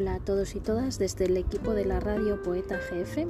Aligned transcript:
Hola 0.00 0.14
a 0.14 0.18
todos 0.18 0.54
y 0.54 0.60
todas, 0.60 0.98
desde 0.98 1.26
el 1.26 1.36
equipo 1.36 1.74
de 1.74 1.84
la 1.84 2.00
radio 2.00 2.42
Poeta 2.42 2.78
GF 2.78 3.26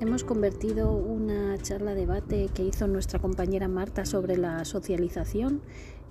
hemos 0.00 0.22
convertido 0.22 0.92
una 0.92 1.58
charla 1.58 1.92
debate 1.94 2.50
que 2.54 2.62
hizo 2.62 2.86
nuestra 2.86 3.18
compañera 3.18 3.66
Marta 3.66 4.04
sobre 4.06 4.36
la 4.36 4.64
socialización 4.64 5.60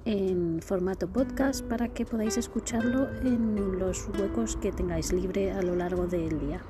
en 0.04 0.62
formato 0.62 1.08
podcast 1.08 1.64
para 1.64 1.88
que 1.88 2.06
podáis 2.06 2.36
escucharlo 2.36 3.08
en 3.22 3.80
los 3.80 4.10
huecos 4.10 4.58
que 4.58 4.74
tengáis 4.74 5.14
libre 5.14 5.54
a 5.54 5.62
lo 5.62 5.74
largo 5.74 6.06
del 6.06 6.38
día. 6.38 6.62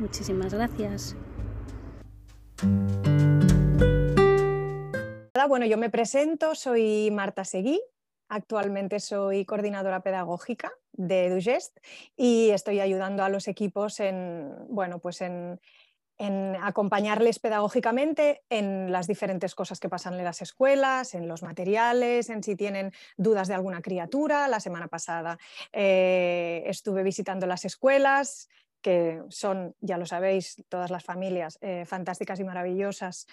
Muchísimas 0.00 0.52
gracias. 0.52 1.14
Hola, 5.32 5.46
bueno, 5.46 5.64
yo 5.66 5.78
me 5.78 5.90
presento, 5.90 6.56
soy 6.56 7.12
Marta 7.12 7.44
Seguí, 7.44 7.80
Actualmente 8.34 8.98
soy 8.98 9.44
coordinadora 9.44 10.00
pedagógica 10.00 10.72
de 10.90 11.30
Dugest 11.30 11.78
y 12.16 12.50
estoy 12.50 12.80
ayudando 12.80 13.22
a 13.22 13.28
los 13.28 13.46
equipos 13.46 14.00
en, 14.00 14.52
bueno, 14.68 14.98
pues 14.98 15.20
en, 15.20 15.60
acompañarles 16.60 17.38
pedagógicamente 17.38 18.42
en 18.50 18.90
las 18.90 19.06
diferentes 19.06 19.54
cosas 19.54 19.78
que 19.78 19.88
pasan 19.88 20.14
en 20.14 20.24
las 20.24 20.42
escuelas, 20.42 21.14
en 21.14 21.28
los 21.28 21.44
materiales, 21.44 22.28
en 22.28 22.42
si 22.42 22.56
tienen 22.56 22.90
dudas 23.16 23.46
de 23.46 23.54
alguna 23.54 23.80
criatura. 23.80 24.48
La 24.48 24.58
semana 24.58 24.88
pasada 24.88 25.38
eh, 25.72 26.64
estuve 26.66 27.04
visitando 27.04 27.46
las 27.46 27.64
escuelas, 27.64 28.48
que 28.80 29.22
son, 29.28 29.76
ya 29.80 29.96
lo 29.96 30.06
sabéis, 30.06 30.60
todas 30.68 30.90
las 30.90 31.04
familias 31.04 31.56
eh, 31.60 31.84
fantásticas 31.86 32.40
y 32.40 32.44
maravillosas. 32.44 33.28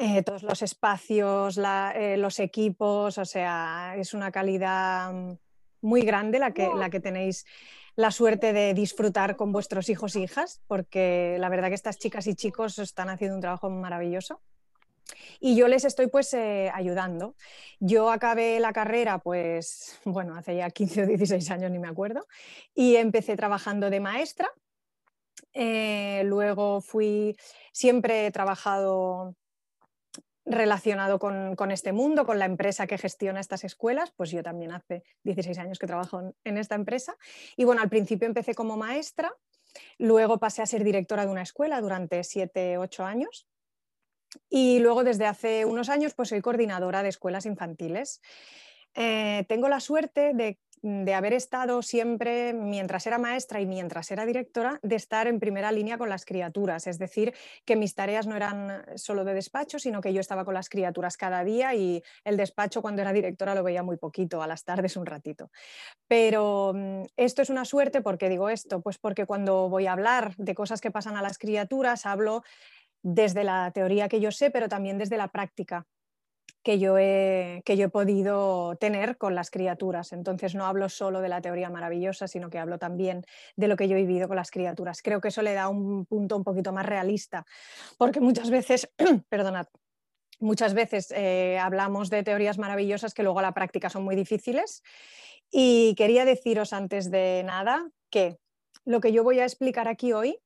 Eh, 0.00 0.22
todos 0.22 0.44
los 0.44 0.62
espacios, 0.62 1.58
eh, 1.58 2.16
los 2.16 2.38
equipos, 2.38 3.18
o 3.18 3.24
sea, 3.24 3.96
es 3.96 4.14
una 4.14 4.30
calidad 4.30 5.12
mm, 5.12 5.32
muy 5.80 6.02
grande 6.02 6.38
la 6.38 6.52
que, 6.52 6.68
la 6.72 6.88
que 6.88 7.00
tenéis 7.00 7.44
la 7.96 8.12
suerte 8.12 8.52
de 8.52 8.74
disfrutar 8.74 9.34
con 9.34 9.50
vuestros 9.50 9.88
hijos 9.88 10.14
e 10.14 10.20
hijas, 10.20 10.62
porque 10.68 11.36
la 11.40 11.48
verdad 11.48 11.66
que 11.66 11.74
estas 11.74 11.98
chicas 11.98 12.28
y 12.28 12.36
chicos 12.36 12.78
están 12.78 13.10
haciendo 13.10 13.34
un 13.34 13.40
trabajo 13.40 13.70
maravilloso. 13.70 14.40
Y 15.40 15.56
yo 15.56 15.66
les 15.66 15.84
estoy 15.84 16.06
pues 16.06 16.32
eh, 16.32 16.70
ayudando. 16.72 17.34
Yo 17.80 18.12
acabé 18.12 18.60
la 18.60 18.72
carrera 18.72 19.18
pues, 19.18 19.98
bueno, 20.04 20.36
hace 20.36 20.54
ya 20.54 20.70
15 20.70 21.02
o 21.02 21.06
16 21.06 21.50
años, 21.50 21.72
ni 21.72 21.80
me 21.80 21.88
acuerdo, 21.88 22.24
y 22.72 22.94
empecé 22.94 23.34
trabajando 23.34 23.90
de 23.90 23.98
maestra. 23.98 24.48
luego 25.54 26.80
fui, 26.82 27.36
siempre 27.72 28.26
he 28.26 28.30
trabajado 28.30 29.34
relacionado 30.48 31.18
con, 31.18 31.70
este 31.70 31.92
mundo, 31.92 32.24
con 32.24 32.38
la 32.38 32.46
empresa 32.46 32.86
que 32.86 32.98
gestiona 32.98 33.40
estas 33.40 33.64
escuelas, 33.64 34.12
pues 34.16 34.30
yo 34.30 34.42
también 34.42 34.72
hace 34.72 35.04
16 35.24 35.58
años 35.58 35.78
que 35.78 35.86
trabajo 35.86 36.32
en, 36.42 36.58
esta 36.58 36.74
empresa. 36.74 37.16
Y 37.56 37.64
bueno, 37.64 37.82
al 37.82 37.90
principio 37.90 38.26
empecé 38.26 38.54
como 38.54 38.76
maestra, 38.76 39.32
luego 39.98 40.38
pasé 40.38 40.62
a 40.62 40.66
ser 40.66 40.84
directora 40.84 41.26
de 41.26 41.30
una 41.30 41.42
escuela 41.42 41.80
durante 41.80 42.24
7, 42.24 42.78
8 42.78 43.04
años. 43.04 43.46
Y 44.48 44.78
luego 44.80 45.04
desde 45.04 45.26
hace 45.26 45.64
unos 45.64 45.88
años 45.88 46.14
pues 46.14 46.30
soy 46.30 46.40
coordinadora 46.40 47.02
de 47.02 47.10
escuelas 47.10 47.46
infantiles. 47.46 48.20
Eh, 48.94 49.44
tengo 49.48 49.68
la 49.68 49.80
suerte 49.80 50.32
de 50.34 50.58
de 50.82 51.14
haber 51.14 51.32
estado 51.32 51.82
siempre, 51.82 52.52
mientras 52.52 53.06
era 53.06 53.18
maestra 53.18 53.60
y 53.60 53.66
mientras 53.66 54.10
era 54.10 54.26
directora, 54.26 54.78
de 54.82 54.96
estar 54.96 55.26
en 55.26 55.40
primera 55.40 55.72
línea 55.72 55.98
con 55.98 56.08
las 56.08 56.24
criaturas. 56.24 56.86
Es 56.86 56.98
decir, 56.98 57.34
que 57.64 57.76
mis 57.76 57.94
tareas 57.94 58.26
no 58.26 58.36
eran 58.36 58.84
solo 58.96 59.24
de 59.24 59.34
despacho, 59.34 59.78
sino 59.78 60.00
que 60.00 60.12
yo 60.12 60.20
estaba 60.20 60.44
con 60.44 60.54
las 60.54 60.68
criaturas 60.68 61.16
cada 61.16 61.44
día 61.44 61.74
y 61.74 62.02
el 62.24 62.36
despacho 62.36 62.82
cuando 62.82 63.02
era 63.02 63.12
directora 63.12 63.54
lo 63.54 63.62
veía 63.62 63.82
muy 63.82 63.96
poquito, 63.96 64.42
a 64.42 64.46
las 64.46 64.64
tardes 64.64 64.96
un 64.96 65.06
ratito. 65.06 65.50
Pero 66.06 66.72
mm, 66.74 67.02
esto 67.16 67.42
es 67.42 67.50
una 67.50 67.64
suerte, 67.64 68.00
porque 68.00 68.28
digo 68.28 68.48
esto? 68.48 68.80
Pues 68.80 68.98
porque 68.98 69.26
cuando 69.26 69.68
voy 69.68 69.86
a 69.86 69.92
hablar 69.92 70.34
de 70.36 70.54
cosas 70.54 70.80
que 70.80 70.90
pasan 70.90 71.16
a 71.16 71.22
las 71.22 71.38
criaturas, 71.38 72.06
hablo 72.06 72.42
desde 73.02 73.44
la 73.44 73.70
teoría 73.72 74.08
que 74.08 74.20
yo 74.20 74.30
sé, 74.32 74.50
pero 74.50 74.68
también 74.68 74.98
desde 74.98 75.16
la 75.16 75.28
práctica 75.28 75.86
que 76.62 76.78
yo, 76.78 76.98
he, 76.98 77.62
que 77.64 77.76
yo 77.76 77.86
he 77.86 77.88
podido 77.88 78.76
tener 78.76 79.16
con 79.16 79.34
las 79.34 79.50
criaturas. 79.50 80.12
Entonces 80.12 80.54
no 80.54 80.66
hablo 80.66 80.88
solo 80.88 81.20
de 81.20 81.28
la 81.28 81.40
teoría 81.40 81.70
maravillosa, 81.70 82.28
sino 82.28 82.50
que 82.50 82.58
hablo 82.58 82.78
también 82.78 83.24
de 83.56 83.68
lo 83.68 83.76
que 83.76 83.88
yo 83.88 83.96
he 83.96 84.00
vivido 84.00 84.28
con 84.28 84.36
las 84.36 84.50
criaturas. 84.50 85.02
Creo 85.02 85.20
que 85.20 85.28
eso 85.28 85.42
le 85.42 85.54
da 85.54 85.68
un 85.68 86.04
punto 86.06 86.36
un 86.36 86.44
poquito 86.44 86.72
más 86.72 86.86
realista, 86.86 87.44
porque 87.96 88.20
muchas 88.20 88.50
veces, 88.50 88.90
perdonad, 89.28 89.66
muchas 90.40 90.74
veces 90.74 91.12
eh, 91.16 91.58
hablamos 91.58 92.10
de 92.10 92.22
teorías 92.22 92.58
maravillosas 92.58 93.14
que 93.14 93.22
luego 93.22 93.38
a 93.38 93.42
la 93.42 93.52
práctica 93.52 93.90
son 93.90 94.04
muy 94.04 94.16
difíciles. 94.16 94.82
Y 95.50 95.94
quería 95.96 96.24
deciros 96.24 96.72
antes 96.72 97.10
de 97.10 97.42
nada 97.44 97.88
que 98.10 98.38
lo 98.84 99.00
que 99.00 99.12
yo 99.12 99.24
voy 99.24 99.40
a 99.40 99.44
explicar 99.44 99.88
aquí 99.88 100.12
hoy 100.12 100.38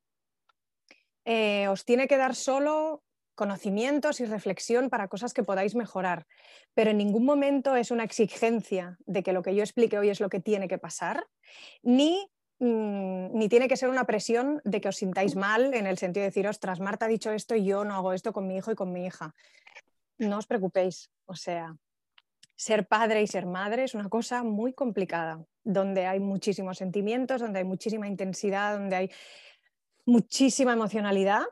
eh, 1.25 1.69
os 1.69 1.85
tiene 1.85 2.09
que 2.09 2.17
dar 2.17 2.35
solo 2.35 3.03
conocimientos 3.35 4.21
y 4.21 4.27
reflexión 4.27 4.91
para 4.91 5.09
cosas 5.09 5.33
que 5.33 5.43
podáis 5.43 5.75
mejorar, 5.75 6.27
pero 6.75 6.91
en 6.91 6.99
ningún 6.99 7.25
momento 7.25 7.77
es 7.77 7.91
una 7.91 8.05
exigencia 8.05 8.99
de 9.07 9.23
que 9.23 9.33
lo 9.33 9.43
que 9.43 9.55
yo 9.55 9.63
explique 9.63 9.99
hoy 9.99 10.11
es 10.11 10.21
lo 10.21 10.29
que 10.29 10.41
tiene 10.41 10.69
que 10.69 10.79
pasar, 10.79 11.27
ni, 11.83 12.31
mm, 12.59 13.37
ni 13.37 13.49
tiene 13.49 13.69
que 13.69 13.77
ser 13.77 13.89
una 13.89 14.05
presión 14.05 14.61
de 14.65 14.81
que 14.81 14.89
os 14.89 14.97
sintáis 14.97 15.37
mal 15.37 15.75
en 15.75 15.87
el 15.87 15.99
sentido 15.99 16.23
de 16.23 16.31
decir, 16.31 16.47
ostras, 16.47 16.81
Marta 16.81 17.07
ha 17.07 17.09
dicho 17.09 17.33
esto 17.33 17.55
y 17.55 17.65
yo 17.65 17.85
no 17.85 17.95
hago 17.95 18.13
esto 18.13 18.33
con 18.33 18.47
mi 18.47 18.57
hijo 18.57 18.71
y 18.71 18.75
con 18.75 18.93
mi 18.93 19.07
hija. 19.07 19.35
No 20.19 20.39
os 20.39 20.47
preocupéis, 20.47 21.11
o 21.27 21.35
sea, 21.35 21.75
ser 22.55 22.87
padre 22.87 23.23
y 23.23 23.27
ser 23.27 23.47
madre 23.47 23.85
es 23.85 23.95
una 23.95 24.09
cosa 24.09 24.45
muy 24.45 24.73
complicada, 24.73 25.45
donde 25.65 26.07
hay 26.07 26.21
muchísimos 26.21 26.79
sentimientos, 26.79 27.41
donde 27.41 27.61
hay 27.61 27.65
muchísima 27.65 28.07
intensidad, 28.07 28.79
donde 28.79 28.97
hay 28.97 29.11
muchísima 30.05 30.73
emocionalidad 30.75 31.45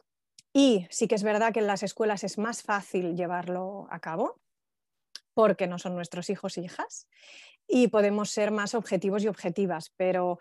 y 0.53 0.87
sí 0.91 1.09
que 1.09 1.15
es 1.15 1.23
verdad 1.23 1.53
que 1.53 1.61
en 1.61 1.67
las 1.67 1.83
escuelas 1.83 2.25
es 2.25 2.39
más 2.39 2.63
fácil 2.63 3.17
llevarlo 3.17 3.87
a 3.91 4.01
cabo 4.01 4.41
porque 5.35 5.67
no 5.67 5.79
son 5.79 5.95
nuestros 5.95 6.29
hijos 6.31 6.59
e 6.59 6.63
hijas 6.63 7.07
y 7.67 7.89
podemos 7.89 8.31
ser 8.31 8.51
más 8.51 8.75
objetivos 8.75 9.23
y 9.23 9.29
objetivas, 9.29 9.93
pero 9.97 10.39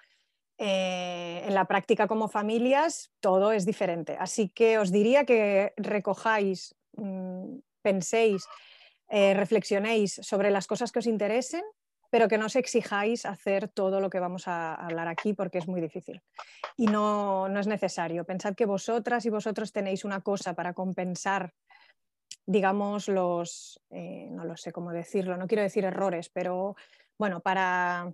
eh, 0.58 1.44
en 1.46 1.54
la 1.54 1.66
práctica 1.66 2.08
como 2.08 2.28
familias 2.28 3.12
todo 3.20 3.52
es 3.52 3.66
diferente. 3.66 4.18
Así 4.20 4.50
que 4.50 4.80
os 4.80 4.92
diría 4.92 5.26
que 5.26 5.74
recojáis, 5.78 6.76
mm, 6.98 7.60
penséis, 7.82 8.46
eh, 9.10 9.34
reflexionéis 9.36 10.20
sobre 10.22 10.52
las 10.52 10.68
cosas 10.68 10.92
que 10.92 11.00
os 11.00 11.08
interesen 11.08 11.64
pero 12.10 12.28
que 12.28 12.38
no 12.38 12.48
os 12.48 12.56
exijáis 12.56 13.26
hacer 13.26 13.68
todo 13.68 14.00
lo 14.02 14.10
que 14.10 14.20
vamos 14.20 14.48
a 14.48 14.74
hablar 14.74 15.08
aquí 15.08 15.34
porque 15.34 15.60
es 15.60 15.68
muy 15.68 15.82
difícil 15.82 16.22
y 16.78 16.88
no, 16.88 17.48
es 17.48 17.68
necesario. 17.68 18.26
Pensad 18.26 18.56
que 18.56 18.66
vosotras 18.66 19.26
y 19.26 19.30
vosotros 19.30 19.72
tenéis 19.72 20.06
una 20.06 20.22
cosa 20.22 20.54
para 20.54 20.74
compensar, 20.74 21.54
digamos, 22.46 23.08
los, 23.08 23.82
eh, 23.90 24.28
no 24.32 24.46
lo 24.46 24.58
sé 24.58 24.72
cómo 24.72 24.92
decirlo, 24.92 25.38
no 25.38 25.48
quiero 25.48 25.64
decir 25.64 25.84
errores, 25.86 26.30
pero 26.30 26.76
bueno, 27.18 27.42
para 27.42 28.14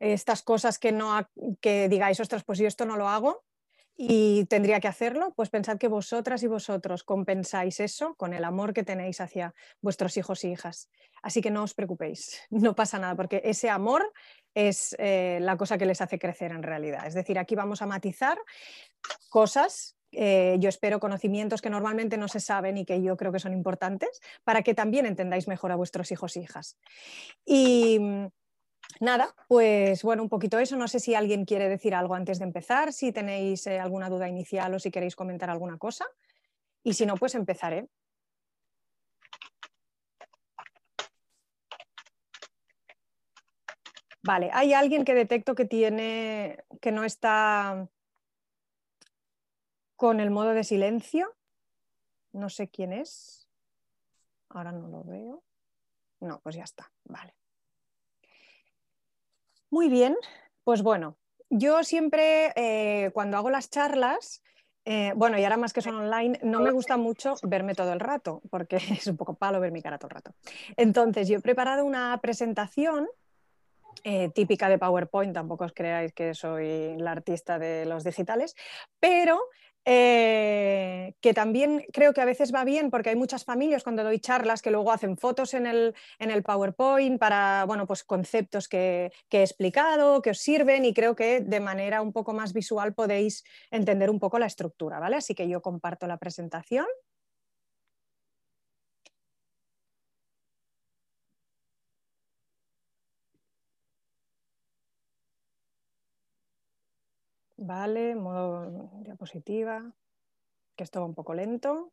estas 0.00 0.42
cosas 0.42 0.78
que, 0.78 0.92
no, 0.92 1.28
que 1.60 1.88
digáis, 1.88 2.20
ostras, 2.20 2.44
pues 2.44 2.58
yo 2.58 2.66
esto 2.66 2.84
no 2.84 2.96
lo 2.96 3.08
hago, 3.08 3.44
y 3.96 4.44
tendría 4.44 4.78
que 4.78 4.88
hacerlo, 4.88 5.32
pues 5.34 5.48
pensad 5.48 5.78
que 5.78 5.88
vosotras 5.88 6.42
y 6.42 6.46
vosotros 6.46 7.02
compensáis 7.02 7.80
eso 7.80 8.14
con 8.16 8.34
el 8.34 8.44
amor 8.44 8.74
que 8.74 8.82
tenéis 8.82 9.20
hacia 9.20 9.54
vuestros 9.80 10.16
hijos 10.18 10.44
e 10.44 10.48
hijas. 10.48 10.90
Así 11.22 11.40
que 11.40 11.50
no 11.50 11.62
os 11.62 11.72
preocupéis, 11.72 12.42
no 12.50 12.74
pasa 12.74 12.98
nada, 12.98 13.14
porque 13.16 13.40
ese 13.44 13.70
amor 13.70 14.12
es 14.54 14.94
eh, 14.98 15.38
la 15.40 15.56
cosa 15.56 15.78
que 15.78 15.86
les 15.86 16.00
hace 16.00 16.18
crecer 16.18 16.52
en 16.52 16.62
realidad. 16.62 17.06
Es 17.06 17.14
decir, 17.14 17.38
aquí 17.38 17.54
vamos 17.54 17.80
a 17.80 17.86
matizar 17.86 18.38
cosas, 19.30 19.96
eh, 20.12 20.56
yo 20.58 20.68
espero 20.68 21.00
conocimientos 21.00 21.62
que 21.62 21.70
normalmente 21.70 22.18
no 22.18 22.28
se 22.28 22.40
saben 22.40 22.76
y 22.76 22.84
que 22.84 23.02
yo 23.02 23.16
creo 23.16 23.32
que 23.32 23.38
son 23.38 23.54
importantes, 23.54 24.20
para 24.44 24.62
que 24.62 24.74
también 24.74 25.06
entendáis 25.06 25.48
mejor 25.48 25.72
a 25.72 25.76
vuestros 25.76 26.12
hijos 26.12 26.36
e 26.36 26.40
hijas. 26.40 26.76
Y 27.46 27.98
Nada, 29.00 29.34
pues 29.48 30.02
bueno, 30.02 30.22
un 30.22 30.28
poquito 30.28 30.58
eso. 30.58 30.76
No 30.76 30.88
sé 30.88 31.00
si 31.00 31.14
alguien 31.14 31.44
quiere 31.44 31.68
decir 31.68 31.94
algo 31.94 32.14
antes 32.14 32.38
de 32.38 32.44
empezar, 32.44 32.92
si 32.92 33.12
tenéis 33.12 33.66
eh, 33.66 33.78
alguna 33.78 34.08
duda 34.08 34.28
inicial 34.28 34.72
o 34.74 34.78
si 34.78 34.90
queréis 34.90 35.14
comentar 35.14 35.50
alguna 35.50 35.76
cosa. 35.78 36.06
Y 36.82 36.94
si 36.94 37.04
no, 37.04 37.16
pues 37.16 37.34
empezaré. 37.34 37.88
Vale, 44.22 44.50
hay 44.52 44.72
alguien 44.72 45.04
que 45.04 45.14
detecto 45.14 45.54
que 45.54 45.66
tiene, 45.66 46.64
que 46.80 46.90
no 46.90 47.04
está 47.04 47.88
con 49.94 50.20
el 50.20 50.30
modo 50.30 50.50
de 50.50 50.64
silencio. 50.64 51.32
No 52.32 52.48
sé 52.48 52.68
quién 52.68 52.92
es. 52.92 53.48
Ahora 54.48 54.72
no 54.72 54.88
lo 54.88 55.04
veo. 55.04 55.44
No, 56.20 56.40
pues 56.40 56.56
ya 56.56 56.64
está. 56.64 56.90
Vale. 57.04 57.34
Muy 59.70 59.88
bien, 59.88 60.16
pues 60.64 60.82
bueno, 60.82 61.16
yo 61.50 61.82
siempre 61.84 62.52
eh, 62.56 63.10
cuando 63.12 63.36
hago 63.36 63.50
las 63.50 63.70
charlas, 63.70 64.42
eh, 64.84 65.12
bueno, 65.16 65.38
y 65.38 65.42
ahora 65.42 65.56
más 65.56 65.72
que 65.72 65.82
son 65.82 65.96
online, 65.96 66.38
no 66.42 66.60
me 66.60 66.70
gusta 66.70 66.96
mucho 66.96 67.34
verme 67.42 67.74
todo 67.74 67.92
el 67.92 68.00
rato, 68.00 68.42
porque 68.50 68.76
es 68.90 69.06
un 69.08 69.16
poco 69.16 69.34
palo 69.34 69.60
ver 69.60 69.72
mi 69.72 69.82
cara 69.82 69.98
todo 69.98 70.08
el 70.08 70.14
rato. 70.14 70.34
Entonces, 70.76 71.28
yo 71.28 71.38
he 71.38 71.40
preparado 71.40 71.84
una 71.84 72.18
presentación 72.22 73.08
eh, 74.04 74.28
típica 74.28 74.68
de 74.68 74.78
PowerPoint, 74.78 75.34
tampoco 75.34 75.64
os 75.64 75.72
creáis 75.72 76.12
que 76.12 76.34
soy 76.34 76.96
la 76.98 77.10
artista 77.10 77.58
de 77.58 77.86
los 77.86 78.04
digitales, 78.04 78.54
pero 79.00 79.40
eh, 79.88 81.14
que 81.20 81.32
también 81.32 81.84
creo 81.92 82.12
que 82.12 82.20
a 82.20 82.24
veces 82.24 82.52
va 82.52 82.64
bien 82.64 82.90
porque 82.90 83.10
hay 83.10 83.16
muchas 83.16 83.44
familias 83.44 83.84
cuando 83.84 84.02
doy 84.02 84.18
charlas 84.18 84.60
que 84.60 84.72
luego 84.72 84.90
hacen 84.90 85.16
fotos 85.16 85.54
en 85.54 85.64
el, 85.64 85.94
en 86.18 86.32
el 86.32 86.42
PowerPoint 86.42 87.20
para 87.20 87.64
bueno, 87.66 87.86
pues 87.86 88.02
conceptos 88.02 88.68
que, 88.68 89.12
que, 89.28 89.38
he 89.38 89.42
explicado, 89.42 90.22
que 90.22 90.30
os 90.30 90.38
sirven 90.38 90.84
y 90.84 90.92
creo 90.92 91.14
que 91.14 91.40
de 91.40 91.60
manera 91.60 92.02
un 92.02 92.12
poco 92.12 92.32
más 92.34 92.52
visual 92.52 92.94
podéis 92.94 93.44
entender 93.70 94.10
un 94.10 94.18
poco 94.18 94.40
la 94.40 94.46
estructura, 94.46 94.98
¿vale? 94.98 95.16
Así 95.16 95.36
que 95.36 95.48
yo 95.48 95.62
comparto 95.62 96.08
la 96.08 96.16
presentación. 96.16 96.86
Vale, 107.72 108.14
modo 108.14 109.00
diapositiva, 109.02 109.76
que 110.76 110.84
esto 110.84 111.00
va 111.00 111.06
un 111.06 111.14
poco 111.14 111.34
lento. 111.34 111.92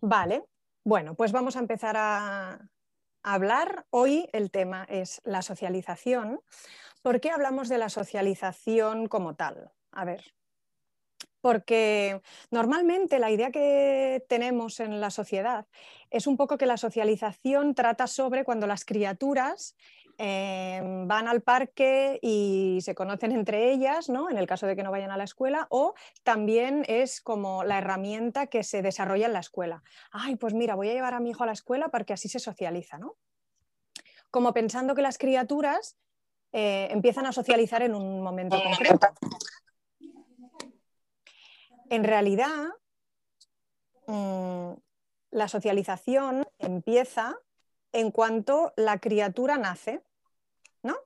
Vale, 0.00 0.44
bueno, 0.84 1.14
pues 1.14 1.32
vamos 1.32 1.56
a 1.56 1.60
empezar 1.60 1.96
a, 1.96 2.68
hablar. 3.26 3.86
Hoy 3.90 4.28
el 4.32 4.50
tema 4.50 4.84
es 4.84 5.20
la 5.24 5.42
socialización. 5.42 6.40
¿Por 7.06 7.20
qué 7.20 7.30
hablamos 7.30 7.68
de 7.68 7.78
la 7.78 7.88
socialización 7.88 9.06
como 9.06 9.36
tal? 9.36 9.70
A 9.92 10.04
ver, 10.04 10.34
porque 11.40 12.20
normalmente 12.50 13.20
la 13.20 13.30
idea 13.30 13.52
que 13.52 14.24
tenemos 14.28 14.80
en 14.80 15.00
la 15.00 15.10
sociedad 15.10 15.68
es 16.10 16.26
un 16.26 16.36
poco 16.36 16.58
que 16.58 16.66
la 16.66 16.76
socialización 16.76 17.76
trata 17.76 18.08
sobre 18.08 18.42
cuando 18.42 18.66
las 18.66 18.84
criaturas 18.84 19.76
eh, 20.18 20.80
van 21.06 21.28
al 21.28 21.42
parque 21.42 22.18
y 22.22 22.80
se 22.80 22.96
conocen 22.96 23.30
entre 23.30 23.70
ellas, 23.70 24.08
¿no? 24.08 24.28
en 24.28 24.36
el 24.36 24.48
caso 24.48 24.66
de 24.66 24.74
que 24.74 24.82
no 24.82 24.90
vayan 24.90 25.12
a 25.12 25.16
la 25.16 25.22
escuela, 25.22 25.68
o 25.70 25.94
también 26.24 26.84
es 26.88 27.20
como 27.20 27.62
la 27.62 27.78
herramienta 27.78 28.48
que 28.48 28.64
se 28.64 28.82
desarrolla 28.82 29.26
en 29.26 29.32
la 29.32 29.38
escuela. 29.38 29.84
Ay, 30.10 30.34
pues 30.34 30.54
mira, 30.54 30.74
voy 30.74 30.88
a 30.88 30.94
llevar 30.94 31.14
a 31.14 31.20
mi 31.20 31.30
hijo 31.30 31.44
a 31.44 31.46
la 31.46 31.52
escuela 31.52 31.88
porque 31.88 32.14
así 32.14 32.28
se 32.28 32.40
socializa, 32.40 32.98
¿no? 32.98 33.14
Como 34.32 34.52
pensando 34.52 34.96
que 34.96 35.02
las 35.02 35.18
criaturas 35.18 35.96
eh, 36.52 36.88
empiezan 36.90 37.26
a 37.26 37.32
socializar 37.32 37.82
en 37.82 37.94
un 37.94 38.22
momento 38.22 38.56
concreto. 38.62 39.08
En 41.90 42.04
realidad, 42.04 42.64
mm, 44.06 44.72
la 45.30 45.48
socialización 45.48 46.46
empieza 46.58 47.36
en 47.92 48.10
cuanto 48.10 48.72
la 48.76 48.98
criatura 48.98 49.56
nace, 49.56 50.02
¿no? 50.82 50.96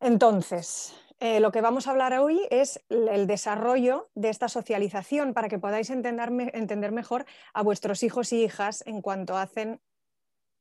Entonces, 0.00 0.94
eh, 1.20 1.40
lo 1.40 1.52
que 1.52 1.60
vamos 1.60 1.86
a 1.86 1.92
hablar 1.92 2.18
hoy 2.18 2.46
es 2.50 2.84
el 2.88 3.26
desarrollo 3.26 4.10
de 4.14 4.28
esta 4.28 4.48
socialización 4.48 5.32
para 5.32 5.48
que 5.48 5.58
podáis 5.58 5.90
entender, 5.90 6.30
entender 6.52 6.92
mejor 6.92 7.24
a 7.52 7.62
vuestros 7.62 8.02
hijos 8.02 8.32
y 8.32 8.44
hijas 8.44 8.82
en 8.86 9.00
cuanto 9.00 9.36
hacen 9.36 9.80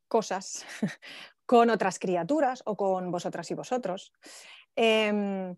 cosas 0.08 0.66
con 1.46 1.70
otras 1.70 2.00
criaturas 2.00 2.62
o 2.66 2.76
con 2.76 3.12
vosotras 3.12 3.50
y 3.52 3.54
vosotros. 3.54 4.14
Em, 4.76 5.56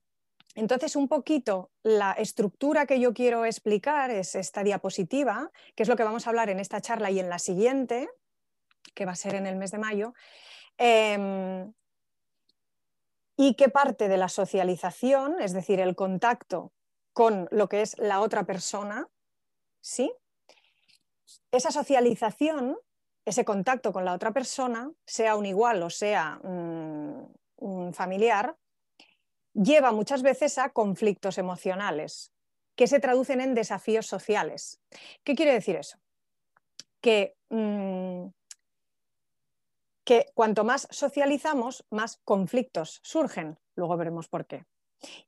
entonces, 0.56 0.96
un 0.96 1.08
poquito 1.08 1.72
la 1.84 2.14
estructura 2.14 2.86
que 2.86 3.00
yo 3.00 3.14
quiero 3.14 3.46
explicar 3.46 4.10
es 4.10 4.36
esta 4.36 4.64
diapositiva, 4.64 5.52
que 5.76 5.84
es 5.84 5.90
lo 5.90 5.96
que 5.96 6.04
vamos 6.04 6.26
a 6.26 6.30
hablar 6.30 6.50
en 6.50 6.60
esta 6.60 6.80
charla 6.80 7.12
y 7.12 7.20
en 7.20 7.30
la 7.30 7.40
siguiente, 7.40 8.10
que 8.94 9.06
va 9.06 9.12
a 9.12 9.16
ser 9.16 9.36
en 9.36 9.48
el 9.48 9.58
mes 9.58 9.72
de 9.72 9.78
mayo, 9.80 10.14
em, 10.78 11.74
y 13.38 13.56
qué 13.56 13.68
parte 13.68 14.08
de 14.08 14.18
la 14.18 14.30
socialización, 14.30 15.42
es 15.42 15.52
decir, 15.52 15.82
el 15.82 15.96
contacto 15.96 16.72
con 17.12 17.48
lo 17.52 17.68
que 17.68 17.82
es 17.82 17.98
la 17.98 18.22
otra 18.22 18.46
persona, 18.46 19.10
¿sí? 19.82 20.14
Esa 21.52 21.72
socialización, 21.72 22.78
ese 23.26 23.44
contacto 23.44 23.92
con 23.92 24.06
la 24.06 24.14
otra 24.14 24.32
persona, 24.32 24.92
sea 25.06 25.36
un 25.36 25.46
igual 25.46 25.82
o 25.84 25.90
sea 25.90 26.40
un 26.44 27.94
familiar, 27.94 28.56
lleva 29.54 29.92
muchas 29.92 30.22
veces 30.22 30.58
a 30.58 30.70
conflictos 30.70 31.38
emocionales 31.38 32.32
que 32.76 32.88
se 32.88 33.00
traducen 33.00 33.42
en 33.42 33.56
desafíos 33.56 34.06
sociales. 34.06 34.82
¿Qué 35.24 35.36
quiere 35.36 35.54
decir 35.54 35.78
eso? 35.78 35.98
Que, 37.02 37.36
mm, 37.50 38.28
que 40.04 40.26
cuanto 40.34 40.64
más 40.64 40.88
socializamos, 40.92 41.86
más 41.90 42.20
conflictos 42.26 43.00
surgen. 43.04 43.58
Luego 43.76 43.98
veremos 43.98 44.28
por 44.28 44.46
qué. 44.46 44.66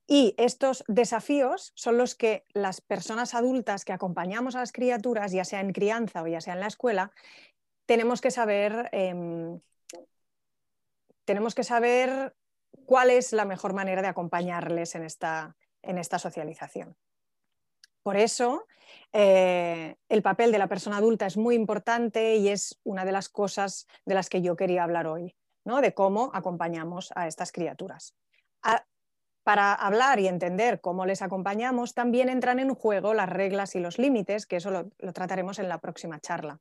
Y 0.07 0.33
estos 0.38 0.83
desafíos 0.88 1.71
son 1.75 1.97
los 1.97 2.15
que 2.15 2.45
las 2.53 2.81
personas 2.81 3.33
adultas 3.33 3.85
que 3.85 3.93
acompañamos 3.93 4.55
a 4.55 4.59
las 4.59 4.71
criaturas, 4.71 5.31
ya 5.31 5.45
sea 5.45 5.61
en 5.61 5.71
crianza 5.71 6.23
o 6.23 6.27
ya 6.27 6.41
sea 6.41 6.53
en 6.53 6.61
la 6.61 6.67
escuela, 6.67 7.11
tenemos 7.88 8.22
que 8.22 8.31
saber, 8.31 8.89
em, 8.92 9.60
tenemos 11.25 11.56
que 11.56 11.63
saber 11.63 12.36
cuál 12.86 13.10
es 13.10 13.34
la 13.34 13.45
mejor 13.45 13.74
manera 13.74 14.01
de 14.01 14.10
acompañarles 14.10 14.94
en 14.94 15.04
esta, 15.04 15.56
en 15.81 15.98
esta 15.98 16.19
socialización. 16.19 16.95
Por 18.04 18.18
eso, 18.18 18.68
eh, 19.13 19.95
el 20.10 20.22
papel 20.22 20.51
de 20.51 20.60
la 20.60 20.68
persona 20.68 20.98
adulta 20.98 21.25
es 21.25 21.38
muy 21.38 21.56
importante 21.56 22.36
y 22.36 22.50
es 22.50 22.80
una 22.84 23.06
de 23.06 23.12
las 23.13 23.30
cosas 23.30 23.88
de 24.06 24.16
las 24.16 24.30
que 24.30 24.42
yo 24.42 24.56
quería 24.56 24.84
hablar 24.84 25.07
hoy, 25.07 25.36
¿no? 25.66 25.81
de 25.81 25.94
cómo 25.94 26.30
acompañamos 26.34 27.12
a 27.16 27.28
estas 27.28 27.51
criaturas. 27.51 28.16
para 29.44 29.74
hablar 29.74 30.19
y 30.19 30.28
entender 30.28 30.81
cómo 30.81 31.06
les 31.06 31.22
acompañamos, 31.22 31.94
también 31.94 32.28
entran 32.28 32.60
en 32.60 32.75
juego 32.75 33.13
las 33.13 33.30
reglas 33.30 33.75
y 33.75 33.80
los 33.80 33.98
límites, 33.98 34.45
que 34.45 34.57
eso 34.57 34.72
lo 34.72 35.13
trataremos 35.13 35.58
en 35.60 35.70
la 35.70 35.77
próxima 35.77 36.20
charla 36.20 36.60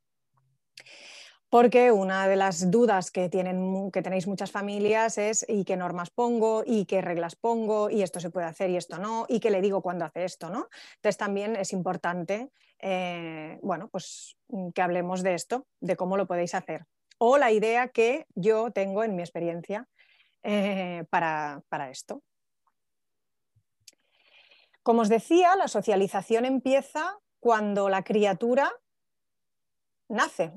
porque 1.49 1.91
una 1.91 2.27
de 2.27 2.35
las 2.35 2.71
dudas 2.71 3.11
que, 3.11 3.29
tienen, 3.29 3.91
que 3.91 4.01
tenéis 4.01 4.27
muchas 4.27 4.51
familias 4.51 5.17
es 5.17 5.45
¿y 5.47 5.63
qué 5.63 5.77
normas 5.77 6.09
pongo? 6.09 6.63
¿y 6.65 6.85
qué 6.85 7.01
reglas 7.01 7.35
pongo? 7.35 7.89
¿y 7.89 8.01
esto 8.01 8.19
se 8.19 8.29
puede 8.29 8.47
hacer 8.47 8.69
y 8.69 8.77
esto 8.77 8.97
no? 8.97 9.25
¿y 9.29 9.39
qué 9.39 9.49
le 9.49 9.61
digo 9.61 9.81
cuando 9.81 10.05
hace 10.05 10.25
esto? 10.25 10.49
¿no? 10.49 10.67
Entonces 10.95 11.17
también 11.17 11.55
es 11.55 11.71
importante 11.73 12.51
eh, 12.79 13.59
bueno, 13.61 13.89
pues, 13.89 14.37
mm, 14.49 14.69
que 14.69 14.81
hablemos 14.81 15.23
de 15.23 15.33
esto, 15.33 15.67
de 15.79 15.95
cómo 15.95 16.17
lo 16.17 16.27
podéis 16.27 16.53
hacer. 16.53 16.85
O 17.17 17.37
la 17.37 17.51
idea 17.51 17.89
que 17.89 18.27
yo 18.35 18.71
tengo 18.71 19.03
en 19.03 19.15
mi 19.15 19.23
experiencia 19.23 19.87
eh, 20.43 21.03
para, 21.09 21.63
para 21.69 21.89
esto. 21.89 22.21
Como 24.83 25.01
os 25.01 25.09
decía, 25.09 25.55
la 25.55 25.67
socialización 25.67 26.45
empieza 26.45 27.17
cuando 27.39 27.89
la 27.89 28.03
criatura 28.03 28.71
nace, 30.07 30.53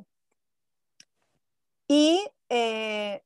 y 1.90 2.24
eh, 2.48 3.20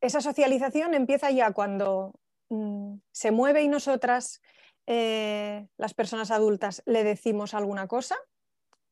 esa 0.00 0.20
socialización 0.20 0.94
empieza 0.94 1.30
ya 1.30 1.52
cuando 1.52 2.12
mm, 2.48 2.94
se 3.12 3.30
mueve 3.30 3.62
y 3.62 3.68
nosotras, 3.68 4.42
eh, 4.88 5.68
las 5.76 5.94
personas 5.94 6.32
adultas, 6.32 6.82
le 6.86 7.04
decimos 7.04 7.54
alguna 7.54 7.86
cosa. 7.86 8.16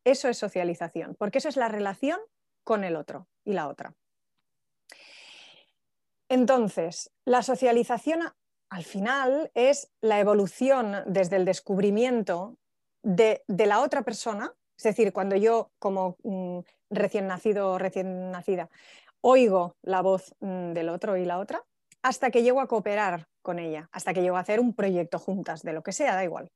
Eso 0.05 0.29
es 0.29 0.39
socialización, 0.39 1.17
porque 1.19 1.39
eso 1.39 1.49
es 1.49 1.57
la 1.57 1.67
relación 1.67 2.21
con 2.63 2.85
el 2.85 2.95
otro 2.95 3.27
y 3.45 3.55
la 3.55 3.67
otra. 3.67 3.93
Entonces, 6.29 7.11
la 7.25 7.43
socialización 7.43 8.21
al 8.71 8.85
final 8.85 9.51
es 9.55 9.91
la 10.01 10.21
evolución 10.21 11.03
desde 11.07 11.35
el 11.35 11.45
descubrimiento 11.45 12.57
de, 13.03 13.43
la 13.49 13.81
otra 13.81 14.03
persona, 14.03 14.55
es 14.77 14.85
decir, 14.85 15.13
cuando 15.13 15.35
yo 15.35 15.73
como 15.81 16.17
mm, 16.23 16.61
recién 16.91 17.27
nacido 17.27 17.73
o 17.73 17.79
recién 17.79 18.31
nacida 18.31 18.71
oigo 19.21 19.77
la 19.83 20.03
voz 20.03 20.35
mm, 20.41 20.73
del 20.73 20.89
otro 20.89 21.17
y 21.17 21.25
la 21.25 21.39
otra, 21.39 21.65
hasta 22.03 22.31
que 22.31 22.43
llego 22.43 22.61
a 22.61 22.69
cooperar 22.69 23.29
con 23.43 23.59
ella, 23.59 23.89
hasta 23.93 24.15
que 24.15 24.23
llego 24.23 24.37
a 24.37 24.41
hacer 24.41 24.61
un 24.61 24.75
proyecto 24.75 25.19
juntas, 25.19 25.63
de 25.63 25.73
lo 25.73 25.83
que 25.83 25.93
sea, 25.93 26.15
da 26.15 26.25
igual. 26.25 26.51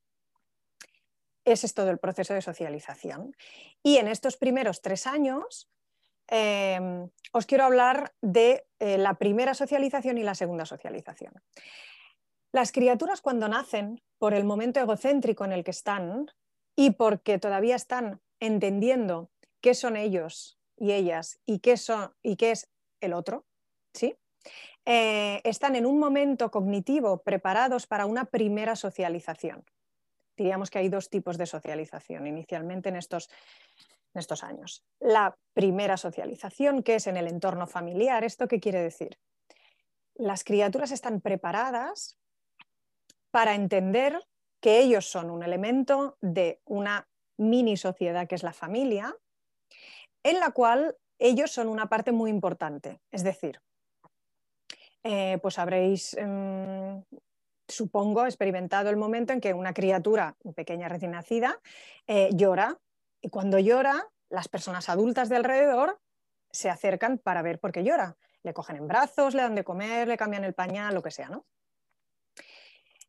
Ese 1.45 1.66
es 1.66 1.75
todo 1.75 1.90
el 1.90 1.99
proceso 1.99 2.35
de 2.35 2.42
socialización. 2.42 3.35
Y 3.83 3.97
en 3.97 4.07
estos 4.07 4.37
primeros 4.37 4.81
tres 4.81 5.07
años 5.07 5.69
em, 6.28 7.09
os 7.33 7.47
quiero 7.47 7.64
hablar 7.64 8.14
de 8.21 8.64
eh, 8.78 8.99
la 8.99 9.14
primera 9.14 9.54
socialización 9.54 10.19
y 10.19 10.23
la 10.23 10.37
segunda 10.37 10.66
socialización. 10.66 11.35
Las 12.52 12.71
criaturas 12.71 13.21
cuando 13.21 13.49
nacen, 13.49 14.02
por 14.19 14.35
el 14.35 14.45
momento 14.45 14.78
egocéntrico 14.78 15.45
en 15.45 15.52
el 15.52 15.64
que 15.64 15.73
están 15.73 16.31
y 16.76 16.92
porque 16.92 17.38
todavía 17.38 17.75
están 17.75 18.21
entendiendo 18.38 19.31
qué 19.61 19.75
son 19.75 19.97
ellos 19.97 20.59
y 20.83 20.91
ellas 20.91 21.39
y 21.47 21.61
qué, 21.61 21.77
son, 21.77 22.12
y 22.25 22.35
qué 22.35 22.51
es 22.51 22.69
el 23.01 23.12
otro, 23.12 23.47
¿sí? 23.95 24.17
Eh, 24.85 25.41
están 25.45 25.77
en 25.77 25.87
un 25.87 26.01
momento 26.01 26.51
cognitivo 26.51 27.23
preparados 27.23 27.87
para 27.87 28.05
una 28.05 28.25
primera 28.25 28.75
socialización. 28.75 29.65
Diríamos 30.37 30.71
que 30.71 30.81
hay 30.81 30.89
dos 30.89 31.09
tipos 31.09 31.39
de 31.39 31.47
socialización 31.47 32.27
inicialmente 32.27 32.89
en 32.89 32.97
estos, 32.97 33.31
en 34.12 34.19
estos 34.19 34.43
años. 34.43 34.85
La 34.99 35.37
primera 35.55 35.97
socialización, 35.97 36.83
que 36.83 36.97
es 36.97 37.07
en 37.07 37.17
el 37.17 37.29
entorno 37.29 37.69
familiar. 37.69 38.25
¿Esto 38.25 38.49
qué 38.49 38.59
quiere 38.59 38.83
decir? 38.83 39.21
Las 40.17 40.43
criaturas 40.43 40.91
están 40.91 41.21
preparadas 41.21 42.19
para 43.31 43.55
entender 43.55 44.19
que 44.61 44.81
ellos 44.81 45.09
son 45.09 45.31
un 45.31 45.45
elemento 45.45 46.19
de 46.21 46.61
una 46.65 47.09
mini 47.37 47.77
sociedad 47.77 48.27
que 48.27 48.35
es 48.35 48.43
la 48.43 48.53
familia, 48.53 49.17
en 50.23 50.41
la 50.41 50.50
cual 50.50 50.97
ellos 51.19 51.50
son 51.50 51.69
una 51.69 51.88
parte 51.88 52.12
muy 52.12 52.31
importante. 52.31 53.00
Es 53.11 53.23
decir, 53.23 53.61
eh, 55.05 55.38
pues 55.43 55.59
habréis, 55.59 56.14
em, 56.14 57.02
supongo, 57.69 58.25
experimentado 58.26 58.91
el 58.91 58.97
momento 58.97 59.33
en 59.33 59.41
que 59.41 59.55
una 59.55 59.73
criatura 59.73 60.37
pequeña 60.55 60.88
recién 60.88 61.12
nacida 61.12 61.61
eh, 62.07 62.31
llora 62.33 62.79
y 63.21 63.31
cuando 63.31 63.59
llora, 63.59 64.09
las 64.29 64.49
personas 64.49 64.88
adultas 64.88 65.29
de 65.29 65.37
alrededor 65.37 66.00
se 66.50 66.71
acercan 66.71 67.19
para 67.19 67.43
ver 67.43 67.59
por 67.59 67.73
qué 67.73 67.85
llora. 67.85 68.17
Le 68.43 68.52
cogen 68.52 68.76
en 68.76 68.88
brazos, 68.88 69.35
le 69.35 69.43
dan 69.43 69.55
de 69.55 69.64
comer, 69.64 70.09
le 70.09 70.17
cambian 70.17 70.45
el 70.45 70.55
pañal, 70.55 70.95
lo 70.95 71.02
que 71.02 71.11
sea, 71.11 71.29
¿no? 71.29 71.47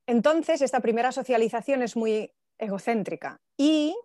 Entonces, 0.05 0.61
esta 0.61 0.81
primera 0.81 1.11
socialización 1.11 1.81
es 1.81 1.95
muy 1.95 2.33
egocéntrica 2.57 3.41
y 3.57 3.95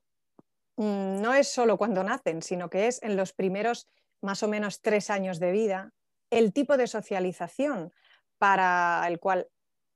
no 0.79 1.35
es 1.35 1.49
solo 1.49 1.77
cuando 1.77 2.05
nacen, 2.05 2.43
sino 2.43 2.71
que 2.71 2.87
es 2.87 3.03
en 3.03 3.17
los 3.17 3.33
primeros 3.33 3.89
más 4.23 4.43
o 4.43 4.49
menos 4.49 4.81
tres 4.81 5.11
años 5.11 5.39
de 5.39 5.53
vida, 5.53 5.93
el 6.31 6.53
tipo 6.53 6.77
de 6.77 6.87
socialización 6.87 7.93
para 8.39 9.05
el 9.09 9.19
cual 9.19 9.49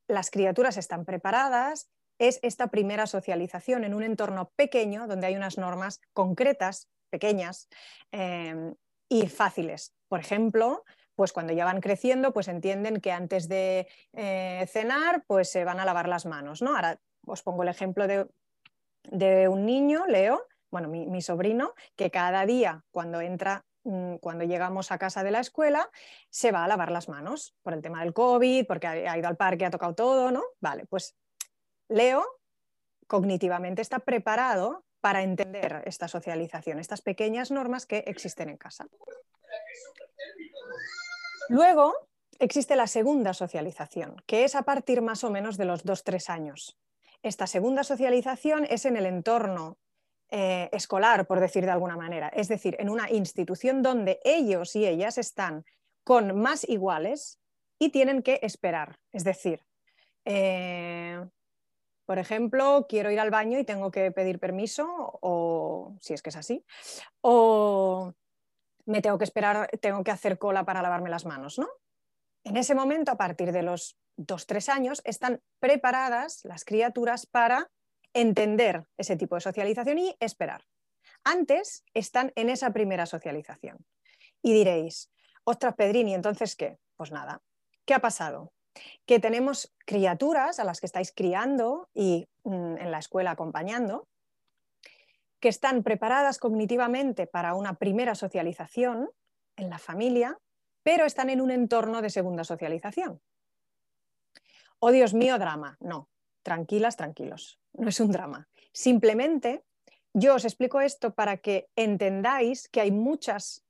las 0.09 0.31
criaturas 0.31 0.77
están 0.77 1.05
preparadas 1.05 1.89
es 2.19 2.39
esta 2.43 2.69
primera 2.69 3.07
socialización 3.07 3.85
en 3.85 3.95
un 3.95 4.03
entorno 4.03 4.53
pequeño 4.57 5.07
donde 5.07 5.27
hay 5.27 5.37
unas 5.37 5.59
normas 5.59 6.01
concretas, 6.12 6.89
pequeñas 7.11 7.69
eh, 8.12 8.75
y 9.09 9.27
fáciles. 9.29 9.95
Por 10.09 10.21
ejemplo, 10.21 10.85
pues 11.15 11.33
cuando 11.33 11.53
ya 11.53 11.65
van 11.65 11.81
creciendo, 11.81 12.33
pues 12.33 12.49
entienden 12.49 13.01
que 13.01 13.12
antes 13.12 13.49
de 13.49 13.89
eh, 14.12 14.67
cenar, 14.69 15.25
pues 15.27 15.51
se 15.51 15.65
van 15.65 15.81
a 15.81 15.85
lavar 15.85 16.09
las 16.09 16.27
manos, 16.27 16.62
¿no? 16.62 16.75
Ahora 16.75 17.01
os 17.27 17.43
pongo 17.43 17.62
el 17.62 17.69
ejemplo 17.69 18.07
de, 18.07 19.49
un 19.49 19.67
niño, 19.67 20.07
Leo, 20.07 20.47
bueno, 20.73 20.88
mi, 20.88 21.21
sobrino, 21.21 21.75
que 21.95 22.11
cada 22.11 22.47
día 22.47 22.83
cuando 22.91 23.21
entra 23.21 23.64
mm, 23.85 24.17
cuando 24.17 24.45
llegamos 24.45 24.91
a 24.91 24.99
casa 24.99 25.23
de 25.23 25.31
la 25.31 25.41
escuela, 25.41 25.91
se 26.31 26.50
va 26.50 26.64
a 26.64 26.69
lavar 26.69 26.91
las 26.91 27.11
manos 27.11 27.55
por 27.62 27.75
el 27.75 27.83
tema 27.83 28.02
del 28.02 28.14
COVID, 28.14 28.67
porque 28.67 28.87
ha, 28.87 29.19
ido 29.19 29.29
al 29.29 29.37
parque, 29.37 29.67
ha 29.67 29.71
tocado 29.71 29.95
todo, 29.95 30.31
¿no? 30.33 30.43
Vale, 30.61 30.87
pues 30.87 31.14
Leo 31.88 32.25
cognitivamente 33.07 33.83
está 33.83 33.99
preparado 33.99 34.85
para 35.02 35.23
entender 35.23 35.83
esta 35.85 36.09
socialización, 36.09 36.79
estas 36.79 37.02
pequeñas 37.02 37.50
normas 37.50 37.85
que 37.85 37.99
existen 38.07 38.49
en 38.49 38.57
casa. 38.57 38.87
Luego 41.49 41.95
existe 42.38 42.76
la 42.76 42.87
segunda 42.87 43.35
socialización, 43.35 44.17
que 44.26 44.45
es 44.45 44.55
a 44.55 44.62
partir 44.62 45.02
más 45.02 45.23
o 45.23 45.31
menos 45.31 45.59
de 45.59 45.67
los 45.67 45.85
2-3 45.85 46.31
años. 46.31 46.79
Esta 47.23 47.47
segunda 47.47 47.85
socialización 47.85 48.64
es 48.64 48.87
en 48.87 48.97
el 48.97 49.05
entorno 49.05 49.76
eh, 50.35 50.71
escolar, 50.73 51.27
por 51.27 51.41
decir 51.41 51.67
de 51.67 51.73
alguna 51.73 51.95
manera, 51.95 52.29
es 52.29 52.49
decir, 52.49 52.75
en 52.79 52.89
una 52.89 53.11
institución 53.11 53.83
donde 53.83 54.19
ellos 54.25 54.75
y 54.77 54.87
ellas 54.87 55.19
están 55.19 55.67
con 56.05 56.41
más 56.41 56.67
iguales 56.67 57.39
y 57.79 57.91
tienen 57.91 58.23
que 58.23 58.41
esperar. 58.41 58.99
Es 59.12 59.25
decir, 59.25 59.62
eh, 60.25 61.23
por 62.07 62.19
ejemplo, 62.19 62.87
quiero 62.89 63.11
ir 63.11 63.21
al 63.21 63.31
baño 63.31 63.59
y 63.59 63.65
tengo 63.65 63.91
que 63.91 64.11
pedir 64.11 64.39
permiso, 64.39 64.89
o 65.21 65.99
si 66.01 66.15
es 66.15 66.23
que 66.23 66.31
es 66.31 66.37
así, 66.37 66.65
o 67.21 68.15
me 68.87 69.03
tengo 69.03 69.19
que 69.19 69.25
esperar, 69.25 69.69
tengo 69.83 70.03
que 70.03 70.12
hacer 70.12 70.39
cola 70.39 70.65
para 70.65 70.81
lavarme 70.81 71.11
las 71.11 71.27
manos, 71.27 71.59
¿no? 71.59 71.69
En 72.43 72.57
ese 72.57 72.75
momento, 72.75 73.12
a 73.12 73.19
partir 73.19 73.53
de 73.53 73.62
los 73.62 73.99
dos, 74.17 74.47
tres 74.47 74.71
años, 74.71 75.03
están 75.05 75.43
preparadas 75.61 76.43
las 76.45 76.65
criaturas 76.65 77.27
para 77.27 77.71
entender 78.14 78.85
ese 78.97 79.16
tipo 79.16 79.35
de 79.35 79.40
socialización 79.40 79.99
y 79.99 80.16
esperar. 80.21 80.64
Antes 81.25 81.85
están 81.95 82.33
en 82.35 82.50
esa 82.50 82.73
primera 82.73 83.07
socialización. 83.07 83.78
Y 84.42 84.52
diréis, 84.52 85.11
ostras, 85.45 85.75
Pedrini, 85.75 86.14
¿entonces 86.14 86.57
qué? 86.57 86.78
Pues 86.97 87.12
nada. 87.12 87.42
¿Qué 87.85 87.95
ha 87.95 88.00
pasado? 88.00 88.52
Que 89.07 89.21
tenemos 89.21 89.73
criaturas 89.85 90.59
a 90.59 90.64
las 90.64 90.81
que 90.81 90.87
estáis 90.87 91.12
criando 91.12 91.88
y 91.95 92.28
mm, 92.45 92.78
en 92.78 92.90
la 92.90 92.99
escuela 92.99 93.33
acompañando, 93.33 94.09
que 95.40 95.49
están 95.49 95.83
preparadas 95.83 96.38
cognitivamente 96.38 97.26
para 97.26 97.54
una 97.54 97.75
primera 97.75 98.14
socialización 98.14 99.11
en 99.57 99.71
la 99.71 99.78
familia, 99.78 100.38
pero 100.83 101.04
están 101.04 101.31
en 101.31 101.40
un 101.40 101.50
entorno 101.50 102.02
de 102.02 102.11
segunda 102.11 102.45
socialización. 102.45 103.21
Oh 104.78 104.90
Dios 104.90 105.14
mío, 105.14 105.38
drama. 105.38 105.76
No, 105.81 106.09
tranquilas, 106.43 106.97
tranquilos. 106.97 107.61
No 107.73 107.89
es 107.89 108.01
un 108.01 108.11
drama. 108.11 108.49
Simplemente 108.73 109.65
yo 110.13 110.35
os 110.35 110.45
explico 110.45 110.81
esto 110.81 111.15
para 111.15 111.39
que 111.39 111.69
entendáis 111.77 112.69
que 112.69 112.81
hay 112.81 112.91
muchas 112.91 113.65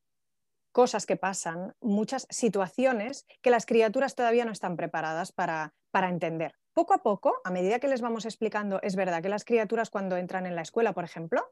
cosas 0.72 1.06
que 1.06 1.16
pasan, 1.16 1.74
muchas 1.80 2.26
situaciones 2.30 3.26
que 3.42 3.50
las 3.50 3.66
criaturas 3.66 4.14
todavía 4.14 4.44
no 4.44 4.52
están 4.52 4.76
preparadas 4.76 5.32
para, 5.32 5.74
para 5.90 6.08
entender 6.08 6.54
poco 6.72 6.94
a 6.94 7.02
poco, 7.02 7.40
a 7.44 7.50
medida 7.50 7.78
que 7.78 7.88
les 7.88 8.00
vamos 8.00 8.24
explicando, 8.24 8.80
es 8.82 8.96
verdad 8.96 9.22
que 9.22 9.28
las 9.28 9.44
criaturas 9.44 9.90
cuando 9.90 10.16
entran 10.16 10.46
en 10.46 10.56
la 10.56 10.62
escuela, 10.62 10.92
por 10.92 11.04
ejemplo, 11.04 11.48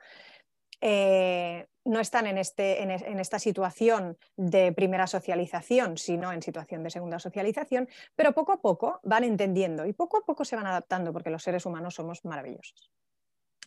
eh, 0.81 1.67
no 1.85 2.01
están 2.01 2.27
en, 2.27 2.39
este, 2.39 2.83
en, 2.83 3.19
esta 3.21 3.39
situación 3.39 4.19
de 4.37 4.73
primera 4.73 5.07
socialización, 5.07 5.97
sino 5.97 6.33
en 6.33 6.43
situación 6.43 6.83
de 6.83 6.91
segunda 6.91 7.19
socialización, 7.19 7.89
pero 8.15 8.33
poco 8.33 8.53
a 8.53 8.61
poco 8.61 9.01
van 9.03 9.25
entendiendo 9.25 9.87
y 9.87 9.93
poco 9.93 10.19
a 10.19 10.25
poco 10.25 10.45
se 10.45 10.57
van 10.57 10.67
adaptando 10.67 11.13
porque 11.13 11.31
los 11.31 11.43
seres 11.43 11.67
humanos 11.67 11.95
somos 11.95 12.25
maravillosos 12.25 12.91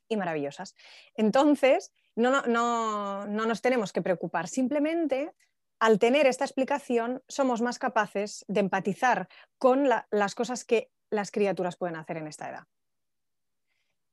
y 0.07 0.17
maravillosas. 0.17 0.75
Entonces, 1.15 1.91
no, 2.15 2.43
no, 2.43 3.25
no 3.25 3.45
nos 3.45 3.61
tenemos 3.61 3.91
que 3.91 4.01
preocupar, 4.01 4.47
simplemente 4.47 5.33
al 5.79 5.99
tener 5.99 6.27
esta 6.27 6.45
explicación 6.45 7.21
somos 7.27 7.61
más 7.61 7.77
capaces 7.77 8.45
de 8.47 8.61
empatizar 8.61 9.27
con 9.57 9.89
las 10.11 10.35
cosas 10.35 10.63
que 10.63 10.91
las 11.09 11.29
criaturas 11.29 11.75
pueden 11.75 11.97
hacer 11.97 12.17
en 12.17 12.27
esta 12.27 12.49
edad. 12.49 12.63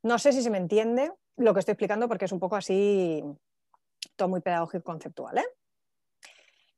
No 0.03 0.19
sé 0.19 0.33
si 0.33 0.43
se 0.43 0.51
me 0.51 0.59
entiende 0.59 1.13
lo 1.41 1.55
que 1.55 1.61
estoy 1.61 1.73
explicando 1.73 2.09
porque 2.09 2.27
es 2.27 2.33
un 2.33 2.41
poco 2.41 2.57
así, 2.57 3.23
todo 4.17 4.29
muy 4.29 4.41
pedagógico 4.41 4.85
conceptual. 4.85 5.39
¿eh? 5.39 5.47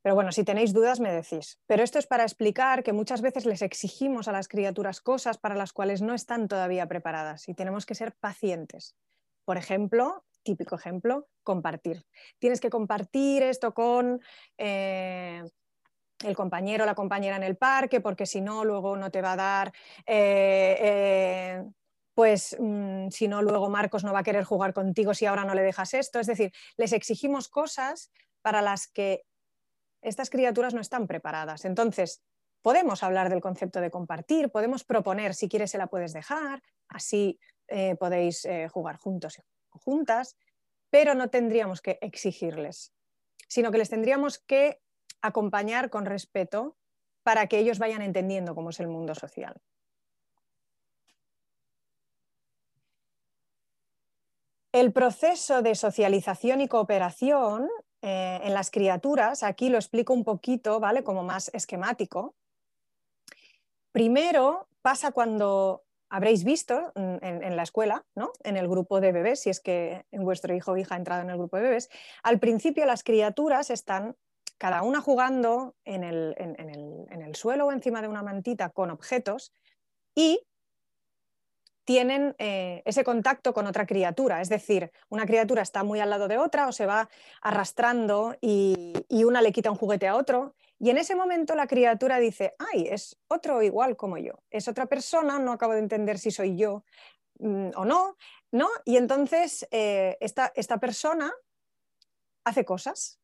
Pero 0.02 0.14
bueno, 0.14 0.32
si 0.32 0.44
tenéis 0.44 0.72
dudas 0.72 1.00
me 1.00 1.12
decís. 1.12 1.60
Pero 1.66 1.82
esto 1.82 1.98
es 1.98 2.06
para 2.06 2.24
explicar 2.24 2.82
que 2.82 2.92
muchas 2.92 3.22
veces 3.22 3.46
les 3.46 3.62
exigimos 3.62 4.28
a 4.28 4.32
las 4.32 4.48
criaturas 4.48 5.00
cosas 5.00 5.38
para 5.38 5.54
las 5.54 5.72
cuales 5.72 6.02
no 6.02 6.14
están 6.14 6.48
todavía 6.48 6.86
preparadas 6.86 7.48
y 7.48 7.54
tenemos 7.54 7.86
que 7.86 7.94
ser 7.94 8.12
pacientes. 8.14 8.96
Por 9.44 9.56
ejemplo, 9.56 10.24
típico 10.42 10.74
ejemplo, 10.74 11.28
compartir. 11.42 12.04
Tienes 12.38 12.60
que 12.60 12.70
compartir 12.70 13.42
esto 13.42 13.74
con 13.74 14.20
eh, 14.58 15.42
el 16.24 16.36
compañero 16.36 16.84
o 16.84 16.86
la 16.86 16.94
compañera 16.94 17.36
en 17.36 17.42
el 17.42 17.56
parque, 17.56 18.00
porque 18.00 18.26
si 18.26 18.40
no, 18.40 18.64
luego 18.64 18.96
no 18.96 19.10
te 19.10 19.22
va 19.22 19.32
a 19.32 19.36
dar, 19.36 19.72
eh, 20.06 20.76
eh, 20.80 21.64
pues 22.14 22.56
mm, 22.58 23.08
si 23.08 23.28
no, 23.28 23.42
luego 23.42 23.68
Marcos 23.70 24.04
no 24.04 24.12
va 24.12 24.20
a 24.20 24.24
querer 24.24 24.44
jugar 24.44 24.72
contigo 24.72 25.14
si 25.14 25.26
ahora 25.26 25.44
no 25.44 25.54
le 25.54 25.62
dejas 25.62 25.94
esto. 25.94 26.20
Es 26.20 26.26
decir, 26.26 26.52
les 26.76 26.92
exigimos 26.92 27.48
cosas 27.48 28.10
para 28.42 28.62
las 28.62 28.88
que 28.88 29.24
estas 30.02 30.30
criaturas 30.30 30.74
no 30.74 30.80
están 30.80 31.06
preparadas. 31.06 31.64
Entonces, 31.64 32.22
podemos 32.60 33.02
hablar 33.02 33.30
del 33.30 33.40
concepto 33.40 33.80
de 33.80 33.90
compartir, 33.90 34.50
podemos 34.50 34.84
proponer, 34.84 35.34
si 35.34 35.48
quieres 35.48 35.70
se 35.70 35.78
la 35.78 35.86
puedes 35.86 36.12
dejar, 36.12 36.62
así 36.88 37.38
eh, 37.68 37.96
podéis 37.96 38.46
jugar 38.70 38.96
juntos 38.96 39.40
o 39.70 39.78
juntas, 39.78 40.36
pero 40.90 41.14
no 41.14 41.30
tendríamos 41.30 41.80
que 41.80 41.98
exigirles, 42.02 42.92
sino 43.48 43.70
que 43.70 43.78
les 43.78 43.88
tendríamos 43.88 44.38
que 44.38 44.80
acompañar 45.22 45.88
con 45.88 46.04
respeto 46.04 46.76
para 47.22 47.46
que 47.46 47.58
ellos 47.58 47.78
vayan 47.78 48.02
entendiendo 48.02 48.54
cómo 48.54 48.70
es 48.70 48.80
el 48.80 48.88
mundo 48.88 49.14
social. 49.14 49.60
El 54.72 54.90
proceso 54.92 55.60
de 55.60 55.74
socialización 55.74 56.62
y 56.62 56.68
cooperación 56.68 57.68
eh, 58.00 58.40
en 58.42 58.54
las 58.54 58.70
criaturas, 58.70 59.42
aquí 59.42 59.68
lo 59.68 59.76
explico 59.76 60.14
un 60.14 60.24
poquito, 60.24 60.80
¿vale? 60.80 61.04
Como 61.04 61.22
más 61.22 61.50
esquemático. 61.52 62.34
Primero 63.92 64.68
pasa 64.80 65.12
cuando 65.12 65.84
habréis 66.08 66.44
visto 66.44 66.90
mm, 66.94 67.16
en, 67.20 67.56
la 67.56 67.62
escuela, 67.62 68.06
¿no? 68.14 68.32
en 68.44 68.56
el 68.56 68.66
grupo 68.66 69.00
de 69.00 69.12
bebés, 69.12 69.40
si 69.40 69.50
es 69.50 69.60
que 69.60 70.06
vuestro 70.10 70.54
hijo 70.54 70.72
o 70.72 70.76
hija 70.78 70.94
ha 70.94 70.98
entrado 70.98 71.20
en 71.20 71.28
el 71.28 71.36
grupo 71.36 71.58
de 71.58 71.64
bebés, 71.64 71.90
al 72.22 72.40
principio 72.40 72.86
las 72.86 73.04
criaturas 73.04 73.68
están 73.68 74.16
cada 74.56 74.82
una 74.82 75.00
jugando 75.00 75.74
en 75.84 76.04
el, 76.04 76.34
en 76.38 77.22
el 77.22 77.34
suelo 77.34 77.66
o 77.66 77.72
encima 77.72 78.00
de 78.00 78.08
una 78.08 78.22
mantita 78.22 78.70
con 78.70 78.90
objetos 78.90 79.52
y 80.14 80.40
tienen 81.92 82.34
eh, 82.38 82.80
ese 82.86 83.04
contacto 83.04 83.52
con 83.52 83.66
otra 83.66 83.84
criatura. 83.84 84.40
Es 84.40 84.48
decir, 84.48 84.90
una 85.10 85.26
criatura 85.26 85.60
está 85.60 85.84
muy 85.84 86.00
al 86.00 86.08
lado 86.08 86.26
de 86.26 86.38
otra 86.38 86.66
o 86.66 86.72
se 86.72 86.86
va 86.86 87.10
arrastrando 87.42 88.34
y, 88.40 88.94
una 89.10 89.42
le 89.42 89.52
quita 89.52 89.70
un 89.70 89.76
juguete 89.76 90.08
a 90.08 90.16
otro. 90.16 90.54
Y 90.78 90.88
en 90.88 90.96
ese 90.96 91.14
momento 91.14 91.54
la 91.54 91.66
criatura 91.66 92.18
dice, 92.18 92.54
ay, 92.58 92.88
es 92.88 93.20
otro 93.28 93.60
igual 93.60 93.94
como 93.98 94.16
yo, 94.16 94.32
es 94.50 94.68
otra 94.68 94.86
persona, 94.86 95.38
no 95.38 95.52
acabo 95.52 95.74
de 95.74 95.80
entender 95.80 96.18
si 96.18 96.30
soy 96.30 96.56
yo 96.56 96.82
mm, 97.40 97.72
o 97.76 97.84
no, 97.84 98.16
¿no? 98.52 98.70
Y 98.86 98.96
entonces 98.96 99.68
eh, 99.70 100.16
esta, 100.20 100.50
esta 100.54 100.78
persona 100.78 101.30
hace 102.42 102.64
cosas 102.64 103.20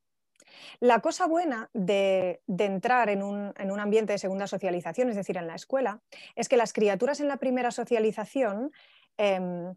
la 0.80 1.00
cosa 1.00 1.26
buena 1.26 1.70
de, 1.72 2.40
entrar 2.46 3.08
en 3.08 3.22
un, 3.22 3.80
ambiente 3.80 4.12
de 4.12 4.18
segunda 4.18 4.46
socialización, 4.46 5.10
es 5.10 5.16
decir, 5.16 5.36
en 5.36 5.46
la 5.46 5.54
escuela, 5.54 6.00
es 6.36 6.48
que 6.48 6.56
las 6.56 6.72
criaturas 6.72 7.20
en 7.20 7.28
la 7.28 7.36
primera 7.36 7.70
socialización, 7.70 8.72
em, 9.16 9.74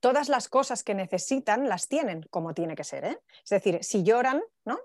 todas 0.00 0.28
las 0.28 0.48
cosas 0.48 0.82
que 0.84 0.94
necesitan 0.94 1.68
las 1.68 1.88
tienen 1.88 2.22
como 2.30 2.54
tiene 2.54 2.74
que 2.76 2.84
ser. 2.84 3.04
¿eh? 3.04 3.18
Es 3.42 3.50
decir, 3.50 3.78
si 3.82 4.02
lloran, 4.02 4.42
¿no? 4.64 4.78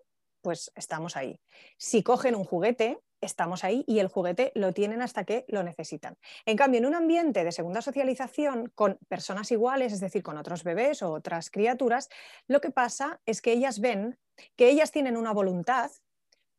pues 0.43 0.71
estamos 0.75 1.15
ahí. 1.15 1.39
Si 1.77 2.03
cogen 2.03 2.35
un 2.35 2.43
juguete, 2.43 2.99
estamos 3.23 3.63
ahí 3.63 3.83
y 3.87 3.99
el 3.99 4.07
juguete 4.07 4.51
lo 4.55 4.73
tienen 4.73 5.01
hasta 5.01 5.23
que 5.23 5.45
lo 5.47 5.63
necesitan. 5.63 6.17
En 6.45 6.57
cambio, 6.57 6.79
en 6.79 6.85
un 6.85 6.95
ambiente 6.95 7.43
de 7.43 7.51
segunda 7.51 7.81
socialización 7.81 8.71
con 8.75 8.97
personas 9.07 9.51
iguales, 9.51 9.93
es 9.93 9.99
decir, 9.99 10.23
con 10.23 10.37
otros 10.37 10.63
bebés 10.63 11.01
o 11.01 11.11
otras 11.11 11.49
criaturas, 11.49 12.09
lo 12.47 12.61
que 12.61 12.71
pasa 12.71 13.21
es 13.25 13.41
que 13.41 13.51
ellas 13.51 13.79
ven 13.79 14.17
que 14.55 14.69
ellas 14.69 14.91
tienen 14.91 15.17
una 15.17 15.31
voluntad, 15.31 15.91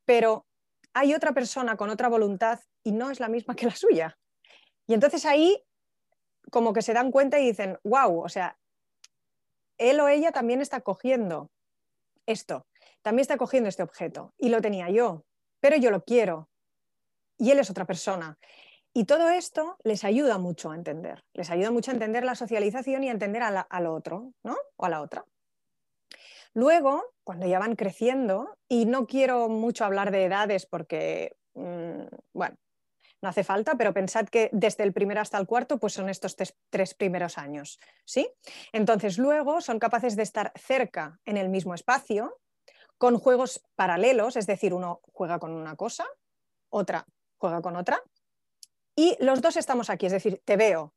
pero 0.05 0.45
hay 0.93 1.13
otra 1.13 1.33
persona 1.33 1.75
con 1.75 1.89
otra 1.89 2.07
voluntad 2.07 2.59
y 2.83 2.91
no 2.91 3.11
es 3.11 3.19
la 3.19 3.27
misma 3.27 3.55
que 3.55 3.65
la 3.65 3.75
suya. 3.75 4.17
Y 4.87 4.93
entonces 4.93 5.25
ahí 5.25 5.61
como 6.51 6.73
que 6.73 6.81
se 6.81 6.93
dan 6.93 7.11
cuenta 7.11 7.39
y 7.39 7.45
dicen, 7.47 7.79
wow, 7.83 8.23
o 8.23 8.29
sea, 8.29 8.57
él 9.77 9.99
o 9.99 10.07
ella 10.07 10.31
también 10.31 10.61
está 10.61 10.81
cogiendo 10.81 11.51
esto, 12.25 12.65
también 13.01 13.21
está 13.21 13.37
cogiendo 13.37 13.67
este 13.69 13.83
objeto 13.83 14.33
y 14.37 14.49
lo 14.49 14.61
tenía 14.61 14.89
yo, 14.89 15.25
pero 15.59 15.75
yo 15.77 15.91
lo 15.91 16.03
quiero 16.03 16.49
y 17.37 17.51
él 17.51 17.59
es 17.59 17.69
otra 17.69 17.85
persona. 17.85 18.37
Y 18.93 19.03
todo 19.03 19.29
esto 19.29 19.77
les 19.83 20.05
ayuda 20.05 20.37
mucho 20.37 20.71
a 20.71 20.75
entender, 20.75 21.25
les 21.33 21.49
ayuda 21.49 21.69
mucho 21.69 21.91
a 21.91 21.95
entender 21.95 22.23
la 22.23 22.35
socialización 22.35 23.03
y 23.03 23.09
a 23.09 23.11
entender 23.11 23.43
al 23.43 23.87
otro, 23.87 24.31
¿no? 24.41 24.55
O 24.77 24.85
a 24.85 24.89
la 24.89 25.01
otra. 25.01 25.25
Luego, 26.53 27.03
cuando 27.25 27.45
ya 27.45 27.59
van 27.59 27.75
creciendo, 27.75 28.57
y 28.69 28.85
no 28.85 29.05
quiero 29.05 29.49
mucho 29.49 29.83
hablar 29.83 30.11
de 30.11 30.23
edades 30.23 30.65
porque, 30.65 31.35
mm, 31.55 32.03
bueno, 32.31 32.55
no 33.21 33.27
hace 33.27 33.43
falta, 33.43 33.75
pero 33.75 33.93
pensad 33.93 34.27
que 34.29 34.49
desde 34.53 34.83
el 34.83 34.93
primero 34.93 35.19
hasta 35.19 35.37
el 35.37 35.45
cuarto, 35.45 35.77
pues 35.77 35.91
son 35.91 36.07
estos 36.07 36.37
tres, 36.69 36.93
primeros 36.93 37.37
años, 37.37 37.79
¿sí? 38.05 38.29
Entonces, 38.71 39.17
luego 39.17 39.59
son 39.59 39.79
capaces 39.79 40.15
de 40.15 40.23
estar 40.23 40.53
cerca 40.55 41.19
en 41.25 41.35
el 41.35 41.49
mismo 41.49 41.73
espacio, 41.73 42.39
con 42.97 43.19
juegos 43.19 43.61
paralelos, 43.75 44.37
es 44.37 44.47
decir, 44.47 44.73
uno 44.73 45.01
juega 45.11 45.39
con 45.39 45.51
una 45.51 45.75
cosa, 45.75 46.05
otra 46.69 47.05
juega 47.37 47.61
con 47.61 47.75
otra, 47.75 48.01
y 48.95 49.17
los 49.19 49.41
dos 49.41 49.57
estamos 49.57 49.89
aquí, 49.89 50.05
es 50.05 50.13
decir, 50.13 50.41
te 50.45 50.55
veo, 50.55 50.93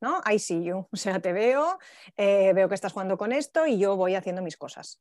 ¿no? 0.00 0.20
I 0.30 0.38
see 0.38 0.62
you, 0.62 0.86
o 0.90 0.96
sea, 0.96 1.20
te 1.20 1.32
veo, 1.32 1.78
eh, 2.16 2.52
veo 2.54 2.68
que 2.68 2.74
estás 2.74 2.92
jugando 2.92 3.18
con 3.18 3.32
esto 3.32 3.66
y 3.66 3.78
yo 3.78 3.96
voy 3.96 4.14
haciendo 4.14 4.42
mis 4.42 4.56
cosas. 4.56 5.00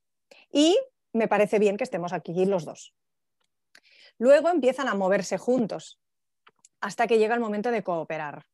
Y 0.51 0.77
me 1.13 1.27
parece 1.27 1.59
bien 1.59 1.77
que 1.77 1.83
estemos 1.83 2.11
aquí 2.11 2.45
los 2.45 2.65
dos. 2.65 2.95
Luego 4.17 4.49
empiezan 4.49 4.87
a 4.87 4.95
moverse 4.95 5.37
juntos 5.37 5.99
hasta 6.81 7.07
que 7.07 7.17
llega 7.17 7.35
el 7.35 7.41
momento 7.41 7.71
de 7.71 7.83
cooperar, 7.83 8.45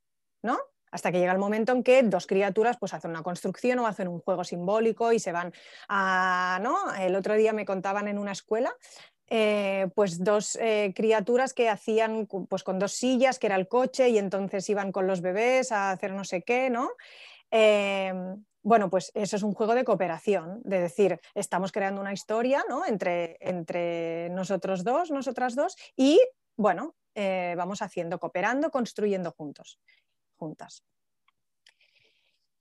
¿no? 0.41 0.59
Hasta 0.91 1.11
que 1.11 1.19
llega 1.19 1.31
el 1.31 1.39
momento 1.39 1.71
en 1.71 1.83
que 1.83 2.01
dos 2.03 2.25
criaturas 2.25 2.77
pues, 2.79 2.93
hacen 2.93 3.11
una 3.11 3.23
construcción 3.23 3.79
o 3.79 3.87
hacen 3.87 4.07
un 4.07 4.19
juego 4.19 4.43
simbólico 4.43 5.13
y 5.13 5.19
se 5.19 5.31
van 5.31 5.53
a. 5.87 6.59
¿no? 6.61 6.93
El 6.95 7.15
otro 7.15 7.35
día 7.35 7.53
me 7.53 7.65
contaban 7.65 8.07
en 8.07 8.17
una 8.17 8.31
escuela 8.31 8.75
eh, 9.29 9.87
pues 9.93 10.23
dos 10.23 10.55
eh, 10.55 10.91
criaturas 10.95 11.53
que 11.53 11.69
hacían 11.69 12.27
pues 12.49 12.63
con 12.63 12.79
dos 12.79 12.93
sillas, 12.93 13.37
que 13.37 13.47
era 13.47 13.55
el 13.55 13.67
coche, 13.67 14.09
y 14.09 14.17
entonces 14.17 14.67
iban 14.69 14.91
con 14.91 15.05
los 15.05 15.21
bebés 15.21 15.71
a 15.71 15.91
hacer 15.91 16.13
no 16.13 16.23
sé 16.23 16.41
qué, 16.41 16.69
¿no? 16.69 16.89
Em, 17.51 18.43
bueno, 18.61 18.89
pues 18.89 19.11
eso 19.13 19.35
es 19.35 19.43
un 19.43 19.53
juego 19.53 19.75
de 19.75 19.85
cooperación, 19.85 20.61
de 20.63 20.81
decir, 20.81 21.19
estamos 21.33 21.71
creando 21.71 22.01
una 22.01 22.13
historia 22.13 22.63
¿no? 22.67 22.85
entre, 22.85 23.37
entre 23.39 24.29
nosotros 24.31 24.83
dos, 24.83 25.11
nosotras 25.11 25.55
dos, 25.55 25.77
y 25.95 26.19
bueno, 26.57 26.95
eh, 27.15 27.53
vamos 27.57 27.81
haciendo, 27.81 28.19
cooperando, 28.19 28.69
construyendo 28.69 29.31
juntos, 29.31 29.79
juntas. 30.37 30.83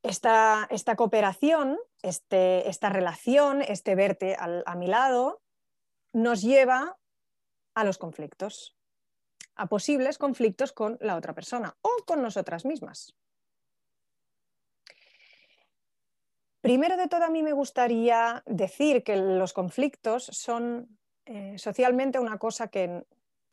Esta, 0.03 0.69
esta 0.71 0.95
cooperación, 0.95 1.79
este, 2.03 2.69
esta 2.69 2.89
relación, 2.89 3.63
este 3.63 3.95
verte 3.97 4.37
a 4.39 4.75
mi 4.77 4.87
lado, 4.87 5.43
nos 6.23 6.43
lleva 6.43 6.99
a 7.75 7.85
los 7.85 7.99
conflictos, 7.99 8.77
a 9.55 9.67
posibles 9.67 10.19
conflictos 10.19 10.73
con 10.73 10.99
la 11.01 11.17
otra 11.17 11.35
persona 11.35 11.77
o 11.81 12.05
con 12.07 12.23
nosotras 12.23 12.65
mismas. 12.65 13.15
Primero 16.61 16.97
de 16.97 17.07
todo, 17.07 17.25
a 17.25 17.31
mí 17.31 17.43
me 17.43 17.53
gustaría 17.53 18.43
decir 18.47 19.05
que 19.05 19.17
los 19.17 19.53
conflictos 19.53 20.25
son 20.25 20.99
eh, 21.25 21.57
socialmente 21.57 22.19
una 22.19 22.39
cosa 22.39 22.69
que 22.69 23.05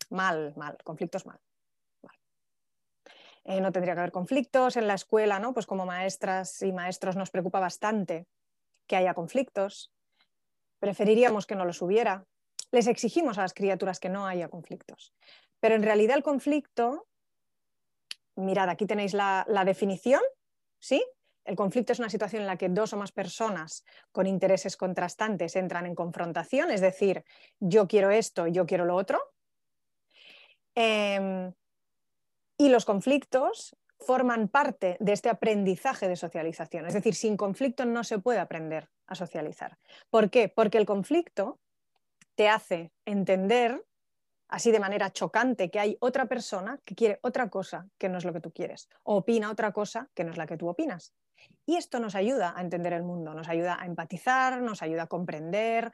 mal, 0.10 0.54
mal, 0.56 0.78
conflictos 0.84 1.26
mal. 1.26 1.40
Eh, 3.44 3.62
no 3.62 3.72
tendría 3.72 3.94
que 3.94 4.00
haber 4.00 4.12
conflictos 4.12 4.76
en 4.76 4.88
la 4.88 4.96
escuela, 4.96 5.38
¿no? 5.38 5.54
Pues 5.54 5.68
como 5.68 5.86
maestras 5.86 6.64
y 6.64 6.72
maestros 6.72 7.16
nos 7.16 7.30
preocupa 7.30 7.60
bastante 7.60 8.26
que 8.88 8.96
haya 8.96 9.14
conflictos. 9.14 9.94
Preferiríamos 10.80 11.46
que 11.46 11.56
no 11.56 11.64
los 11.64 11.84
hubiera, 11.84 12.26
les 12.76 12.88
exigimos 12.88 13.38
a 13.38 13.42
las 13.42 13.54
criaturas 13.54 14.02
que 14.02 14.10
no 14.10 14.28
haya 14.28 14.50
conflictos. 14.50 15.14
Pero 15.62 15.76
en 15.76 15.84
realidad 15.84 16.18
el 16.18 16.24
conflicto, 16.24 17.08
mirad, 18.36 18.70
aquí 18.70 18.86
tenéis 18.86 19.14
la, 19.14 19.46
definición, 19.66 20.22
¿sí? 20.78 21.02
El 21.46 21.56
conflicto 21.56 21.94
es 21.94 22.00
una 22.00 22.10
situación 22.10 22.42
en 22.42 22.48
la 22.48 22.58
que 22.58 22.68
dos 22.68 22.92
o 22.92 22.98
más 22.98 23.14
personas 23.14 23.86
con 24.12 24.28
intereses 24.28 24.76
contrastantes 24.76 25.56
entran 25.56 25.86
en 25.86 25.96
confrontación, 25.96 26.70
es 26.70 26.82
decir, 26.82 27.24
yo 27.60 27.88
quiero 27.88 28.12
esto, 28.12 28.46
yo 28.48 28.66
quiero 28.66 28.84
lo 28.84 28.96
otro. 28.96 29.22
Em, 30.76 31.54
y 32.58 32.68
los 32.68 32.84
conflictos 32.84 33.78
forman 34.00 34.50
parte 34.50 34.98
de 35.00 35.14
este 35.14 35.30
aprendizaje 35.30 36.10
de 36.10 36.18
socialización. 36.18 36.88
Es 36.88 36.94
decir, 36.94 37.16
sin 37.16 37.38
conflicto 37.38 37.86
no 37.86 38.04
se 38.04 38.20
puede 38.20 38.40
aprender 38.40 38.90
a 39.08 39.16
socializar. 39.16 39.78
¿Por 40.10 40.30
qué? 40.30 40.50
Porque 40.50 40.78
el 40.78 40.86
conflicto 40.86 41.62
te 42.36 42.50
hace 42.50 42.92
entender 43.06 43.84
así 44.48 44.72
de 44.72 44.80
manera 44.80 45.12
chocante 45.12 45.70
que 45.70 45.80
hay 45.80 45.98
otra 46.00 46.28
persona 46.28 46.80
que 46.86 46.96
quiere 46.96 47.20
otra 47.22 47.50
cosa 47.50 47.88
que 47.98 48.10
no 48.10 48.18
es 48.18 48.26
lo 48.26 48.34
que 48.34 48.42
tú 48.42 48.52
quieres, 48.52 48.90
o 49.04 49.18
opina 49.18 49.52
otra 49.52 49.72
cosa 49.72 50.10
que 50.14 50.24
no 50.24 50.32
es 50.32 50.38
la 50.38 50.46
que 50.46 50.58
tú 50.58 50.68
opinas. 50.68 51.14
Y 51.66 51.76
esto 51.78 52.00
nos 52.00 52.16
ayuda 52.16 52.54
a 52.56 52.62
entender 52.62 52.94
el 52.94 53.04
mundo, 53.04 53.34
nos 53.34 53.50
ayuda 53.50 53.78
a 53.80 53.86
empatizar, 53.86 54.62
nos 54.62 54.82
ayuda 54.82 55.04
a 55.04 55.08
comprender. 55.08 55.92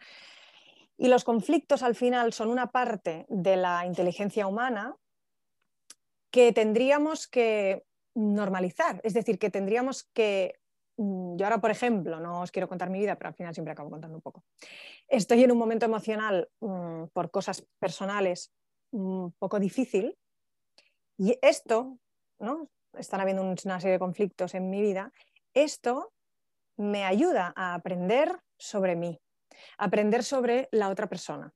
Y 0.98 1.08
los 1.08 1.24
conflictos 1.24 1.82
al 1.84 1.96
final 1.96 2.34
son 2.34 2.50
una 2.50 2.72
parte 2.72 3.26
de 3.30 3.56
la 3.56 3.86
inteligencia 3.86 4.48
humana 4.48 4.96
que 6.30 6.54
tendríamos 6.54 7.28
que 7.28 7.84
normalizar, 8.14 9.02
es 9.04 9.14
decir, 9.14 9.40
que 9.40 9.50
tendríamos 9.50 10.04
que 10.14 10.61
yo 10.98 11.46
ahora, 11.46 11.60
por 11.62 11.72
ejemplo, 11.72 12.20
no 12.20 12.42
os 12.42 12.52
quiero 12.52 12.68
contar 12.68 12.90
mi 12.90 13.00
vida, 13.00 13.16
pero 13.16 13.30
al 13.30 13.34
final 13.34 13.54
siempre 13.54 13.72
acabo 13.72 13.90
contando 13.90 14.16
un 14.16 14.22
poco. 14.22 14.44
Estoy 15.08 15.44
en 15.44 15.52
un 15.52 15.58
momento 15.58 15.86
emocional 15.86 16.50
mm, 16.60 17.06
por 17.14 17.32
cosas 17.32 17.66
personales 17.80 18.52
un 18.92 19.34
poco 19.40 19.60
difícil 19.60 20.18
y 21.18 21.38
esto, 21.42 21.98
¿no? 22.40 22.70
Están 22.94 23.22
habiendo 23.22 23.42
una 23.44 23.80
serie 23.80 23.94
de 23.94 24.00
conflictos 24.00 24.54
en 24.54 24.70
mi 24.70 24.82
vida. 24.82 25.12
Esto 25.54 26.14
me 26.78 27.06
ayuda 27.06 27.54
a 27.56 27.74
aprender 27.74 28.40
sobre 28.58 28.96
mí, 28.96 29.20
aprender 29.78 30.24
sobre 30.24 30.68
la 30.72 30.90
otra 30.90 31.08
persona, 31.08 31.54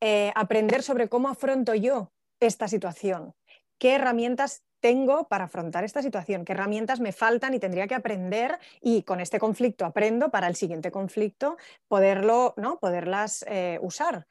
eh, 0.00 0.32
aprender 0.34 0.82
sobre 0.82 1.08
cómo 1.08 1.28
afronto 1.28 1.74
yo 1.74 2.12
esta 2.40 2.68
situación, 2.68 3.34
qué 3.78 3.94
herramientas 3.94 4.62
tengo 4.80 5.28
para 5.28 5.44
afrontar 5.44 5.84
esta 5.84 6.02
situación, 6.02 6.44
qué 6.44 6.52
herramientas 6.52 7.00
me 7.00 7.12
faltan 7.12 7.54
y 7.54 7.58
tendría 7.58 7.86
que 7.86 7.94
aprender 7.94 8.58
y 8.80 9.02
con 9.02 9.20
este 9.20 9.38
conflicto 9.38 9.84
aprendo 9.84 10.30
para 10.30 10.46
el 10.46 10.56
siguiente 10.56 10.90
conflicto 10.90 11.56
poderlo, 11.88 12.54
¿no? 12.56 12.78
poderlas 12.78 13.44
eh, 13.48 13.78
usar. 13.82 14.26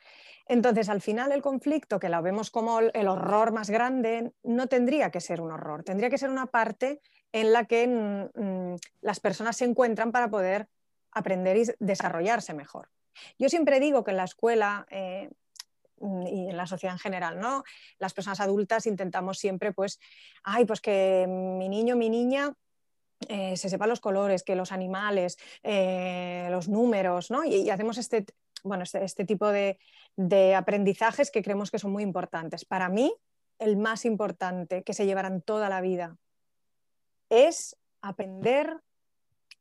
Entonces, 0.48 0.88
al 0.88 1.02
final 1.02 1.32
el 1.32 1.42
conflicto, 1.42 2.00
que 2.00 2.08
lo 2.08 2.22
vemos 2.22 2.50
como 2.52 2.80
el 2.80 3.08
horror 3.08 3.52
más 3.52 3.70
grande, 3.70 4.32
no 4.44 4.68
tendría 4.68 5.12
que 5.12 5.20
ser 5.20 5.42
un 5.42 5.52
horror, 5.52 5.84
tendría 5.84 6.10
que 6.10 6.18
ser 6.18 6.30
una 6.30 6.46
parte 6.46 7.02
en 7.34 7.52
la 7.52 7.66
que 7.66 7.88
mm, 7.88 8.42
mm, 8.42 8.76
las 9.02 9.20
personas 9.20 9.58
se 9.58 9.66
encuentran 9.66 10.12
para 10.12 10.30
poder 10.30 10.70
aprender 11.12 11.58
y 11.58 11.64
desarrollarse 11.80 12.54
mejor. 12.54 12.90
Yo 13.38 13.50
siempre 13.50 13.80
digo 13.80 14.04
que 14.04 14.12
en 14.12 14.18
la 14.18 14.24
escuela 14.24 14.86
eh, 14.90 15.30
y 16.00 16.50
en 16.50 16.58
la 16.58 16.68
sociedad 16.68 16.96
en 16.96 17.00
general, 17.00 17.40
¿no? 17.40 17.64
Las 18.00 18.14
personas 18.14 18.40
adultas 18.40 18.86
intentamos 18.86 19.38
siempre, 19.40 19.74
pues, 19.74 20.00
ay, 20.44 20.66
pues 20.66 20.82
que 20.82 21.26
mi 21.28 21.70
niño, 21.70 21.96
mi 21.96 22.10
niña 22.10 22.54
eh, 23.28 23.58
se 23.58 23.70
sepan 23.70 23.90
los 23.90 24.00
colores, 24.00 24.44
que 24.44 24.56
los 24.56 24.72
animales, 24.72 25.38
eh, 25.64 26.48
los 26.52 26.70
números, 26.70 27.32
¿no? 27.32 27.44
Y, 27.44 27.70
hacemos 27.70 27.98
este, 27.98 28.26
bueno, 28.64 28.84
este, 28.84 29.04
este 29.04 29.26
tipo 29.26 29.48
de, 29.48 29.80
de, 30.16 30.56
aprendizajes 30.56 31.32
que 31.32 31.42
creemos 31.42 31.72
que 31.72 31.80
son 31.80 31.92
muy 31.92 32.04
importantes. 32.04 32.64
Para 32.64 32.90
mí, 32.90 33.14
el 33.60 33.78
más 33.78 34.06
importante 34.06 34.84
que 34.84 34.94
se 34.94 35.06
llevarán 35.06 35.42
toda 35.42 35.68
la 35.68 35.82
vida 35.82 36.18
es 37.30 37.76
aprender 38.02 38.82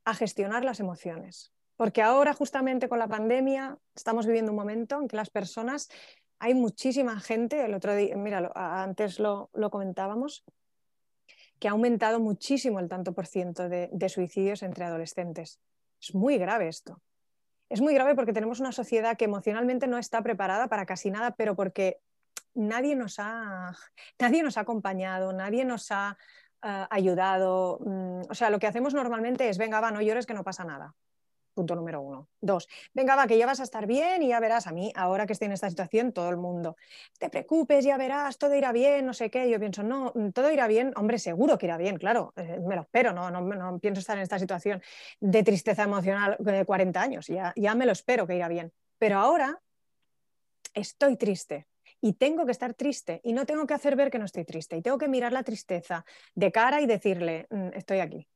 a 0.05 0.15
gestionar 0.15 0.65
las 0.65 0.81
emociones. 0.81 1.53
Porque 1.77 2.03
ahora, 2.03 2.33
justamente 2.33 2.89
con 2.89 2.99
la 2.99 3.09
pandemia, 3.09 3.79
estamos 3.95 4.27
viviendo 4.27 4.53
un 4.53 4.57
momento 4.57 5.01
en 5.01 5.09
que 5.09 5.17
las 5.17 5.31
personas, 5.31 5.89
hay 6.39 6.55
muchísima 6.55 7.19
gente, 7.21 7.65
el 7.65 7.75
otro 7.75 7.95
día, 7.95 8.17
mira, 8.17 8.51
antes 8.55 9.19
lo, 9.19 9.51
comentábamos, 9.71 10.45
que 11.59 11.69
ha 11.69 11.71
aumentado 11.71 12.21
muchísimo 12.21 12.81
el 12.81 12.89
tanto 12.89 13.13
por 13.13 13.27
ciento 13.27 13.69
de, 13.69 14.09
suicidios 14.09 14.63
entre 14.63 14.85
adolescentes. 14.85 15.61
Es 16.01 16.15
muy 16.15 16.37
grave 16.39 16.69
esto. 16.69 17.01
Es 17.69 17.81
muy 17.81 17.95
grave 17.95 18.15
porque 18.15 18.33
tenemos 18.33 18.61
una 18.61 18.73
sociedad 18.73 19.17
que 19.17 19.25
emocionalmente 19.25 19.87
no 19.87 19.99
está 19.99 20.23
preparada 20.23 20.69
para 20.69 20.87
casi 20.87 21.11
nada, 21.11 21.33
pero 21.33 21.57
porque 21.57 21.99
nadie 22.55 22.95
nos 22.95 23.17
ha, 23.19 23.77
nadie 24.21 24.43
nos 24.43 24.57
ha 24.57 24.61
acompañado, 24.61 25.33
nadie 25.33 25.65
nos 25.65 25.91
ha 25.91 26.17
eh, 26.63 26.87
ayudado. 26.91 27.79
Mm, 27.81 28.21
o 28.29 28.35
sea, 28.35 28.51
lo 28.51 28.59
que 28.59 28.67
hacemos 28.67 28.95
normalmente 28.95 29.49
es, 29.49 29.59
venga, 29.59 29.81
va, 29.81 29.91
no 29.91 30.03
llores 30.03 30.27
que 30.27 30.35
no 30.35 30.45
pasa 30.45 30.65
nada. 30.65 30.95
Punto 31.57 31.75
número 31.75 32.03
uno. 32.03 32.29
Dos, 32.39 32.69
venga, 32.93 33.17
va, 33.17 33.27
que 33.27 33.39
ya 33.39 33.47
vas 33.47 33.61
a 33.61 33.63
estar 33.63 33.87
bien 33.87 34.23
y 34.23 34.29
ya 34.29 34.41
verás 34.41 34.67
a 34.67 34.73
mí, 34.73 34.93
ahora 34.95 35.25
que 35.25 35.33
estoy 35.33 35.47
en 35.47 35.53
esta 35.53 35.71
situación, 35.71 36.13
todo 36.13 36.29
el 36.29 36.37
mundo, 36.37 36.77
te 37.19 37.31
preocupes, 37.31 37.83
ya 37.83 37.97
verás, 37.97 38.37
todo 38.37 38.55
irá 38.55 38.73
bien, 38.73 39.07
no 39.07 39.15
sé 39.15 39.31
qué. 39.31 39.49
Yo 39.49 39.59
pienso, 39.59 39.83
no, 39.83 40.13
mm, 40.15 40.33
todo 40.33 40.51
irá 40.53 40.67
bien, 40.67 40.93
hombre, 40.97 41.19
seguro 41.19 41.57
que 41.57 41.65
irá 41.65 41.79
bien, 41.79 41.97
claro, 41.97 42.35
eh, 42.37 42.61
me 42.61 42.77
lo 42.77 42.83
espero, 42.83 43.15
no, 43.15 43.31
no, 43.31 43.41
no, 43.41 43.79
pienso 43.79 44.01
estar 44.01 44.19
en 44.19 44.25
esta 44.25 44.39
situación 44.39 44.83
de 45.19 45.43
tristeza 45.43 45.85
emocional 45.85 46.37
de 46.39 46.67
40 46.67 47.01
años, 47.01 47.27
ya, 47.27 47.55
ya 47.57 47.75
me 47.75 47.87
lo 47.87 47.93
espero 47.93 48.27
que 48.27 48.37
irá 48.37 48.49
bien. 48.49 48.71
Pero 48.99 49.19
ahora 49.19 49.59
estoy 50.75 51.17
triste, 51.17 51.67
y 52.03 52.13
tengo 52.13 52.45
que 52.45 52.53
estar 52.53 52.75
triste 52.75 53.23
y 53.25 53.33
no 53.33 53.47
tengo 53.47 53.67
que 53.67 53.73
hacer 53.73 53.97
ver 53.97 54.11
que 54.11 54.19
no 54.19 54.27
estoy 54.27 54.45
triste 54.45 54.77
y 54.77 54.83
tengo 54.83 54.99
que 54.99 55.09
mirar 55.09 55.33
la 55.33 55.43
tristeza 55.43 56.05
de 56.35 56.53
cara 56.53 56.83
y 56.83 56.87
decirle, 56.87 57.47
mm, 57.49 57.69
estoy 57.73 58.01
aquí. 58.01 58.29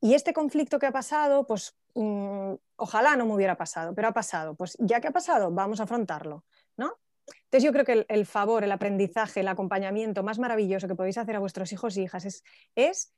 Y 0.00 0.14
este 0.14 0.32
conflicto 0.32 0.78
que 0.78 0.86
ha 0.86 0.92
pasado, 0.92 1.46
pues 1.46 1.74
Mm, 2.00 2.54
ojalá 2.76 3.16
no 3.16 3.26
me 3.26 3.34
hubiera 3.34 3.56
pasado, 3.56 3.92
pero 3.92 4.06
ha 4.06 4.12
pasado. 4.12 4.54
Pues 4.54 4.76
ya 4.78 5.00
que 5.00 5.08
ha 5.08 5.10
pasado, 5.10 5.50
vamos 5.50 5.80
a 5.80 5.82
afrontarlo, 5.82 6.44
¿no? 6.76 6.96
Entonces 7.26 7.64
yo 7.64 7.72
creo 7.72 7.84
que 7.84 8.06
el, 8.08 8.24
favor, 8.24 8.62
el 8.62 8.70
aprendizaje, 8.70 9.40
el 9.40 9.48
acompañamiento 9.48 10.22
más 10.22 10.38
maravilloso 10.38 10.86
que 10.86 10.94
podéis 10.94 11.18
hacer 11.18 11.34
a 11.34 11.40
vuestros 11.40 11.72
hijos 11.72 11.96
e 11.96 12.02
hijas 12.02 12.24
es, 12.24 12.44
es 12.76 13.12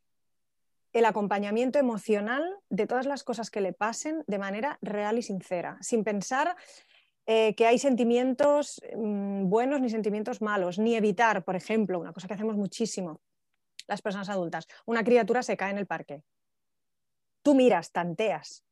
el 0.95 1.05
acompañamiento 1.05 1.79
emocional 1.79 2.43
de 2.71 2.87
todas 2.87 3.05
las 3.05 3.23
cosas 3.23 3.51
que 3.51 3.61
le 3.61 3.75
pasen 3.75 4.25
de 4.27 4.39
manera 4.39 4.79
real 4.81 5.19
y 5.19 5.23
sincera, 5.23 5.77
sin 5.83 6.03
pensar 6.03 6.57
eh, 7.27 7.55
que 7.55 7.67
hay 7.67 7.79
sentimientos 7.79 8.81
mm, 8.97 9.49
buenos 9.51 9.83
ni 9.83 9.91
sentimientos 9.91 10.41
malos, 10.41 10.79
ni 10.79 10.97
evitar, 10.97 11.45
por 11.45 11.55
ejemplo, 11.55 12.01
una 12.01 12.15
cosa 12.15 12.27
que 12.27 12.35
hacemos 12.35 12.57
muchísimo 12.57 13.21
las 13.87 14.01
personas 14.01 14.31
adultas, 14.31 14.67
una 14.87 15.05
criatura 15.05 15.43
se 15.43 15.57
cae 15.57 15.71
en 15.71 15.79
el 15.79 15.87
parque. 15.87 16.23
Tú 17.43 17.55
miras, 17.55 17.93
tanteas, 17.93 18.65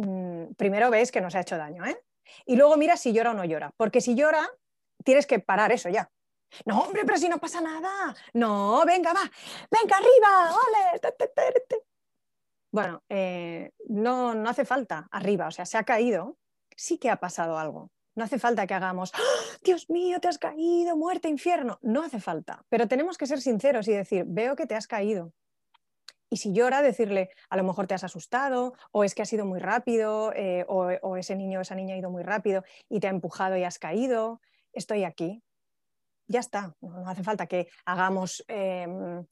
Mm, 0.00 0.54
primero 0.56 0.90
ves 0.90 1.12
que 1.12 1.20
no 1.20 1.30
se 1.30 1.38
ha 1.38 1.42
hecho 1.42 1.58
daño, 1.58 1.84
¿eh? 1.84 2.02
Y 2.46 2.56
luego 2.56 2.76
mira 2.76 2.96
si 2.96 3.12
llora 3.12 3.32
o 3.32 3.34
no 3.34 3.44
llora, 3.44 3.70
porque 3.76 4.00
si 4.00 4.14
llora, 4.14 4.48
tienes 5.04 5.26
que 5.26 5.40
parar 5.40 5.72
eso 5.72 5.88
ya. 5.88 6.10
No, 6.64 6.80
hombre, 6.80 7.02
pero 7.04 7.18
si 7.18 7.28
no 7.28 7.38
pasa 7.38 7.60
nada. 7.60 8.14
No, 8.32 8.82
venga, 8.86 9.12
va, 9.12 9.30
venga 9.70 9.96
arriba, 9.96 10.54
ole. 10.54 11.00
Bueno, 12.72 13.02
eh, 13.08 13.72
no, 13.88 14.34
no 14.34 14.48
hace 14.48 14.64
falta 14.64 15.08
arriba, 15.10 15.48
o 15.48 15.50
sea, 15.50 15.66
se 15.66 15.76
ha 15.76 15.84
caído, 15.84 16.38
sí 16.76 16.98
que 16.98 17.10
ha 17.10 17.16
pasado 17.16 17.58
algo. 17.58 17.90
No 18.14 18.24
hace 18.24 18.38
falta 18.38 18.66
que 18.66 18.74
hagamos, 18.74 19.12
¡Ah! 19.14 19.56
Dios 19.62 19.90
mío, 19.90 20.20
te 20.20 20.28
has 20.28 20.38
caído, 20.38 20.96
muerte, 20.96 21.28
infierno. 21.28 21.78
No 21.82 22.02
hace 22.02 22.20
falta, 22.20 22.64
pero 22.68 22.88
tenemos 22.88 23.18
que 23.18 23.26
ser 23.26 23.40
sinceros 23.40 23.86
y 23.88 23.92
decir, 23.92 24.24
veo 24.26 24.56
que 24.56 24.66
te 24.66 24.74
has 24.76 24.86
caído, 24.86 25.32
y 26.30 26.36
si 26.36 26.52
llora, 26.52 26.80
decirle, 26.80 27.30
a 27.50 27.56
lo 27.56 27.64
mejor 27.64 27.88
te 27.88 27.94
has 27.94 28.04
asustado, 28.04 28.74
o 28.92 29.02
es 29.02 29.14
que 29.14 29.22
ha 29.22 29.26
sido 29.26 29.44
muy 29.44 29.58
rápido, 29.58 30.32
eh, 30.34 30.64
o, 30.68 31.16
ese 31.16 31.34
niño 31.34 31.58
o 31.58 31.62
esa 31.62 31.74
niña 31.74 31.94
ha 31.94 31.98
ido 31.98 32.10
muy 32.10 32.22
rápido 32.22 32.62
y 32.88 33.00
te 33.00 33.08
ha 33.08 33.10
empujado 33.10 33.56
y 33.56 33.64
has 33.64 33.78
caído, 33.78 34.40
estoy 34.72 35.04
aquí. 35.04 35.42
Ya 36.28 36.38
está, 36.38 36.76
no, 36.80 37.08
hace 37.08 37.24
falta 37.24 37.46
que 37.46 37.66
hagamos 37.84 38.44
em, 38.46 39.26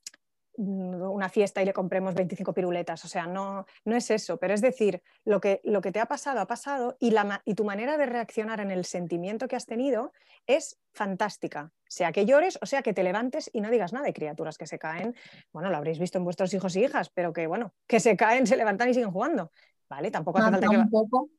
una 0.59 1.29
fiesta 1.29 1.63
y 1.63 1.65
le 1.65 1.73
compremos 1.73 2.15
25 2.15 2.53
piruletas. 2.53 3.05
O 3.05 3.09
sea, 3.09 3.27
no, 3.27 3.65
no 3.85 3.97
es 3.97 4.11
eso, 4.11 4.39
pero 4.39 4.55
es 4.55 4.61
decir, 4.61 5.03
lo 5.25 5.41
que, 5.41 5.61
lo 5.65 5.81
que 5.81 5.93
te 5.93 6.01
ha 6.01 6.07
pasado 6.07 6.41
ha 6.41 6.47
pasado 6.47 6.97
y, 6.99 7.13
la, 7.13 7.43
y 7.45 7.55
tu 7.55 7.65
manera 7.65 7.97
de 7.97 8.07
reaccionar 8.07 8.61
en 8.61 8.71
el 8.71 8.85
sentimiento 8.85 9.47
que 9.47 9.57
has 9.57 9.67
tenido 9.67 10.13
es 10.47 10.79
fantástica. 10.93 11.73
Sea 11.87 12.13
que 12.13 12.27
llores 12.27 12.59
o 12.61 12.67
sea 12.67 12.83
que 12.83 12.93
te 12.93 13.03
levantes 13.03 13.49
y 13.53 13.61
no 13.61 13.71
digas 13.71 13.93
nada. 13.93 14.07
de 14.07 14.13
criaturas 14.13 14.59
que 14.59 14.67
se 14.67 14.79
caen, 14.79 15.15
bueno, 15.53 15.71
lo 15.71 15.77
habréis 15.77 15.99
visto 15.99 16.19
en 16.19 16.25
vuestros 16.25 16.53
hijos 16.55 16.75
y 16.77 16.85
hijas, 16.85 17.11
pero 17.11 17.33
que 17.33 17.47
bueno, 17.47 17.75
que 17.87 18.01
se 18.01 18.17
caen, 18.17 18.47
se 18.47 18.57
levantan 18.57 18.89
y 18.89 18.95
siguen 18.95 19.13
jugando. 19.13 19.53
¿Vale? 19.89 20.11
Tampoco 20.11 20.39
hace 20.39 20.51
falta 20.51 20.69
que 20.69 20.77
un 20.77 20.91
poco 20.91 21.31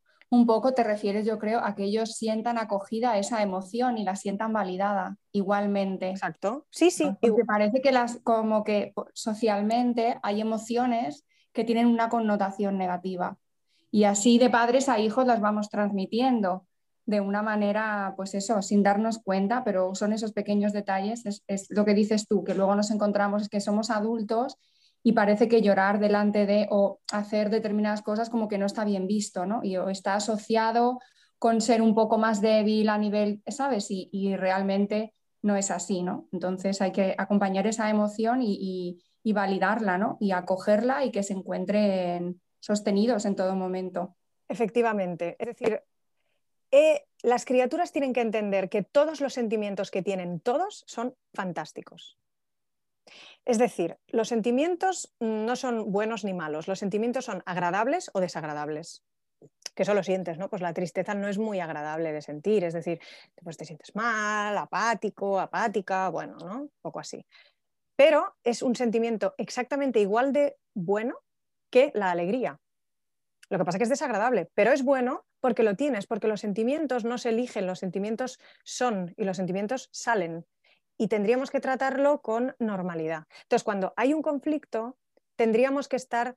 te 0.75 0.83
refieres, 0.83 1.25
yo 1.25 1.39
creo, 1.39 1.59
a 1.59 1.75
que 1.75 1.83
ellos 1.83 2.15
sientan 2.15 2.57
acogida 2.57 3.17
esa 3.17 3.41
emoción 3.41 3.97
y 3.97 4.03
la 4.03 4.15
sientan 4.15 4.53
validada 4.53 5.17
igualmente. 5.31 6.09
Exacto. 6.09 6.65
Sí, 6.69 6.91
sí. 6.91 7.11
Porque 7.19 7.45
parece 7.45 7.81
que 7.81 7.91
las, 7.91 8.19
como 8.23 8.63
que 8.63 8.93
socialmente 9.13 10.19
hay 10.21 10.41
emociones 10.41 11.25
que 11.51 11.63
tienen 11.63 11.87
una 11.87 12.09
connotación 12.09 12.77
negativa. 12.77 13.37
Y 13.91 14.03
así 14.03 14.37
de 14.37 14.49
padres 14.49 14.87
a 14.87 14.99
hijos 14.99 15.25
las 15.25 15.41
vamos 15.41 15.69
transmitiendo 15.69 16.65
de 17.07 17.21
una 17.21 17.41
manera, 17.41 18.13
pues 18.15 18.35
eso, 18.35 18.61
sin 18.61 18.83
darnos 18.83 19.17
cuenta, 19.17 19.63
pero 19.63 19.95
son 19.95 20.13
esos 20.13 20.31
pequeños 20.31 20.73
detalles, 20.73 21.25
es, 21.25 21.43
es 21.47 21.65
lo 21.71 21.83
que 21.83 21.95
dices 21.95 22.27
tú, 22.27 22.43
que 22.43 22.53
luego 22.53 22.75
nos 22.75 22.91
encontramos 22.91 23.41
es 23.41 23.49
que 23.49 23.61
somos 23.61 23.89
adultos 23.89 24.57
y 25.03 25.13
parece 25.13 25.47
que 25.47 25.61
llorar 25.61 25.99
delante 25.99 26.45
de 26.45 26.67
o 26.69 26.99
hacer 27.11 27.49
determinadas 27.49 28.01
cosas 28.01 28.29
como 28.29 28.47
que 28.47 28.57
no 28.57 28.65
está 28.65 28.83
bien 28.83 29.07
visto, 29.07 29.45
¿no? 29.45 29.61
Y 29.63 29.75
está 29.89 30.15
asociado 30.15 30.99
con 31.37 31.61
ser 31.61 31.81
un 31.81 31.95
poco 31.95 32.17
más 32.17 32.41
débil 32.41 32.89
a 32.89 32.97
nivel, 32.97 33.41
¿sabes? 33.47 33.87
Y, 33.89 34.35
realmente 34.35 35.13
no 35.41 35.55
es 35.55 35.71
así, 35.71 36.03
¿no? 36.03 36.27
Entonces 36.33 36.81
hay 36.81 36.91
que 36.91 37.15
acompañar 37.17 37.65
esa 37.65 37.89
emoción 37.89 38.41
y, 38.41 38.99
validarla, 39.31 39.97
¿no? 39.97 40.17
Y 40.19 40.31
acogerla 40.31 41.05
y 41.05 41.11
que 41.11 41.21
se 41.21 41.33
encuentren 41.33 42.41
sostenidos 42.59 43.25
en 43.25 43.35
todo 43.35 43.55
momento. 43.55 44.17
Efectivamente. 44.47 45.35
Es 45.37 45.47
decir, 45.47 45.83
eh, 46.71 47.05
las 47.21 47.45
criaturas 47.45 47.91
tienen 47.91 48.11
que 48.11 48.21
entender 48.21 48.69
que 48.69 48.81
todos 48.81 49.21
los 49.21 49.33
sentimientos 49.33 49.91
que 49.91 50.01
tienen 50.01 50.39
todos 50.39 50.83
son 50.87 51.15
fantásticos. 51.33 52.17
Es 53.45 53.57
decir, 53.57 53.97
los 54.07 54.27
sentimientos 54.27 55.13
no 55.19 55.55
son 55.55 55.91
buenos 55.91 56.23
ni 56.23 56.33
malos, 56.33 56.67
los 56.67 56.79
sentimientos 56.79 57.25
son 57.25 57.43
agradables 57.45 58.09
o 58.13 58.19
desagradables. 58.19 59.03
Que 59.73 59.83
eso 59.83 59.93
lo 59.93 60.03
sientes, 60.03 60.37
¿no? 60.37 60.49
Pues 60.49 60.61
la 60.61 60.73
tristeza 60.73 61.13
no 61.13 61.27
es 61.27 61.37
muy 61.37 61.59
agradable 61.59 62.11
de 62.11 62.21
sentir, 62.21 62.63
es 62.63 62.73
decir, 62.73 62.99
pues 63.41 63.55
te 63.55 63.65
sientes 63.65 63.95
mal, 63.95 64.57
apático, 64.57 65.39
apática, 65.39 66.09
bueno, 66.09 66.37
¿no? 66.37 66.61
Un 66.63 66.71
poco 66.81 66.99
así. 66.99 67.25
Pero 67.95 68.35
es 68.43 68.61
un 68.61 68.75
sentimiento 68.75 69.35
exactamente 69.37 69.99
igual 69.99 70.33
de 70.33 70.57
bueno 70.73 71.15
que 71.69 71.91
la 71.93 72.11
alegría. 72.11 72.59
Lo 73.49 73.57
que 73.57 73.65
pasa 73.65 73.77
es 73.77 73.79
que 73.79 73.83
es 73.83 73.89
desagradable, 73.89 74.49
pero 74.53 74.71
es 74.71 74.83
bueno 74.83 75.25
porque 75.39 75.63
lo 75.63 75.75
tienes, 75.75 76.05
porque 76.05 76.27
los 76.27 76.41
sentimientos 76.41 77.03
no 77.03 77.17
se 77.17 77.29
eligen, 77.29 77.65
los 77.65 77.79
sentimientos 77.79 78.39
son 78.63 79.13
y 79.17 79.23
los 79.23 79.37
sentimientos 79.37 79.89
salen 79.91 80.45
y 80.99 81.07
tendríamos 81.07 81.49
que 81.49 81.61
tratarlo 81.61 82.21
con 82.21 82.55
normalidad. 82.59 83.23
Entonces, 83.43 83.63
cuando 83.63 83.93
hay 83.95 84.13
un 84.13 84.21
conflicto, 84.21 84.97
tendríamos 85.37 85.87
que 85.87 85.95
estar 85.95 86.35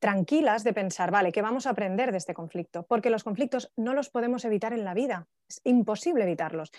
tranquilas 0.00 0.64
de 0.64 0.72
pensar, 0.72 1.12
vale, 1.12 1.30
¿qué 1.30 1.40
vamos 1.40 1.66
a 1.66 1.70
aprender 1.70 2.10
de 2.10 2.18
este 2.18 2.34
conflicto? 2.34 2.82
Porque 2.82 3.08
los 3.08 3.22
conflictos 3.22 3.72
no 3.76 3.94
los 3.94 4.10
podemos 4.10 4.44
evitar 4.44 4.72
en 4.72 4.84
la 4.84 4.94
vida, 4.94 5.28
es 5.48 5.60
imposible 5.62 6.24
evitarlos. 6.24 6.72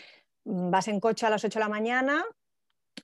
Mm, 0.44 0.70
vas 0.70 0.90
en 0.90 1.00
coche 1.00 1.26
a 1.26 1.30
las 1.30 1.46
8 1.46 1.58
de 1.58 1.64
la 1.64 1.70
mañana 1.70 2.26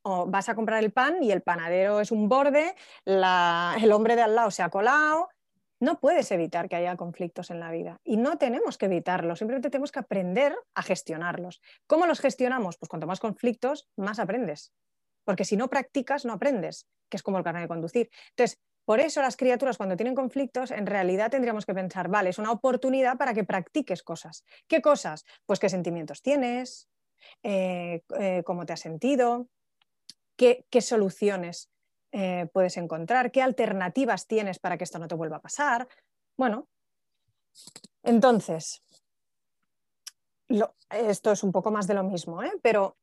o 0.03 0.25
vas 0.25 0.49
a 0.49 0.55
comprar 0.55 0.83
el 0.83 0.91
pan 0.91 1.23
y 1.23 1.31
el 1.31 1.41
panadero 1.41 2.01
es 2.01 2.11
un 2.11 2.27
borde, 2.27 2.75
el 3.05 3.91
hombre 3.93 4.17
de 4.17 4.21
al 4.21 4.35
lado 4.35 4.51
se 4.51 4.61
ha 4.61 4.69
colado, 4.69 5.29
No 5.79 5.99
puedes 5.99 6.31
evitar 6.31 6.67
que 6.67 6.75
haya 6.75 6.95
conflictos 6.97 7.51
en 7.51 7.59
la 7.59 7.71
vida 7.71 8.01
y 8.03 8.17
no 8.17 8.37
tenemos 8.37 8.77
que 8.77 8.87
evitarlos, 8.87 9.39
simplemente 9.39 9.69
tenemos 9.69 9.91
que 9.91 9.99
aprender 9.99 10.55
a 10.75 10.81
gestionarlos. 10.83 11.61
¿Cómo 11.87 12.05
los 12.05 12.19
gestionamos? 12.19 12.77
Pues 12.77 12.89
cuanto 12.89 13.07
más 13.07 13.19
conflictos, 13.19 13.87
más 13.95 14.19
aprendes. 14.19 14.73
Porque 15.23 15.45
si 15.45 15.57
no 15.57 15.69
practicas, 15.69 16.25
no 16.25 16.33
aprendes, 16.33 16.87
que 17.09 17.17
es 17.17 17.23
como 17.23 17.37
el 17.37 17.43
carnet 17.43 17.63
de 17.63 17.67
conducir. 17.67 18.09
Entonces, 18.31 18.59
por 18.89 18.99
eso 18.99 19.21
las 19.21 19.37
criaturas 19.37 19.77
cuando 19.77 19.95
tienen 19.95 20.15
conflictos, 20.15 20.71
en 20.71 20.87
realidad 20.87 21.29
tendríamos 21.29 21.65
que 21.65 21.75
pensar, 21.75 22.09
vale, 22.09 22.31
es 22.31 22.39
una 22.39 22.51
oportunidad 22.51 23.17
para 23.17 23.33
que 23.35 23.43
practiques 23.43 24.01
cosas. 24.01 24.43
¿Qué 24.67 24.81
cosas? 24.81 25.25
Pues 25.45 25.59
qué 25.59 25.69
sentimientos 25.69 26.23
tienes, 26.23 26.89
eh, 27.43 28.01
eh, 28.19 28.41
cómo 28.45 28.65
te 28.65 28.73
has 28.73 28.79
sentido, 28.79 29.47
qué, 30.35 30.81
soluciones 30.81 31.69
eh, 32.11 32.47
puedes 32.51 32.77
encontrar, 32.77 33.31
qué 33.31 33.41
alternativas 33.41 34.27
tienes 34.27 34.59
para 34.59 34.77
que 34.77 34.83
esto 34.83 34.99
no 34.99 35.07
te 35.07 35.15
vuelva 35.15 35.37
a 35.37 35.41
pasar. 35.41 35.87
Bueno, 36.37 36.67
entonces, 38.03 38.83
esto 40.89 41.31
es 41.31 41.43
un 41.43 41.51
poco 41.51 41.71
más 41.71 41.87
de 41.87 41.93
lo 41.93 42.03
mismo, 42.03 42.41
pero 42.61 42.97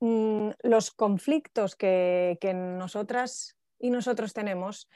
mm, 0.00 0.50
los 0.62 0.90
conflictos 0.92 1.76
que, 1.76 2.38
que 2.40 2.54
nosotras 2.54 3.56
y 3.78 3.90
nosotros 3.90 4.32
tenemos 4.32 4.88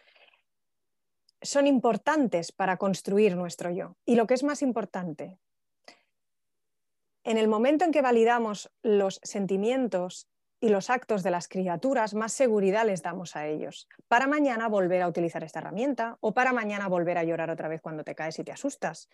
son 1.42 1.66
importantes 1.66 2.52
para 2.52 2.78
construir 2.78 3.36
nuestro 3.36 3.70
yo. 3.70 3.96
Y 4.04 4.16
lo 4.16 4.26
que 4.26 4.34
es 4.34 4.42
más 4.42 4.62
importante, 4.62 5.38
en 7.24 7.36
el 7.36 7.48
momento 7.48 7.84
en 7.84 7.92
que 7.92 8.02
validamos 8.02 8.70
los 8.82 9.20
sentimientos 9.22 10.26
y 10.60 10.68
los 10.70 10.90
actos 10.90 11.22
de 11.22 11.30
las 11.30 11.48
criaturas, 11.48 12.14
más 12.14 12.32
seguridad 12.32 12.84
les 12.84 13.02
damos 13.02 13.36
a 13.36 13.46
ellos. 13.46 13.88
Para 14.08 14.26
mañana 14.26 14.68
volver 14.68 15.02
a 15.02 15.08
utilizar 15.08 15.44
esta 15.44 15.60
herramienta 15.60 16.18
o 16.20 16.34
para 16.34 16.52
mañana 16.52 16.88
volver 16.88 17.18
a 17.18 17.24
llorar 17.24 17.50
otra 17.50 17.68
vez 17.68 17.80
cuando 17.80 18.02
te 18.02 18.14
caes 18.14 18.38
y 18.38 18.44
te 18.44 18.52
asustas. 18.52 19.08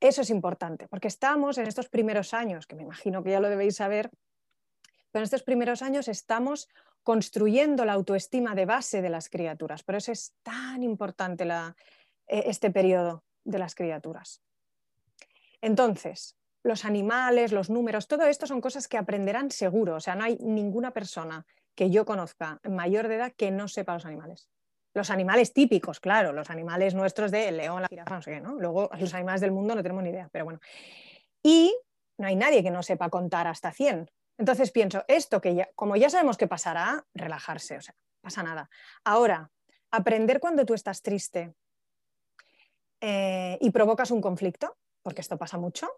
Eso 0.00 0.22
es 0.22 0.30
importante, 0.30 0.88
porque 0.88 1.08
estamos 1.08 1.58
en 1.58 1.66
estos 1.66 1.88
primeros 1.88 2.34
años, 2.34 2.66
que 2.66 2.76
me 2.76 2.82
imagino 2.82 3.22
que 3.22 3.30
ya 3.30 3.40
lo 3.40 3.48
debéis 3.48 3.76
saber, 3.76 4.10
pero 5.10 5.22
en 5.22 5.24
estos 5.24 5.42
primeros 5.42 5.82
años 5.82 6.08
estamos 6.08 6.68
construyendo 7.02 7.84
la 7.84 7.92
autoestima 7.92 8.54
de 8.54 8.66
base 8.66 9.00
de 9.00 9.10
las 9.10 9.28
criaturas. 9.28 9.82
Por 9.82 9.94
eso 9.94 10.12
es 10.12 10.34
tan 10.42 10.82
importante 10.82 11.44
e, 11.44 12.50
este 12.50 12.70
periodo 12.70 13.24
de 13.44 13.58
las 13.58 13.74
criaturas. 13.74 14.42
Entonces, 15.60 16.36
los 16.66 16.84
animales, 16.84 17.52
los 17.52 17.70
números, 17.70 18.08
todo 18.08 18.26
esto 18.26 18.46
son 18.46 18.60
cosas 18.60 18.88
que 18.88 18.98
aprenderán 18.98 19.50
seguro. 19.50 19.94
O 19.94 20.00
sea, 20.00 20.16
no 20.16 20.24
hay 20.24 20.36
ninguna 20.40 20.92
persona 20.92 21.46
que 21.74 21.90
yo 21.90 22.04
conozca 22.04 22.60
mayor 22.68 23.06
de 23.06 23.16
edad 23.16 23.32
que 23.36 23.50
no 23.50 23.68
sepa 23.68 23.94
los 23.94 24.04
animales. 24.04 24.48
Los 24.92 25.10
animales 25.10 25.52
típicos, 25.52 26.00
claro, 26.00 26.32
los 26.32 26.50
animales 26.50 26.94
nuestros 26.94 27.30
de 27.30 27.52
león, 27.52 27.82
la 27.82 27.88
jirafa, 27.88 28.16
no 28.16 28.22
sé 28.22 28.32
qué, 28.32 28.40
¿no? 28.40 28.54
Luego 28.54 28.90
los 28.98 29.14
animales 29.14 29.40
del 29.40 29.52
mundo 29.52 29.74
no 29.74 29.82
tenemos 29.82 30.02
ni 30.02 30.10
idea, 30.10 30.28
pero 30.32 30.44
bueno. 30.44 30.60
Y 31.42 31.72
no 32.18 32.26
hay 32.26 32.34
nadie 32.34 32.62
que 32.62 32.70
no 32.70 32.82
sepa 32.82 33.10
contar 33.10 33.46
hasta 33.46 33.70
100. 33.70 34.10
Entonces 34.38 34.72
pienso, 34.72 35.04
esto 35.06 35.40
que 35.40 35.54
ya, 35.54 35.68
como 35.76 35.96
ya 35.96 36.10
sabemos 36.10 36.36
que 36.36 36.48
pasará, 36.48 37.06
relajarse, 37.14 37.76
o 37.76 37.80
sea, 37.80 37.94
pasa 38.20 38.42
nada. 38.42 38.68
Ahora, 39.04 39.50
aprender 39.92 40.40
cuando 40.40 40.66
tú 40.66 40.74
estás 40.74 41.00
triste 41.00 41.54
eh, 43.00 43.56
y 43.60 43.70
provocas 43.70 44.10
un 44.10 44.20
conflicto, 44.20 44.76
porque 45.02 45.20
esto 45.20 45.38
pasa 45.38 45.58
mucho, 45.58 45.88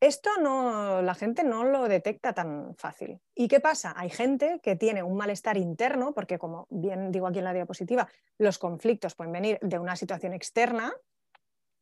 esto 0.00 0.30
no, 0.40 1.02
la 1.02 1.14
gente 1.14 1.44
no 1.44 1.64
lo 1.64 1.86
detecta 1.86 2.32
tan 2.32 2.74
fácil. 2.76 3.20
¿Y 3.34 3.48
qué 3.48 3.60
pasa? 3.60 3.92
Hay 3.96 4.08
gente 4.08 4.58
que 4.62 4.74
tiene 4.74 5.02
un 5.02 5.16
malestar 5.16 5.58
interno, 5.58 6.14
porque 6.14 6.38
como 6.38 6.66
bien 6.70 7.12
digo 7.12 7.26
aquí 7.26 7.38
en 7.38 7.44
la 7.44 7.52
diapositiva, 7.52 8.08
los 8.38 8.58
conflictos 8.58 9.14
pueden 9.14 9.32
venir 9.32 9.58
de 9.60 9.78
una 9.78 9.96
situación 9.96 10.32
externa 10.32 10.94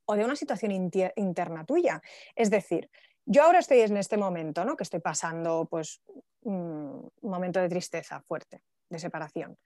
o 0.06 0.16
de 0.16 0.24
una 0.24 0.36
situación 0.36 0.72
interna 1.16 1.64
tuya. 1.64 2.02
Es 2.34 2.50
decir, 2.50 2.90
yo 3.24 3.44
ahora 3.44 3.60
estoy 3.60 3.80
en 3.80 3.96
este 3.96 4.16
momento, 4.16 4.64
¿no? 4.64 4.76
Que 4.76 4.84
estoy 4.84 5.00
pasando, 5.00 5.68
pues, 5.70 6.00
un 6.42 7.10
momento 7.22 7.60
de 7.60 7.68
tristeza 7.68 8.20
fuerte, 8.22 8.62
de 8.88 8.98
separación. 8.98 9.56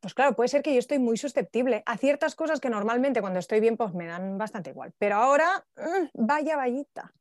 Pues 0.00 0.14
claro, 0.14 0.34
puede 0.34 0.48
ser 0.48 0.62
que 0.62 0.72
yo 0.72 0.78
estoy 0.78 0.98
muy 0.98 1.16
susceptible 1.16 1.82
a 1.84 1.98
ciertas 1.98 2.34
cosas 2.34 2.60
que 2.60 2.70
normalmente 2.70 3.20
cuando 3.20 3.38
estoy 3.38 3.60
bien, 3.60 3.76
pues 3.76 3.92
me 3.92 4.06
dan 4.06 4.38
bastante 4.38 4.70
igual. 4.70 4.92
Pero 4.98 5.16
ahora, 5.16 5.64
mm, 5.76 6.08
vaya, 6.14 6.56
vayita. 6.56 7.12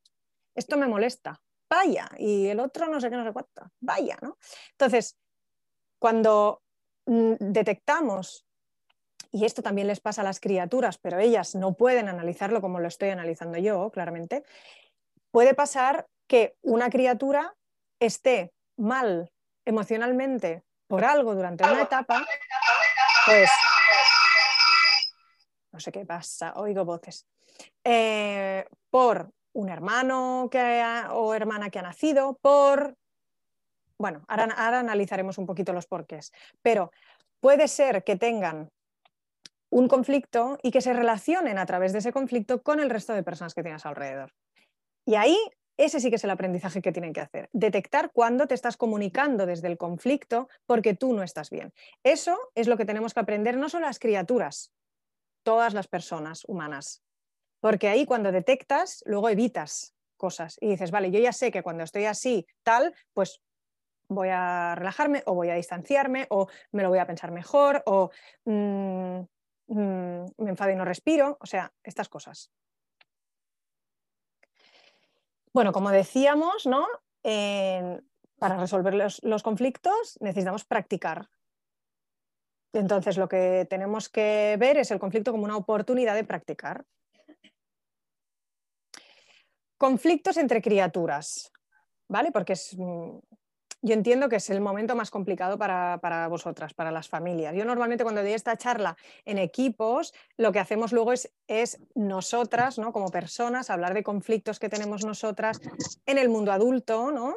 Esto 0.60 0.76
me 0.78 0.88
molesta. 0.88 1.42
Vaya. 1.70 2.10
Y 2.18 2.48
el 2.48 2.60
otro 2.60 2.88
no 2.88 3.00
sé 3.00 3.10
qué, 3.10 3.16
no 3.16 3.24
sé 3.24 3.32
cuánto. 3.32 3.72
Vaya, 3.80 4.18
¿no? 4.22 4.38
Entonces, 4.72 5.18
cuando 6.00 6.62
mm, 7.06 7.36
detectamos 7.40 8.46
y 9.32 9.46
esto 9.46 9.62
también 9.62 9.88
les 9.88 10.02
pasa 10.02 10.22
a 10.22 10.26
las 10.26 10.42
criaturas, 10.42 10.98
pero 10.98 11.20
ellas 11.20 11.56
no 11.56 11.76
pueden 11.76 12.10
analizarlo 12.10 12.60
como 12.60 12.80
lo 12.80 12.88
estoy 12.90 13.10
analizando 13.10 13.58
yo, 13.58 13.90
claramente, 13.92 14.44
puede 15.32 15.54
pasar 15.54 16.08
que 16.28 16.58
una 16.62 16.90
criatura 16.90 17.56
esté 18.00 18.52
mal 18.76 19.32
emocionalmente 19.66 20.64
por 20.88 21.06
algo 21.06 21.36
durante 21.36 21.64
una 21.64 21.84
etapa, 21.84 22.26
pues 23.28 23.50
no 25.72 25.80
sé 25.80 25.92
qué 25.92 26.06
pasa, 26.06 26.54
oigo 26.56 26.84
voces, 26.84 27.28
eh, 27.84 28.66
por 28.90 29.32
un 29.54 29.70
hermano 29.70 30.48
que 30.52 30.84
o 31.12 31.34
hermana 31.34 31.70
que 31.70 31.80
ha 31.80 31.84
nacido, 31.84 32.38
por... 32.42 32.96
Bueno, 33.98 34.24
ahora, 34.28 34.46
ahora 34.58 34.80
analizaremos 34.80 35.38
un 35.38 35.46
poquito 35.46 35.74
los 35.74 35.88
porqués, 35.88 36.32
pero 36.62 36.92
puede 37.42 37.68
ser 37.68 38.04
que 38.04 38.16
tengan 38.16 38.70
un 39.70 39.88
conflicto 39.88 40.58
y 40.64 40.72
que 40.72 40.82
se 40.82 40.94
relacionen 40.94 41.58
a 41.58 41.66
través 41.66 41.92
de 41.94 42.00
ese 42.00 42.14
conflicto 42.14 42.62
con 42.64 42.80
el 42.80 42.90
resto 42.90 43.14
de 43.14 43.24
personas 43.24 43.54
que 43.54 43.64
tienes 43.64 43.86
alrededor. 43.86 44.34
Y 45.06 45.16
ahí 45.16 45.38
ese 45.80 46.02
sí 46.02 46.10
que 46.10 46.18
es 46.18 46.24
el 46.26 46.30
aprendizaje 46.30 46.82
que 46.82 46.92
tienen 46.92 47.14
que 47.14 47.22
hacer. 47.22 47.50
Detectar 47.54 48.12
cuándo 48.12 48.48
te 48.48 48.54
estás 48.54 48.76
comunicando 48.76 49.46
desde 49.46 49.70
el 49.70 49.78
conflicto 49.78 50.50
porque 50.66 50.94
tú 50.94 51.14
no 51.14 51.24
estás 51.24 51.50
bien. 51.50 51.72
Eso 52.04 52.38
es 52.54 52.68
lo 52.68 52.76
que 52.76 52.84
tenemos 52.84 53.14
que 53.14 53.22
aprender 53.22 53.56
no 53.56 53.70
solo 53.70 53.86
las 53.86 53.98
criaturas, 53.98 54.74
todas 55.44 55.74
las 55.74 55.88
personas 55.88 56.44
humanas. 56.46 57.02
Porque 57.60 57.88
ahí 57.88 58.06
cuando 58.06 58.32
detectas, 58.32 59.04
luego 59.06 59.30
evitas 59.30 59.96
cosas 60.18 60.58
y 60.62 60.70
dices, 60.70 60.92
vale, 60.92 61.12
yo 61.12 61.20
ya 61.20 61.34
sé 61.34 61.52
que 61.52 61.64
cuando 61.64 61.84
estoy 61.84 62.06
así, 62.06 62.46
tal, 62.64 62.94
pues 63.14 63.42
voy 64.10 64.30
a 64.32 64.76
relajarme 64.76 65.24
o 65.26 65.36
voy 65.36 65.50
a 65.50 65.56
distanciarme 65.56 66.28
o 66.30 66.48
me 66.72 66.84
lo 66.84 66.90
voy 66.90 67.00
a 67.00 67.08
pensar 67.08 67.32
mejor 67.32 67.84
o 67.86 68.10
mm, 68.46 69.20
mm, 69.68 70.26
me 70.38 70.50
enfado 70.50 70.72
y 70.72 70.76
no 70.76 70.86
respiro. 70.86 71.38
O 71.40 71.46
sea, 71.46 71.72
estas 71.84 72.10
cosas. 72.10 72.52
Bueno, 75.54 75.72
como 75.72 75.90
decíamos, 75.90 76.66
¿no? 76.66 76.86
para 78.40 78.58
resolver 78.58 78.94
los, 78.96 79.44
conflictos 79.44 80.18
necesitamos 80.22 80.64
practicar. 80.64 81.30
Entonces, 82.72 83.18
lo 83.18 83.28
que 83.28 83.68
tenemos 83.70 84.10
que 84.10 84.56
ver 84.58 84.78
es 84.78 84.92
el 84.92 85.00
conflicto 85.00 85.32
como 85.32 85.44
una 85.44 85.58
oportunidad 85.58 86.16
de 86.16 86.24
practicar. 86.24 86.86
Conflictos 89.80 90.36
entre 90.36 90.62
criaturas, 90.62 91.54
¿vale? 92.10 92.34
Porque 92.34 92.54
es, 92.54 92.76
mm, 92.78 93.18
yo 93.82 93.94
entiendo 93.94 94.28
que 94.28 94.36
es 94.36 94.50
el 94.50 94.60
momento 94.60 94.94
más 94.94 95.10
complicado 95.10 95.58
para, 95.58 96.28
vosotras, 96.28 96.74
para 96.74 96.92
las 96.92 97.08
familias. 97.08 97.56
Yo 97.56 97.64
normalmente 97.64 98.04
cuando 98.04 98.22
doy 98.22 98.34
esta 98.34 98.58
charla 98.58 98.98
en 99.24 99.38
equipos, 99.38 100.14
lo 100.36 100.52
que 100.52 100.60
hacemos 100.60 100.92
luego 100.92 101.14
es, 101.14 101.32
es 101.48 101.80
nosotras, 101.96 102.78
¿no? 102.78 102.92
como 102.92 103.08
personas, 103.08 103.70
hablar 103.70 103.94
de 103.94 104.04
conflictos 104.04 104.60
que 104.60 104.68
tenemos 104.68 105.06
nosotras 105.06 105.62
en 106.06 106.18
el 106.18 106.28
mundo 106.28 106.52
adulto, 106.52 107.12
¿no? 107.14 107.34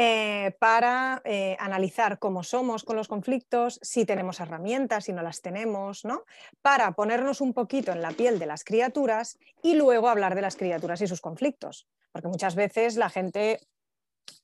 Eh, 0.00 0.54
para 0.60 1.20
eh, 1.24 1.56
analizar 1.58 2.20
cómo 2.20 2.44
somos 2.44 2.84
con 2.84 2.94
los 2.94 3.08
conflictos, 3.08 3.80
si 3.82 4.04
tenemos 4.04 4.38
herramientas, 4.38 5.06
si 5.06 5.12
no 5.12 5.22
las 5.22 5.42
tenemos, 5.42 6.04
¿no? 6.04 6.22
para 6.62 6.92
ponernos 6.92 7.40
un 7.40 7.52
poquito 7.52 7.90
en 7.90 8.00
la 8.00 8.12
piel 8.12 8.38
de 8.38 8.46
las 8.46 8.62
criaturas 8.62 9.40
y 9.60 9.74
luego 9.74 10.08
hablar 10.08 10.36
de 10.36 10.42
las 10.42 10.54
criaturas 10.54 11.00
y 11.00 11.08
sus 11.08 11.20
conflictos. 11.20 11.88
Porque 12.12 12.28
muchas 12.28 12.54
veces 12.54 12.96
la 12.96 13.10
gente 13.10 13.58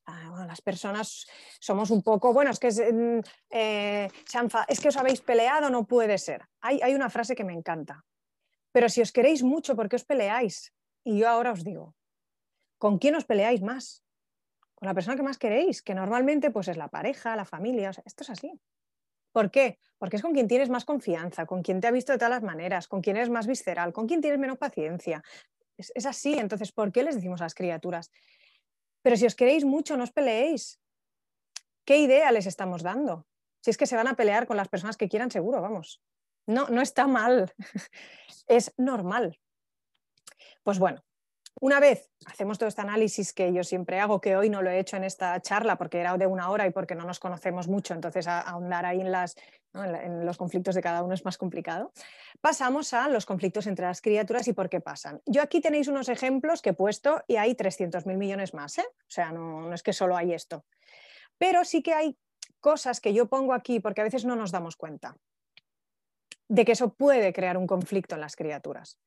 Ah, 0.06 0.44
las 0.46 0.60
personas 0.60 1.26
somos 1.60 1.90
un 1.90 2.02
poco, 2.02 2.32
bueno, 2.32 2.50
es 2.50 2.58
que, 2.58 2.68
mm, 2.70 3.20
eh, 3.50 4.08
es 4.68 4.80
que 4.80 4.88
os 4.88 4.96
habéis 4.96 5.20
peleado, 5.20 5.70
no 5.70 5.86
puede 5.86 6.18
ser. 6.18 6.42
Hay 6.60 6.94
una 6.94 7.08
frase 7.10 7.34
que 7.34 7.44
me 7.44 7.54
encanta. 7.54 8.04
Pero 8.72 8.88
si 8.88 9.00
os 9.00 9.12
queréis 9.12 9.42
mucho, 9.42 9.76
¿por 9.76 9.88
qué 9.88 9.96
os 9.96 10.04
peleáis? 10.04 10.74
Y 11.04 11.18
yo 11.18 11.28
ahora 11.28 11.52
os 11.52 11.64
digo, 11.64 11.94
¿con 12.76 12.98
quién 12.98 13.14
os 13.14 13.24
peleáis 13.24 13.62
más? 13.62 14.03
Con 14.74 14.86
la 14.86 14.94
persona 14.94 15.16
que 15.16 15.22
más 15.22 15.38
queréis, 15.38 15.82
que 15.82 15.94
normalmente 15.94 16.50
pues 16.50 16.68
es 16.68 16.76
la 16.76 16.88
pareja, 16.88 17.36
la 17.36 17.44
familia, 17.44 17.90
esto 18.04 18.22
es 18.22 18.30
así. 18.30 18.60
¿Por 19.32 19.50
qué? 19.50 19.78
Porque 19.98 20.16
es 20.16 20.22
con 20.22 20.32
quien 20.32 20.48
tienes 20.48 20.70
más 20.70 20.84
confianza, 20.84 21.46
con 21.46 21.62
quien 21.62 21.80
te 21.80 21.86
ha 21.86 21.90
visto 21.90 22.12
de 22.12 22.18
todas 22.18 22.30
las 22.30 22.42
maneras, 22.42 22.86
con 22.86 23.00
quien 23.00 23.16
eres 23.16 23.30
más 23.30 23.46
visceral, 23.46 23.92
con 23.92 24.06
quien 24.06 24.20
tienes 24.20 24.38
menos 24.38 24.58
paciencia. 24.58 25.22
Es, 25.76 25.90
es 25.94 26.06
así, 26.06 26.34
entonces, 26.34 26.72
¿por 26.72 26.92
qué 26.92 27.02
les 27.02 27.16
decimos 27.16 27.40
a 27.40 27.44
las 27.44 27.54
criaturas? 27.54 28.10
Pero 29.02 29.16
si 29.16 29.26
os 29.26 29.34
queréis 29.34 29.64
mucho, 29.64 29.96
no 29.96 30.04
os 30.04 30.12
peleéis. 30.12 30.80
¿Qué 31.84 31.98
idea 31.98 32.32
les 32.32 32.46
estamos 32.46 32.82
dando? 32.82 33.26
Si 33.60 33.70
es 33.70 33.76
que 33.76 33.86
se 33.86 33.96
van 33.96 34.08
a 34.08 34.14
pelear 34.14 34.46
con 34.46 34.56
las 34.56 34.68
personas 34.68 34.96
que 34.96 35.08
quieran, 35.08 35.30
seguro, 35.30 35.60
vamos. 35.60 36.02
No, 36.46 36.68
no 36.68 36.80
está 36.80 37.06
mal, 37.06 37.52
es 38.46 38.72
normal. 38.76 39.38
Pues 40.62 40.78
bueno, 40.78 41.04
una 41.60 41.80
vez 41.80 42.10
hacemos 42.26 42.58
todo 42.58 42.68
este 42.68 42.82
análisis 42.82 43.32
que 43.32 43.52
yo 43.52 43.64
siempre 43.64 44.00
hago, 44.00 44.20
que 44.20 44.36
hoy 44.36 44.50
no 44.50 44.62
lo 44.62 44.70
he 44.70 44.78
hecho 44.78 44.96
en 44.96 45.04
esta 45.04 45.40
charla 45.40 45.76
porque 45.76 46.00
era 46.00 46.16
de 46.16 46.26
una 46.26 46.50
hora 46.50 46.66
y 46.66 46.70
porque 46.70 46.94
no 46.94 47.04
nos 47.04 47.20
conocemos 47.20 47.68
mucho, 47.68 47.94
entonces 47.94 48.26
ahondar 48.26 48.84
ahí 48.84 49.00
en, 49.00 49.12
en 49.74 50.26
los 50.26 50.36
conflictos 50.36 50.74
de 50.74 50.82
cada 50.82 51.02
uno 51.02 51.14
es 51.14 51.24
más 51.24 51.38
complicado, 51.38 51.92
pasamos 52.40 52.92
a 52.92 53.08
los 53.08 53.24
conflictos 53.24 53.66
entre 53.66 53.86
las 53.86 54.00
criaturas 54.00 54.48
y 54.48 54.52
por 54.52 54.68
qué 54.68 54.80
pasan. 54.80 55.20
Yo 55.26 55.42
aquí 55.42 55.60
tenéis 55.60 55.88
unos 55.88 56.08
ejemplos 56.08 56.60
que 56.60 56.70
he 56.70 56.74
puesto 56.74 57.22
y 57.28 57.36
hay 57.36 57.54
300.000 57.54 58.16
millones 58.16 58.52
más, 58.52 58.78
¿eh? 58.78 58.86
o 58.88 59.10
sea, 59.10 59.32
no 59.32 59.72
es 59.72 59.82
que 59.82 59.92
solo 59.92 60.16
hay 60.16 60.32
esto. 60.32 60.64
Pero 61.38 61.64
sí 61.64 61.82
que 61.82 61.94
hay 61.94 62.18
cosas 62.60 63.00
que 63.00 63.12
yo 63.12 63.26
pongo 63.26 63.52
aquí 63.52 63.80
porque 63.80 64.00
a 64.00 64.04
veces 64.04 64.24
no 64.24 64.36
nos 64.36 64.50
damos 64.50 64.76
cuenta 64.76 65.16
de 66.48 66.64
que 66.64 66.72
eso 66.72 66.94
puede 66.94 67.32
crear 67.32 67.56
un 67.56 67.66
conflicto 67.66 68.14
en 68.14 68.20
las 68.20 68.36
criaturas. 68.36 68.98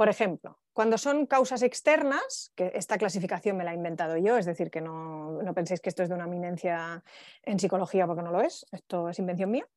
Por 0.00 0.08
ejemplo, 0.08 0.58
cuando 0.72 0.96
son 0.96 1.26
causas 1.26 1.60
externas, 1.60 2.52
que 2.54 2.72
esta 2.74 2.96
clasificación 2.96 3.58
me 3.58 3.64
la 3.64 3.72
he 3.72 3.74
inventado 3.74 4.16
yo, 4.16 4.38
es 4.38 4.46
decir, 4.46 4.70
que 4.70 4.80
no, 4.80 5.38
penséis 5.54 5.82
que 5.82 5.90
esto 5.90 6.02
es 6.02 6.08
de 6.08 6.14
una 6.14 6.24
eminencia 6.24 7.04
en 7.42 7.58
psicología 7.58 8.06
porque 8.06 8.22
no 8.22 8.32
lo 8.32 8.40
es, 8.40 8.64
esto 8.72 9.10
es 9.10 9.18
invención 9.18 9.50
mía. 9.50 9.68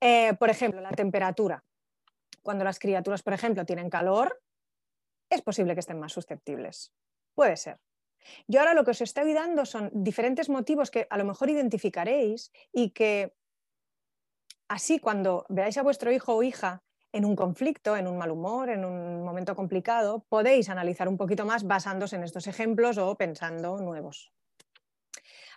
Eh, 0.00 0.34
por 0.34 0.48
ejemplo, 0.48 0.80
la 0.80 0.92
temperatura. 0.92 1.64
Cuando 2.40 2.62
las 2.62 2.78
criaturas, 2.78 3.24
por 3.24 3.32
ejemplo, 3.32 3.66
tienen 3.66 3.90
calor, 3.90 4.40
es 5.28 5.42
posible 5.42 5.74
que 5.74 5.80
estén 5.80 5.98
más 5.98 6.12
susceptibles. 6.12 6.92
Puede 7.34 7.56
ser. 7.56 7.80
Yo 8.46 8.60
ahora 8.60 8.74
lo 8.74 8.84
que 8.84 8.92
os 8.92 9.00
estoy 9.00 9.32
dando 9.32 9.66
son 9.66 9.90
diferentes 9.92 10.48
motivos 10.50 10.92
que 10.92 11.08
a 11.10 11.18
lo 11.18 11.24
mejor 11.24 11.50
identificaréis 11.50 12.52
y 12.72 12.90
que 12.90 13.34
así 14.68 15.00
cuando 15.00 15.44
veáis 15.48 15.76
a 15.78 15.82
vuestro 15.82 16.12
hijo 16.12 16.32
o 16.36 16.44
hija 16.44 16.84
en 17.14 17.24
un 17.24 17.36
conflicto, 17.36 17.96
en 17.96 18.08
un 18.08 18.18
mal 18.18 18.32
humor, 18.32 18.68
en 18.70 18.84
un 18.84 19.22
momento 19.22 19.54
complicado, 19.54 20.26
podéis 20.28 20.68
analizar 20.68 21.08
un 21.08 21.16
poquito 21.16 21.46
más 21.46 21.62
basándose 21.62 22.16
en 22.16 22.24
estos 22.24 22.48
ejemplos 22.48 22.98
o 22.98 23.14
pensando 23.14 23.78
nuevos. 23.78 24.32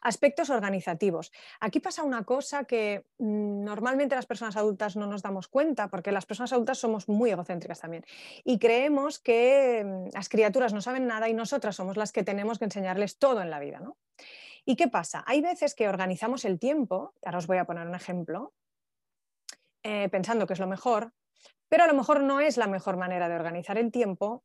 Aspectos 0.04 0.52
organizativos. 0.52 1.32
Aquí 1.60 1.80
pasa 1.80 2.04
una 2.04 2.24
cosa 2.26 2.66
que 2.66 3.08
mm, 3.18 3.64
normalmente 3.64 4.16
las 4.16 4.28
personas 4.28 4.56
adultas 4.56 4.96
no 4.96 5.08
nos 5.08 5.24
damos 5.24 5.48
cuenta, 5.48 5.88
porque 5.88 6.12
las 6.12 6.28
personas 6.28 6.54
adultas 6.54 6.78
somos 6.78 7.10
muy 7.10 7.32
egocéntricas 7.32 7.82
también. 7.82 8.06
Y 8.44 8.60
creemos 8.60 9.18
que 9.18 9.84
mm, 9.84 10.10
las 10.14 10.30
criaturas 10.30 10.74
no 10.74 10.82
saben 10.82 11.08
nada 11.08 11.28
y 11.28 11.34
nosotras 11.34 11.76
somos 11.76 11.98
las 11.98 12.12
que 12.12 12.22
tenemos 12.22 12.60
que 12.60 12.66
enseñarles 12.66 13.18
todo 13.18 13.42
en 13.42 13.50
la 13.50 13.60
vida. 13.60 13.82
¿Y 14.64 14.76
qué 14.76 14.88
pasa? 14.90 15.24
Hay 15.26 15.42
veces 15.42 15.74
que 15.74 15.90
organizamos 15.90 16.46
el 16.46 16.60
tiempo, 16.60 17.16
ahora 17.26 17.40
os 17.40 17.48
voy 17.48 17.58
a 17.58 17.66
poner 17.66 17.88
un 17.88 17.96
ejemplo, 17.96 18.54
eh, 19.82 20.08
pensando 20.10 20.46
que 20.46 20.54
es 20.54 20.60
lo 20.60 20.68
mejor, 20.68 21.14
pero 21.70 21.84
a 21.84 21.88
lo 21.88 21.94
mejor 21.94 22.22
no 22.22 22.40
es 22.40 22.58
la 22.58 22.68
mejor 22.68 22.98
manera 22.98 23.30
de 23.30 23.36
organizar 23.36 23.78
el 23.78 23.92
tiempo 23.92 24.44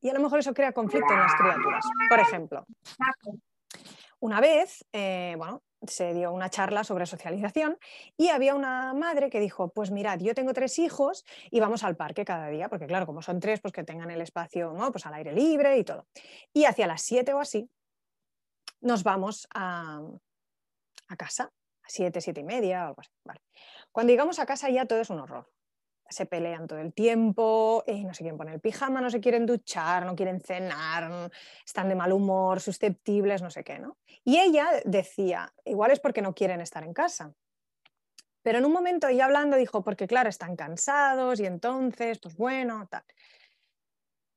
y 0.00 0.10
a 0.10 0.14
lo 0.14 0.20
mejor 0.20 0.38
eso 0.38 0.54
crea 0.54 0.72
conflicto 0.72 1.12
en 1.12 1.20
las 1.20 1.34
criaturas. 1.34 1.84
Por 2.08 2.20
ejemplo, 2.20 2.66
una 4.20 4.40
vez, 4.40 4.84
eh, 4.92 5.34
bueno, 5.38 5.62
se 5.86 6.14
dio 6.14 6.32
una 6.32 6.50
charla 6.50 6.84
sobre 6.84 7.06
socialización 7.06 7.78
y 8.16 8.28
había 8.28 8.54
una 8.54 8.94
madre 8.94 9.30
que 9.30 9.40
dijo, 9.40 9.68
pues 9.68 9.90
mirad, 9.90 10.18
yo 10.18 10.34
tengo 10.34 10.52
tres 10.52 10.78
hijos 10.78 11.24
y 11.50 11.60
vamos 11.60 11.84
al 11.84 11.96
parque 11.96 12.24
cada 12.24 12.48
día, 12.48 12.68
porque 12.68 12.86
claro, 12.86 13.06
como 13.06 13.22
son 13.22 13.40
tres, 13.40 13.60
pues 13.60 13.72
que 13.72 13.84
tengan 13.84 14.10
el 14.10 14.20
espacio, 14.20 14.72
¿no? 14.72 14.90
Pues 14.90 15.06
al 15.06 15.14
aire 15.14 15.32
libre 15.32 15.78
y 15.78 15.84
todo. 15.84 16.06
Y 16.52 16.64
hacia 16.64 16.86
las 16.86 17.02
siete 17.02 17.34
o 17.34 17.40
así 17.40 17.68
nos 18.80 19.02
vamos 19.02 19.48
a, 19.54 20.00
casa, 21.16 21.44
a 21.82 21.88
siete, 21.88 22.20
siete 22.20 22.40
y 22.40 22.44
media, 22.44 22.86
algo 22.86 23.00
así. 23.00 23.10
Cuando 23.92 24.12
llegamos 24.12 24.38
a 24.38 24.46
casa 24.46 24.70
ya 24.70 24.86
todo 24.86 25.00
es 25.00 25.10
un 25.10 25.20
horror 25.20 25.48
se 26.08 26.26
pelean 26.26 26.66
todo 26.66 26.78
el 26.78 26.92
tiempo, 26.92 27.84
eh, 27.86 28.04
no 28.04 28.14
se 28.14 28.22
quieren 28.22 28.36
poner 28.36 28.54
el 28.54 28.60
pijama, 28.60 29.00
no 29.00 29.10
se 29.10 29.20
quieren 29.20 29.46
duchar, 29.46 30.04
no 30.06 30.14
quieren 30.14 30.40
cenar, 30.40 31.30
están 31.64 31.88
de 31.88 31.94
mal 31.94 32.12
humor, 32.12 32.60
susceptibles, 32.60 33.42
no 33.42 33.50
sé 33.50 33.64
qué, 33.64 33.78
¿no? 33.78 33.98
Y 34.24 34.38
ella 34.38 34.68
decía, 34.84 35.52
igual 35.64 35.90
es 35.90 36.00
porque 36.00 36.22
no 36.22 36.34
quieren 36.34 36.60
estar 36.60 36.84
en 36.84 36.92
casa. 36.92 37.32
Pero 38.42 38.58
en 38.58 38.64
un 38.64 38.72
momento 38.72 39.08
ella 39.08 39.24
hablando 39.24 39.56
dijo, 39.56 39.82
porque 39.82 40.06
claro, 40.06 40.28
están 40.28 40.54
cansados 40.54 41.40
y 41.40 41.46
entonces, 41.46 42.18
pues 42.20 42.36
bueno, 42.36 42.86
tal. 42.88 43.02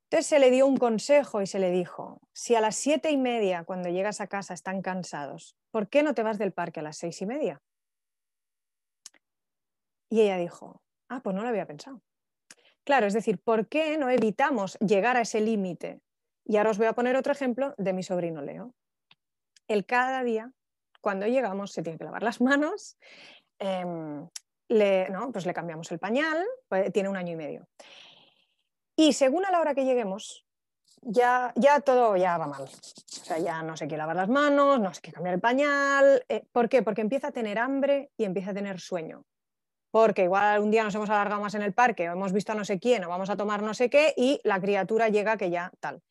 Entonces 0.09 0.25
se 0.25 0.39
le 0.39 0.49
dio 0.49 0.65
un 0.65 0.77
consejo 0.77 1.43
y 1.43 1.45
se 1.45 1.59
le 1.59 1.69
dijo, 1.69 2.19
si 2.33 2.55
a 2.55 2.61
las 2.61 2.75
siete 2.75 3.11
y 3.11 3.17
media 3.17 3.63
cuando 3.63 3.89
llegas 3.89 4.21
a 4.21 4.27
casa 4.27 4.55
están 4.55 4.81
cansados, 4.81 5.55
¿por 5.69 5.87
qué 5.87 6.01
no 6.01 6.15
te 6.15 6.23
vas 6.23 6.39
del 6.39 6.51
parque 6.51 6.79
a 6.79 6.83
las 6.83 6.97
seis 6.97 7.21
y 7.21 7.27
media? 7.27 7.61
Y 10.09 10.21
ella 10.21 10.37
dijo, 10.37 10.81
Ah, 11.09 11.21
pues 11.21 11.35
no 11.35 11.41
lo 11.41 11.49
había 11.49 11.65
pensado. 11.65 12.01
Claro, 12.83 13.07
es 13.07 13.13
decir, 13.13 13.39
¿por 13.39 13.67
qué 13.67 13.97
no 13.97 14.09
evitamos 14.09 14.77
llegar 14.79 15.17
a 15.17 15.21
ese 15.21 15.41
límite? 15.41 16.01
Y 16.45 16.57
ahora 16.57 16.71
os 16.71 16.77
voy 16.77 16.87
a 16.87 16.93
poner 16.93 17.15
otro 17.15 17.33
ejemplo 17.33 17.73
de 17.77 17.93
mi 17.93 18.03
sobrino 18.03 18.41
Leo. 18.41 18.73
Él 19.67 19.85
cada 19.85 20.23
día, 20.23 20.51
cuando 21.01 21.27
llegamos, 21.27 21.71
se 21.71 21.83
tiene 21.83 21.97
que 21.97 22.05
lavar 22.05 22.23
las 22.23 22.41
manos, 22.41 22.97
em, 23.59 24.27
le, 24.69 25.09
¿no? 25.09 25.31
pues 25.31 25.45
le 25.45 25.53
cambiamos 25.53 25.91
el 25.91 25.99
pañal, 25.99 26.43
pues 26.67 26.91
tiene 26.91 27.09
un 27.09 27.17
año 27.17 27.33
y 27.33 27.35
medio. 27.35 27.67
Y 28.95 29.13
según 29.13 29.45
a 29.45 29.51
la 29.51 29.61
hora 29.61 29.75
que 29.75 29.85
lleguemos, 29.85 30.45
ya, 31.01 31.53
ya 31.55 31.79
todo 31.81 32.17
ya 32.17 32.37
va 32.37 32.47
mal. 32.47 32.63
O 32.63 33.25
sea, 33.25 33.37
ya 33.39 33.61
no 33.63 33.77
se 33.77 33.87
quiere 33.87 33.99
lavar 33.99 34.15
las 34.15 34.29
manos, 34.29 34.79
no 34.79 34.93
se 34.93 35.01
quiere 35.01 35.15
cambiar 35.15 35.35
el 35.35 35.41
pañal. 35.41 36.23
Eh, 36.27 36.43
¿Por 36.51 36.69
qué? 36.69 36.83
Porque 36.83 37.01
empieza 37.01 37.27
a 37.27 37.31
tener 37.31 37.57
hambre 37.57 38.11
y 38.17 38.25
empieza 38.25 38.51
a 38.51 38.53
tener 38.53 38.79
sueño 38.79 39.25
porque 39.91 40.23
igual 40.23 40.61
un 40.61 40.71
día 40.71 40.83
nos 40.83 40.95
hemos 40.95 41.09
alargado 41.09 41.41
más 41.41 41.55
en 41.55 41.61
el 41.61 41.73
parque 41.73 42.09
o 42.09 42.13
hemos 42.13 42.33
visto 42.33 42.51
a 42.51 42.55
no 42.55 42.65
sé 42.65 42.79
quién 42.79 43.03
o 43.03 43.09
vamos 43.09 43.29
a 43.29 43.37
tomar 43.37 43.63
no 43.63 43.73
sé 43.73 43.89
qué 43.89 44.13
y 44.15 44.39
la 44.43 44.59
criatura 44.59 45.09
llega 45.09 45.37
que 45.37 45.49
ya 45.49 45.71
tal. 45.79 46.01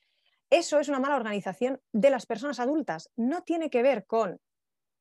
Eso 0.50 0.80
es 0.80 0.88
una 0.88 0.98
mala 0.98 1.16
organización 1.16 1.80
de 1.92 2.10
las 2.10 2.24
personas 2.24 2.58
adultas. 2.58 3.10
No 3.16 3.42
tiene 3.42 3.68
que 3.68 3.82
ver 3.82 4.06
con 4.06 4.40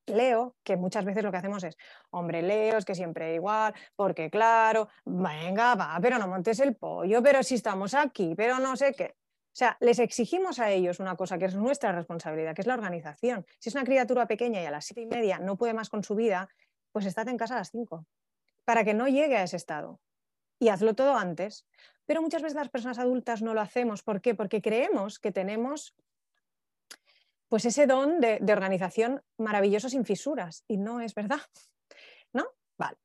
Leo, 0.06 0.56
que 0.62 0.76
muchas 0.76 1.04
veces 1.04 1.22
lo 1.22 1.30
que 1.30 1.38
hacemos 1.38 1.64
es, 1.64 1.76
hombre, 2.10 2.42
Leo, 2.42 2.78
es 2.78 2.84
que 2.84 2.94
siempre 2.94 3.34
igual, 3.34 3.74
porque 3.96 4.30
claro, 4.30 4.88
venga, 5.04 5.74
va, 5.74 5.98
pero 6.00 6.18
no 6.18 6.28
montes 6.28 6.60
el 6.60 6.76
pollo, 6.76 7.22
pero 7.22 7.42
si 7.42 7.56
estamos 7.56 7.94
aquí, 7.94 8.34
pero 8.36 8.58
no 8.58 8.76
sé 8.76 8.92
qué. 8.94 9.16
O 9.48 9.58
sea, 9.58 9.76
les 9.80 9.98
exigimos 9.98 10.60
a 10.60 10.70
ellos 10.70 11.00
una 11.00 11.16
cosa 11.16 11.36
que 11.36 11.46
es 11.46 11.54
nuestra 11.54 11.92
responsabilidad, 11.92 12.54
que 12.54 12.60
es 12.60 12.66
la 12.66 12.74
organización. 12.74 13.44
Si 13.58 13.70
es 13.70 13.74
una 13.74 13.84
criatura 13.84 14.26
pequeña 14.26 14.62
y 14.62 14.66
a 14.66 14.70
las 14.70 14.84
siete 14.84 15.00
y 15.00 15.06
media 15.06 15.38
no 15.38 15.56
puede 15.56 15.74
más 15.74 15.88
con 15.88 16.04
su 16.04 16.14
vida, 16.14 16.48
pues 16.92 17.06
estate 17.06 17.30
en 17.30 17.36
casa 17.36 17.54
a 17.54 17.58
las 17.58 17.70
cinco 17.70 18.06
para 18.68 18.84
que 18.84 18.92
no 18.92 19.08
llegue 19.08 19.38
a 19.38 19.44
ese 19.44 19.56
estado. 19.56 19.98
Y 20.58 20.68
hazlo 20.68 20.92
todo 20.92 21.16
antes. 21.16 21.66
Pero 22.04 22.20
muchas 22.20 22.42
veces 22.42 22.54
las 22.54 22.68
personas 22.68 22.98
adultas 22.98 23.40
no 23.40 23.54
lo 23.54 23.62
hacemos. 23.62 24.02
¿Por 24.02 24.20
qué? 24.20 24.34
Porque 24.34 24.60
creemos 24.60 25.18
que 25.18 25.32
tenemos 25.32 25.94
pues 27.48 27.64
ese 27.64 27.86
don 27.86 28.20
de, 28.20 28.38
organización 28.52 29.22
maravilloso 29.38 29.88
sin 29.88 30.04
fisuras. 30.04 30.64
Y 30.68 30.76
no 30.76 31.00
es 31.00 31.14
verdad. 31.14 31.40
¿No? 32.34 32.44
Vale. 32.76 32.98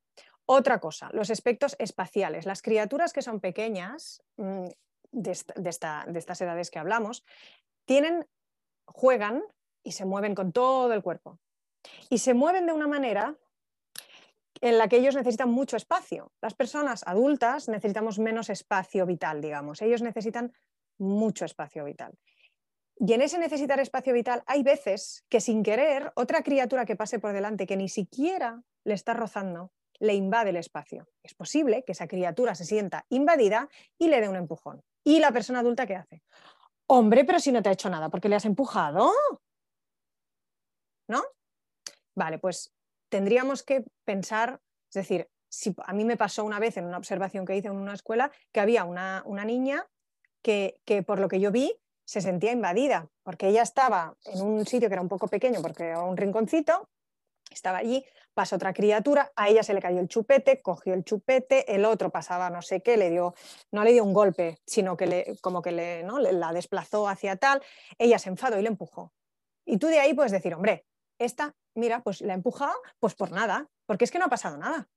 Otra 0.44 0.80
cosa, 0.80 1.08
los 1.14 1.30
aspectos 1.30 1.76
espaciales. 1.78 2.44
Las 2.44 2.60
criaturas 2.60 3.14
que 3.14 3.22
son 3.22 3.40
pequeñas, 3.40 4.22
mm, 4.36 4.66
de, 5.12 5.38
de 5.56 5.70
estas 6.18 6.40
edades 6.42 6.70
que 6.70 6.78
hablamos, 6.78 7.24
tienen, 7.86 8.28
juegan 8.84 9.42
y 9.82 9.92
se 9.92 10.04
mueven 10.04 10.34
con 10.34 10.52
todo 10.52 10.92
el 10.92 11.02
cuerpo. 11.02 11.38
Y 12.10 12.18
se 12.18 12.34
mueven 12.34 12.66
de 12.66 12.74
una 12.74 12.86
manera 12.86 13.38
en 14.60 14.78
la 14.78 14.88
que 14.88 14.96
ellos 14.96 15.14
necesitan 15.14 15.50
mucho 15.50 15.76
espacio. 15.76 16.32
Las 16.40 16.54
personas 16.54 17.02
adultas 17.06 17.68
necesitamos 17.68 18.18
menos 18.18 18.50
espacio 18.50 19.06
vital, 19.06 19.40
digamos. 19.40 19.82
Ellos 19.82 20.02
necesitan 20.02 20.52
mucho 20.98 21.44
espacio 21.44 21.84
vital. 21.84 22.14
Y 22.96 23.12
en 23.12 23.22
ese 23.22 23.38
necesitar 23.38 23.80
espacio 23.80 24.12
vital 24.12 24.42
hay 24.46 24.62
veces 24.62 25.24
que 25.28 25.40
sin 25.40 25.62
querer 25.62 26.12
otra 26.14 26.42
criatura 26.42 26.84
que 26.84 26.96
pase 26.96 27.18
por 27.18 27.32
delante 27.32 27.66
que 27.66 27.76
ni 27.76 27.88
siquiera 27.88 28.62
le 28.84 28.94
está 28.94 29.14
rozando 29.14 29.72
le 30.00 30.14
invade 30.14 30.50
el 30.50 30.56
espacio. 30.56 31.08
Es 31.22 31.34
posible 31.34 31.84
que 31.84 31.92
esa 31.92 32.08
criatura 32.08 32.54
se 32.54 32.64
sienta 32.64 33.06
invadida 33.08 33.68
y 33.98 34.08
le 34.08 34.20
dé 34.20 34.28
un 34.28 34.36
empujón. 34.36 34.82
¿Y 35.04 35.20
la 35.20 35.32
persona 35.32 35.60
adulta 35.60 35.86
qué 35.86 35.96
hace? 35.96 36.22
Hombre, 36.86 37.24
pero 37.24 37.38
si 37.40 37.52
no 37.52 37.62
te 37.62 37.68
ha 37.68 37.72
hecho 37.72 37.90
nada, 37.90 38.08
¿por 38.08 38.20
qué 38.20 38.28
le 38.28 38.36
has 38.36 38.44
empujado? 38.44 39.12
¿No? 41.08 41.22
Vale, 42.14 42.38
pues 42.38 42.72
tendríamos 43.14 43.62
que 43.62 43.84
pensar, 44.04 44.60
es 44.88 44.94
decir, 44.94 45.30
si 45.48 45.72
a 45.86 45.92
mí 45.92 46.04
me 46.04 46.16
pasó 46.16 46.42
una 46.42 46.58
vez 46.58 46.76
en 46.78 46.84
una 46.84 46.98
observación 46.98 47.46
que 47.46 47.54
hice 47.54 47.68
en 47.68 47.76
una 47.76 47.94
escuela 47.94 48.32
que 48.50 48.58
había 48.58 48.82
una, 48.82 49.22
niña 49.44 49.86
que, 50.42 50.80
por 51.06 51.20
lo 51.20 51.28
que 51.28 51.38
yo 51.38 51.52
vi 51.52 51.72
se 52.04 52.20
sentía 52.20 52.50
invadida, 52.50 53.08
porque 53.22 53.46
ella 53.46 53.62
estaba 53.62 54.16
en 54.24 54.42
un 54.42 54.66
sitio 54.66 54.88
que 54.88 54.94
era 54.94 55.00
un 55.00 55.08
poco 55.08 55.28
pequeño, 55.28 55.62
porque 55.62 55.84
era 55.84 56.02
un 56.02 56.16
rinconcito, 56.16 56.88
estaba 57.52 57.78
allí, 57.78 58.04
pasó 58.34 58.56
otra 58.56 58.72
criatura, 58.72 59.30
a 59.36 59.48
ella 59.48 59.62
se 59.62 59.74
le 59.74 59.80
cayó 59.80 60.00
el 60.00 60.08
chupete, 60.08 60.60
cogió 60.60 60.92
el 60.92 61.04
chupete, 61.04 61.72
el 61.72 61.84
otro 61.84 62.10
pasaba 62.10 62.50
no 62.50 62.62
sé 62.62 62.82
qué, 62.82 62.96
le 62.96 63.10
dio, 63.10 63.36
no 63.70 63.84
le 63.84 63.92
dio 63.92 64.02
un 64.02 64.12
golpe, 64.12 64.58
sino 64.66 64.96
que 64.96 65.06
le, 65.06 65.36
como 65.40 65.62
que 65.62 65.70
le, 65.70 66.02
¿no? 66.02 66.18
la 66.18 66.52
desplazó 66.52 67.06
hacia 67.06 67.36
tal, 67.36 67.62
ella 67.96 68.18
se 68.18 68.30
enfadó 68.30 68.58
y 68.58 68.62
le 68.62 68.68
empujó. 68.70 69.12
Y 69.64 69.78
tú 69.78 69.86
de 69.86 70.00
ahí 70.00 70.14
puedes 70.14 70.32
decir, 70.32 70.52
hombre, 70.52 70.84
esta, 71.24 71.54
mira, 71.74 72.02
pues 72.02 72.20
la 72.20 72.34
he 72.34 72.36
empujado, 72.36 72.74
pues 73.00 73.14
por 73.14 73.32
nada, 73.32 73.68
porque 73.86 74.04
es 74.04 74.10
que 74.10 74.18
no 74.18 74.26
ha 74.26 74.30
pasado 74.30 74.56
nada. 74.58 74.88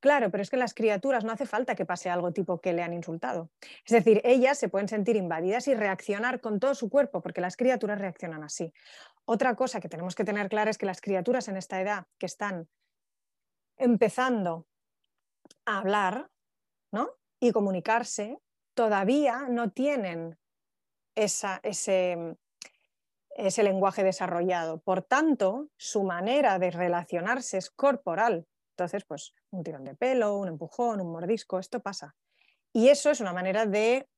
Claro, 0.00 0.30
pero 0.30 0.42
es 0.42 0.50
que 0.50 0.56
las 0.56 0.74
criaturas 0.74 1.24
no 1.24 1.32
hace 1.32 1.46
falta 1.46 1.74
que 1.74 1.86
pase 1.86 2.10
algo 2.10 2.32
tipo 2.32 2.60
que 2.60 2.72
le 2.72 2.82
han 2.82 2.92
insultado. 2.92 3.50
Es 3.84 3.92
decir, 3.92 4.20
ellas 4.24 4.58
se 4.58 4.68
pueden 4.68 4.88
sentir 4.88 5.16
invadidas 5.16 5.66
y 5.68 5.74
reaccionar 5.74 6.40
con 6.40 6.60
todo 6.60 6.74
su 6.74 6.88
cuerpo, 6.90 7.22
porque 7.22 7.40
las 7.40 7.56
criaturas 7.56 7.98
reaccionan 7.98 8.44
así. 8.44 8.72
Otra 9.24 9.56
cosa 9.56 9.80
que 9.80 9.88
tenemos 9.88 10.14
que 10.14 10.24
tener 10.24 10.48
clara 10.48 10.70
es 10.70 10.78
que 10.78 10.86
las 10.86 11.00
criaturas 11.00 11.48
en 11.48 11.56
esta 11.56 11.80
edad 11.80 12.06
que 12.18 12.26
están 12.26 12.68
empezando 13.78 14.66
a 15.64 15.78
hablar 15.78 16.30
¿no? 16.92 17.10
y 17.40 17.52
comunicarse, 17.52 18.38
todavía 18.74 19.48
no 19.48 19.72
tienen 19.72 20.38
esa, 21.16 21.58
ese, 21.62 22.36
ese 23.36 23.62
lenguaje 23.62 24.02
desarrollado. 24.02 24.80
Por 24.80 25.02
tanto, 25.02 25.68
su 25.76 26.02
manera 26.02 26.58
de 26.58 26.70
relacionarse 26.70 27.58
es 27.58 27.70
corporal. 27.70 28.46
Entonces, 28.70 29.04
pues 29.04 29.34
un 29.50 29.62
tirón 29.62 29.84
de 29.84 29.94
pelo, 29.94 30.36
un 30.36 30.48
empujón, 30.48 31.00
un 31.00 31.12
mordisco, 31.12 31.58
esto 31.58 31.80
pasa. 31.80 32.14
Y 32.72 32.88
eso 32.88 33.10
es 33.10 33.20
una 33.20 33.32
manera 33.32 33.66
de 33.66 34.08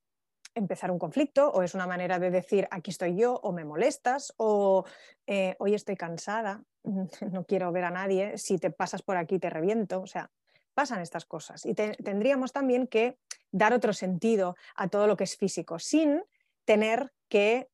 empezar 0.54 0.90
un 0.90 0.98
conflicto 0.98 1.50
o 1.50 1.62
es 1.62 1.74
una 1.74 1.86
manera 1.86 2.18
de 2.18 2.30
decir 2.30 2.66
aquí 2.70 2.90
estoy 2.90 3.16
yo 3.16 3.34
o 3.34 3.52
me 3.52 3.64
molestas 3.64 4.32
o 4.36 4.84
eh, 5.26 5.54
hoy 5.58 5.74
estoy 5.74 5.96
cansada, 5.96 6.62
no 7.32 7.44
quiero 7.44 7.70
ver 7.72 7.84
a 7.84 7.90
nadie, 7.90 8.36
si 8.38 8.58
te 8.58 8.70
pasas 8.70 9.02
por 9.02 9.16
aquí 9.16 9.38
te 9.38 9.50
reviento, 9.50 10.00
o 10.00 10.06
sea, 10.06 10.30
pasan 10.74 11.00
estas 11.00 11.24
cosas 11.24 11.66
y 11.66 11.74
tendríamos 11.74 12.52
también 12.52 12.86
que 12.86 13.18
dar 13.50 13.72
otro 13.72 13.92
sentido 13.92 14.56
a 14.76 14.88
todo 14.88 15.06
lo 15.06 15.16
que 15.16 15.24
es 15.24 15.36
físico 15.36 15.78
sin 15.78 16.22
tener 16.64 17.12
que 17.28 17.68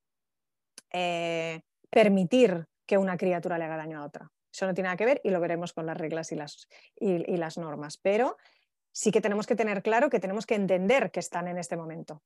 eh, 0.97 1.61
permitir 1.91 2.67
que 2.87 2.99
una 2.99 3.17
criatura 3.17 3.59
le 3.59 3.65
haga 3.65 3.77
daño 3.77 4.01
a 4.01 4.05
otra. 4.07 4.31
Eso 4.53 4.67
no 4.67 4.75
tiene 4.75 4.87
nada 4.87 4.97
que 4.97 5.05
ver 5.05 5.21
y 5.25 5.31
lo 5.31 5.41
veremos 5.41 5.73
con 5.73 5.87
las 5.87 5.97
reglas 5.97 6.31
y 6.31 6.37
las, 6.37 6.69
y, 6.95 7.37
las 7.37 7.59
normas. 7.59 7.99
Pero 7.99 8.37
sí 8.93 9.11
que 9.11 9.21
tenemos 9.21 9.49
que 9.49 9.57
tener 9.57 9.83
claro 9.83 10.09
que 10.09 10.21
tenemos 10.21 10.47
que 10.47 10.55
entender 10.55 11.11
que 11.11 11.19
están 11.19 11.49
en 11.49 11.59
este 11.59 11.77
momento. 11.77 12.23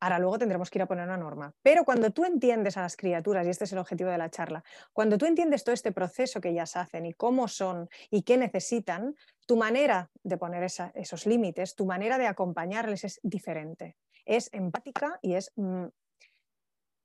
Ahora 0.00 0.18
luego 0.18 0.38
tendremos 0.38 0.70
que 0.70 0.78
ir 0.78 0.82
a 0.82 0.86
poner 0.86 1.04
una 1.04 1.18
norma. 1.18 1.52
Pero 1.62 1.84
cuando 1.84 2.10
tú 2.10 2.24
entiendes 2.24 2.78
a 2.78 2.82
las 2.82 2.96
criaturas, 2.96 3.46
y 3.46 3.50
este 3.50 3.64
es 3.64 3.72
el 3.72 3.78
objetivo 3.78 4.08
de 4.08 4.16
la 4.16 4.30
charla, 4.30 4.64
cuando 4.94 5.18
tú 5.18 5.26
entiendes 5.26 5.62
todo 5.62 5.74
este 5.74 5.92
proceso 5.92 6.40
que 6.40 6.48
ellas 6.48 6.74
hacen 6.76 7.04
y 7.04 7.12
cómo 7.12 7.48
son 7.48 7.90
y 8.10 8.22
qué 8.22 8.38
necesitan, 8.38 9.14
tu 9.46 9.56
manera 9.58 10.10
de 10.22 10.38
poner 10.38 10.62
esos 10.62 11.26
límites, 11.26 11.74
tu 11.74 11.84
manera 11.84 12.16
de 12.16 12.26
acompañarles 12.26 13.04
es 13.04 13.20
diferente. 13.22 13.96
Es 14.24 14.48
empática 14.54 15.18
y 15.20 15.34
es 15.34 15.52
mm, 15.56 15.86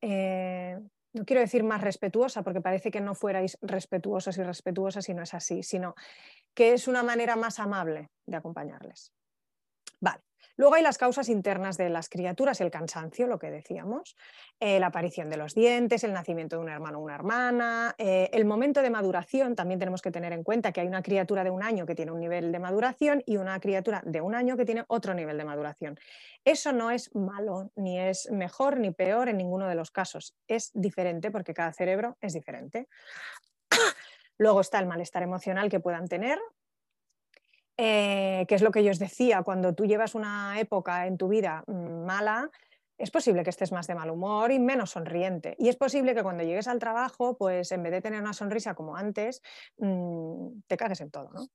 eh, 0.01 0.79
no 1.13 1.25
quiero 1.25 1.41
decir 1.41 1.63
más 1.63 1.81
respetuosa, 1.81 2.43
porque 2.43 2.61
parece 2.61 2.91
que 2.91 3.01
no 3.01 3.15
fuerais 3.15 3.57
respetuosos 3.61 4.37
y 4.37 4.43
respetuosas 4.43 5.09
y 5.09 5.13
no 5.13 5.23
es 5.23 5.33
así, 5.33 5.63
sino 5.63 5.95
que 6.53 6.73
es 6.73 6.87
una 6.87 7.03
manera 7.03 7.35
más 7.35 7.59
amable 7.59 8.09
de 8.25 8.37
acompañarles. 8.37 9.13
Vale. 9.99 10.21
Luego 10.61 10.75
hay 10.75 10.83
las 10.83 10.99
causas 10.99 11.27
internas 11.27 11.75
de 11.75 11.89
las 11.89 12.07
criaturas, 12.07 12.61
el 12.61 12.69
cansancio, 12.69 13.25
lo 13.25 13.39
que 13.39 13.49
decíamos, 13.49 14.15
eh, 14.59 14.79
la 14.79 14.85
aparición 14.85 15.27
de 15.27 15.35
los 15.35 15.55
dientes, 15.55 16.03
el 16.03 16.13
nacimiento 16.13 16.57
de 16.57 16.61
un 16.61 16.69
hermano 16.69 16.99
o 16.99 17.01
una 17.01 17.15
hermana, 17.15 17.95
eh, 17.97 18.29
el 18.31 18.45
momento 18.45 18.83
de 18.83 18.91
maduración, 18.91 19.55
también 19.55 19.79
tenemos 19.79 20.03
que 20.03 20.11
tener 20.11 20.33
en 20.33 20.43
cuenta 20.43 20.71
que 20.71 20.81
hay 20.81 20.85
una 20.85 21.01
criatura 21.01 21.43
de 21.43 21.49
un 21.49 21.63
año 21.63 21.87
que 21.87 21.95
tiene 21.95 22.11
un 22.11 22.19
nivel 22.19 22.51
de 22.51 22.59
maduración 22.59 23.23
y 23.25 23.37
una 23.37 23.59
criatura 23.59 24.03
de 24.05 24.21
un 24.21 24.35
año 24.35 24.55
que 24.55 24.65
tiene 24.65 24.85
otro 24.87 25.15
nivel 25.15 25.39
de 25.39 25.45
maduración. 25.45 25.99
Eso 26.45 26.71
no 26.73 26.91
es 26.91 27.09
malo, 27.15 27.71
ni 27.75 27.99
es 27.99 28.29
mejor 28.29 28.77
ni 28.77 28.91
peor 28.91 29.29
en 29.29 29.37
ninguno 29.37 29.67
de 29.67 29.73
los 29.73 29.89
casos, 29.89 30.35
es 30.47 30.69
diferente 30.75 31.31
porque 31.31 31.55
cada 31.55 31.73
cerebro 31.73 32.17
es 32.21 32.33
diferente. 32.33 32.87
Luego 34.37 34.61
está 34.61 34.77
el 34.77 34.85
malestar 34.85 35.23
emocional 35.23 35.71
que 35.71 35.79
puedan 35.79 36.07
tener, 36.07 36.37
eh, 37.83 38.45
que 38.47 38.53
es 38.53 38.61
lo 38.61 38.69
que 38.69 38.83
yo 38.83 38.91
os 38.91 38.99
decía, 38.99 39.41
cuando 39.41 39.73
tú 39.73 39.87
llevas 39.87 40.13
una 40.13 40.59
época 40.59 41.07
en 41.07 41.17
tu 41.17 41.27
vida 41.27 41.63
mm, 41.65 42.05
mala, 42.05 42.51
es 42.95 43.09
posible 43.09 43.43
que 43.43 43.49
estés 43.49 43.71
más 43.71 43.87
de 43.87 43.95
mal 43.95 44.11
humor 44.11 44.51
y 44.51 44.59
menos 44.59 44.91
sonriente. 44.91 45.55
Y 45.57 45.67
es 45.67 45.77
posible 45.77 46.13
que 46.13 46.21
cuando 46.21 46.43
llegues 46.43 46.67
al 46.67 46.77
trabajo, 46.77 47.35
pues 47.39 47.71
en 47.71 47.81
vez 47.81 47.91
de 47.91 48.01
tener 48.01 48.21
una 48.21 48.33
sonrisa 48.33 48.75
como 48.75 48.95
antes, 48.95 49.41
mm, 49.79 50.59
te 50.67 50.77
cagues 50.77 51.01
en 51.01 51.09
todo, 51.09 51.31
¿no? 51.31 51.47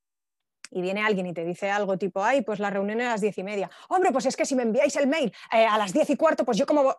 Y 0.72 0.82
viene 0.82 1.00
alguien 1.00 1.28
y 1.28 1.32
te 1.32 1.44
dice 1.44 1.70
algo 1.70 1.96
tipo, 1.96 2.24
ay, 2.24 2.42
pues 2.42 2.58
la 2.58 2.70
reunión 2.70 3.00
es 3.00 3.06
a 3.06 3.10
las 3.10 3.20
diez 3.20 3.38
y 3.38 3.44
media. 3.44 3.70
Hombre, 3.88 4.10
pues 4.10 4.26
es 4.26 4.36
que 4.36 4.44
si 4.44 4.56
me 4.56 4.64
enviáis 4.64 4.96
el 4.96 5.06
mail 5.06 5.32
eh, 5.52 5.64
a 5.64 5.78
las 5.78 5.92
diez 5.92 6.10
y 6.10 6.16
cuarto, 6.16 6.44
pues 6.44 6.58
yo 6.58 6.66
como... 6.66 6.92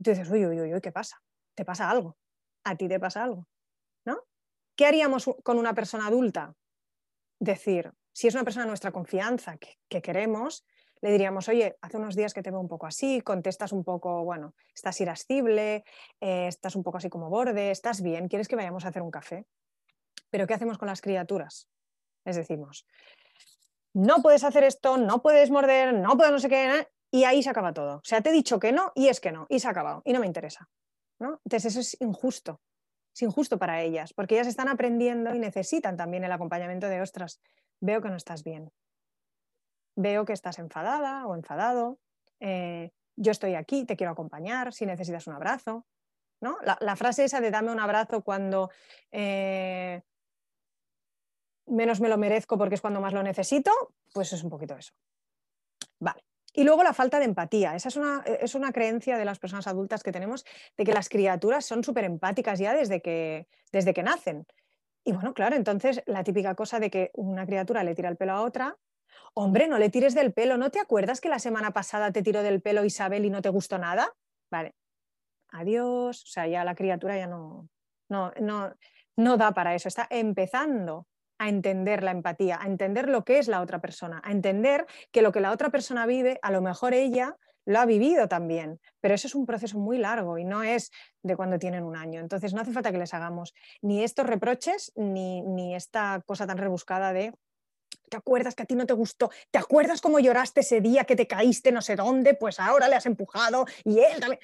Tú 0.00 0.10
dices, 0.10 0.30
uy, 0.30 0.46
uy, 0.46 0.60
uy, 0.60 0.74
uy, 0.74 0.80
¿qué 0.80 0.92
pasa? 0.92 1.20
¿Te 1.56 1.64
pasa 1.64 1.90
algo? 1.90 2.16
¿A 2.62 2.76
ti 2.76 2.86
te 2.86 3.00
pasa 3.00 3.24
algo? 3.24 3.48
¿No? 4.06 4.20
¿Qué 4.76 4.86
haríamos 4.86 5.28
con 5.42 5.58
una 5.58 5.74
persona 5.74 6.06
adulta? 6.06 6.54
Decir, 7.40 7.92
si 8.18 8.26
es 8.26 8.34
una 8.34 8.42
persona 8.42 8.64
de 8.64 8.70
nuestra 8.70 8.90
confianza 8.90 9.58
que, 9.58 10.02
queremos, 10.02 10.66
le 11.02 11.12
diríamos, 11.12 11.48
oye, 11.48 11.78
hace 11.80 11.98
unos 11.98 12.16
días 12.16 12.34
que 12.34 12.42
te 12.42 12.50
veo 12.50 12.58
un 12.58 12.66
poco 12.66 12.86
así, 12.86 13.20
contestas 13.20 13.70
un 13.70 13.84
poco, 13.84 14.24
bueno, 14.24 14.56
estás 14.74 15.00
irascible, 15.00 15.84
eh, 16.20 16.48
estás 16.48 16.74
un 16.74 16.82
poco 16.82 16.98
así 16.98 17.08
como 17.08 17.30
borde, 17.30 17.70
estás 17.70 18.02
bien, 18.02 18.26
¿quieres 18.26 18.48
que 18.48 18.56
vayamos 18.56 18.84
a 18.84 18.88
hacer 18.88 19.02
un 19.02 19.12
café? 19.12 19.46
Pero 20.30 20.48
¿qué 20.48 20.54
hacemos 20.54 20.78
con 20.78 20.88
las 20.88 21.00
criaturas? 21.00 21.68
Les 22.24 22.34
decimos, 22.34 22.88
no 23.94 24.16
puedes 24.20 24.42
hacer 24.42 24.64
esto, 24.64 24.96
no 24.96 25.22
puedes 25.22 25.52
morder, 25.52 25.94
no 25.94 26.16
puedes 26.16 26.32
no 26.32 26.40
sé 26.40 26.48
qué, 26.48 26.88
y 27.12 27.22
ahí 27.22 27.40
se 27.40 27.50
acaba 27.50 27.72
todo. 27.72 27.98
O 27.98 28.04
sea, 28.04 28.20
te 28.20 28.30
he 28.30 28.32
dicho 28.32 28.58
que 28.58 28.72
no 28.72 28.90
y 28.96 29.06
es 29.06 29.20
que 29.20 29.30
no, 29.30 29.46
y 29.48 29.60
se 29.60 29.68
ha 29.68 29.70
acabado, 29.70 30.02
y 30.04 30.12
no 30.12 30.18
me 30.18 30.26
interesa. 30.26 30.68
¿no? 31.20 31.40
Entonces 31.44 31.66
eso 31.66 31.78
es 31.78 31.96
injusto, 32.00 32.60
es 33.14 33.22
injusto 33.22 33.60
para 33.60 33.80
ellas, 33.80 34.12
porque 34.12 34.34
ellas 34.34 34.48
están 34.48 34.66
aprendiendo 34.66 35.36
y 35.36 35.38
necesitan 35.38 35.96
también 35.96 36.24
el 36.24 36.32
acompañamiento 36.32 36.88
de, 36.88 37.00
ostras, 37.00 37.40
veo 37.80 38.00
que 38.00 38.08
no 38.08 38.16
estás 38.16 38.44
bien, 38.44 38.70
veo 39.96 40.24
que 40.24 40.32
estás 40.32 40.58
enfadada 40.58 41.26
o 41.26 41.34
enfadado, 41.34 41.98
eh, 42.40 42.90
yo 43.16 43.32
estoy 43.32 43.54
aquí, 43.54 43.84
te 43.84 43.96
quiero 43.96 44.12
acompañar, 44.12 44.72
si 44.72 44.86
necesitas 44.86 45.26
un 45.26 45.34
abrazo. 45.34 45.86
¿no? 46.40 46.56
La, 46.62 46.96
frase 46.96 47.24
esa 47.24 47.40
de 47.40 47.50
dame 47.50 47.72
un 47.72 47.80
abrazo 47.80 48.22
cuando 48.22 48.70
eh, 49.10 50.02
menos 51.66 52.00
me 52.00 52.08
lo 52.08 52.16
merezco 52.16 52.56
porque 52.56 52.76
es 52.76 52.80
cuando 52.80 53.00
más 53.00 53.12
lo 53.12 53.22
necesito, 53.22 53.72
pues 54.12 54.32
es 54.32 54.42
un 54.42 54.50
poquito 54.50 54.76
eso. 54.76 54.92
Vale. 55.98 56.22
Y 56.52 56.64
luego 56.64 56.82
la 56.82 56.94
falta 56.94 57.18
de 57.18 57.26
empatía. 57.26 57.74
Esa 57.74 57.88
es 57.88 57.96
una, 57.96 58.22
es 58.24 58.54
una 58.54 58.72
creencia 58.72 59.18
de 59.18 59.24
las 59.24 59.38
personas 59.38 59.66
adultas 59.66 60.02
que 60.02 60.12
tenemos 60.12 60.44
de 60.76 60.84
que 60.84 60.92
las 60.92 61.08
criaturas 61.08 61.66
son 61.66 61.84
súper 61.84 62.04
empáticas 62.04 62.58
ya 62.58 62.72
desde 62.72 63.02
que, 63.02 63.48
desde 63.70 63.92
que 63.92 64.02
nacen. 64.02 64.46
Y 65.08 65.12
bueno, 65.12 65.32
claro, 65.32 65.56
entonces 65.56 66.02
la 66.04 66.22
típica 66.22 66.54
cosa 66.54 66.80
de 66.80 66.90
que 66.90 67.10
una 67.14 67.46
criatura 67.46 67.82
le 67.82 67.94
tira 67.94 68.10
el 68.10 68.18
pelo 68.18 68.32
a 68.32 68.42
otra, 68.42 68.76
hombre, 69.32 69.66
no 69.66 69.78
le 69.78 69.88
tires 69.88 70.14
del 70.14 70.34
pelo, 70.34 70.58
¿no 70.58 70.70
te 70.70 70.80
acuerdas 70.80 71.22
que 71.22 71.30
la 71.30 71.38
semana 71.38 71.70
pasada 71.70 72.12
te 72.12 72.22
tiró 72.22 72.42
del 72.42 72.60
pelo 72.60 72.84
Isabel 72.84 73.24
y 73.24 73.30
no 73.30 73.40
te 73.40 73.48
gustó 73.48 73.78
nada? 73.78 74.12
Vale, 74.50 74.74
adiós, 75.48 76.24
o 76.24 76.26
sea, 76.26 76.46
ya 76.46 76.62
la 76.62 76.74
criatura 76.74 77.16
ya 77.16 77.26
no, 77.26 77.70
no, 78.10 78.32
no, 78.38 78.74
no 79.16 79.36
da 79.38 79.52
para 79.52 79.74
eso, 79.74 79.88
está 79.88 80.06
empezando 80.10 81.06
a 81.38 81.48
entender 81.48 82.02
la 82.02 82.10
empatía, 82.10 82.58
a 82.60 82.66
entender 82.66 83.08
lo 83.08 83.24
que 83.24 83.38
es 83.38 83.48
la 83.48 83.62
otra 83.62 83.80
persona, 83.80 84.20
a 84.22 84.30
entender 84.30 84.84
que 85.10 85.22
lo 85.22 85.32
que 85.32 85.40
la 85.40 85.52
otra 85.52 85.70
persona 85.70 86.04
vive, 86.04 86.38
a 86.42 86.50
lo 86.50 86.60
mejor 86.60 86.92
ella 86.92 87.34
lo 87.66 87.78
ha 87.78 87.86
vivido 87.86 88.28
también, 88.28 88.80
pero 89.00 89.14
eso 89.14 89.26
es 89.26 89.34
un 89.34 89.46
proceso 89.46 89.78
muy 89.78 89.98
largo 89.98 90.38
y 90.38 90.44
no 90.44 90.62
es 90.62 90.90
de 91.22 91.36
cuando 91.36 91.58
tienen 91.58 91.84
un 91.84 91.96
año. 91.96 92.20
Entonces 92.20 92.54
no 92.54 92.60
hace 92.60 92.72
falta 92.72 92.92
que 92.92 92.98
les 92.98 93.14
hagamos 93.14 93.54
ni 93.82 94.02
estos 94.02 94.26
reproches 94.26 94.92
ni, 94.96 95.42
ni 95.42 95.74
esta 95.74 96.22
cosa 96.26 96.46
tan 96.46 96.58
rebuscada 96.58 97.12
de 97.12 97.32
¿Te 98.08 98.16
acuerdas 98.16 98.54
que 98.54 98.62
a 98.62 98.66
ti 98.66 98.74
no 98.74 98.86
te 98.86 98.94
gustó? 98.94 99.30
¿Te 99.50 99.58
acuerdas 99.58 100.00
cómo 100.00 100.18
lloraste 100.18 100.60
ese 100.60 100.80
día 100.80 101.04
que 101.04 101.14
te 101.14 101.26
caíste 101.26 101.72
no 101.72 101.82
sé 101.82 101.94
dónde? 101.94 102.34
Pues 102.34 102.58
ahora 102.58 102.88
le 102.88 102.96
has 102.96 103.06
empujado 103.06 103.66
y 103.84 103.98
él 103.98 104.18
también. 104.18 104.40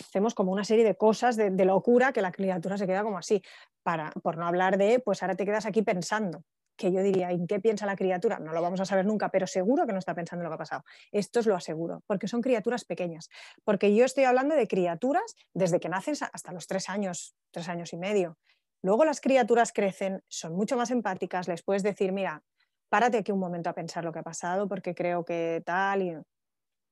Hacemos 0.00 0.34
como 0.34 0.52
una 0.52 0.64
serie 0.64 0.84
de 0.84 0.96
cosas 0.96 1.36
de, 1.36 1.50
de 1.50 1.64
locura 1.64 2.12
que 2.12 2.20
la 2.20 2.32
criatura 2.32 2.76
se 2.76 2.86
queda 2.86 3.02
como 3.02 3.18
así, 3.18 3.42
para, 3.82 4.10
por 4.10 4.36
no 4.36 4.46
hablar 4.46 4.76
de, 4.76 4.98
pues 4.98 5.22
ahora 5.22 5.36
te 5.36 5.46
quedas 5.46 5.64
aquí 5.64 5.82
pensando 5.82 6.42
que 6.76 6.92
yo 6.92 7.02
diría, 7.02 7.30
¿en 7.30 7.46
qué 7.46 7.58
piensa 7.60 7.86
la 7.86 7.96
criatura? 7.96 8.38
No 8.38 8.52
lo 8.52 8.62
vamos 8.62 8.80
a 8.80 8.84
saber 8.84 9.06
nunca, 9.06 9.30
pero 9.30 9.46
seguro 9.46 9.86
que 9.86 9.92
no 9.92 9.98
está 9.98 10.14
pensando 10.14 10.42
en 10.42 10.44
lo 10.44 10.50
que 10.50 10.54
ha 10.54 10.58
pasado. 10.58 10.84
Esto 11.10 11.40
os 11.40 11.46
lo 11.46 11.56
aseguro, 11.56 12.02
porque 12.06 12.28
son 12.28 12.42
criaturas 12.42 12.84
pequeñas. 12.84 13.28
Porque 13.64 13.94
yo 13.94 14.04
estoy 14.04 14.24
hablando 14.24 14.54
de 14.54 14.68
criaturas 14.68 15.34
desde 15.54 15.80
que 15.80 15.88
nacen 15.88 16.14
hasta 16.32 16.52
los 16.52 16.66
tres 16.66 16.88
años, 16.88 17.34
tres 17.50 17.68
años 17.68 17.92
y 17.92 17.96
medio. 17.96 18.38
Luego 18.82 19.04
las 19.04 19.20
criaturas 19.20 19.72
crecen, 19.72 20.22
son 20.28 20.54
mucho 20.54 20.76
más 20.76 20.90
empáticas, 20.90 21.48
les 21.48 21.62
puedes 21.62 21.82
decir, 21.82 22.12
mira, 22.12 22.42
párate 22.88 23.18
aquí 23.18 23.32
un 23.32 23.40
momento 23.40 23.70
a 23.70 23.74
pensar 23.74 24.04
lo 24.04 24.12
que 24.12 24.20
ha 24.20 24.22
pasado, 24.22 24.68
porque 24.68 24.94
creo 24.94 25.24
que 25.24 25.62
tal. 25.64 26.02
Y... 26.02 26.16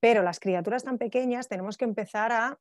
Pero 0.01 0.23
las 0.23 0.41
criaturas 0.41 0.85
tan 0.85 0.99
pequeñas 0.99 1.49
tenemos 1.49 1.77
que 1.77 1.85
empezar 1.85 2.33
a 2.33 2.59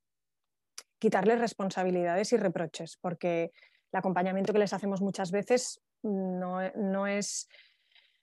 quitarles 1.00 1.40
responsabilidades 1.40 2.32
y 2.34 2.38
reproches, 2.38 2.98
porque 3.02 3.52
el 3.92 4.00
acompañamiento 4.00 4.54
que 4.54 4.60
les 4.60 4.74
hacemos 4.74 5.02
muchas 5.02 5.32
veces 5.32 5.82
no, 6.04 6.62
es, 6.62 7.48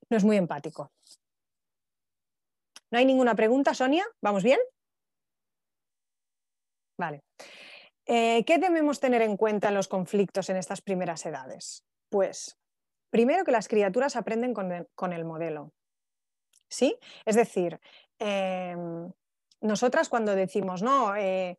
no 0.09 0.17
es 0.17 0.25
muy 0.25 0.37
empático. 0.37 0.93
¿No 2.91 2.99
hay 2.99 3.05
ninguna 3.05 3.35
pregunta, 3.35 3.75
Sonia? 3.75 4.05
¿Vamos 4.21 4.43
bien? 4.43 4.59
Vale. 6.99 7.23
Eh, 8.07 8.45
¿Qué 8.45 8.59
debemos 8.59 8.99
tener 8.99 9.23
en 9.23 9.37
cuenta 9.37 9.69
en 9.69 9.75
los 9.75 9.89
conflictos 9.89 10.51
en 10.51 10.57
estas 10.57 10.83
primeras 10.83 11.25
edades? 11.25 11.85
Pues, 12.09 12.59
primero 13.11 13.45
que 13.45 13.53
las 13.53 13.69
criaturas 13.69 14.17
aprenden 14.17 14.53
con 14.53 15.13
el, 15.13 15.25
modelo. 15.25 15.73
¿Sí? 16.69 16.99
Es 17.25 17.37
decir, 17.37 17.81
em, 18.19 19.13
nosotras 19.61 20.09
cuando 20.09 20.35
decimos, 20.35 20.83
no, 20.83 21.15
eh, 21.17 21.59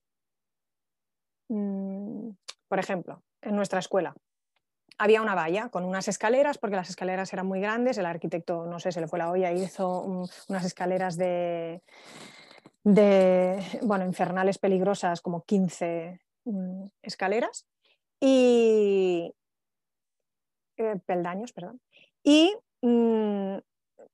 mm, 1.49 2.29
por 2.67 2.79
ejemplo, 2.79 3.23
en 3.41 3.55
nuestra 3.55 3.79
escuela, 3.79 4.13
había 4.97 5.21
una 5.21 5.35
valla 5.35 5.69
con 5.69 5.83
unas 5.83 6.07
escaleras, 6.07 6.57
porque 6.57 6.75
las 6.75 6.89
escaleras 6.89 7.31
eran 7.33 7.47
muy 7.47 7.59
grandes, 7.59 7.97
el 7.97 8.05
arquitecto, 8.05 8.65
no 8.65 8.79
sé, 8.79 8.91
se 8.91 9.01
le 9.01 9.07
fue 9.07 9.19
la 9.19 9.31
olla 9.31 9.51
hizo 9.51 10.01
unas 10.47 10.65
escaleras 10.65 11.17
de, 11.17 11.81
de, 12.83 13.63
bueno, 13.81 14.05
infernales 14.05 14.57
peligrosas, 14.57 15.21
como 15.21 15.43
15 15.43 16.19
mm, 16.45 16.85
escaleras, 17.01 17.65
y 18.19 19.33
eh, 20.77 20.95
peldaños, 21.05 21.53
perdón, 21.53 21.81
y 22.23 22.55
mm, 22.81 23.57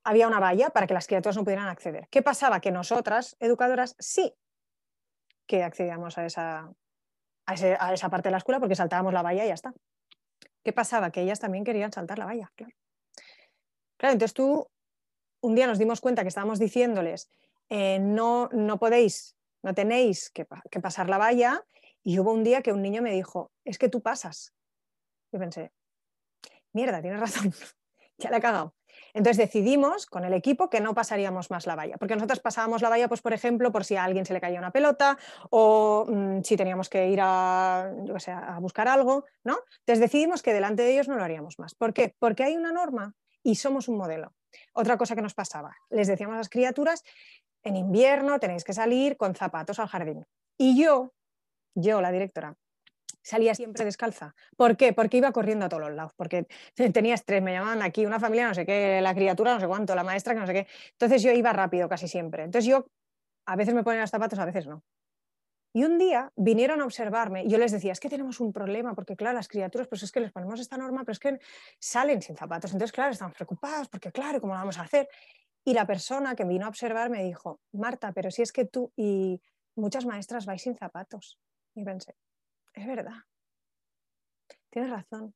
había 0.04 0.28
una 0.28 0.40
valla 0.40 0.70
para 0.70 0.88
que 0.88 0.94
las 0.94 1.08
criaturas 1.08 1.36
no 1.36 1.44
pudieran 1.44 1.68
acceder. 1.68 2.08
¿Qué 2.10 2.22
pasaba? 2.22 2.62
Que 2.62 2.72
nosotras, 2.72 3.36
educadoras, 3.40 3.96
sí 4.00 4.34
que 5.48 5.64
accedíamos 5.64 6.18
a 6.18 6.26
esa, 6.26 6.72
a, 7.46 7.94
esa 7.94 8.10
parte 8.10 8.28
de 8.28 8.32
la 8.32 8.38
escuela 8.38 8.60
porque 8.60 8.76
saltábamos 8.76 9.14
la 9.14 9.24
valla 9.24 9.46
y 9.46 9.48
ya 9.48 9.54
está. 9.54 9.74
¿Qué 10.68 10.74
pasaba? 10.74 11.12
Que 11.12 11.22
ellas 11.22 11.40
también 11.40 11.64
querían 11.64 11.94
saltar 11.94 12.20
la 12.20 12.26
valla, 12.26 12.52
claro. 12.58 12.76
Claro, 13.96 14.12
entonces 14.12 14.34
tú, 14.34 14.68
un 15.40 15.56
día 15.56 15.66
nos 15.66 15.80
dimos 15.80 16.02
cuenta 16.02 16.24
que 16.24 16.28
estábamos 16.28 16.60
diciéndoles, 16.60 17.30
eh, 17.70 18.00
no, 18.00 18.50
no 18.52 18.78
podéis, 18.78 19.38
no 19.64 19.74
tenéis 19.74 20.30
que, 20.30 20.46
pasar 20.82 21.08
la 21.08 21.18
valla, 21.18 21.64
y 22.04 22.20
hubo 22.20 22.34
un 22.34 22.44
día 22.44 22.62
que 22.62 22.74
un 22.74 22.82
niño 22.82 23.02
me 23.02 23.14
dijo, 23.14 23.50
es 23.64 23.78
que 23.78 23.88
tú 23.88 24.02
pasas. 24.02 24.54
Y 25.32 25.38
pensé, 25.38 25.72
mierda, 26.74 27.02
tienes 27.02 27.22
razón, 27.22 27.54
ya 28.18 28.30
le 28.30 28.36
he 28.36 28.42
cagado. 28.42 28.76
Entonces 29.18 29.38
decidimos 29.38 30.06
con 30.06 30.26
el 30.26 30.34
equipo 30.36 30.70
que 30.70 30.80
no 30.80 30.94
pasaríamos 30.94 31.50
más 31.50 31.66
la 31.66 31.76
valla, 31.76 31.98
porque 31.98 32.14
nosotros 32.14 32.40
pasábamos 32.40 32.84
la 32.84 32.90
valla, 32.90 33.08
pues 33.08 33.24
por 33.24 33.34
ejemplo, 33.34 33.72
por 33.72 33.84
si 33.84 33.96
a 33.96 34.04
alguien 34.04 34.28
se 34.28 34.34
le 34.34 34.40
caía 34.40 34.60
una 34.60 34.70
pelota 34.70 35.18
o 35.50 36.06
mm, 36.08 36.44
si 36.44 36.56
teníamos 36.56 36.88
que 36.88 37.10
ir 37.10 37.20
a, 37.20 37.90
a 37.90 38.60
buscar 38.60 38.88
algo, 38.88 39.26
¿no? 39.44 39.58
Entonces 39.80 40.02
decidimos 40.02 40.44
que 40.44 40.54
delante 40.54 40.84
de 40.84 40.94
ellos 40.94 41.08
no 41.08 41.16
lo 41.16 41.24
haríamos 41.24 41.58
más. 41.58 41.74
¿Por 41.74 41.96
qué? 41.96 42.16
Porque 42.20 42.44
hay 42.44 42.56
una 42.56 42.72
norma 42.72 43.16
y 43.42 43.56
somos 43.56 43.88
un 43.88 43.98
modelo. 43.98 44.36
Otra 44.74 44.98
cosa 44.98 45.16
que 45.16 45.24
nos 45.24 45.34
pasaba, 45.34 45.76
les 45.90 46.08
decíamos 46.08 46.36
a 46.36 46.38
las 46.38 46.50
criaturas, 46.50 47.04
en 47.64 47.76
invierno 47.76 48.40
tenéis 48.40 48.64
que 48.64 48.74
salir 48.74 49.18
con 49.18 49.34
zapatos 49.34 49.80
al 49.80 49.88
jardín. 49.88 50.28
Y 50.60 50.80
yo, 50.80 51.16
yo, 51.74 52.02
la 52.02 52.12
directora, 52.12 52.56
salía 53.28 53.54
siempre 53.54 53.84
descalza. 53.84 54.34
¿Por 54.56 54.78
qué? 54.78 54.94
Porque 54.94 55.18
iba 55.18 55.32
corriendo 55.34 55.66
a 55.66 55.70
todos 55.70 55.84
los 55.84 55.94
lados, 55.94 56.14
porque 56.16 56.48
tenía 56.94 57.14
estrés, 57.14 57.44
me 57.44 57.52
llamaban 57.52 57.82
aquí 57.82 58.06
una 58.06 58.20
familia, 58.20 58.48
no 58.48 58.54
sé 58.54 58.66
qué, 58.66 59.02
la 59.02 59.14
criatura, 59.14 59.54
no 59.54 59.60
sé 59.60 59.68
cuánto, 59.68 59.94
la 59.96 60.04
maestra, 60.04 60.34
que 60.34 60.40
no 60.40 60.48
sé 60.48 60.54
qué. 60.54 60.68
Entonces 60.92 61.22
yo 61.22 61.32
iba 61.32 61.52
rápido 61.52 61.90
casi 61.90 62.08
siempre. 62.08 62.44
Entonces 62.44 62.70
yo 62.70 62.86
a 63.46 63.56
veces 63.58 63.74
me 63.74 63.84
ponen 63.84 64.00
los 64.00 64.10
zapatos, 64.10 64.40
a 64.40 64.46
veces 64.46 64.68
no. 64.68 64.84
Y 65.74 65.84
un 65.84 65.98
día 65.98 66.32
vinieron 66.38 66.80
a 66.80 66.86
observarme 66.86 67.44
y 67.44 67.50
yo 67.50 67.58
les 67.58 67.74
decía, 67.74 67.92
es 67.92 68.00
que 68.00 68.10
tenemos 68.10 68.40
un 68.40 68.54
problema, 68.54 68.96
porque 68.96 69.18
claro, 69.18 69.36
las 69.36 69.50
criaturas, 69.50 69.88
pues 69.90 70.04
es 70.04 70.12
que 70.12 70.22
les 70.22 70.32
ponemos 70.32 70.62
esta 70.62 70.78
norma, 70.78 71.02
pero 71.02 71.12
es 71.12 71.20
que 71.20 71.40
salen 71.80 72.22
sin 72.22 72.38
zapatos. 72.38 72.72
Entonces, 72.72 72.94
claro, 72.94 73.12
estamos 73.12 73.36
preocupados, 73.36 73.90
porque 73.90 74.12
claro, 74.12 74.40
¿cómo 74.40 74.54
lo 74.54 74.60
vamos 74.60 74.78
a 74.80 74.84
hacer? 74.84 75.10
Y 75.66 75.74
la 75.74 75.86
persona 75.86 76.34
que 76.34 76.46
vino 76.46 76.66
a 76.66 76.70
observar 76.70 77.10
me 77.10 77.26
dijo, 77.26 77.60
Marta, 77.74 78.14
pero 78.14 78.32
si 78.32 78.42
es 78.42 78.54
que 78.54 78.64
tú 78.64 78.94
y 78.96 79.42
muchas 79.76 80.06
maestras 80.06 80.46
vais 80.46 80.62
sin 80.62 80.76
zapatos. 80.76 81.38
Y 81.76 81.84
pensé, 81.84 82.16
es 82.78 82.88
verdad, 82.88 83.24
tienes 84.70 84.92
razón. 84.92 85.34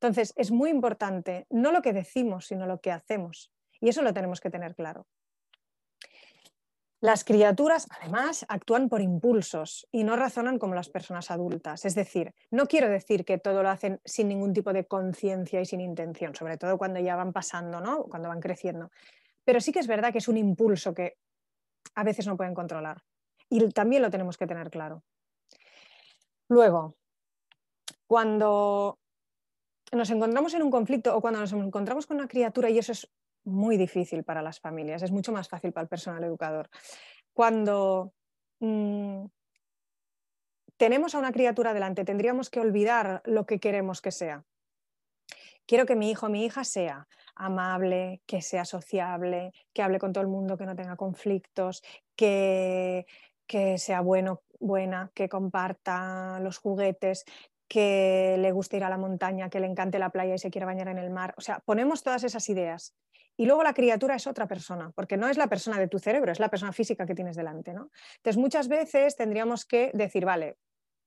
Entonces, 0.00 0.32
es 0.36 0.50
muy 0.50 0.70
importante 0.70 1.46
no 1.50 1.72
lo 1.72 1.82
que 1.82 1.92
decimos, 1.92 2.46
sino 2.46 2.66
lo 2.66 2.80
que 2.80 2.92
hacemos. 2.92 3.50
Y 3.80 3.88
eso 3.88 4.02
lo 4.02 4.12
tenemos 4.12 4.40
que 4.40 4.50
tener 4.50 4.74
claro. 4.74 5.06
Las 7.00 7.24
criaturas, 7.24 7.86
además, 7.90 8.46
actúan 8.48 8.88
por 8.88 9.02
impulsos 9.02 9.86
y 9.92 10.02
no 10.02 10.16
razonan 10.16 10.58
como 10.58 10.74
las 10.74 10.88
personas 10.88 11.30
adultas. 11.30 11.84
Es 11.84 11.94
decir, 11.94 12.34
no 12.50 12.66
quiero 12.66 12.88
decir 12.88 13.24
que 13.24 13.38
todo 13.38 13.62
lo 13.62 13.68
hacen 13.68 14.00
sin 14.04 14.28
ningún 14.28 14.54
tipo 14.54 14.72
de 14.72 14.86
conciencia 14.86 15.60
y 15.60 15.66
sin 15.66 15.82
intención, 15.82 16.34
sobre 16.34 16.56
todo 16.56 16.78
cuando 16.78 16.98
ya 17.00 17.14
van 17.14 17.32
pasando, 17.32 17.80
¿no? 17.80 18.04
cuando 18.04 18.28
van 18.28 18.40
creciendo. 18.40 18.90
Pero 19.44 19.60
sí 19.60 19.72
que 19.72 19.78
es 19.78 19.86
verdad 19.86 20.10
que 20.10 20.18
es 20.18 20.28
un 20.28 20.38
impulso 20.38 20.94
que 20.94 21.18
a 21.94 22.02
veces 22.02 22.26
no 22.26 22.36
pueden 22.36 22.54
controlar. 22.54 23.02
Y 23.48 23.68
también 23.68 24.02
lo 24.02 24.10
tenemos 24.10 24.36
que 24.38 24.46
tener 24.46 24.70
claro. 24.70 25.04
Luego, 26.48 26.96
cuando 28.06 28.98
nos 29.92 30.10
encontramos 30.10 30.54
en 30.54 30.62
un 30.62 30.70
conflicto 30.70 31.16
o 31.16 31.20
cuando 31.20 31.40
nos 31.40 31.52
encontramos 31.52 32.06
con 32.06 32.18
una 32.18 32.28
criatura, 32.28 32.70
y 32.70 32.78
eso 32.78 32.92
es 32.92 33.10
muy 33.44 33.76
difícil 33.76 34.24
para 34.24 34.42
las 34.42 34.60
familias, 34.60 35.02
es 35.02 35.12
mucho 35.12 35.32
más 35.32 35.48
fácil 35.48 35.72
para 35.72 35.82
el 35.82 35.88
personal 35.88 36.22
educador, 36.24 36.68
cuando 37.32 38.12
mm, 38.60 39.24
tenemos 40.76 41.14
a 41.14 41.18
una 41.18 41.32
criatura 41.32 41.74
delante, 41.74 42.04
tendríamos 42.04 42.50
que 42.50 42.60
olvidar 42.60 43.22
lo 43.24 43.46
que 43.46 43.58
queremos 43.58 44.00
que 44.00 44.10
sea. 44.10 44.44
Quiero 45.66 45.84
que 45.84 45.96
mi 45.96 46.10
hijo 46.10 46.26
o 46.26 46.28
mi 46.28 46.44
hija 46.44 46.64
sea 46.64 47.08
amable, 47.34 48.22
que 48.26 48.40
sea 48.40 48.64
sociable, 48.64 49.52
que 49.72 49.82
hable 49.82 49.98
con 49.98 50.12
todo 50.12 50.22
el 50.22 50.28
mundo, 50.28 50.56
que 50.56 50.64
no 50.64 50.76
tenga 50.76 50.96
conflictos, 50.96 51.82
que, 52.14 53.06
que 53.46 53.78
sea 53.78 54.00
bueno, 54.00 54.42
buena, 54.58 55.10
que 55.14 55.28
comparta 55.28 56.38
los 56.40 56.58
juguetes, 56.58 57.24
que 57.68 58.36
le 58.38 58.52
guste 58.52 58.76
ir 58.76 58.84
a 58.84 58.90
la 58.90 58.98
montaña, 58.98 59.50
que 59.50 59.60
le 59.60 59.66
encante 59.66 59.98
la 59.98 60.10
playa 60.10 60.34
y 60.34 60.38
se 60.38 60.50
quiera 60.50 60.66
bañar 60.66 60.88
en 60.88 60.98
el 60.98 61.10
mar. 61.10 61.34
O 61.36 61.40
sea, 61.40 61.60
ponemos 61.60 62.02
todas 62.02 62.24
esas 62.24 62.48
ideas. 62.48 62.94
Y 63.36 63.44
luego 63.44 63.62
la 63.62 63.74
criatura 63.74 64.14
es 64.14 64.26
otra 64.26 64.46
persona, 64.46 64.92
porque 64.94 65.16
no 65.16 65.28
es 65.28 65.36
la 65.36 65.48
persona 65.48 65.78
de 65.78 65.88
tu 65.88 65.98
cerebro, 65.98 66.32
es 66.32 66.40
la 66.40 66.48
persona 66.48 66.72
física 66.72 67.04
que 67.04 67.14
tienes 67.14 67.36
delante. 67.36 67.74
¿no? 67.74 67.90
Entonces, 68.16 68.38
muchas 68.38 68.68
veces 68.68 69.16
tendríamos 69.16 69.66
que 69.66 69.90
decir, 69.92 70.24
vale, 70.24 70.56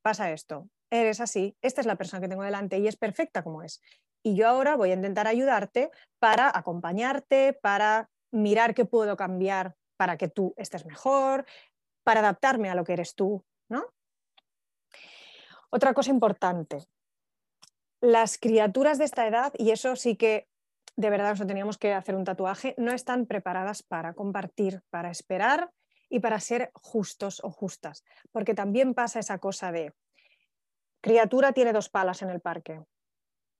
pasa 0.04 0.32
esto, 0.32 0.70
eres 0.92 1.22
así, 1.22 1.58
esta 1.62 1.82
es 1.82 1.88
la 1.88 1.96
persona 1.96 2.22
que 2.22 2.28
tengo 2.28 2.44
delante 2.44 2.78
y 2.78 2.88
es 2.88 2.98
perfecta 2.98 3.44
como 3.44 3.64
es. 3.64 3.82
Y 4.24 4.36
yo 4.36 4.48
ahora 4.48 4.76
voy 4.76 4.92
a 4.92 4.96
intentar 4.96 5.28
ayudarte 5.28 5.90
para 6.20 6.52
acompañarte, 6.56 7.54
para 7.54 8.10
mirar 8.32 8.76
qué 8.76 8.86
puedo 8.86 9.16
cambiar 9.18 9.76
para 9.98 10.18
que 10.18 10.30
tú 10.30 10.54
estés 10.56 10.86
mejor, 10.86 11.46
para 12.10 12.22
adaptarme 12.22 12.72
a 12.72 12.74
lo 12.74 12.84
que 12.84 12.94
eres 12.94 13.14
tú, 13.14 13.46
¿no? 13.68 13.86
Otra 15.70 15.94
cosa 15.94 16.10
importante, 16.10 16.88
las 18.02 18.40
criaturas 18.40 18.98
de 18.98 19.06
esta 19.06 19.28
edad, 19.28 19.54
y 19.60 19.70
eso 19.70 19.96
sí 19.96 20.16
que 20.16 20.48
de 20.96 21.12
verdad 21.12 21.38
nos 21.38 21.46
teníamos 21.46 21.78
que 21.78 21.94
hacer 21.94 22.16
un 22.16 22.24
tatuaje, 22.24 22.74
no 22.80 22.94
están 22.94 23.28
preparadas 23.28 23.84
para 23.84 24.16
compartir, 24.16 24.82
para 24.90 25.12
esperar 25.12 25.70
y 26.10 26.20
para 26.20 26.40
ser 26.40 26.72
justos 26.74 27.44
o 27.44 27.52
justas, 27.52 28.04
porque 28.32 28.56
también 28.56 28.96
pasa 28.96 29.20
esa 29.20 29.38
cosa 29.38 29.72
de 29.72 29.94
criatura 31.02 31.52
tiene 31.52 31.74
dos 31.74 31.90
palas 31.90 32.24
en 32.24 32.32
el 32.32 32.42
parque 32.42 32.82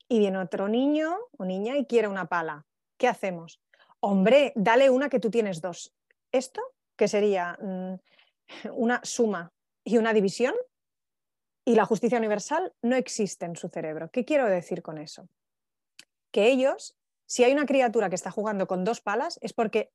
y 0.08 0.18
viene 0.18 0.40
otro 0.40 0.68
niño 0.68 1.20
o 1.38 1.46
niña 1.46 1.78
y 1.78 1.86
quiere 1.86 2.08
una 2.08 2.26
pala. 2.26 2.66
¿Qué 2.98 3.08
hacemos? 3.08 3.62
Hombre, 4.00 4.54
dale 4.56 4.90
una 4.90 5.08
que 5.08 5.20
tú 5.20 5.30
tienes 5.30 5.62
dos. 5.62 5.94
¿Esto? 6.32 6.64
que 7.00 7.08
sería 7.08 7.58
mm, 7.62 7.94
una 8.72 9.02
suma 9.04 9.52
y 9.84 9.98
una 9.98 10.14
división, 10.14 10.54
y 11.66 11.76
la 11.76 11.86
justicia 11.86 12.18
universal 12.18 12.74
no 12.82 12.96
existe 12.96 13.46
en 13.46 13.56
su 13.56 13.70
cerebro. 13.70 14.10
¿Qué 14.10 14.26
quiero 14.26 14.48
decir 14.48 14.82
con 14.82 14.98
eso? 14.98 15.30
Que 16.32 16.48
ellos, 16.48 16.98
si 17.28 17.44
hay 17.44 17.52
una 17.52 17.66
criatura 17.66 18.10
que 18.10 18.16
está 18.16 18.32
jugando 18.32 18.66
con 18.66 18.84
dos 18.84 19.02
palas, 19.02 19.38
es 19.42 19.54
porque 19.54 19.92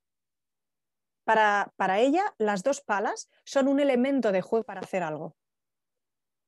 para, 1.24 1.72
para 1.76 1.98
ella 1.98 2.34
las 2.38 2.62
dos 2.62 2.80
palas 2.80 3.28
son 3.44 3.66
un 3.66 3.80
elemento 3.80 4.30
de 4.30 4.42
juego 4.42 4.64
para 4.64 4.80
hacer 4.82 5.02
algo. 5.02 5.36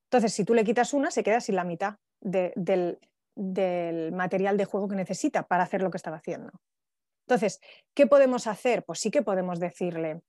Entonces, 0.07 0.33
si 0.33 0.45
tú 0.45 0.55
le 0.55 0.65
quitas 0.65 0.93
una, 0.93 1.11
se 1.11 1.25
queda 1.25 1.41
sin 1.41 1.57
la 1.57 1.65
mitad 1.65 1.97
del, 2.21 3.01
del 3.35 4.13
material 4.13 4.57
de 4.57 4.65
juego 4.65 4.89
que 4.89 4.97
necesita 4.97 5.47
para 5.47 5.65
hacer 5.65 5.83
lo 5.83 5.91
que 5.91 5.97
estaba 5.97 6.19
haciendo. 6.19 6.53
Entonces, 7.27 7.61
¿qué 7.95 8.07
podemos 8.07 8.47
hacer? 8.47 8.85
Pues 8.85 9.01
sí 9.01 9.11
que 9.11 9.23
podemos 9.23 9.59
decirle, 9.59 10.23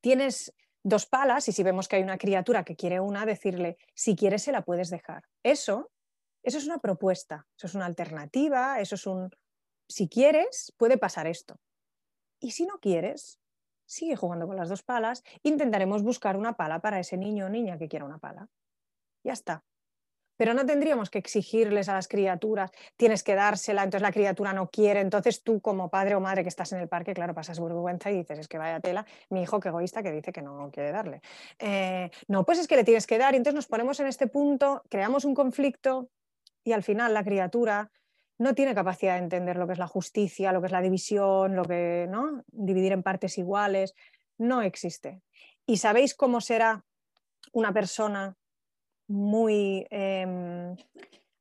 tienes 0.00 0.54
dos 0.84 1.06
palas 1.06 1.48
y 1.48 1.52
si 1.52 1.62
vemos 1.62 1.88
que 1.88 1.96
hay 1.96 2.02
una 2.02 2.18
criatura 2.18 2.62
que 2.62 2.76
quiere 2.76 3.00
una, 3.00 3.26
decirle, 3.26 3.78
si 3.94 4.14
quieres 4.14 4.42
se 4.42 4.52
la 4.52 4.62
puedes 4.62 4.90
dejar. 4.90 5.24
Eso, 5.42 5.90
eso 6.42 6.58
es 6.58 6.66
una 6.66 6.78
propuesta, 6.78 7.48
eso 7.56 7.66
es 7.66 7.74
una 7.74 7.86
alternativa, 7.86 8.78
eso 8.80 8.94
es 8.94 9.06
un, 9.06 9.30
si 9.88 10.08
quieres, 10.08 10.72
puede 10.76 10.98
pasar 10.98 11.26
esto. 11.26 11.58
Y 12.38 12.52
si 12.52 12.66
no 12.66 12.78
quieres, 12.78 13.40
sigue 13.86 14.16
jugando 14.16 14.46
con 14.46 14.56
las 14.56 14.68
dos 14.68 14.82
palas, 14.82 15.24
intentaremos 15.42 16.02
buscar 16.02 16.36
una 16.36 16.54
pala 16.54 16.80
para 16.80 17.00
ese 17.00 17.16
niño 17.16 17.46
o 17.46 17.48
niña 17.48 17.78
que 17.78 17.88
quiera 17.88 18.04
una 18.04 18.18
pala. 18.18 18.48
Ya 19.24 19.32
está. 19.32 19.64
Pero 20.44 20.52
no 20.52 20.66
tendríamos 20.66 21.08
que 21.08 21.16
exigirles 21.16 21.88
a 21.88 21.94
las 21.94 22.06
criaturas, 22.06 22.70
tienes 22.98 23.22
que 23.22 23.34
dársela, 23.34 23.82
entonces 23.82 24.02
la 24.02 24.12
criatura 24.12 24.52
no 24.52 24.68
quiere, 24.68 25.00
entonces 25.00 25.42
tú 25.42 25.62
como 25.62 25.88
padre 25.88 26.16
o 26.16 26.20
madre 26.20 26.42
que 26.42 26.50
estás 26.50 26.70
en 26.74 26.80
el 26.80 26.86
parque, 26.86 27.14
claro, 27.14 27.32
pasas 27.32 27.58
vergüenza 27.58 28.10
y 28.10 28.18
dices, 28.18 28.40
es 28.40 28.46
que 28.46 28.58
vaya 28.58 28.78
tela, 28.78 29.06
mi 29.30 29.40
hijo 29.40 29.58
que 29.58 29.70
egoísta 29.70 30.02
que 30.02 30.12
dice 30.12 30.34
que 30.34 30.42
no 30.42 30.70
quiere 30.70 30.92
darle. 30.92 31.22
Eh, 31.58 32.10
no, 32.28 32.44
pues 32.44 32.58
es 32.58 32.68
que 32.68 32.76
le 32.76 32.84
tienes 32.84 33.06
que 33.06 33.16
dar 33.16 33.32
y 33.32 33.38
entonces 33.38 33.54
nos 33.54 33.66
ponemos 33.66 33.98
en 34.00 34.06
este 34.06 34.26
punto, 34.26 34.82
creamos 34.90 35.24
un 35.24 35.34
conflicto 35.34 36.10
y 36.62 36.72
al 36.72 36.82
final 36.82 37.14
la 37.14 37.24
criatura 37.24 37.90
no 38.36 38.54
tiene 38.54 38.74
capacidad 38.74 39.14
de 39.14 39.20
entender 39.20 39.56
lo 39.56 39.66
que 39.66 39.72
es 39.72 39.78
la 39.78 39.88
justicia, 39.88 40.52
lo 40.52 40.60
que 40.60 40.66
es 40.66 40.72
la 40.72 40.82
división, 40.82 41.56
lo 41.56 41.64
que, 41.64 42.06
¿no? 42.10 42.44
Dividir 42.48 42.92
en 42.92 43.02
partes 43.02 43.38
iguales, 43.38 43.94
no 44.36 44.60
existe. 44.60 45.22
¿Y 45.64 45.78
sabéis 45.78 46.14
cómo 46.14 46.42
será 46.42 46.84
una 47.54 47.72
persona 47.72 48.36
muy 49.08 49.86
em, 49.90 50.76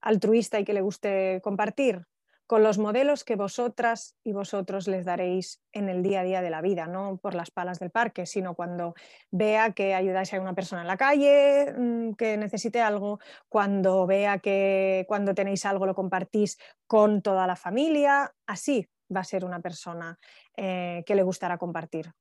altruista 0.02 0.60
y 0.60 0.66
que 0.66 0.74
le 0.74 0.82
guste 0.82 1.42
compartir? 1.44 2.06
con 2.54 2.62
los 2.62 2.78
modelos 2.78 3.24
que 3.24 3.36
vosotras 3.36 4.16
y 4.24 4.34
vosotros 4.34 4.88
les 4.88 5.06
daréis 5.06 5.62
en 5.72 5.90
el 5.90 6.04
día 6.04 6.20
a 6.20 6.24
día 6.24 6.42
de 6.42 6.50
la 6.50 6.62
vida, 6.62 6.88
no 6.88 7.18
por 7.18 7.36
las 7.36 7.52
palas 7.52 7.80
del 7.80 7.90
parque, 7.90 8.26
sino 8.26 8.54
cuando 8.54 8.94
vea 9.32 9.72
que 9.72 9.96
ayudáis 9.96 10.34
a 10.34 10.42
una 10.42 10.54
persona 10.54 10.82
en 10.82 10.88
la 10.88 10.98
calle 10.98 11.74
mm, 11.76 12.14
que 12.14 12.38
necesite 12.38 12.82
algo, 12.82 13.20
cuando 13.50 14.06
vea 14.06 14.40
que 14.40 15.06
cuando 15.08 15.34
tenéis 15.34 15.66
algo 15.66 15.86
lo 15.86 15.96
compartís 15.96 16.60
con 16.86 17.22
toda 17.22 17.48
la 17.48 17.56
familia, 17.56 18.34
así 18.46 18.88
va 19.16 19.22
a 19.22 19.26
ser 19.26 19.46
una 19.46 19.62
persona 19.62 20.20
eh, 20.56 21.04
que 21.06 21.16
le 21.16 21.24
gustará 21.24 21.58
compartir, 21.58 22.12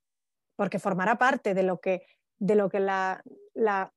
porque 0.57 0.78
formará 0.78 1.18
parte 1.18 1.53
de 1.53 1.62
lo 1.62 1.80
que, 1.80 2.07
de 2.38 2.55
lo 2.55 2.68
que 2.70 2.80
la, 2.80 3.22
la, 3.55 3.93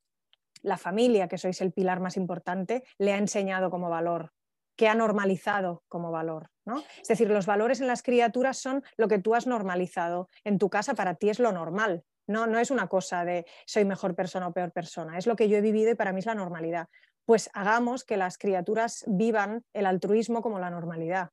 la 0.65 0.77
familia, 0.77 1.27
que 1.27 1.37
sois 1.37 1.61
el 1.61 1.71
pilar 1.71 1.99
más 1.99 2.17
importante, 2.17 2.83
le 2.97 3.13
ha 3.13 3.17
enseñado 3.17 3.69
como 3.69 3.89
valor 3.89 4.33
que 4.75 4.87
ha 4.87 4.95
normalizado 4.95 5.83
como 5.87 6.11
valor. 6.11 6.49
¿no? 6.65 6.83
Es 7.01 7.07
decir, 7.07 7.29
los 7.29 7.45
valores 7.45 7.79
en 7.81 7.87
las 7.87 8.03
criaturas 8.03 8.57
son 8.57 8.83
lo 8.97 9.07
que 9.07 9.19
tú 9.19 9.35
has 9.35 9.47
normalizado 9.47 10.29
en 10.43 10.57
tu 10.57 10.69
casa, 10.69 10.95
para 10.95 11.15
ti 11.15 11.29
es 11.29 11.39
lo 11.39 11.51
normal. 11.51 12.03
No, 12.27 12.47
no 12.47 12.59
es 12.59 12.71
una 12.71 12.87
cosa 12.87 13.23
de 13.23 13.45
soy 13.65 13.85
mejor 13.85 14.15
persona 14.15 14.47
o 14.47 14.53
peor 14.53 14.71
persona, 14.71 15.17
es 15.17 15.27
lo 15.27 15.35
que 15.35 15.47
yo 15.47 15.57
he 15.57 15.61
vivido 15.61 15.91
y 15.91 15.95
para 15.95 16.11
mí 16.11 16.19
es 16.19 16.25
la 16.25 16.35
normalidad. 16.35 16.87
Pues 17.25 17.49
hagamos 17.53 18.03
que 18.03 18.17
las 18.17 18.37
criaturas 18.37 19.03
vivan 19.07 19.63
el 19.73 19.85
altruismo 19.85 20.41
como 20.41 20.59
la 20.59 20.69
normalidad, 20.69 21.29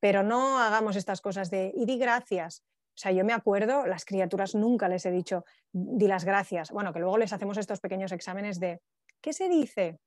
pero 0.00 0.22
no 0.22 0.58
hagamos 0.58 0.96
estas 0.96 1.20
cosas 1.20 1.50
de 1.50 1.72
y 1.74 1.86
di 1.86 1.98
gracias. 1.98 2.64
O 3.00 3.02
sea, 3.02 3.12
yo 3.12 3.24
me 3.24 3.32
acuerdo, 3.32 3.86
las 3.86 4.04
criaturas 4.04 4.54
nunca 4.54 4.86
les 4.86 5.06
he 5.06 5.10
dicho 5.10 5.46
di 5.72 6.06
las 6.06 6.26
gracias. 6.26 6.70
Bueno, 6.70 6.92
que 6.92 6.98
luego 7.00 7.16
les 7.16 7.32
hacemos 7.32 7.56
estos 7.56 7.80
pequeños 7.80 8.12
exámenes 8.12 8.60
de 8.60 8.82
¿qué 9.22 9.32
se 9.32 9.48
dice? 9.48 9.98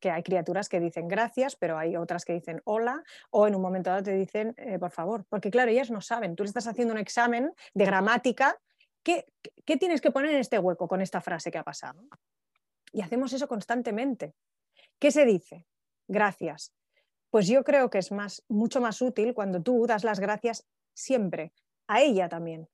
que 0.00 0.10
hay 0.10 0.24
criaturas 0.24 0.68
que 0.68 0.80
dicen 0.80 1.06
gracias, 1.06 1.54
pero 1.54 1.78
hay 1.78 1.96
otras 1.96 2.24
que 2.24 2.32
dicen 2.32 2.60
hola, 2.64 3.04
o 3.30 3.46
en 3.46 3.54
un 3.54 3.62
momento 3.62 3.90
dado 3.90 4.02
te 4.02 4.14
dicen 4.14 4.52
eh, 4.56 4.80
por 4.80 4.90
favor, 4.90 5.24
porque 5.28 5.48
claro, 5.48 5.70
ellas 5.70 5.92
no 5.92 6.00
saben, 6.00 6.34
tú 6.34 6.42
le 6.42 6.48
estás 6.48 6.66
haciendo 6.66 6.92
un 6.92 6.98
examen 6.98 7.52
de 7.72 7.84
gramática, 7.84 8.58
¿qué, 9.04 9.26
¿qué 9.64 9.76
tienes 9.76 10.00
que 10.00 10.10
poner 10.10 10.32
en 10.32 10.40
este 10.40 10.58
hueco 10.58 10.88
con 10.88 11.00
esta 11.00 11.20
frase 11.20 11.52
que 11.52 11.58
ha 11.58 11.62
pasado? 11.62 12.02
Y 12.92 13.00
hacemos 13.00 13.32
eso 13.32 13.46
constantemente. 13.46 14.34
¿Qué 14.98 15.12
se 15.12 15.24
dice? 15.24 15.66
Gracias. 16.08 16.74
Pues 17.30 17.46
yo 17.46 17.62
creo 17.62 17.90
que 17.90 17.98
es 17.98 18.10
más, 18.10 18.42
mucho 18.48 18.80
más 18.80 19.00
útil 19.00 19.34
cuando 19.34 19.62
tú 19.62 19.86
das 19.86 20.02
las 20.02 20.18
gracias 20.18 20.66
siempre, 20.92 21.52
a 21.90 22.00
ella 22.00 22.28
también. 22.28 22.68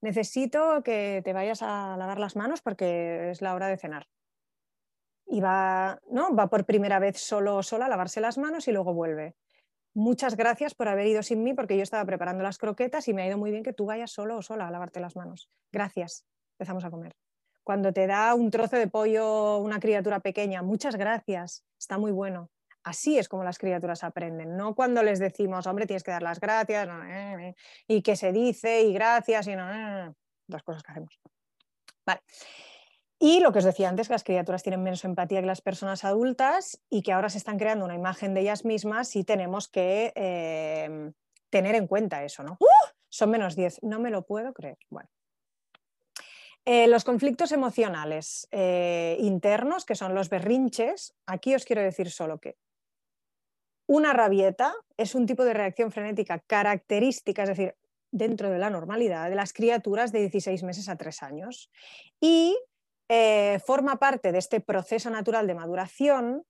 Necesito 0.00 0.82
que 0.82 1.22
te 1.24 1.32
vayas 1.32 1.62
a 1.62 1.96
lavar 1.96 2.18
las 2.20 2.36
manos 2.36 2.62
porque 2.62 3.30
es 3.30 3.42
la 3.42 3.54
hora 3.54 3.66
de 3.68 3.76
cenar 3.76 4.08
y 5.28 5.40
va, 5.40 6.00
¿no? 6.10 6.34
va 6.34 6.48
por 6.48 6.64
primera 6.64 6.98
vez 6.98 7.18
solo 7.18 7.62
sola 7.62 7.86
a 7.86 7.88
lavarse 7.88 8.20
las 8.20 8.38
manos 8.38 8.66
y 8.66 8.72
luego 8.72 8.94
vuelve. 8.94 9.36
Muchas 9.94 10.36
gracias 10.36 10.74
por 10.74 10.88
haber 10.88 11.06
ido 11.06 11.22
sin 11.22 11.42
mí 11.42 11.54
porque 11.54 11.76
yo 11.76 11.82
estaba 11.82 12.04
preparando 12.04 12.42
las 12.42 12.58
croquetas 12.58 13.08
y 13.08 13.14
me 13.14 13.22
ha 13.22 13.26
ido 13.26 13.38
muy 13.38 13.50
bien 13.50 13.62
que 13.62 13.72
tú 13.72 13.86
vayas 13.86 14.10
solo 14.10 14.38
o 14.38 14.42
sola 14.42 14.68
a 14.68 14.70
lavarte 14.70 15.00
las 15.00 15.16
manos. 15.16 15.50
Gracias. 15.72 16.24
Empezamos 16.58 16.84
a 16.84 16.90
comer. 16.90 17.12
Cuando 17.62 17.92
te 17.92 18.06
da 18.06 18.34
un 18.34 18.50
trozo 18.50 18.76
de 18.76 18.88
pollo 18.88 19.58
una 19.58 19.80
criatura 19.80 20.20
pequeña, 20.20 20.62
muchas 20.62 20.96
gracias. 20.96 21.64
Está 21.78 21.98
muy 21.98 22.12
bueno. 22.12 22.48
Así 22.84 23.18
es 23.18 23.28
como 23.28 23.44
las 23.44 23.58
criaturas 23.58 24.04
aprenden, 24.04 24.56
no 24.56 24.74
cuando 24.74 25.02
les 25.02 25.18
decimos, 25.18 25.66
hombre, 25.66 25.86
tienes 25.86 26.02
que 26.02 26.10
dar 26.10 26.22
las 26.22 26.40
gracias, 26.40 26.88
eh, 26.88 27.36
eh, 27.40 27.54
y 27.86 28.02
que 28.02 28.16
se 28.16 28.32
dice, 28.32 28.82
y 28.82 28.92
gracias, 28.92 29.46
y 29.48 29.56
no, 29.56 29.70
eh, 29.70 30.12
las 30.46 30.62
cosas 30.62 30.82
que 30.82 30.92
hacemos. 30.92 31.20
Vale. 32.06 32.22
Y 33.20 33.40
lo 33.40 33.52
que 33.52 33.58
os 33.58 33.64
decía 33.64 33.88
antes, 33.88 34.06
que 34.06 34.14
las 34.14 34.22
criaturas 34.22 34.62
tienen 34.62 34.82
menos 34.82 35.04
empatía 35.04 35.40
que 35.40 35.46
las 35.46 35.60
personas 35.60 36.04
adultas 36.04 36.80
y 36.88 37.02
que 37.02 37.12
ahora 37.12 37.28
se 37.28 37.38
están 37.38 37.58
creando 37.58 37.84
una 37.84 37.96
imagen 37.96 38.32
de 38.32 38.42
ellas 38.42 38.64
mismas 38.64 39.16
y 39.16 39.24
tenemos 39.24 39.68
que 39.68 40.12
em, 40.14 41.12
tener 41.50 41.74
en 41.74 41.88
cuenta 41.88 42.22
eso, 42.24 42.44
¿no? 42.44 42.56
¡Uh! 42.60 42.88
Son 43.08 43.30
menos 43.30 43.56
10, 43.56 43.82
no 43.82 43.98
me 43.98 44.10
lo 44.10 44.24
puedo 44.24 44.52
creer. 44.52 44.78
Bueno. 44.88 45.08
Eh, 46.64 46.86
los 46.86 47.02
conflictos 47.02 47.50
emocionales 47.50 48.46
eh, 48.50 49.16
internos, 49.20 49.84
que 49.84 49.94
son 49.94 50.14
los 50.14 50.28
berrinches, 50.28 51.14
aquí 51.26 51.54
os 51.54 51.64
quiero 51.64 51.82
decir 51.82 52.10
solo 52.10 52.38
que 52.38 52.56
una 53.88 54.12
rabieta 54.12 54.74
es 54.96 55.14
un 55.14 55.26
tipo 55.26 55.44
de 55.44 55.54
reacción 55.54 55.90
frenética 55.90 56.38
característica, 56.40 57.42
es 57.42 57.48
decir, 57.48 57.74
dentro 58.10 58.50
de 58.50 58.58
la 58.58 58.70
normalidad 58.70 59.28
de 59.30 59.34
las 59.34 59.52
criaturas 59.52 60.12
de 60.12 60.20
16 60.20 60.62
meses 60.62 60.88
a 60.88 60.96
3 60.96 61.22
años. 61.22 61.70
Y 62.20 62.56
eh, 63.08 63.58
forma 63.64 63.98
parte 63.98 64.30
de 64.30 64.38
este 64.38 64.60
proceso 64.60 65.08
natural 65.08 65.46
de 65.46 65.54
maduración 65.54 66.44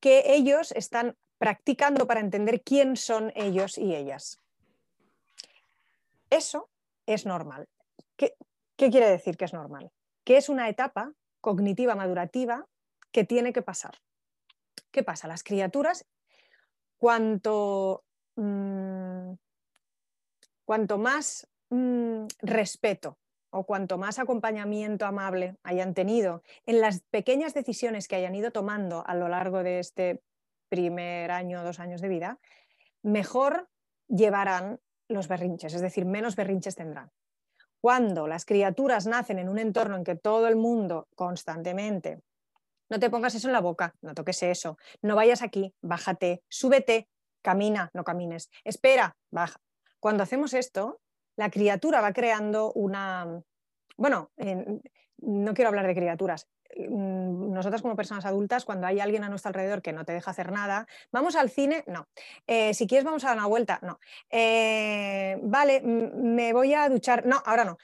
que 0.00 0.34
ellos 0.34 0.72
están 0.72 1.16
practicando 1.38 2.06
para 2.06 2.20
entender 2.20 2.62
quién 2.62 2.96
son 2.96 3.30
ellos 3.36 3.76
y 3.76 3.94
ellas. 3.94 4.40
Eso 6.30 6.70
es 7.04 7.26
normal. 7.26 7.68
¿Qué, 8.16 8.34
quiere 8.76 9.10
decir 9.10 9.36
que 9.36 9.44
es 9.44 9.52
normal? 9.52 9.92
Que 10.24 10.38
es 10.38 10.48
una 10.48 10.68
etapa 10.70 11.12
cognitiva 11.42 11.94
madurativa 11.94 12.66
que 13.12 13.24
tiene 13.24 13.52
que 13.52 13.62
pasar. 13.62 13.98
¿Qué 14.96 15.02
pasa? 15.02 15.28
Las 15.28 15.42
criaturas, 15.42 16.06
cuanto, 16.96 18.06
mm, 18.36 19.32
cuanto 20.64 20.96
más 20.96 21.46
mm, 21.68 22.24
respeto 22.38 23.18
o 23.50 23.66
cuanto 23.66 23.98
más 23.98 24.18
acompañamiento 24.18 25.04
amable 25.04 25.58
hayan 25.64 25.92
tenido 25.92 26.42
en 26.64 26.80
las 26.80 27.02
pequeñas 27.10 27.52
decisiones 27.52 28.08
que 28.08 28.16
hayan 28.16 28.34
ido 28.36 28.52
tomando 28.52 29.06
a 29.06 29.14
lo 29.14 29.28
largo 29.28 29.62
de 29.62 29.80
este 29.80 30.22
primer 30.70 31.30
año 31.30 31.60
o 31.60 31.64
dos 31.64 31.78
años 31.78 32.00
de 32.00 32.08
vida, 32.08 32.38
mejor 33.02 33.68
llevarán 34.08 34.80
los 35.08 35.28
berrinches, 35.28 35.74
es 35.74 35.82
decir, 35.82 36.06
menos 36.06 36.36
berrinches 36.36 36.74
tendrán. 36.74 37.12
Cuando 37.82 38.26
las 38.26 38.46
criaturas 38.46 39.06
nacen 39.06 39.38
en 39.38 39.50
un 39.50 39.58
entorno 39.58 39.96
en 39.96 40.04
que 40.04 40.16
todo 40.16 40.48
el 40.48 40.56
mundo 40.56 41.06
constantemente, 41.14 42.22
no 42.88 42.98
te 42.98 43.10
pongas 43.10 43.34
eso 43.34 43.48
en 43.48 43.52
la 43.52 43.60
boca, 43.60 43.94
no 44.00 44.14
toques 44.14 44.42
eso, 44.42 44.78
no 45.02 45.16
vayas 45.16 45.42
aquí, 45.42 45.74
bájate, 45.80 46.42
súbete, 46.48 47.08
camina, 47.42 47.90
no 47.94 48.04
camines, 48.04 48.50
espera, 48.64 49.16
baja. 49.30 49.60
Cuando 50.00 50.22
hacemos 50.22 50.54
esto, 50.54 51.00
la 51.36 51.50
criatura 51.50 52.00
va 52.00 52.12
creando 52.12 52.72
una... 52.72 53.42
Bueno, 53.96 54.30
no 55.18 55.54
quiero 55.54 55.68
hablar 55.68 55.86
de 55.86 55.94
criaturas. 55.94 56.48
Mm, 56.76 57.52
nosotras 57.52 57.82
como 57.82 57.96
personas 57.96 58.24
adultas, 58.24 58.64
cuando 58.64 58.86
hay 58.86 59.00
alguien 59.00 59.24
a 59.24 59.28
nuestro 59.28 59.48
alrededor 59.48 59.82
que 59.82 59.92
no 59.92 60.04
te 60.04 60.12
deja 60.12 60.30
hacer 60.30 60.52
nada, 60.52 60.86
vamos 61.12 61.36
al 61.36 61.50
cine, 61.50 61.84
no. 61.86 62.08
Eh, 62.46 62.74
si 62.74 62.86
quieres 62.86 63.04
vamos 63.04 63.24
a 63.24 63.28
dar 63.28 63.36
una 63.36 63.46
vuelta, 63.46 63.78
no. 63.82 63.98
Eh, 64.30 65.38
vale, 65.42 65.80
me 65.82 66.52
voy 66.52 66.74
a 66.74 66.88
duchar, 66.88 67.24
no, 67.26 67.42
ahora 67.44 67.64
no. 67.64 67.78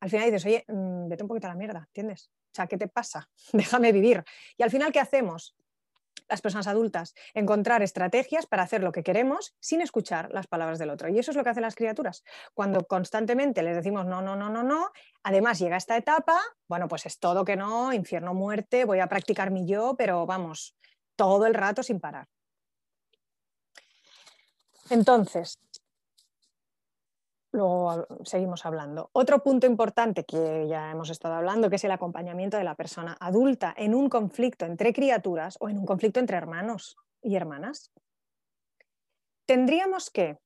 Al 0.00 0.10
final 0.10 0.26
dices, 0.26 0.44
oye, 0.46 0.64
mm, 0.68 1.08
vete 1.08 1.22
un 1.22 1.28
poquito 1.28 1.46
a 1.46 1.50
la 1.50 1.56
mierda, 1.56 1.84
¿entiendes? 1.88 2.30
O 2.54 2.56
sea, 2.56 2.68
¿qué 2.68 2.78
te 2.78 2.86
pasa? 2.86 3.28
Déjame 3.52 3.90
vivir. 3.90 4.24
Y 4.56 4.62
al 4.62 4.70
final, 4.70 4.92
¿qué 4.92 5.00
hacemos? 5.00 5.56
las 6.28 6.40
personas 6.40 6.66
adultas, 6.66 7.14
encontrar 7.34 7.82
estrategias 7.82 8.46
para 8.46 8.62
hacer 8.62 8.82
lo 8.82 8.92
que 8.92 9.02
queremos 9.02 9.54
sin 9.60 9.82
escuchar 9.82 10.32
las 10.32 10.46
palabras 10.46 10.78
del 10.78 10.88
otro. 10.88 11.10
Y 11.10 11.18
eso 11.18 11.30
es 11.30 11.36
lo 11.36 11.44
que 11.44 11.50
hacen 11.50 11.62
las 11.62 11.74
criaturas. 11.74 12.24
Cuando 12.54 12.86
constantemente 12.86 13.62
les 13.62 13.76
decimos 13.76 14.06
no, 14.06 14.22
no, 14.22 14.34
no, 14.34 14.48
no, 14.48 14.62
no, 14.62 14.90
además 15.22 15.58
llega 15.58 15.76
esta 15.76 15.98
etapa, 15.98 16.40
bueno, 16.66 16.88
pues 16.88 17.04
es 17.04 17.18
todo 17.18 17.44
que 17.44 17.56
no, 17.56 17.92
infierno, 17.92 18.32
muerte, 18.32 18.86
voy 18.86 19.00
a 19.00 19.06
practicar 19.06 19.50
mi 19.50 19.66
yo, 19.66 19.96
pero 19.98 20.24
vamos, 20.24 20.74
todo 21.14 21.44
el 21.44 21.52
rato 21.52 21.82
sin 21.82 22.00
parar. 22.00 22.26
Entonces, 24.88 25.58
Luego 27.54 28.08
seguimos 28.24 28.66
hablando. 28.66 29.10
Otro 29.12 29.40
punto 29.40 29.68
importante 29.68 30.24
que 30.24 30.66
ya 30.66 30.90
hemos 30.90 31.08
estado 31.08 31.34
hablando, 31.34 31.70
que 31.70 31.76
es 31.76 31.84
el 31.84 31.92
acompañamiento 31.92 32.56
de 32.56 32.64
la 32.64 32.74
persona 32.74 33.16
adulta 33.20 33.72
en 33.76 33.94
un 33.94 34.08
conflicto 34.08 34.64
entre 34.64 34.92
criaturas 34.92 35.56
o 35.60 35.68
en 35.68 35.78
un 35.78 35.86
conflicto 35.86 36.18
entre 36.18 36.36
hermanos 36.36 36.96
y 37.22 37.36
hermanas. 37.36 37.92
Tendríamos 39.46 40.10
que, 40.10 40.36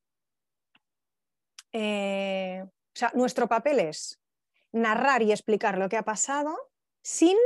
eh, 1.71 2.63
o 2.67 2.93
sea, 2.93 3.11
nuestro 3.15 3.47
papel 3.47 3.79
es 3.79 4.21
narrar 4.71 5.23
y 5.23 5.31
explicar 5.31 5.79
lo 5.79 5.89
que 5.89 5.97
ha 5.97 6.03
pasado 6.03 6.55
sin 7.01 7.37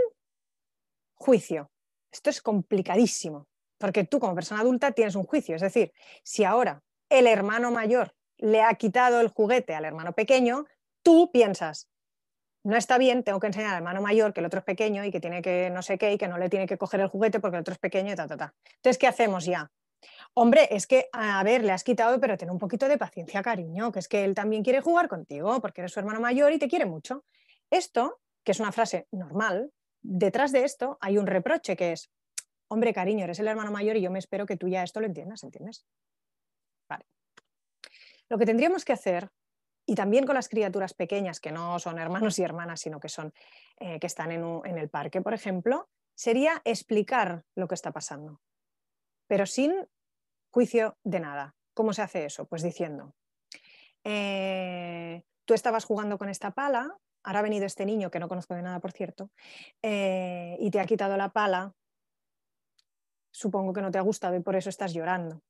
juicio. 1.13 1.71
Esto 2.11 2.29
es 2.29 2.41
complicadísimo, 2.41 3.47
porque 3.77 4.03
tú 4.03 4.19
como 4.19 4.35
persona 4.35 4.59
adulta 4.59 4.91
tienes 4.91 5.15
un 5.15 5.23
juicio. 5.23 5.55
Es 5.55 5.61
decir, 5.61 5.93
si 6.21 6.43
ahora 6.43 6.83
el 7.07 7.27
hermano 7.27 7.71
mayor 7.71 8.13
le 8.37 8.61
ha 8.61 8.73
quitado 8.75 9.21
el 9.21 9.29
juguete 9.29 9.75
al 9.75 9.85
hermano 9.85 10.13
pequeño, 10.13 10.65
tú 11.01 11.31
piensas, 11.31 11.89
no 12.63 12.77
está 12.77 12.97
bien, 12.97 13.23
tengo 13.23 13.39
que 13.39 13.47
enseñar 13.47 13.71
al 13.71 13.77
hermano 13.77 14.01
mayor 14.01 14.33
que 14.33 14.39
el 14.39 14.45
otro 14.45 14.59
es 14.59 14.65
pequeño 14.65 15.03
y 15.03 15.11
que 15.11 15.19
tiene 15.19 15.41
que 15.41 15.69
no 15.69 15.81
sé 15.81 15.97
qué 15.97 16.13
y 16.13 16.17
que 16.17 16.27
no 16.27 16.37
le 16.37 16.49
tiene 16.49 16.65
que 16.65 16.77
coger 16.77 17.01
el 17.01 17.07
juguete 17.07 17.39
porque 17.39 17.57
el 17.57 17.61
otro 17.61 17.73
es 17.73 17.79
pequeño 17.79 18.13
y 18.13 18.15
ta, 18.15 18.27
ta, 18.27 18.37
ta. 18.37 18.53
Entonces, 18.75 18.97
¿qué 18.97 19.07
hacemos 19.07 19.45
ya? 19.45 19.69
Hombre, 20.33 20.67
es 20.71 20.87
que, 20.87 21.09
a 21.11 21.43
ver, 21.43 21.63
le 21.63 21.71
has 21.71 21.83
quitado, 21.83 22.19
pero 22.19 22.37
ten 22.37 22.49
un 22.49 22.59
poquito 22.59 22.87
de 22.87 22.97
paciencia, 22.97 23.41
cariño, 23.41 23.91
que 23.91 23.99
es 23.99 24.07
que 24.07 24.23
él 24.23 24.33
también 24.33 24.63
quiere 24.63 24.81
jugar 24.81 25.07
contigo 25.07 25.59
porque 25.61 25.81
eres 25.81 25.91
su 25.91 25.99
hermano 25.99 26.19
mayor 26.19 26.51
y 26.53 26.59
te 26.59 26.67
quiere 26.67 26.85
mucho. 26.85 27.25
Esto, 27.69 28.19
que 28.43 28.51
es 28.51 28.59
una 28.59 28.71
frase 28.71 29.07
normal, 29.11 29.71
detrás 30.01 30.51
de 30.51 30.63
esto 30.63 30.97
hay 31.01 31.17
un 31.17 31.27
reproche 31.27 31.75
que 31.75 31.93
es, 31.93 32.11
hombre, 32.67 32.93
cariño, 32.93 33.25
eres 33.25 33.39
el 33.39 33.47
hermano 33.47 33.71
mayor 33.71 33.97
y 33.97 34.01
yo 34.01 34.11
me 34.11 34.19
espero 34.19 34.45
que 34.45 34.57
tú 34.57 34.67
ya 34.67 34.83
esto 34.83 34.99
lo 34.99 35.05
entiendas, 35.05 35.43
¿entiendes? 35.43 35.85
Lo 38.33 38.39
que 38.39 38.47
tendríamos 38.47 38.83
que 38.83 38.93
hacer, 38.93 39.29
y 39.85 39.93
también 39.93 40.25
con 40.25 40.33
las 40.33 40.49
criaturas 40.49 40.95
pequeñas, 40.95 41.39
que 41.39 41.51
no 41.51 41.77
son 41.77 41.99
hermanos 41.99 42.39
y 42.39 42.41
hermanas, 42.41 42.81
sino 42.81 42.99
que, 42.99 43.07
son, 43.07 43.31
eh, 43.77 43.99
que 43.99 44.07
están 44.07 44.31
en, 44.31 44.43
en 44.65 44.79
el 44.79 44.89
parque, 44.89 45.21
por 45.21 45.35
ejemplo, 45.35 45.87
sería 46.15 46.59
explicar 46.65 47.43
lo 47.53 47.67
que 47.67 47.75
está 47.75 47.91
pasando, 47.91 48.41
pero 49.27 49.45
sin 49.45 49.71
juicio 50.49 50.97
de 51.03 51.19
nada. 51.19 51.55
¿Cómo 51.75 51.93
se 51.93 52.01
hace 52.01 52.25
eso? 52.25 52.47
Pues 52.47 52.63
diciendo, 52.63 53.13
eh, 54.03 55.21
tú 55.45 55.53
estabas 55.53 55.85
jugando 55.85 56.17
con 56.17 56.27
esta 56.27 56.49
pala, 56.55 56.97
ahora 57.21 57.37
ha 57.37 57.43
venido 57.43 57.67
este 57.67 57.85
niño, 57.85 58.09
que 58.09 58.17
no 58.17 58.27
conozco 58.27 58.55
de 58.55 58.63
nada, 58.63 58.79
por 58.79 58.93
cierto, 58.93 59.29
eh, 59.83 60.57
y 60.59 60.71
te 60.71 60.79
ha 60.79 60.87
quitado 60.87 61.17
la 61.17 61.29
pala, 61.29 61.71
supongo 63.29 63.73
que 63.73 63.81
no 63.83 63.91
te 63.91 63.99
ha 63.99 64.01
gustado 64.01 64.35
y 64.35 64.39
por 64.39 64.55
eso 64.55 64.71
estás 64.71 64.91
llorando. 64.91 65.43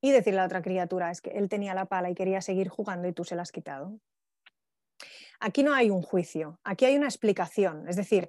Y 0.00 0.12
decirle 0.12 0.40
a 0.40 0.42
la 0.42 0.46
otra 0.46 0.62
criatura, 0.62 1.10
es 1.10 1.20
que 1.20 1.30
él 1.30 1.48
tenía 1.48 1.74
la 1.74 1.86
pala 1.86 2.10
y 2.10 2.14
quería 2.14 2.40
seguir 2.40 2.68
jugando 2.68 3.08
y 3.08 3.12
tú 3.12 3.24
se 3.24 3.34
la 3.34 3.42
has 3.42 3.52
quitado. 3.52 3.98
Aquí 5.40 5.62
no 5.62 5.72
hay 5.72 5.90
un 5.90 6.02
juicio, 6.02 6.58
aquí 6.64 6.84
hay 6.84 6.96
una 6.96 7.06
explicación. 7.06 7.88
Es 7.88 7.96
decir, 7.96 8.28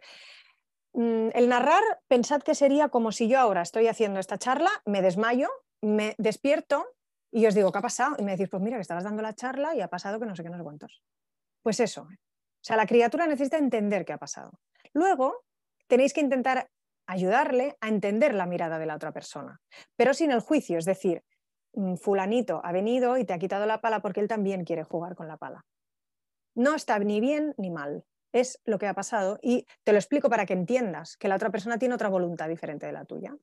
mm, 0.93 1.29
el 1.33 1.49
narrar, 1.49 1.83
pensad 2.07 2.41
que 2.41 2.55
sería 2.55 2.89
como 2.89 3.11
si 3.11 3.27
yo 3.27 3.39
ahora 3.39 3.61
estoy 3.61 3.87
haciendo 3.87 4.19
esta 4.19 4.37
charla, 4.37 4.69
me 4.85 5.01
desmayo, 5.01 5.49
me 5.81 6.15
despierto 6.17 6.85
y 7.31 7.45
os 7.45 7.53
digo, 7.53 7.71
¿qué 7.71 7.79
ha 7.79 7.83
pasado? 7.83 8.15
Y 8.17 8.23
me 8.23 8.31
decís, 8.31 8.49
pues 8.49 8.61
mira, 8.61 8.77
que 8.77 8.81
estabas 8.81 9.03
dando 9.03 9.21
la 9.21 9.33
charla 9.33 9.75
y 9.75 9.81
ha 9.81 9.87
pasado 9.87 10.19
que 10.19 10.25
no 10.25 10.35
sé 10.35 10.43
qué, 10.43 10.49
no 10.49 10.57
sé. 10.57 10.87
Pues 11.61 11.79
eso. 11.79 12.03
O 12.03 12.63
sea, 12.63 12.75
la 12.75 12.85
criatura 12.85 13.27
necesita 13.27 13.57
entender 13.57 14.05
qué 14.05 14.13
ha 14.13 14.17
pasado. 14.17 14.59
Luego, 14.93 15.45
tenéis 15.87 16.13
que 16.13 16.21
intentar 16.21 16.69
ayudarle 17.07 17.77
a 17.81 17.87
entender 17.87 18.35
la 18.35 18.45
mirada 18.45 18.77
de 18.77 18.85
la 18.85 18.95
otra 18.95 19.11
persona, 19.11 19.61
pero 19.95 20.13
sin 20.13 20.31
el 20.31 20.41
juicio, 20.41 20.77
es 20.77 20.85
decir, 20.85 21.23
fulanito 21.97 22.61
ha 22.63 22.71
venido 22.71 23.17
y 23.17 23.25
te 23.25 23.33
ha 23.33 23.39
quitado 23.39 23.65
la 23.65 23.81
pala 23.81 24.01
porque 24.01 24.19
él 24.19 24.27
también 24.27 24.63
quiere 24.65 24.83
jugar 24.83 25.15
con 25.15 25.27
la 25.27 25.37
pala. 25.37 25.65
No 26.55 26.75
está 26.75 26.97
ni 26.99 27.19
bien 27.19 27.53
ni 27.57 27.69
mal, 27.69 28.03
es 28.31 28.59
lo 28.65 28.77
que 28.79 28.87
ha 28.87 28.93
pasado 28.93 29.39
y 29.41 29.65
te 29.83 29.91
lo 29.91 29.97
explico 29.97 30.29
para 30.29 30.45
que 30.45 30.53
entiendas 30.53 31.17
que 31.17 31.27
la 31.27 31.35
otra 31.35 31.49
persona 31.49 31.77
tiene 31.77 31.95
otra 31.95 32.09
voluntad 32.09 32.47
diferente 32.47 32.85
de 32.85 32.91
la 32.91 33.05
tuya. 33.05 33.35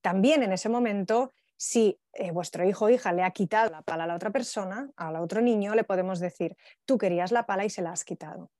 También 0.00 0.42
en 0.42 0.52
ese 0.52 0.68
momento, 0.68 1.32
si 1.56 1.98
eh, 2.12 2.30
vuestro 2.30 2.66
hijo 2.66 2.86
o 2.86 2.88
hija 2.90 3.12
le 3.12 3.22
ha 3.22 3.30
quitado 3.30 3.70
la 3.70 3.82
pala 3.82 4.04
a 4.04 4.06
la 4.06 4.16
otra 4.16 4.30
persona, 4.30 4.90
al 4.96 5.16
otro 5.16 5.40
niño, 5.40 5.74
le 5.74 5.84
podemos 5.84 6.20
decir, 6.20 6.56
tú 6.84 6.98
querías 6.98 7.32
la 7.32 7.46
pala 7.46 7.64
y 7.64 7.70
se 7.70 7.80
la 7.80 7.92
has 7.92 8.04
quitado. 8.04 8.50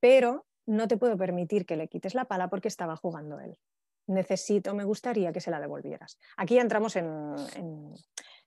Pero 0.00 0.46
no 0.66 0.88
te 0.88 0.96
puedo 0.96 1.16
permitir 1.16 1.66
que 1.66 1.76
le 1.76 1.88
quites 1.88 2.14
la 2.14 2.24
pala 2.24 2.48
porque 2.48 2.68
estaba 2.68 2.96
jugando 2.96 3.38
él. 3.38 3.56
Necesito, 4.06 4.74
me 4.74 4.84
gustaría 4.84 5.32
que 5.32 5.40
se 5.40 5.50
la 5.50 5.60
devolvieras. 5.60 6.18
Aquí 6.36 6.58
entramos 6.58 6.96
en, 6.96 7.34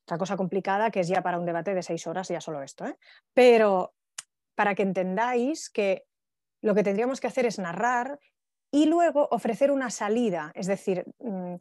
otra 0.03 0.17
cosa 0.17 0.35
complicada 0.35 0.91
que 0.91 0.99
es 0.99 1.07
ya 1.07 1.21
para 1.21 1.39
un 1.39 1.45
debate 1.45 1.73
de 1.73 1.83
seis 1.83 2.05
horas, 2.07 2.27
ya 2.27 2.41
solo 2.41 2.61
esto. 2.61 2.85
¿eh? 2.85 2.97
Pero 3.33 3.93
para 4.55 4.75
que 4.75 4.83
entendáis 4.83 5.69
que 5.69 6.05
lo 6.61 6.75
que 6.75 6.83
tendríamos 6.83 7.19
que 7.19 7.27
hacer 7.27 7.45
es 7.45 7.59
narrar 7.59 8.19
y 8.71 8.85
luego 8.85 9.27
ofrecer 9.31 9.71
una 9.71 9.89
salida, 9.89 10.51
es 10.55 10.67
decir, 10.67 11.05
mm, 11.19 11.55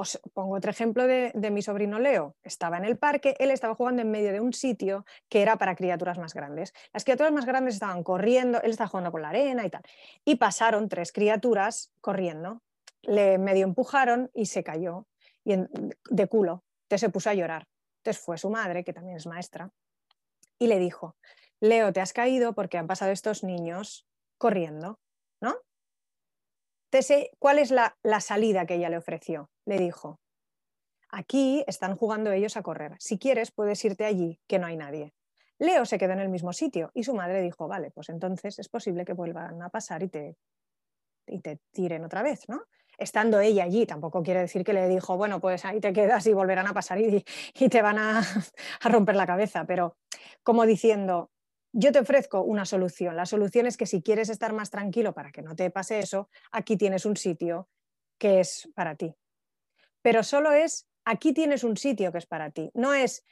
os 0.00 0.20
pongo 0.32 0.54
otro 0.54 0.70
ejemplo 0.70 1.08
de, 1.08 1.32
mi 1.50 1.60
sobrino 1.60 1.98
Leo. 1.98 2.36
Estaba 2.44 2.78
en 2.78 2.84
el 2.84 2.96
parque, 2.96 3.34
él 3.40 3.50
estaba 3.50 3.74
jugando 3.74 4.00
en 4.00 4.10
medio 4.12 4.30
de 4.30 4.40
un 4.40 4.52
sitio 4.52 5.04
que 5.28 5.42
era 5.42 5.56
para 5.56 5.74
criaturas 5.74 6.18
más 6.18 6.34
grandes. 6.34 6.72
Las 6.92 7.02
criaturas 7.02 7.32
más 7.32 7.46
grandes 7.46 7.74
estaban 7.74 8.04
corriendo, 8.04 8.62
él 8.62 8.70
estaba 8.70 8.88
jugando 8.88 9.10
con 9.10 9.22
la 9.22 9.30
arena 9.30 9.66
y 9.66 9.70
tal. 9.70 9.82
Y 10.24 10.36
pasaron 10.36 10.88
tres 10.88 11.10
criaturas 11.10 11.92
corriendo, 12.00 12.62
le 13.02 13.38
medio 13.38 13.64
empujaron 13.64 14.30
y 14.34 14.46
se 14.46 14.62
cayó 14.62 15.08
y 15.44 15.56
de 15.56 16.26
culo. 16.28 16.62
Entonces 16.84 17.00
se 17.00 17.10
puso 17.10 17.30
a 17.30 17.34
llorar. 17.34 17.66
Entonces 17.98 18.22
fue 18.24 18.38
su 18.38 18.50
madre, 18.50 18.84
que 18.84 18.92
también 18.92 19.16
es 19.16 19.26
maestra, 19.26 19.72
y 20.60 20.68
le 20.68 20.78
dijo, 20.78 21.16
Leo, 21.58 21.92
te 21.92 22.00
has 22.00 22.12
caído 22.12 22.54
porque 22.54 22.78
han 22.78 22.86
pasado 22.86 23.10
estos 23.10 23.42
niños 23.42 24.06
corriendo, 24.38 25.00
¿no? 25.40 25.56
Entonces, 26.90 27.28
¿cuál 27.38 27.58
es 27.58 27.70
la, 27.70 27.94
salida 28.20 28.64
que 28.64 28.76
ella 28.76 28.88
le 28.88 28.96
ofreció? 28.96 29.50
Le 29.66 29.78
dijo, 29.78 30.20
aquí 31.10 31.62
están 31.66 31.96
jugando 31.96 32.32
ellos 32.32 32.56
a 32.56 32.62
correr. 32.62 32.96
Si 32.98 33.18
quieres, 33.18 33.52
puedes 33.52 33.84
irte 33.84 34.06
allí, 34.06 34.40
que 34.46 34.58
no 34.58 34.66
hay 34.66 34.76
nadie. 34.76 35.12
Leo 35.58 35.84
se 35.84 35.98
quedó 35.98 36.12
en 36.12 36.20
el 36.20 36.30
mismo 36.30 36.52
sitio 36.52 36.90
y 36.94 37.04
su 37.04 37.14
madre 37.14 37.42
dijo, 37.42 37.68
vale, 37.68 37.90
pues 37.90 38.08
entonces 38.08 38.58
es 38.58 38.68
posible 38.68 39.04
que 39.04 39.12
vuelvan 39.12 39.60
a 39.60 39.68
pasar 39.68 40.02
y 40.02 40.08
te, 40.08 40.36
y 41.26 41.40
te 41.40 41.58
tiren 41.72 42.04
otra 42.04 42.22
vez, 42.22 42.48
¿no? 42.48 42.62
Estando 42.96 43.40
ella 43.40 43.64
allí, 43.64 43.84
tampoco 43.84 44.22
quiere 44.22 44.40
decir 44.40 44.64
que 44.64 44.72
le 44.72 44.88
dijo, 44.88 45.16
bueno, 45.16 45.40
pues 45.40 45.64
ahí 45.64 45.80
te 45.80 45.92
quedas 45.92 46.26
y 46.26 46.32
volverán 46.32 46.68
a 46.68 46.74
pasar 46.74 47.00
y, 47.00 47.24
y 47.54 47.68
te 47.68 47.82
van 47.82 47.98
a, 47.98 48.22
a 48.80 48.88
romper 48.88 49.16
la 49.16 49.26
cabeza, 49.26 49.64
pero 49.66 49.96
como 50.42 50.64
diciendo, 50.64 51.30
yo 51.72 51.92
te 51.92 52.00
ofrezco 52.00 52.42
una 52.42 52.64
solución. 52.64 53.16
La 53.16 53.26
solución 53.26 53.66
es 53.66 53.76
que 53.76 53.86
si 53.86 54.02
quieres 54.02 54.28
estar 54.28 54.52
más 54.52 54.70
tranquilo 54.70 55.12
para 55.14 55.30
que 55.32 55.42
no 55.42 55.54
te 55.54 55.70
pase 55.70 55.98
eso, 55.98 56.28
aquí 56.50 56.76
tienes 56.76 57.04
un 57.04 57.16
sitio 57.16 57.68
que 58.18 58.40
es 58.40 58.68
para 58.74 58.94
ti. 58.96 59.14
Pero 60.02 60.22
solo 60.22 60.52
es, 60.52 60.88
aquí 61.04 61.32
tienes 61.32 61.64
un 61.64 61.76
sitio 61.76 62.12
que 62.12 62.18
es 62.18 62.26
para 62.26 62.50
ti. 62.50 62.70
No 62.74 62.94
es, 62.94 63.24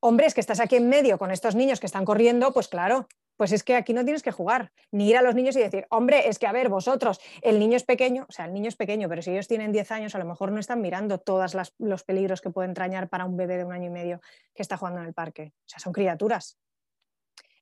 hombre, 0.00 0.26
es 0.26 0.34
que 0.34 0.40
estás 0.40 0.60
aquí 0.60 0.76
en 0.76 0.88
medio 0.88 1.18
con 1.18 1.30
estos 1.30 1.54
niños 1.54 1.80
que 1.80 1.86
están 1.86 2.04
corriendo, 2.04 2.52
pues 2.52 2.68
claro, 2.68 3.06
pues 3.36 3.52
es 3.52 3.64
que 3.64 3.74
aquí 3.74 3.92
no 3.92 4.04
tienes 4.04 4.22
que 4.22 4.30
jugar, 4.30 4.72
ni 4.90 5.08
ir 5.08 5.16
a 5.16 5.22
los 5.22 5.34
niños 5.34 5.56
y 5.56 5.60
decir, 5.60 5.86
hombre, 5.90 6.28
es 6.28 6.38
que 6.38 6.46
a 6.46 6.52
ver, 6.52 6.68
vosotros, 6.68 7.20
el 7.40 7.58
niño 7.58 7.76
es 7.76 7.84
pequeño, 7.84 8.26
o 8.28 8.32
sea, 8.32 8.44
el 8.44 8.52
niño 8.52 8.68
es 8.68 8.76
pequeño, 8.76 9.08
pero 9.08 9.22
si 9.22 9.30
ellos 9.30 9.48
tienen 9.48 9.72
10 9.72 9.90
años, 9.90 10.14
a 10.14 10.18
lo 10.18 10.24
mejor 10.24 10.52
no 10.52 10.60
están 10.60 10.80
mirando 10.80 11.18
todos 11.18 11.56
los 11.78 12.04
peligros 12.04 12.40
que 12.40 12.50
pueden 12.50 12.70
entrañar 12.70 13.08
para 13.08 13.24
un 13.24 13.36
bebé 13.36 13.56
de 13.56 13.64
un 13.64 13.72
año 13.72 13.86
y 13.86 13.90
medio 13.90 14.20
que 14.54 14.62
está 14.62 14.76
jugando 14.76 15.00
en 15.00 15.06
el 15.06 15.14
parque. 15.14 15.54
O 15.56 15.68
sea, 15.68 15.80
son 15.80 15.92
criaturas. 15.92 16.58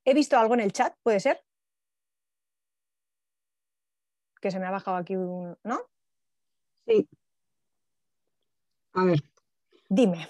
He 0.05 0.15
visto 0.15 0.37
algo 0.39 0.55
en 0.55 0.61
el 0.61 0.73
chat, 0.73 0.95
¿puede 1.03 1.21
ser? 1.21 1.41
Que 4.41 4.51
se 4.51 4.59
me 4.59 4.67
ha 4.67 4.71
bajado 4.71 4.97
aquí 4.97 5.17
un... 5.17 5.57
¿No? 5.63 5.81
Sí. 6.87 7.09
A 8.93 9.05
ver. 9.05 9.21
Dime. 9.89 10.29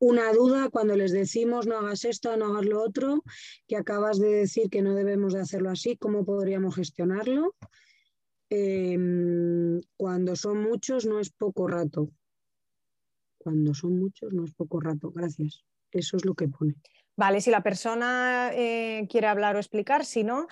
Una 0.00 0.32
duda 0.32 0.68
cuando 0.68 0.96
les 0.96 1.12
decimos 1.12 1.66
no 1.66 1.78
hagas 1.78 2.04
esto, 2.04 2.36
no 2.36 2.46
hagas 2.46 2.66
lo 2.66 2.82
otro, 2.82 3.22
que 3.66 3.76
acabas 3.76 4.18
de 4.18 4.28
decir 4.28 4.68
que 4.68 4.82
no 4.82 4.94
debemos 4.94 5.32
de 5.32 5.40
hacerlo 5.40 5.70
así, 5.70 5.96
¿cómo 5.96 6.24
podríamos 6.24 6.74
gestionarlo? 6.74 7.54
Em, 8.50 9.80
cuando 9.96 10.36
son 10.36 10.62
muchos 10.62 11.06
no 11.06 11.20
es 11.20 11.30
poco 11.30 11.66
rato. 11.68 12.10
Cuando 13.38 13.72
son 13.74 13.98
muchos 13.98 14.32
no 14.32 14.44
es 14.44 14.52
poco 14.54 14.80
rato. 14.80 15.10
Gracias. 15.10 15.64
Eso 15.90 16.16
es 16.16 16.24
lo 16.24 16.34
que 16.34 16.48
pone. 16.48 16.74
Vale, 17.16 17.40
si 17.40 17.50
la 17.50 17.62
persona 17.62 18.50
eh, 18.52 19.06
quiere 19.08 19.28
hablar 19.28 19.56
o 19.56 19.60
explicar, 19.60 20.04
si 20.04 20.24
no, 20.24 20.48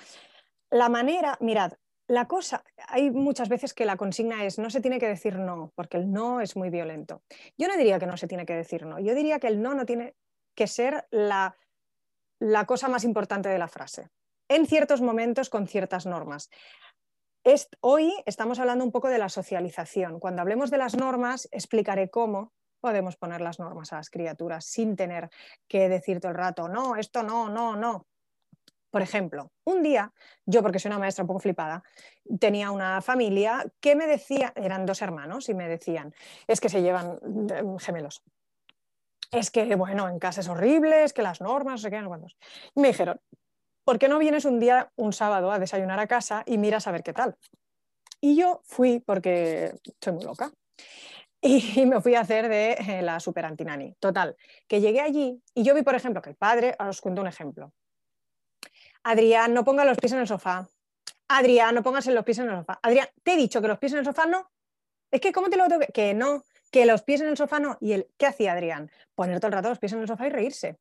la 0.71 0.89
manera, 0.89 1.37
mirad, 1.41 1.73
la 2.07 2.27
cosa, 2.29 2.63
hay 2.89 3.11
muchas 3.11 3.49
veces 3.49 3.75
que 3.75 3.87
la 3.87 3.97
consigna 3.97 4.45
es 4.45 4.59
no 4.59 4.71
se 4.71 4.81
tiene 4.81 4.99
que 4.99 5.09
decir 5.09 5.39
no, 5.39 5.73
porque 5.75 5.97
el 5.97 6.13
no 6.13 6.41
es 6.41 6.57
muy 6.57 6.71
violento. 6.71 7.23
Yo 7.57 7.69
no 7.69 7.77
diría 7.77 7.99
que 7.99 8.07
no 8.07 8.17
se 8.17 8.29
tiene 8.29 8.47
que 8.47 8.55
decir 8.55 8.87
no, 8.87 8.99
yo 9.01 9.15
diría 9.15 9.39
que 9.41 9.49
el 9.49 9.61
no 9.61 9.75
no 9.75 9.87
tiene 9.87 10.15
que 10.55 10.67
ser 10.67 11.07
la, 11.11 11.57
la 12.39 12.67
cosa 12.67 12.89
más 12.89 13.05
importante 13.05 13.49
de 13.49 13.59
la 13.59 13.69
frase, 13.69 14.11
en 14.49 14.67
ciertos 14.67 15.01
momentos 15.01 15.49
con 15.49 15.67
ciertas 15.67 16.07
normas. 16.07 16.51
hoy 17.81 18.13
estamos 18.27 18.59
hablando 18.59 18.85
un 18.85 18.93
poco 18.93 19.09
de 19.09 19.19
la 19.19 19.29
socialización. 19.29 20.21
Cuando 20.21 20.43
hablemos 20.43 20.71
de 20.71 20.79
las 20.79 20.97
normas, 20.97 21.49
explicaré 21.51 22.11
cómo, 22.11 22.53
podemos 22.83 23.17
poner 23.17 23.41
las 23.41 23.61
normas 23.61 23.93
a 23.93 23.97
las 23.97 24.11
criaturas 24.11 24.67
sin 24.67 24.97
tener 24.97 25.31
que 25.69 25.89
decir 25.89 26.21
todo 26.21 26.33
el 26.33 26.37
rato, 26.37 26.69
no, 26.69 26.97
esto 26.97 27.23
no, 27.23 27.49
no, 27.49 27.77
no. 27.77 28.07
Por 28.91 29.01
ejemplo, 29.01 29.53
un 29.65 29.83
día, 29.83 30.13
yo 30.45 30.61
porque 30.61 30.79
soy 30.79 30.91
una 30.91 30.99
maestra 30.99 31.23
un 31.23 31.29
poco 31.29 31.39
flipada, 31.39 31.83
tenía 32.39 32.71
una 32.71 33.01
familia 33.01 33.65
que 33.81 33.97
me 33.97 34.07
decía, 34.07 34.53
eran 34.55 34.85
dos 34.85 35.01
hermanos 35.01 35.49
y 35.49 35.55
me 35.55 35.67
decían, 35.67 36.13
es 36.47 36.61
que 36.61 36.69
se 36.69 36.83
llevan 36.83 37.19
gemelos. 37.79 38.23
Es 39.31 39.51
que, 39.51 39.75
bueno, 39.77 40.09
en 40.09 40.19
casa 40.19 40.43
es 40.43 40.49
horrible, 40.49 41.05
es 41.05 41.15
que 41.15 41.23
las 41.23 41.41
normas, 41.41 41.73
no 41.73 41.79
sé 41.79 41.91
qué, 41.91 42.03
no 42.03 42.09
cuántos. 42.09 42.37
Y 42.75 42.81
me 42.81 42.89
dijeron, 42.89 43.19
¿por 43.85 43.99
qué 43.99 44.09
no 44.09 44.19
vienes 44.19 44.45
un 44.45 44.59
día, 44.61 44.93
un 44.97 45.15
sábado, 45.15 45.53
a 45.53 45.59
desayunar 45.59 45.99
a 46.01 46.07
casa 46.07 46.43
y 46.45 46.59
miras 46.59 46.87
a 46.87 46.93
ver 46.93 47.03
qué 47.03 47.15
tal? 47.15 47.37
Y 48.21 48.37
yo 48.37 48.61
fui 48.65 49.01
porque 49.01 49.73
soy 50.01 50.13
muy 50.13 50.25
loca 50.25 50.53
y 51.45 51.85
me 51.87 52.01
fui 52.01 52.15
a 52.15 52.21
hacer 52.21 52.49
de 52.49 52.73
eh, 52.75 53.03
la 53.03 53.19
super 53.19 53.45
antinani. 53.45 53.95
Total, 53.99 54.37
que 54.69 54.81
llegué 54.81 55.01
allí 55.01 55.43
y 55.55 55.65
yo 55.65 55.75
vi, 55.75 55.83
por 55.83 55.97
ejemplo, 55.97 56.23
que 56.23 56.31
el 56.31 56.37
padre, 56.37 56.77
os 56.79 57.01
cuento 57.01 57.21
un 57.21 57.27
ejemplo. 57.27 57.73
Adrián, 59.03 59.53
no 59.53 59.65
ponga 59.65 59.85
los 59.85 59.99
pies 59.99 60.13
en 60.13 60.21
el 60.21 60.29
sofá. 60.29 60.69
Adrián, 61.27 61.75
no 61.75 61.83
pongas 61.83 62.07
los 62.07 62.25
pies 62.25 62.39
en 62.39 62.49
el 62.49 62.59
sofá. 62.59 62.79
Adrián, 62.81 63.09
te 63.25 63.33
he 63.33 63.37
dicho 63.37 63.61
que 63.61 63.67
los 63.67 63.79
pies 63.79 63.93
en 63.93 63.99
el 63.99 64.05
sofá 64.05 64.27
no. 64.27 64.53
Es 65.11 65.21
que, 65.21 65.33
¿cómo 65.33 65.51
te 65.51 65.57
lo 65.57 65.67
tengo 65.67 65.81
que.? 65.81 65.93
Que 65.93 66.15
no, 66.15 66.45
que 66.71 66.87
los 66.87 67.03
pies 67.03 67.21
en 67.23 67.29
el 67.29 67.37
sofá 67.37 67.59
no. 67.59 67.77
¿Y 67.81 67.93
el 67.93 68.09
qué 68.17 68.27
hacía 68.27 68.53
Adrián? 68.53 68.93
Poner 69.17 69.41
todo 69.41 69.49
el 69.49 69.55
rato 69.55 69.69
los 69.69 69.81
pies 69.81 69.93
en 69.95 70.01
el 70.01 70.07
sofá 70.07 70.29
y 70.29 70.31
reírse. 70.31 70.79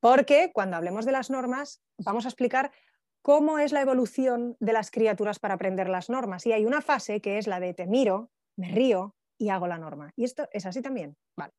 Porque 0.00 0.50
cuando 0.54 0.78
hablemos 0.78 1.04
de 1.04 1.12
las 1.12 1.28
normas, 1.28 1.82
vamos 1.98 2.24
a 2.24 2.28
explicar 2.28 2.72
cómo 3.20 3.58
es 3.58 3.72
la 3.72 3.82
evolución 3.82 4.56
de 4.60 4.72
las 4.72 4.90
criaturas 4.90 5.38
para 5.38 5.54
aprender 5.54 5.90
las 5.90 6.08
normas. 6.08 6.46
Y 6.46 6.52
hay 6.52 6.64
una 6.64 6.80
fase 6.80 7.20
que 7.20 7.36
es 7.36 7.46
la 7.46 7.60
de 7.60 7.74
te 7.74 7.86
miro, 7.86 8.30
me 8.56 8.70
río 8.70 9.14
y 9.38 9.48
hago 9.48 9.66
la 9.66 9.78
norma. 9.78 10.12
Y 10.16 10.24
esto 10.24 10.48
es 10.52 10.66
así 10.66 10.82
también. 10.82 11.16
Vale. 11.36 11.52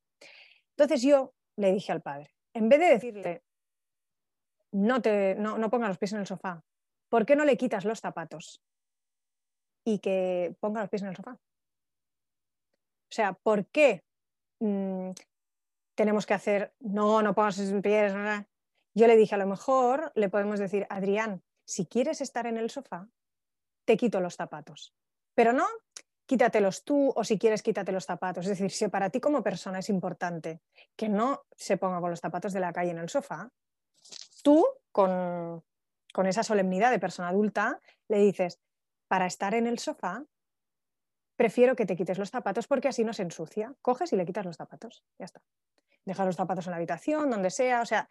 Entonces 0.77 1.01
yo 1.01 1.33
le 1.57 1.71
dije 1.71 1.91
al 1.91 2.01
padre, 2.01 2.31
en 2.53 2.69
vez 2.69 2.79
de 2.79 2.85
decirle, 2.87 3.43
no, 4.71 5.01
te, 5.01 5.35
no, 5.35 5.57
no 5.57 5.69
ponga 5.69 5.87
los 5.87 5.97
pies 5.97 6.13
en 6.13 6.19
el 6.19 6.27
sofá, 6.27 6.63
¿por 7.09 7.25
qué 7.25 7.35
no 7.35 7.45
le 7.45 7.57
quitas 7.57 7.85
los 7.85 8.01
zapatos 8.01 8.61
y 9.85 9.99
que 9.99 10.55
ponga 10.59 10.81
los 10.81 10.89
pies 10.89 11.03
en 11.03 11.09
el 11.09 11.15
sofá? 11.15 11.33
O 11.33 13.13
sea, 13.15 13.33
¿por 13.33 13.67
qué 13.67 14.03
mm, 14.59 15.11
tenemos 15.95 16.25
que 16.25 16.33
hacer, 16.33 16.73
no, 16.79 17.21
no 17.21 17.33
pongas 17.33 17.57
los 17.59 17.81
pies? 17.81 18.13
Yo 18.93 19.07
le 19.07 19.15
dije, 19.15 19.35
a 19.35 19.37
lo 19.37 19.47
mejor 19.47 20.11
le 20.15 20.29
podemos 20.29 20.59
decir, 20.59 20.85
Adrián, 20.89 21.41
si 21.65 21.85
quieres 21.85 22.21
estar 22.21 22.45
en 22.47 22.57
el 22.57 22.69
sofá, 22.69 23.07
te 23.85 23.97
quito 23.97 24.19
los 24.19 24.35
zapatos. 24.35 24.93
Pero 25.35 25.53
no, 25.53 25.65
quítatelos 26.25 26.83
tú 26.83 27.13
o 27.15 27.23
si 27.23 27.37
quieres, 27.37 27.61
quítate 27.61 27.91
los 27.91 28.05
zapatos. 28.05 28.45
Es 28.45 28.57
decir, 28.57 28.71
si 28.71 28.87
para 28.87 29.09
ti 29.09 29.19
como 29.19 29.43
persona 29.43 29.79
es 29.79 29.89
importante 29.89 30.61
que 30.95 31.09
no 31.09 31.45
se 31.55 31.77
ponga 31.77 31.99
con 31.99 32.09
los 32.09 32.19
zapatos 32.19 32.53
de 32.53 32.59
la 32.59 32.73
calle 32.73 32.91
en 32.91 32.97
el 32.97 33.09
sofá, 33.09 33.51
tú 34.43 34.65
con, 34.91 35.63
con 36.13 36.27
esa 36.27 36.43
solemnidad 36.43 36.91
de 36.91 36.99
persona 36.99 37.29
adulta 37.29 37.79
le 38.07 38.19
dices, 38.19 38.59
para 39.07 39.25
estar 39.25 39.53
en 39.53 39.67
el 39.67 39.79
sofá, 39.79 40.23
prefiero 41.35 41.75
que 41.75 41.85
te 41.85 41.95
quites 41.95 42.17
los 42.17 42.31
zapatos 42.31 42.67
porque 42.67 42.87
así 42.87 43.03
no 43.03 43.13
se 43.13 43.23
ensucia. 43.23 43.73
Coges 43.81 44.13
y 44.13 44.15
le 44.15 44.25
quitas 44.25 44.45
los 44.45 44.57
zapatos. 44.57 45.03
Ya 45.19 45.25
está. 45.25 45.41
Deja 46.05 46.25
los 46.25 46.35
zapatos 46.35 46.67
en 46.67 46.71
la 46.71 46.77
habitación, 46.77 47.29
donde 47.29 47.49
sea. 47.49 47.81
O 47.81 47.85
sea, 47.85 48.07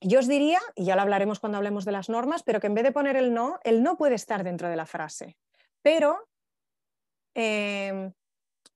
yo 0.00 0.18
os 0.18 0.28
diría, 0.28 0.60
y 0.74 0.84
ya 0.84 0.96
lo 0.96 1.02
hablaremos 1.02 1.40
cuando 1.40 1.58
hablemos 1.58 1.84
de 1.84 1.92
las 1.92 2.08
normas, 2.08 2.42
pero 2.42 2.60
que 2.60 2.66
en 2.66 2.74
vez 2.74 2.84
de 2.84 2.92
poner 2.92 3.16
el 3.16 3.32
no, 3.32 3.58
el 3.64 3.82
no 3.82 3.96
puede 3.96 4.14
estar 4.14 4.44
dentro 4.44 4.68
de 4.68 4.76
la 4.76 4.86
frase. 4.86 5.38
Pero 5.84 6.10
em, 7.34 8.10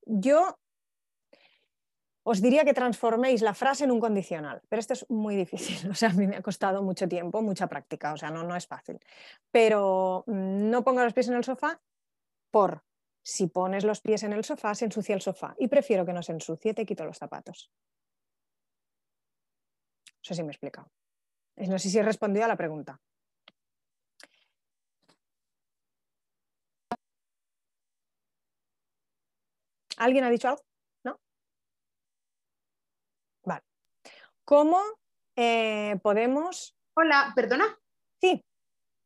yo 0.05 0.59
os 2.23 2.41
diría 2.45 2.63
que 2.63 2.77
transforméis 2.77 3.41
la 3.41 3.57
frase 3.57 3.85
en 3.85 3.91
un 3.91 3.99
condicional, 3.99 4.61
pero 4.69 4.79
esto 4.79 4.93
es 4.93 5.09
muy 5.09 5.35
difícil, 5.35 5.89
o 5.93 5.95
sea, 5.95 6.09
a 6.09 6.13
mí 6.13 6.27
me 6.27 6.37
ha 6.37 6.43
costado 6.43 6.83
mucho 6.83 7.07
tiempo, 7.07 7.41
mucha 7.41 7.65
práctica, 7.65 8.13
o 8.13 8.17
sea, 8.17 8.29
no, 8.29 8.43
no 8.43 8.55
es 8.55 8.67
fácil. 8.67 8.99
Pero 9.51 10.23
mm, 10.27 10.69
no 10.69 10.83
ponga 10.83 11.03
los 11.03 11.13
pies 11.13 11.29
en 11.29 11.35
el 11.35 11.43
sofá 11.43 11.81
por 12.51 12.83
si 13.23 13.47
pones 13.47 13.83
los 13.83 14.01
pies 14.01 14.21
en 14.23 14.33
el 14.33 14.43
sofá, 14.43 14.75
se 14.75 14.85
ensucia 14.85 15.15
el 15.15 15.21
sofá 15.21 15.55
y 15.57 15.67
prefiero 15.67 16.05
que 16.05 16.13
no 16.13 16.21
se 16.21 16.33
ensucie, 16.33 16.75
te 16.75 16.85
quito 16.85 17.05
los 17.05 17.17
zapatos. 17.17 17.71
No 20.05 20.23
sé 20.23 20.35
si 20.35 20.43
me 20.43 20.49
he 20.49 20.51
explicado. 20.51 20.91
No 21.55 21.79
sé 21.79 21.89
si 21.89 21.97
he 21.97 22.03
respondido 22.03 22.45
a 22.45 22.47
la 22.47 22.55
pregunta. 22.55 23.01
¿Alguien 29.99 30.23
ha 30.23 30.29
dicho 30.29 30.47
algo? 30.47 30.63
¿No? 31.03 31.19
Vale. 33.43 33.63
¿Cómo 34.45 34.81
eh, 35.35 35.99
podemos... 36.01 36.73
Hola, 36.95 37.33
perdona. 37.35 37.77
Sí. 38.21 38.41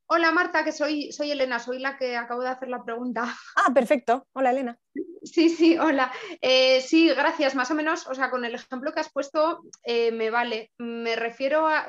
Hola 0.06 0.32
Marta, 0.32 0.64
que 0.64 0.72
soy, 0.72 1.12
soy 1.12 1.32
Elena, 1.32 1.58
soy 1.58 1.80
la 1.80 1.98
que 1.98 2.16
acabo 2.16 2.42
de 2.42 2.50
hacer 2.50 2.70
la 2.70 2.84
pregunta. 2.84 3.26
Ah, 3.56 3.74
perfecto. 3.74 4.28
Hola 4.34 4.52
Elena. 4.52 4.78
Sí, 5.24 5.50
sí, 5.50 5.78
hola. 5.80 6.12
Eh, 6.42 6.82
sí, 6.82 7.10
gracias. 7.10 7.56
Más 7.56 7.72
o 7.72 7.76
menos, 7.76 8.06
o 8.08 8.14
sea, 8.14 8.30
con 8.30 8.46
el 8.46 8.54
ejemplo 8.54 8.94
que 8.94 9.00
has 9.00 9.12
puesto 9.12 9.64
eh, 9.84 10.12
me 10.12 10.30
vale. 10.30 10.72
Me 10.78 11.16
refiero 11.16 11.68
a, 11.68 11.88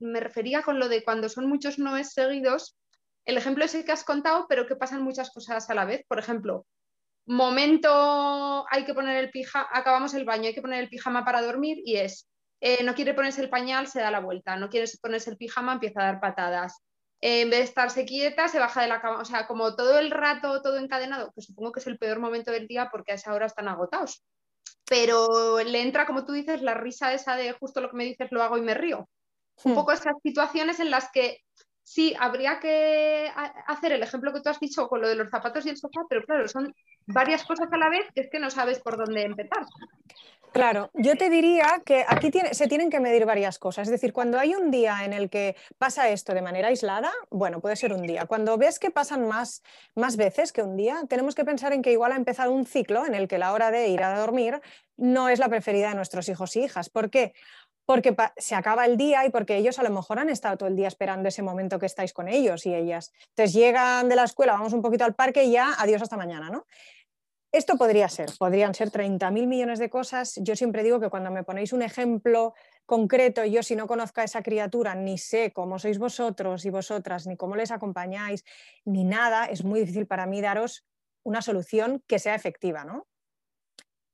me 0.00 0.18
refería 0.18 0.62
con 0.62 0.80
lo 0.80 0.88
de 0.88 1.04
cuando 1.04 1.28
son 1.28 1.46
muchos 1.48 1.78
noes 1.78 2.12
seguidos. 2.12 2.76
El 3.24 3.36
ejemplo 3.36 3.64
es 3.64 3.74
el 3.76 3.84
que 3.84 3.92
has 3.92 4.02
contado, 4.02 4.46
pero 4.48 4.66
que 4.66 4.74
pasan 4.74 5.02
muchas 5.02 5.30
cosas 5.30 5.70
a 5.70 5.74
la 5.74 5.84
vez. 5.84 6.04
Por 6.08 6.18
ejemplo, 6.18 6.66
momento 7.26 8.66
hay 8.70 8.84
que 8.84 8.94
poner 8.94 9.16
el 9.16 9.30
pijama, 9.30 9.68
acabamos 9.72 10.14
el 10.14 10.24
baño, 10.24 10.48
hay 10.48 10.54
que 10.54 10.62
poner 10.62 10.82
el 10.82 10.88
pijama 10.88 11.24
para 11.24 11.42
dormir 11.42 11.78
y 11.84 11.96
es, 11.96 12.28
eh, 12.60 12.82
no 12.84 12.94
quiere 12.94 13.14
ponerse 13.14 13.42
el 13.42 13.50
pañal, 13.50 13.86
se 13.86 14.00
da 14.00 14.10
la 14.10 14.20
vuelta, 14.20 14.56
no 14.56 14.68
quiere 14.68 14.86
ponerse 15.00 15.30
el 15.30 15.36
pijama, 15.36 15.74
empieza 15.74 16.00
a 16.00 16.04
dar 16.06 16.20
patadas. 16.20 16.82
en 17.24 17.50
vez 17.50 17.60
de 17.60 17.64
estarse 17.64 18.04
quieta, 18.04 18.48
se 18.48 18.58
baja 18.58 18.82
de 18.82 18.88
la 18.88 19.00
cama, 19.00 19.20
o 19.20 19.24
sea, 19.24 19.46
como 19.46 19.76
todo 19.76 19.98
el 19.98 20.10
rato, 20.10 20.60
todo 20.60 20.76
encadenado, 20.78 21.32
que 21.34 21.42
supongo 21.42 21.70
que 21.70 21.80
es 21.80 21.86
el 21.86 21.98
peor 21.98 22.18
momento 22.18 22.50
del 22.50 22.66
día 22.66 22.88
porque 22.90 23.12
a 23.12 23.14
esa 23.14 23.32
hora 23.32 23.46
están 23.46 23.68
agotados. 23.68 24.24
Pero 24.86 25.60
le 25.62 25.82
entra, 25.82 26.06
como 26.06 26.24
tú 26.24 26.32
dices, 26.32 26.62
la 26.62 26.74
risa 26.74 27.12
esa 27.12 27.36
de 27.36 27.52
justo 27.52 27.80
lo 27.80 27.90
que 27.90 27.96
me 27.96 28.04
dices, 28.04 28.32
lo 28.32 28.42
hago 28.42 28.58
y 28.58 28.62
me 28.62 28.74
río. 28.74 29.08
Un 29.64 29.72
hmm. 29.72 29.74
poco 29.76 29.92
esas 29.92 30.14
situaciones 30.22 30.80
en 30.80 30.90
las 30.90 31.10
que 31.12 31.38
sí, 31.82 32.14
habría 32.18 32.60
que 32.60 33.30
hacer 33.66 33.92
el 33.92 34.02
ejemplo 34.02 34.32
que 34.32 34.40
tú 34.40 34.48
has 34.48 34.60
dicho 34.60 34.88
con 34.88 35.00
lo 35.00 35.08
de 35.08 35.14
los 35.14 35.30
zapatos 35.30 35.66
y 35.66 35.70
el 35.70 35.76
sofá, 35.76 36.02
pero 36.08 36.22
claro, 36.24 36.48
son 36.48 36.74
varias 37.06 37.44
cosas 37.44 37.72
a 37.72 37.76
la 37.76 37.88
vez 37.88 38.06
es 38.14 38.28
que 38.30 38.38
no 38.38 38.50
sabes 38.50 38.78
por 38.80 38.96
dónde 38.96 39.22
empezar. 39.22 39.66
Claro, 40.52 40.90
yo 40.92 41.16
te 41.16 41.30
diría 41.30 41.80
que 41.84 42.04
aquí 42.06 42.30
se 42.52 42.68
tienen 42.68 42.90
que 42.90 43.00
medir 43.00 43.24
varias 43.24 43.58
cosas. 43.58 43.88
Es 43.88 43.90
decir, 43.90 44.12
cuando 44.12 44.38
hay 44.38 44.54
un 44.54 44.70
día 44.70 45.02
en 45.02 45.14
el 45.14 45.30
que 45.30 45.56
pasa 45.78 46.10
esto 46.10 46.34
de 46.34 46.42
manera 46.42 46.68
aislada, 46.68 47.10
bueno, 47.30 47.60
puede 47.60 47.74
ser 47.74 47.94
un 47.94 48.02
día. 48.02 48.26
Cuando 48.26 48.58
ves 48.58 48.78
que 48.78 48.90
pasan 48.90 49.26
más, 49.26 49.62
más 49.94 50.18
veces 50.18 50.52
que 50.52 50.62
un 50.62 50.76
día, 50.76 51.04
tenemos 51.08 51.34
que 51.34 51.46
pensar 51.46 51.72
en 51.72 51.80
que 51.80 51.90
igual 51.90 52.12
ha 52.12 52.16
empezado 52.16 52.52
un 52.52 52.66
ciclo 52.66 53.06
en 53.06 53.14
el 53.14 53.28
que 53.28 53.38
la 53.38 53.54
hora 53.54 53.70
de 53.70 53.88
ir 53.88 54.02
a 54.02 54.18
dormir 54.18 54.60
no 54.98 55.30
es 55.30 55.38
la 55.38 55.48
preferida 55.48 55.88
de 55.88 55.94
nuestros 55.94 56.28
hijos 56.28 56.54
y 56.56 56.64
hijas. 56.64 56.90
¿Por 56.90 57.08
qué? 57.08 57.32
Porque 57.86 58.14
se 58.36 58.54
acaba 58.54 58.84
el 58.86 58.96
día 58.96 59.24
y 59.26 59.30
porque 59.30 59.56
ellos 59.56 59.78
a 59.78 59.82
lo 59.82 59.90
mejor 59.90 60.18
han 60.18 60.30
estado 60.30 60.56
todo 60.56 60.68
el 60.68 60.76
día 60.76 60.88
esperando 60.88 61.28
ese 61.28 61.42
momento 61.42 61.78
que 61.78 61.86
estáis 61.86 62.12
con 62.12 62.28
ellos 62.28 62.66
y 62.66 62.74
ellas. 62.74 63.12
Entonces 63.30 63.54
llegan 63.54 64.08
de 64.08 64.16
la 64.16 64.24
escuela, 64.24 64.52
vamos 64.52 64.72
un 64.72 64.82
poquito 64.82 65.04
al 65.04 65.14
parque 65.14 65.44
y 65.44 65.52
ya, 65.52 65.74
adiós 65.78 66.02
hasta 66.02 66.16
mañana, 66.16 66.50
¿no? 66.50 66.66
Esto 67.52 67.76
podría 67.76 68.08
ser, 68.08 68.30
podrían 68.38 68.74
ser 68.74 68.90
30.000 68.90 69.46
millones 69.46 69.78
de 69.78 69.90
cosas. 69.90 70.40
Yo 70.40 70.56
siempre 70.56 70.82
digo 70.82 71.00
que 71.00 71.10
cuando 71.10 71.30
me 71.30 71.44
ponéis 71.44 71.74
un 71.74 71.82
ejemplo 71.82 72.54
concreto, 72.86 73.44
yo 73.44 73.62
si 73.62 73.76
no 73.76 73.86
conozco 73.86 74.22
a 74.22 74.24
esa 74.24 74.42
criatura, 74.42 74.94
ni 74.94 75.18
sé 75.18 75.52
cómo 75.52 75.78
sois 75.78 75.98
vosotros 75.98 76.64
y 76.64 76.70
vosotras, 76.70 77.26
ni 77.26 77.36
cómo 77.36 77.54
les 77.54 77.70
acompañáis, 77.70 78.42
ni 78.86 79.04
nada, 79.04 79.44
es 79.44 79.64
muy 79.64 79.80
difícil 79.80 80.06
para 80.06 80.24
mí 80.24 80.40
daros 80.40 80.86
una 81.24 81.42
solución 81.42 82.02
que 82.06 82.18
sea 82.18 82.34
efectiva, 82.34 82.84
¿no? 82.84 83.06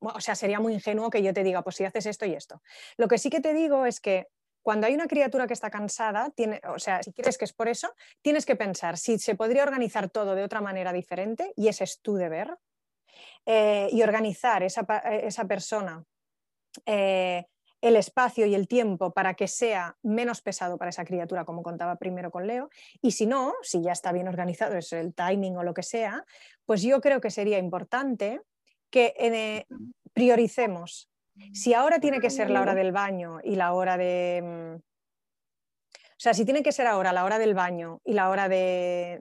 O 0.01 0.21
sea, 0.21 0.35
sería 0.35 0.61
muy 0.61 0.75
ingenuo 0.75 1.11
que 1.11 1.23
yo 1.23 1.33
te 1.33 1.43
diga, 1.43 1.63
pues 1.63 1.77
si 1.77 1.85
haces 1.85 2.07
esto 2.07 2.27
y 2.27 2.35
esto. 2.35 2.63
Lo 2.97 3.09
que 3.09 3.19
sí 3.19 3.31
que 3.31 3.41
te 3.41 3.53
digo 3.53 3.87
es 3.87 4.01
que 4.01 4.29
cuando 4.63 4.87
hay 4.87 4.95
una 4.95 5.07
criatura 5.07 5.47
que 5.47 5.55
está 5.55 5.71
cansada, 5.71 6.31
tiene, 6.31 6.61
o 6.69 6.79
sea, 6.79 7.03
si 7.03 7.13
quieres 7.13 7.39
que 7.39 7.45
es 7.45 7.53
por 7.53 7.69
eso, 7.69 7.95
tienes 8.23 8.45
que 8.45 8.57
pensar 8.57 8.99
si 8.99 9.19
se 9.19 9.35
podría 9.35 9.63
organizar 9.63 10.11
todo 10.11 10.35
de 10.35 10.43
otra 10.43 10.61
manera 10.61 10.93
diferente, 10.93 11.53
y 11.57 11.69
ese 11.69 11.85
es 11.85 12.01
tu 12.01 12.17
deber, 12.17 12.59
eh, 13.47 13.89
y 13.91 14.03
organizar 14.03 14.63
esa, 14.63 14.83
esa 15.23 15.47
persona 15.47 16.05
eh, 16.85 17.47
el 17.81 17.97
espacio 17.97 18.47
y 18.47 18.55
el 18.55 18.67
tiempo 18.67 19.13
para 19.13 19.35
que 19.35 19.49
sea 19.49 19.97
menos 20.03 20.43
pesado 20.43 20.79
para 20.79 20.91
esa 20.91 21.05
criatura, 21.05 21.45
como 21.45 21.63
contaba 21.63 21.97
primero 21.97 22.31
con 22.31 22.47
Leo. 22.47 22.71
Y 23.01 23.13
si 23.13 23.27
no, 23.27 23.55
si 23.63 23.83
ya 23.83 23.93
está 23.93 24.13
bien 24.13 24.29
organizado, 24.29 24.77
es 24.77 24.93
el 24.93 25.15
timing 25.15 25.57
o 25.57 25.63
lo 25.63 25.75
que 25.75 25.83
sea, 25.83 26.25
pues 26.67 26.83
yo 26.83 27.01
creo 27.01 27.21
que 27.21 27.31
sería 27.31 27.59
importante 27.59 28.41
que 28.91 29.15
eh, 29.19 29.67
prioricemos. 30.13 31.09
Si 31.53 31.73
ahora 31.75 32.01
tiene 32.01 32.21
que 32.21 32.31
ser 32.31 32.51
la 32.51 32.61
hora 32.61 32.75
del 32.75 32.93
baño 32.93 33.39
y 33.43 33.57
la 33.57 33.73
hora 33.73 33.97
de... 33.97 34.43
Mm, 34.43 34.77
o 34.77 36.21
sea, 36.21 36.35
si 36.35 36.45
tiene 36.45 36.65
que 36.65 36.73
ser 36.73 36.89
ahora 36.89 37.13
la 37.13 37.25
hora 37.25 37.39
del 37.39 37.55
baño 37.55 38.01
y 38.05 38.13
la 38.13 38.29
hora 38.29 38.49
de, 38.49 39.21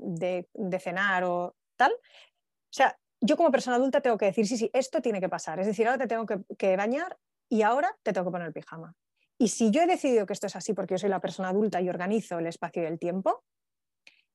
cenar 0.82 1.24
o 1.26 1.56
tal, 1.76 1.92
o 1.92 2.72
sea, 2.72 2.98
yo 3.22 3.38
como 3.38 3.52
persona 3.52 3.76
adulta 3.76 4.02
tengo 4.02 4.18
que 4.18 4.26
decir, 4.26 4.48
sí, 4.48 4.58
sí, 4.58 4.72
esto 4.74 5.00
tiene 5.00 5.22
que 5.22 5.30
pasar. 5.30 5.60
Es 5.60 5.68
decir, 5.68 5.88
ahora 5.88 6.00
te 6.00 6.08
tengo 6.08 6.26
que, 6.26 6.40
que, 6.58 6.76
bañar 6.76 7.16
y 7.50 7.62
ahora 7.62 7.96
te 8.02 8.14
tengo 8.14 8.26
que 8.26 8.32
poner 8.32 8.48
el 8.48 8.54
pijama. 8.54 8.96
Y 9.38 9.50
si 9.50 9.70
yo 9.70 9.84
he 9.84 9.88
decidido 9.88 10.26
que 10.26 10.34
esto 10.34 10.48
es 10.48 10.56
así 10.56 10.74
porque 10.74 10.96
yo 10.96 10.98
soy 10.98 11.10
la 11.10 11.22
persona 11.22 11.50
adulta 11.50 11.80
y 11.82 11.90
organizo 11.90 12.40
el 12.40 12.48
espacio 12.48 12.82
y 12.82 12.88
el 12.88 12.98
tiempo, 12.98 13.44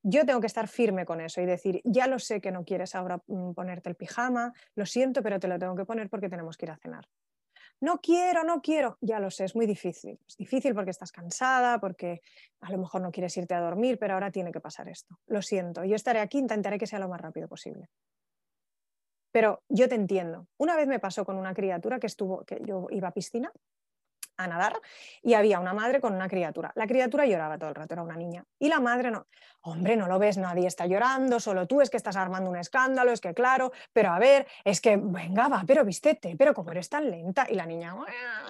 yo 0.02 0.26
tengo 0.26 0.40
que 0.40 0.46
estar 0.46 0.68
firme 0.68 1.04
con 1.04 1.20
eso 1.20 1.40
y 1.40 1.46
decir, 1.46 1.80
ya 1.84 2.06
lo 2.06 2.18
sé 2.18 2.40
que 2.40 2.50
no 2.50 2.64
quieres 2.64 2.94
ahora 2.94 3.22
mm, 3.26 3.52
ponerte 3.52 3.88
el 3.88 3.94
pijama, 3.94 4.52
lo 4.74 4.86
siento, 4.86 5.22
pero 5.22 5.38
te 5.38 5.48
lo 5.48 5.58
tengo 5.58 5.76
que 5.76 5.84
poner 5.84 6.08
porque 6.10 6.28
tenemos 6.28 6.56
que 6.56 6.66
ir 6.66 6.70
a 6.70 6.76
cenar. 6.76 7.06
No 7.80 8.00
quiero, 8.00 8.44
no 8.44 8.62
quiero, 8.62 8.96
ya 9.00 9.18
lo 9.18 9.30
sé, 9.30 9.44
es 9.44 9.56
muy 9.56 9.66
difícil. 9.66 10.18
Es 10.28 10.36
difícil 10.36 10.74
porque 10.74 10.90
estás 10.90 11.10
cansada, 11.10 11.80
porque 11.80 12.20
a 12.60 12.70
lo 12.70 12.78
mejor 12.78 13.02
no 13.02 13.10
quieres 13.10 13.36
irte 13.36 13.54
a 13.54 13.60
dormir, 13.60 13.98
pero 13.98 14.14
ahora 14.14 14.30
tiene 14.30 14.52
que 14.52 14.60
pasar 14.60 14.88
esto. 14.88 15.18
Lo 15.26 15.42
siento, 15.42 15.84
yo 15.84 15.96
estaré 15.96 16.20
aquí, 16.20 16.38
intentaré 16.38 16.78
que 16.78 16.86
sea 16.86 17.00
lo 17.00 17.08
más 17.08 17.20
rápido 17.20 17.48
posible. 17.48 17.88
Pero 19.32 19.62
yo 19.68 19.88
te 19.88 19.94
entiendo. 19.94 20.46
Una 20.58 20.76
vez 20.76 20.86
me 20.86 21.00
pasó 21.00 21.24
con 21.24 21.36
una 21.36 21.54
criatura 21.54 21.98
que 21.98 22.06
estuvo, 22.06 22.44
que 22.44 22.60
yo 22.64 22.86
iba 22.90 23.08
a 23.08 23.12
piscina 23.12 23.50
a 24.36 24.46
nadar 24.46 24.80
y 25.22 25.34
había 25.34 25.60
una 25.60 25.74
madre 25.74 26.00
con 26.00 26.14
una 26.14 26.28
criatura. 26.28 26.72
La 26.74 26.86
criatura 26.86 27.26
lloraba 27.26 27.58
todo 27.58 27.70
el 27.70 27.74
rato, 27.74 27.94
era 27.94 28.02
una 28.02 28.16
niña. 28.16 28.44
Y 28.58 28.68
la 28.68 28.80
madre 28.80 29.10
no. 29.10 29.26
Hombre, 29.62 29.96
no 29.96 30.08
lo 30.08 30.18
ves, 30.18 30.38
nadie 30.38 30.66
está 30.66 30.86
llorando, 30.86 31.38
solo 31.38 31.68
tú, 31.68 31.80
es 31.80 31.88
que 31.88 31.96
estás 31.96 32.16
armando 32.16 32.50
un 32.50 32.56
escándalo, 32.56 33.12
es 33.12 33.20
que 33.20 33.32
claro, 33.32 33.70
pero 33.92 34.10
a 34.10 34.18
ver, 34.18 34.46
es 34.64 34.80
que 34.80 34.96
venga, 34.96 35.46
va, 35.46 35.62
pero 35.64 35.84
vístete, 35.84 36.34
pero 36.36 36.52
como 36.52 36.72
eres 36.72 36.88
tan 36.88 37.08
lenta. 37.08 37.46
Y 37.48 37.54
la 37.54 37.64
niña 37.64 37.94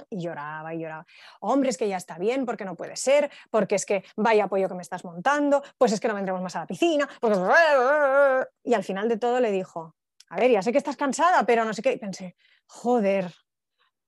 y 0.09 0.21
lloraba 0.21 0.73
y 0.75 0.81
lloraba. 0.81 1.07
Hombre, 1.41 1.71
es 1.71 1.77
que 1.77 1.89
ya 1.89 1.99
está 1.99 2.17
bien, 2.19 2.47
porque 2.47 2.65
no 2.65 2.77
puede 2.77 2.97
ser, 2.97 3.31
porque 3.51 3.75
es 3.75 3.85
que 3.85 4.05
vaya 4.17 4.45
apoyo 4.45 4.69
que 4.69 4.75
me 4.75 4.83
estás 4.83 5.05
montando, 5.05 5.63
pues 5.77 5.93
es 5.93 6.01
que 6.01 6.09
no 6.09 6.15
vendremos 6.15 6.41
más 6.43 6.57
a 6.57 6.61
la 6.61 6.67
piscina. 6.67 7.09
Y 8.65 8.75
al 8.75 8.85
final 8.85 9.09
de 9.09 9.19
todo 9.19 9.41
le 9.41 9.51
dijo, 9.51 9.97
a 10.29 10.37
ver, 10.37 10.51
ya 10.51 10.63
sé 10.63 10.73
que 10.73 10.79
estás 10.79 10.97
cansada, 10.97 11.45
pero 11.45 11.65
no 11.65 11.75
sé 11.75 11.83
qué. 11.83 11.93
Y 11.93 11.99
pensé, 11.99 12.37
joder, 12.67 13.33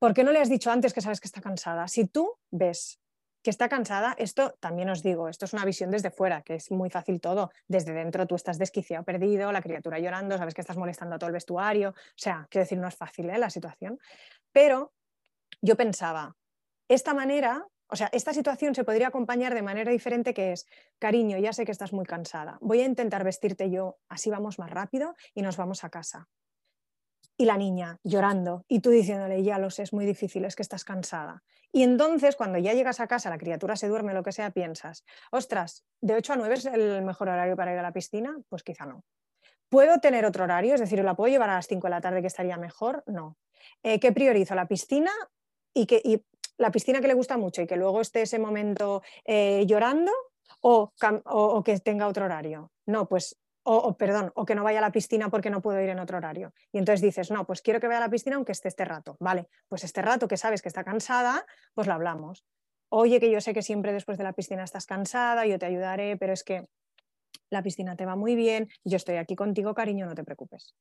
¿por 0.05 0.12
qué 0.12 0.22
no 0.22 0.32
le 0.32 0.38
has 0.38 0.50
dicho 0.50 0.70
antes 0.70 0.92
que 0.92 1.00
sabes 1.00 1.18
que 1.18 1.28
está 1.28 1.40
cansada? 1.40 1.88
Si 1.88 2.07
tú 2.07 2.36
ves 2.50 3.00
que 3.42 3.48
está 3.48 3.70
cansada, 3.70 4.14
esto 4.18 4.55
también 4.61 4.90
os 4.90 5.02
digo, 5.02 5.30
esto 5.30 5.46
es 5.46 5.55
una 5.55 5.64
visión 5.64 5.90
desde 5.90 6.11
fuera, 6.11 6.42
que 6.42 6.57
es 6.57 6.70
muy 6.70 6.90
fácil 6.90 7.22
todo. 7.22 7.50
Desde 7.68 7.94
dentro 7.94 8.26
tú 8.26 8.34
estás 8.34 8.59
desquiciado, 8.59 9.02
perdido, 9.02 9.50
la 9.50 9.62
criatura 9.62 9.98
llorando, 9.98 10.36
sabes 10.36 10.52
que 10.52 10.61
estás 10.61 10.76
molestando 10.76 11.14
a 11.14 11.18
todo 11.18 11.28
el 11.28 11.32
vestuario. 11.32 11.88
O 11.88 12.18
sea, 12.18 12.46
quiero 12.50 12.64
decir, 12.64 12.76
no 12.76 12.86
es 12.86 12.94
fácil 12.94 13.30
¿eh? 13.30 13.38
la 13.38 13.48
situación. 13.48 13.98
Pero 14.52 14.92
yo 15.62 15.74
pensaba, 15.74 16.36
esta 16.86 17.14
manera, 17.14 17.66
o 17.86 17.96
sea, 17.96 18.11
esta 18.12 18.34
situación 18.34 18.74
se 18.74 18.84
podría 18.84 19.09
acompañar 19.09 19.55
de 19.55 19.62
manera 19.62 19.90
diferente 19.90 20.34
que 20.34 20.52
es, 20.52 20.66
cariño, 20.98 21.38
ya 21.38 21.55
sé 21.55 21.64
que 21.64 21.72
estás 21.72 21.94
muy 21.94 22.05
cansada, 22.05 22.59
voy 22.61 22.82
a 22.82 22.84
intentar 22.84 23.24
vestirte 23.24 23.70
yo, 23.70 23.96
así 24.11 24.28
vamos 24.28 24.59
más 24.59 24.68
rápido 24.68 25.14
y 25.32 25.40
nos 25.40 25.57
vamos 25.57 25.82
a 25.82 25.88
casa 25.88 26.28
y 27.37 27.45
la 27.47 27.57
niña 27.57 27.99
llorando 28.05 28.64
y 28.68 28.80
tú 28.80 28.91
diciéndole, 28.91 29.43
ya 29.43 29.59
lo 29.59 29.70
sé, 29.70 29.82
es 29.82 29.93
muy 29.93 30.07
difícil, 30.07 30.45
es 30.45 30.57
que 30.57 30.62
estás 30.62 30.85
cansada. 30.85 31.43
Y 31.72 31.82
entonces 31.82 32.37
cuando 32.37 32.59
ya 32.59 32.72
llegas 32.72 33.01
a 33.01 33.09
casa, 33.09 33.30
la 33.30 33.39
criatura 33.39 33.76
se 33.76 33.89
duerme, 33.89 34.14
lo 34.14 34.22
que 34.22 34.32
sea, 34.32 34.51
piensas, 34.51 35.05
ostras, 35.32 35.85
¿de 36.01 36.14
8 36.14 36.35
a 36.35 36.37
9 36.37 36.55
es 36.55 36.66
el 36.66 37.03
mejor 37.03 37.28
horario 37.28 37.57
para 37.57 37.72
ir 37.72 37.78
a 37.78 37.82
la 37.82 37.93
piscina? 37.93 38.37
Pues 38.49 38.62
quizá 38.62 38.87
no. 38.87 39.05
¿Puedo 39.68 39.99
tener 39.99 40.24
otro 40.24 40.45
horario? 40.45 40.74
Es 40.74 40.80
decir, 40.80 41.03
¿la 41.03 41.14
puedo 41.14 41.32
llevar 41.32 41.51
a 41.51 41.55
las 41.55 41.66
5 41.66 41.87
de 41.87 41.91
la 41.91 42.01
tarde 42.01 42.20
que 42.20 42.28
estaría 42.28 42.57
mejor? 42.57 43.03
No. 43.07 43.37
Eh, 43.82 43.99
¿Qué 43.99 44.12
priorizo? 44.12 44.55
¿La 44.55 44.68
piscina? 44.68 45.11
Y, 45.74 45.87
que, 45.87 46.01
y 46.05 46.24
la 46.59 46.70
piscina 46.70 47.01
que 47.01 47.09
le 47.09 47.14
gusta 47.14 47.37
mucho 47.37 47.62
y 47.62 47.66
que 47.66 47.76
luego 47.76 48.01
esté 48.01 48.22
ese 48.22 48.39
momento 48.39 49.03
eh, 49.24 49.64
llorando 49.66 50.12
o, 50.61 50.93
o, 51.24 51.64
que 51.64 51.78
tenga 51.80 52.07
otro 52.07 52.24
horario. 52.26 52.70
No, 52.87 53.09
pues 53.09 53.37
o, 53.64 53.96
perdón, 53.96 54.30
o 54.34 54.44
que 54.44 54.54
no 54.54 54.62
vaya 54.62 54.78
a 54.78 54.82
la 54.82 54.92
piscina 54.92 55.30
porque 55.30 55.50
no 55.50 55.62
puedo 55.62 55.80
ir 55.80 55.88
en 55.88 55.98
otro 55.98 56.18
horario. 56.18 56.52
Y 56.70 56.78
entonces 56.78 57.00
dices, 57.00 57.30
no, 57.30 57.46
pues 57.46 57.62
quiero 57.62 57.80
que 57.80 57.86
vaya 57.86 57.98
a 57.98 58.02
la 58.02 58.10
piscina 58.10 58.36
aunque 58.36 58.52
esté 58.52 58.68
este 58.68 58.84
rato. 58.84 59.16
Vale, 59.20 59.48
pues 59.68 59.84
este 59.84 60.02
rato 60.02 60.28
que 60.28 60.36
sabes 60.36 60.62
que 60.62 60.68
está 60.68 60.84
cansada, 60.84 61.46
pues 61.74 61.86
lo 61.86 61.94
hablamos. 61.94 62.44
Oye, 62.90 63.18
que 63.20 63.30
yo 63.30 63.40
sé 63.40 63.54
que 63.54 63.62
siempre 63.62 63.92
después 63.92 64.18
de 64.18 64.24
la 64.24 64.34
piscina 64.34 64.62
estás 64.64 64.86
cansada, 64.86 65.46
yo 65.46 65.58
te 65.58 65.66
ayudaré, 65.66 66.16
pero 66.16 66.32
es 66.32 66.44
que 66.44 66.68
la 67.50 67.62
piscina 67.62 67.96
te 67.96 68.04
va 68.04 68.16
muy 68.16 68.36
bien, 68.36 68.68
yo 68.84 68.96
estoy 68.96 69.16
aquí 69.16 69.34
contigo, 69.34 69.74
cariño, 69.74 70.06
no 70.06 70.14
te 70.14 70.24
preocupes. 70.24 70.74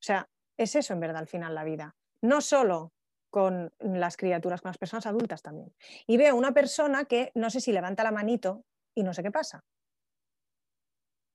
O 0.00 0.04
sea, 0.04 0.28
es 0.56 0.74
eso 0.74 0.92
en 0.92 1.00
verdad 1.00 1.18
al 1.18 1.28
final 1.28 1.54
la 1.54 1.64
vida. 1.64 1.94
No 2.20 2.40
solo 2.40 2.92
con 3.30 3.72
las 3.78 4.16
criaturas, 4.16 4.60
con 4.60 4.68
las 4.68 4.78
personas 4.78 5.06
adultas 5.06 5.40
también. 5.40 5.72
Y 6.06 6.16
veo 6.16 6.36
una 6.36 6.52
persona 6.52 7.04
que 7.04 7.30
no 7.34 7.48
sé 7.48 7.60
si 7.60 7.72
levanta 7.72 8.02
la 8.02 8.10
manito 8.10 8.64
y 8.94 9.04
no 9.04 9.14
sé 9.14 9.22
qué 9.22 9.30
pasa. 9.30 9.64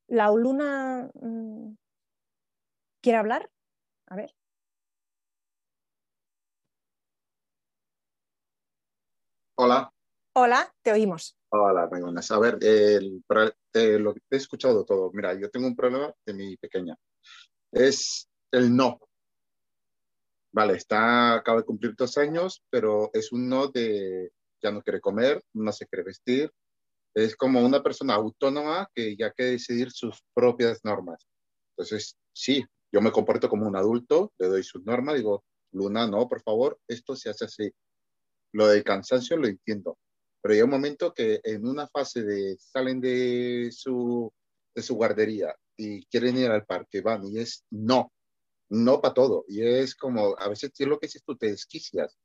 La 0.08 0.32
Luna 0.32 1.10
mm, 1.14 1.76
quiere 3.02 3.18
hablar. 3.18 3.50
A 4.08 4.16
ver. 4.16 4.34
Hola. 9.56 9.92
Hola, 10.34 10.74
te 10.82 10.92
oímos. 10.92 11.36
Hola, 11.50 11.88
muy 11.92 12.02
buenas. 12.02 12.30
A 12.32 12.40
ver, 12.40 12.54
lo 12.62 14.14
que 14.14 14.22
he 14.30 14.36
escuchado 14.36 14.86
todo. 14.86 15.12
Mira, 15.14 15.34
yo 15.34 15.50
tengo 15.50 15.68
un 15.68 15.76
problema 15.76 16.14
de 16.26 16.34
mi 16.34 16.56
pequeña. 16.58 16.96
Es 17.72 18.30
el 18.52 18.76
no. 18.76 19.00
Vale, 20.54 20.76
está, 20.76 21.36
acaba 21.36 21.60
de 21.60 21.66
cumplir 21.66 21.96
dos 21.96 22.18
años, 22.18 22.64
pero 22.70 23.10
es 23.14 23.32
un 23.32 23.50
no 23.50 23.68
de 23.68 24.32
ya 24.62 24.72
no 24.72 24.82
quiere 24.82 25.02
comer, 25.02 25.44
no 25.54 25.72
se 25.72 25.86
quiere 25.86 26.04
vestir, 26.04 26.52
es 27.18 27.36
como 27.36 27.66
una 27.66 27.82
persona 27.82 28.14
autónoma 28.14 28.88
que 28.94 29.16
ya 29.18 29.32
quiere 29.32 29.54
decidir 29.54 29.92
sus 29.92 30.22
propias 30.36 30.82
normas. 30.84 31.28
Entonces, 31.72 32.16
sí, 32.32 32.64
yo 32.92 33.02
me 33.02 33.12
comporto 33.12 33.50
como 33.50 33.68
un 33.68 33.76
adulto, 33.76 34.34
le 34.38 34.48
doy 34.48 34.64
sus 34.64 34.86
normas, 34.86 35.16
digo, 35.16 35.44
Luna, 35.72 36.06
no, 36.08 36.28
por 36.30 36.44
favor, 36.44 36.80
esto 36.88 37.16
se 37.16 37.32
hace 37.32 37.46
así. 37.46 37.72
Lo 38.54 38.68
del 38.68 38.84
cansancio 38.84 39.36
lo 39.36 39.48
entiendo, 39.48 39.98
pero 40.42 40.54
hay 40.54 40.62
un 40.62 40.70
momento 40.70 41.12
que 41.12 41.42
en 41.44 41.68
una 41.68 41.88
fase 41.88 42.24
de 42.24 42.56
salen 42.60 43.02
de 43.02 43.70
su, 43.72 44.32
de 44.76 44.82
su 44.84 44.94
guardería 44.94 45.56
y 45.76 46.06
quieren 46.06 46.38
ir 46.38 46.52
al 46.52 46.66
parque, 46.66 47.02
van 47.02 47.26
y 47.26 47.40
es 47.40 47.66
no, 47.72 48.14
no 48.70 49.02
para 49.02 49.16
todo. 49.16 49.44
Y 49.48 49.64
es 49.64 49.96
como, 49.96 50.36
a 50.38 50.50
veces 50.50 50.72
es 50.78 50.88
lo 50.88 51.00
que 51.00 51.08
dices 51.08 51.24
tú, 51.24 51.36
te 51.36 51.48
desquicias. 51.48 52.16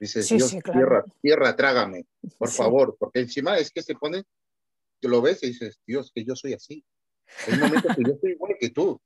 Dices, 0.00 0.28
Dios, 0.28 0.50
tierra, 0.50 1.04
tierra, 1.20 1.56
trágame, 1.56 2.06
por 2.36 2.50
favor, 2.50 2.96
porque 2.98 3.20
encima 3.20 3.58
es 3.58 3.70
que 3.70 3.82
se 3.82 3.94
pone, 3.94 4.24
tú 5.00 5.08
lo 5.08 5.22
ves 5.22 5.42
y 5.42 5.48
dices, 5.48 5.80
Dios, 5.86 6.10
que 6.14 6.24
yo 6.24 6.34
soy 6.34 6.54
así. 6.54 6.84
Hay 7.46 7.58
momentos 7.58 7.96
que 7.96 8.02
yo 8.02 8.16
soy 8.20 8.32
igual 8.32 8.56
que 8.58 8.70
tú, 8.70 9.00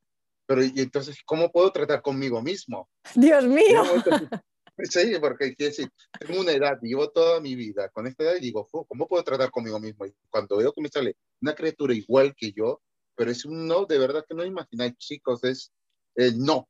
pero 0.46 0.64
y 0.64 0.72
entonces, 0.76 1.18
¿cómo 1.24 1.52
puedo 1.52 1.70
tratar 1.70 2.00
conmigo 2.02 2.42
mismo? 2.42 2.88
Dios 3.14 3.44
mío. 3.44 3.82
Sí, 4.84 5.12
porque 5.20 5.56
decir, 5.58 5.88
tengo 6.20 6.40
una 6.40 6.52
edad, 6.52 6.78
llevo 6.80 7.10
toda 7.10 7.40
mi 7.40 7.56
vida 7.56 7.88
con 7.88 8.06
esta 8.06 8.22
edad 8.22 8.36
y 8.36 8.40
digo, 8.40 8.68
¿cómo 8.86 9.08
puedo 9.08 9.24
tratar 9.24 9.50
conmigo 9.50 9.80
mismo? 9.80 10.06
Y 10.06 10.14
cuando 10.30 10.56
veo 10.58 10.72
que 10.72 10.80
me 10.80 10.88
sale 10.88 11.16
una 11.40 11.54
criatura 11.54 11.92
igual 11.94 12.32
que 12.36 12.52
yo, 12.52 12.80
pero 13.16 13.32
es 13.32 13.44
un 13.44 13.66
no, 13.66 13.86
de 13.86 13.98
verdad 13.98 14.24
que 14.28 14.36
no 14.36 14.44
imagináis, 14.44 14.96
chicos, 14.96 15.42
es 15.42 15.72
el 16.14 16.38
no, 16.38 16.68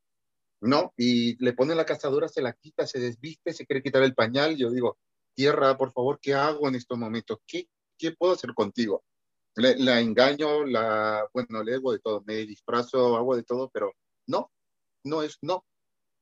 ¿no? 0.61 0.93
Y 0.97 1.43
le 1.43 1.53
pone 1.53 1.75
la 1.75 1.87
cazadora, 1.87 2.29
se 2.29 2.43
la 2.43 2.53
quita, 2.53 2.87
se 2.87 2.99
desviste, 3.01 3.53
se 3.53 3.67
quiere 3.67 3.83
quitar 3.83 4.03
el 4.03 4.15
pañal. 4.15 4.57
Yo 4.57 4.71
digo, 4.71 4.99
tierra, 5.35 5.77
por 5.77 5.93
favor, 5.93 6.19
¿qué 6.21 6.35
hago 6.35 6.69
en 6.69 6.75
estos 6.75 6.99
momentos? 6.99 7.39
¿Qué, 7.47 7.69
qué 7.99 8.13
puedo 8.13 8.35
hacer 8.35 8.55
contigo? 8.55 9.05
la 9.57 10.01
engaño, 10.01 10.65
la, 10.65 11.27
bueno, 11.33 11.63
le 11.65 11.75
hago 11.75 11.93
de 11.93 11.99
todo, 11.99 12.23
me 12.27 12.37
disfrazo, 12.47 13.17
hago 13.17 13.35
de 13.35 13.43
todo, 13.43 13.69
pero 13.71 13.93
no, 14.27 14.53
no 15.05 15.23
es 15.23 15.39
no. 15.43 15.65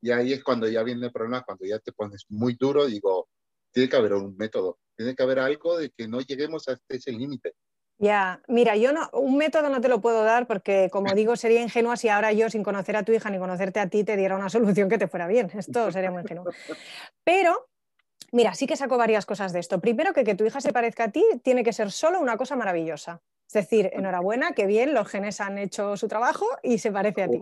Y 0.00 0.10
ahí 0.10 0.32
es 0.32 0.42
cuando 0.44 0.68
ya 0.68 0.82
viene 0.82 1.06
el 1.06 1.12
problema, 1.12 1.42
cuando 1.42 1.66
ya 1.66 1.78
te 1.78 1.92
pones 1.92 2.24
muy 2.28 2.54
duro, 2.54 2.86
digo, 2.86 3.28
tiene 3.72 3.88
que 3.88 3.96
haber 3.96 4.14
un 4.14 4.36
método, 4.36 4.78
tiene 4.96 5.14
que 5.14 5.22
haber 5.22 5.38
algo 5.38 5.76
de 5.76 5.90
que 5.90 6.08
no 6.08 6.20
lleguemos 6.20 6.68
a 6.68 6.78
ese 6.88 7.12
límite. 7.12 7.54
Ya, 7.98 8.42
mira, 8.46 8.76
yo 8.76 8.92
no, 8.92 9.08
un 9.12 9.38
método 9.38 9.70
no 9.70 9.80
te 9.80 9.88
lo 9.88 10.02
puedo 10.02 10.22
dar 10.22 10.46
porque, 10.46 10.90
como 10.92 11.14
digo, 11.14 11.34
sería 11.34 11.62
ingenua 11.62 11.96
si 11.96 12.10
ahora 12.10 12.30
yo, 12.32 12.50
sin 12.50 12.62
conocer 12.62 12.94
a 12.96 13.02
tu 13.02 13.12
hija 13.12 13.30
ni 13.30 13.38
conocerte 13.38 13.80
a 13.80 13.88
ti, 13.88 14.04
te 14.04 14.16
diera 14.16 14.36
una 14.36 14.50
solución 14.50 14.90
que 14.90 14.98
te 14.98 15.08
fuera 15.08 15.26
bien. 15.26 15.50
Esto 15.54 15.90
sería 15.90 16.10
muy 16.10 16.22
ingenuo. 16.22 16.44
Pero, 17.24 17.68
mira, 18.32 18.52
sí 18.54 18.66
que 18.66 18.76
saco 18.76 18.98
varias 18.98 19.24
cosas 19.24 19.54
de 19.54 19.60
esto. 19.60 19.80
Primero, 19.80 20.12
que 20.12 20.24
que 20.24 20.34
tu 20.34 20.44
hija 20.44 20.60
se 20.60 20.74
parezca 20.74 21.04
a 21.04 21.10
ti 21.10 21.24
tiene 21.42 21.64
que 21.64 21.72
ser 21.72 21.90
solo 21.90 22.20
una 22.20 22.36
cosa 22.36 22.54
maravillosa. 22.54 23.22
Es 23.46 23.54
decir, 23.54 23.90
enhorabuena, 23.94 24.52
que 24.52 24.66
bien, 24.66 24.92
los 24.92 25.08
genes 25.08 25.40
han 25.40 25.56
hecho 25.56 25.96
su 25.96 26.06
trabajo 26.06 26.46
y 26.62 26.78
se 26.78 26.92
parece 26.92 27.22
a 27.22 27.28
ti. 27.28 27.40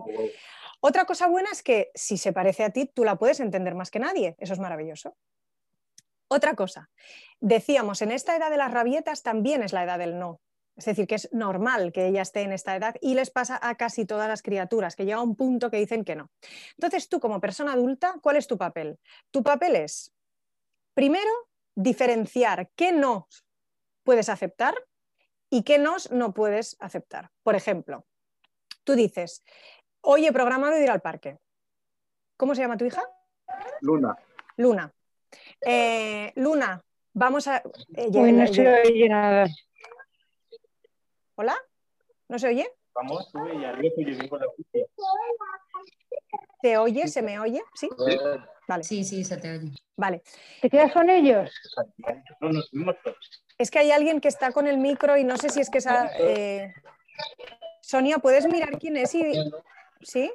Otra 0.79 1.05
cosa 1.05 1.27
buena 1.27 1.49
es 1.51 1.63
que 1.63 1.91
si 1.95 2.17
se 2.17 2.31
parece 2.31 2.63
a 2.63 2.69
ti, 2.69 2.85
tú 2.85 3.03
la 3.03 3.15
puedes 3.15 3.41
entender 3.41 3.75
más 3.75 3.91
que 3.91 3.99
nadie. 3.99 4.35
Eso 4.37 4.53
es 4.53 4.59
maravilloso. 4.59 5.17
Otra 6.27 6.55
cosa, 6.55 6.89
decíamos, 7.39 8.01
en 8.01 8.11
esta 8.11 8.35
edad 8.35 8.49
de 8.49 8.57
las 8.57 8.71
rabietas 8.71 9.21
también 9.21 9.61
es 9.61 9.73
la 9.73 9.83
edad 9.83 9.99
del 9.99 10.17
no. 10.17 10.41
Es 10.75 10.85
decir, 10.85 11.07
que 11.07 11.15
es 11.15 11.31
normal 11.31 11.93
que 11.93 12.07
ella 12.07 12.21
esté 12.21 12.41
en 12.41 12.51
esta 12.51 12.75
edad 12.75 12.95
y 13.01 13.15
les 13.15 13.29
pasa 13.29 13.59
a 13.61 13.75
casi 13.75 14.05
todas 14.05 14.27
las 14.27 14.41
criaturas, 14.41 14.95
que 14.95 15.05
llega 15.05 15.17
a 15.17 15.21
un 15.21 15.35
punto 15.35 15.71
que 15.71 15.77
dicen 15.77 16.03
que 16.03 16.15
no. 16.15 16.29
Entonces, 16.77 17.07
tú 17.07 17.19
como 17.19 17.39
persona 17.39 17.73
adulta, 17.73 18.15
¿cuál 18.21 18.35
es 18.35 18.47
tu 18.47 18.57
papel? 18.57 18.99
Tu 19.31 19.41
papel 19.41 19.77
es, 19.77 20.13
primero, 20.93 21.31
diferenciar 21.75 22.69
qué 22.75 22.91
no 22.91 23.27
puedes 24.03 24.27
aceptar 24.29 24.75
y 25.49 25.63
qué 25.63 25.77
no 25.77 25.95
no 26.11 26.33
puedes 26.33 26.75
aceptar. 26.79 27.31
Por 27.43 27.55
ejemplo, 27.55 28.05
tú 28.83 28.95
dices, 28.95 29.43
oye, 30.01 30.31
programado 30.33 30.77
ir 30.79 30.91
al 30.91 31.01
parque. 31.01 31.37
¿Cómo 32.37 32.53
se 32.53 32.61
llama 32.61 32.77
tu 32.77 32.85
hija? 32.85 33.01
Luna. 33.81 34.17
Luna. 34.57 34.93
Eh, 35.61 36.33
Luna, 36.35 36.83
vamos 37.13 37.47
a... 37.47 37.63
Eh, 37.93 38.09
no 38.11 38.47
se 38.47 38.81
oye 38.81 39.07
nada. 39.07 39.47
¿Hola? 41.37 41.55
¿No 42.29 42.39
se 42.39 42.47
oye? 42.47 42.65
Vamos, 42.93 43.29
sube 43.29 43.53
y 43.55 43.65
arriba 43.65 43.93
yo 43.97 44.17
vengo 44.17 44.37
la 44.37 44.45
¿Se 46.61 46.77
oye? 46.77 47.07
¿Se 47.09 47.21
me 47.21 47.39
oye? 47.39 47.61
¿Sí? 47.73 47.89
Vale. 48.69 48.83
Sí, 48.85 49.03
sí, 49.03 49.25
se 49.25 49.35
te 49.35 49.51
oye. 49.51 49.71
Vale. 49.97 50.23
¿Te 50.61 50.69
quedas 50.69 50.93
con 50.93 51.09
ellos? 51.09 51.51
Es 53.57 53.69
que 53.69 53.79
hay 53.79 53.91
alguien 53.91 54.21
que 54.21 54.29
está 54.29 54.53
con 54.53 54.65
el 54.65 54.77
micro 54.77 55.17
y 55.17 55.25
no 55.25 55.37
sé 55.37 55.49
si 55.49 55.59
es 55.59 55.69
que 55.69 55.79
esa... 55.79 56.09
Eh... 56.17 56.73
Sonia, 57.81 58.19
¿puedes 58.19 58.47
mirar 58.47 58.79
quién 58.79 58.95
es? 58.95 59.13
Y... 59.13 59.33
¿Sí? 60.01 60.31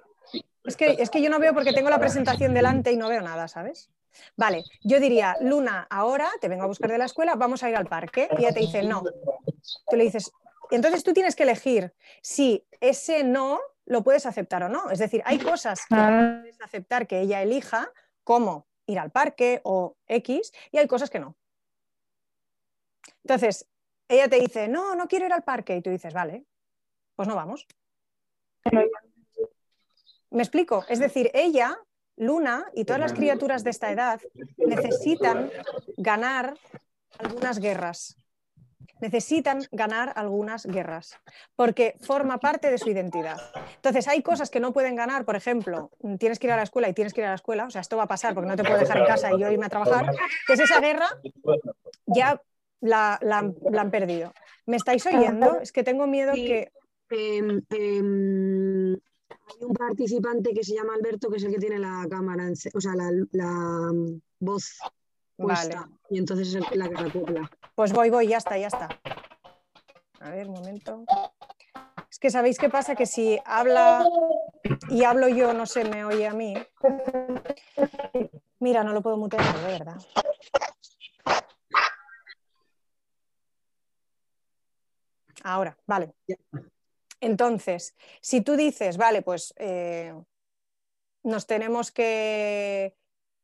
Es 0.65 0.77
que, 0.77 0.97
es 0.99 1.09
que 1.09 1.23
yo 1.23 1.31
no 1.31 1.39
veo 1.39 1.55
porque 1.55 1.73
tengo 1.73 1.89
la 1.89 1.99
presentación 1.99 2.53
delante 2.53 2.93
y 2.93 2.97
no 2.97 3.09
veo 3.09 3.23
nada, 3.23 3.49
¿sabes? 3.49 3.91
Vale, 4.37 4.65
yo 4.83 5.01
diría, 5.01 5.37
Luna, 5.41 5.87
ahora 5.89 6.29
te 6.43 6.49
vengo 6.49 6.65
a 6.65 6.69
buscar 6.69 6.91
de 6.91 6.99
la 6.99 7.07
escuela, 7.07 7.37
vamos 7.37 7.63
a 7.63 7.71
ir 7.71 7.77
al 7.77 7.87
parque. 7.87 8.29
Y 8.33 8.43
ella 8.43 8.53
te 8.53 8.61
dice, 8.61 8.83
no. 8.83 9.03
Tú 9.03 9.97
le 9.97 10.05
dices, 10.05 10.31
entonces 10.71 11.05
tú 11.05 11.13
tienes 11.13 11.37
que 11.37 11.43
elegir 11.43 11.95
si 12.23 12.67
ese 12.81 13.25
no 13.25 13.61
lo 13.87 14.03
puedes 14.03 14.27
aceptar 14.27 14.63
o 14.63 14.69
no. 14.69 14.91
Es 14.91 14.99
decir, 14.99 15.23
hay 15.25 15.39
cosas 15.39 15.81
que 15.87 15.97
puedes 15.97 16.61
aceptar 16.61 17.07
que 17.07 17.21
ella 17.21 17.43
elija, 17.43 17.93
como 18.25 18.69
ir 18.87 18.99
al 18.99 19.11
parque 19.11 19.61
o 19.65 19.97
X, 20.07 20.53
y 20.71 20.79
hay 20.79 20.87
cosas 20.87 21.11
que 21.11 21.19
no. 21.19 21.37
Entonces, 23.25 23.69
ella 24.09 24.29
te 24.29 24.41
dice, 24.41 24.69
no, 24.69 24.95
no 24.95 25.09
quiero 25.09 25.27
ir 25.27 25.33
al 25.33 25.43
parque, 25.43 25.77
y 25.77 25.83
tú 25.83 25.91
dices, 25.91 26.15
vale, 26.15 26.45
pues 27.17 27.29
no 27.29 27.35
vamos. 27.35 27.67
¿Me 30.31 30.43
explico? 30.43 30.85
Es 30.89 30.99
decir, 30.99 31.31
ella, 31.35 31.79
Luna 32.17 32.71
y 32.75 32.85
todas 32.85 33.01
las 33.01 33.13
criaturas 33.13 33.65
de 33.65 33.71
esta 33.71 33.91
edad 33.91 34.21
necesitan 34.57 35.51
ganar 35.97 36.57
algunas 37.19 37.59
guerras. 37.59 38.17
Necesitan 39.01 39.63
ganar 39.73 40.13
algunas 40.17 40.67
guerras, 40.67 41.19
porque 41.57 41.97
forma 42.01 42.39
parte 42.39 42.71
de 42.71 42.79
su 42.79 42.91
identidad. 42.91 43.39
Entonces, 43.77 44.09
hay 44.09 44.23
cosas 44.23 44.51
que 44.51 44.61
no 44.61 44.73
pueden 44.73 44.97
ganar, 44.97 45.25
por 45.25 45.37
ejemplo, 45.37 45.91
tienes 46.19 46.39
que 46.39 46.47
ir 46.47 46.53
a 46.53 46.57
la 46.57 46.63
escuela 46.63 46.89
y 46.89 46.95
tienes 46.95 47.15
que 47.15 47.21
ir 47.21 47.27
a 47.27 47.31
la 47.31 47.37
escuela, 47.37 47.67
o 47.67 47.71
sea, 47.71 47.81
esto 47.81 47.97
va 47.97 48.05
a 48.05 48.09
pasar 48.09 48.35
porque 48.35 48.49
no 48.49 48.57
te 48.57 48.65
puedo 48.65 48.79
dejar 48.79 48.99
en 48.99 49.07
casa 49.07 49.33
y 49.33 49.41
yo 49.41 49.51
irme 49.51 49.67
a 49.67 49.71
trabajar, 49.71 50.11
que 50.47 50.53
es 50.53 50.61
esa 50.61 50.81
guerra, 50.81 51.09
ya 52.07 52.41
la, 52.81 53.19
han 53.21 53.91
perdido. 53.91 54.33
¿Me 54.67 54.77
estáis 54.77 55.05
oyendo? 55.07 55.61
Es 55.61 55.73
que 55.73 55.83
tengo 55.83 56.07
miedo 56.07 56.33
que... 56.35 56.71
Em, 57.13 57.61
em, 57.71 58.97
hay 59.51 59.65
un 59.65 59.75
participante 59.75 60.53
que 60.53 60.63
se 60.63 60.75
llama 60.75 60.95
Alberto, 60.95 61.29
que 61.29 61.39
es 61.39 61.45
el 61.45 61.53
que 61.53 61.59
tiene 61.59 61.79
la 61.79 62.07
cámara, 62.09 62.51
o 62.73 62.81
sea, 62.81 62.93
la, 62.95 63.93
mm, 63.93 64.21
voz 64.39 64.79
puesta. 65.41 65.89
Y 66.09 66.19
entonces 66.19 66.55
es 66.55 66.77
la 66.77 66.89
que 66.89 66.99
acopla. 66.99 67.51
Pues 67.75 67.93
voy, 67.93 68.11
voy, 68.11 68.29
ya 68.29 68.39
está, 68.39 68.59
ya 68.59 68.69
está. 68.69 68.89
A 70.21 70.31
ver, 70.31 70.49
un 70.49 70.55
momento. 70.55 71.05
Es 72.11 72.19
que 72.19 72.31
sabéis 72.31 72.59
qué 72.59 72.69
pasa, 72.69 72.95
que 72.95 73.07
si 73.07 73.39
habla 73.45 74.05
y 74.89 75.05
hablo 75.05 75.29
yo, 75.29 75.53
no 75.53 75.67
se 75.67 75.85
me 75.85 76.05
oye 76.05 76.27
a 76.27 76.35
mí. 76.35 76.55
Mira, 78.59 78.85
no 78.85 78.93
lo 78.93 79.01
puedo 79.01 79.17
mutear, 79.17 79.45
de 79.61 79.67
verdad. 79.67 79.97
Ahora, 85.43 85.77
vale. 85.87 86.13
Entonces, 87.21 87.97
si 88.21 88.41
tú 88.41 88.57
dices, 88.57 88.97
vale, 88.97 89.23
pues 89.23 89.55
eh, 89.57 90.15
nos 91.23 91.47
tenemos 91.47 91.93
que, 91.93 92.97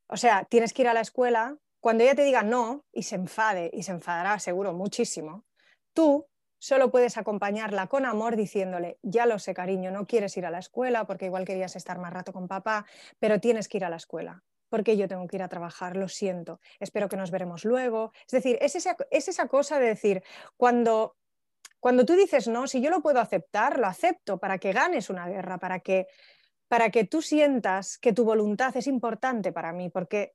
o 0.09 0.17
sea, 0.17 0.45
tienes 0.45 0.73
que 0.73 0.83
ir 0.83 0.89
a 0.89 0.95
la 0.95 1.01
escuela, 1.01 1.57
cuando 1.87 2.03
ella 2.03 2.17
te 2.17 2.25
diga 2.25 2.43
no 2.43 2.85
y 2.93 3.05
se 3.05 3.15
enfade, 3.15 3.71
y 3.73 3.85
se 3.85 3.93
enfadará 3.93 4.41
seguro 4.41 4.73
muchísimo, 4.73 5.45
tú 5.95 6.27
solo 6.59 6.91
puedes 6.91 7.17
acompañarla 7.17 7.87
con 7.87 8.05
amor 8.07 8.35
diciéndole, 8.35 8.99
ya 9.05 9.25
lo 9.25 9.39
sé, 9.39 9.55
cariño, 9.55 9.93
no 9.93 10.05
quieres 10.05 10.37
ir 10.37 10.47
a 10.47 10.51
la 10.51 10.59
escuela 10.59 11.07
porque 11.07 11.27
igual 11.27 11.45
querías 11.45 11.77
estar 11.77 12.01
más 12.01 12.13
rato 12.13 12.33
con 12.33 12.49
papá, 12.49 12.87
pero 13.21 13.39
tienes 13.39 13.69
que 13.69 13.77
ir 13.77 13.85
a 13.85 13.89
la 13.89 13.99
escuela 13.99 14.43
porque 14.69 14.97
yo 14.97 15.07
tengo 15.07 15.29
que 15.29 15.37
ir 15.37 15.45
a 15.45 15.49
trabajar, 15.49 15.97
lo 15.97 16.09
siento, 16.09 16.59
espero 16.81 17.09
que 17.09 17.17
nos 17.17 17.31
veremos 17.31 17.65
luego. 17.65 18.11
Es 18.27 18.33
decir, 18.33 18.59
es 18.61 18.75
esa, 18.75 18.97
es 19.13 19.29
esa 19.29 19.47
cosa 19.47 19.79
de 19.79 19.87
decir, 19.87 20.25
cuando 20.57 21.15
cuando 21.79 22.05
tú 22.05 22.15
dices 22.15 22.49
no, 22.49 22.67
si 22.67 22.81
yo 22.81 22.91
lo 22.91 23.01
puedo 23.01 23.21
aceptar, 23.21 23.79
lo 23.79 23.87
acepto 23.87 24.39
para 24.39 24.59
que 24.59 24.73
ganes 24.73 25.09
una 25.09 25.29
guerra, 25.29 25.59
para 25.59 25.79
que, 25.79 26.09
para 26.67 26.91
que 26.91 27.05
tú 27.05 27.23
sientas 27.23 27.97
que 27.97 28.13
tu 28.13 28.25
voluntad 28.25 28.77
es 28.77 28.89
importante 28.89 29.53
para 29.53 29.73
mí, 29.73 29.89
porque 29.89 30.35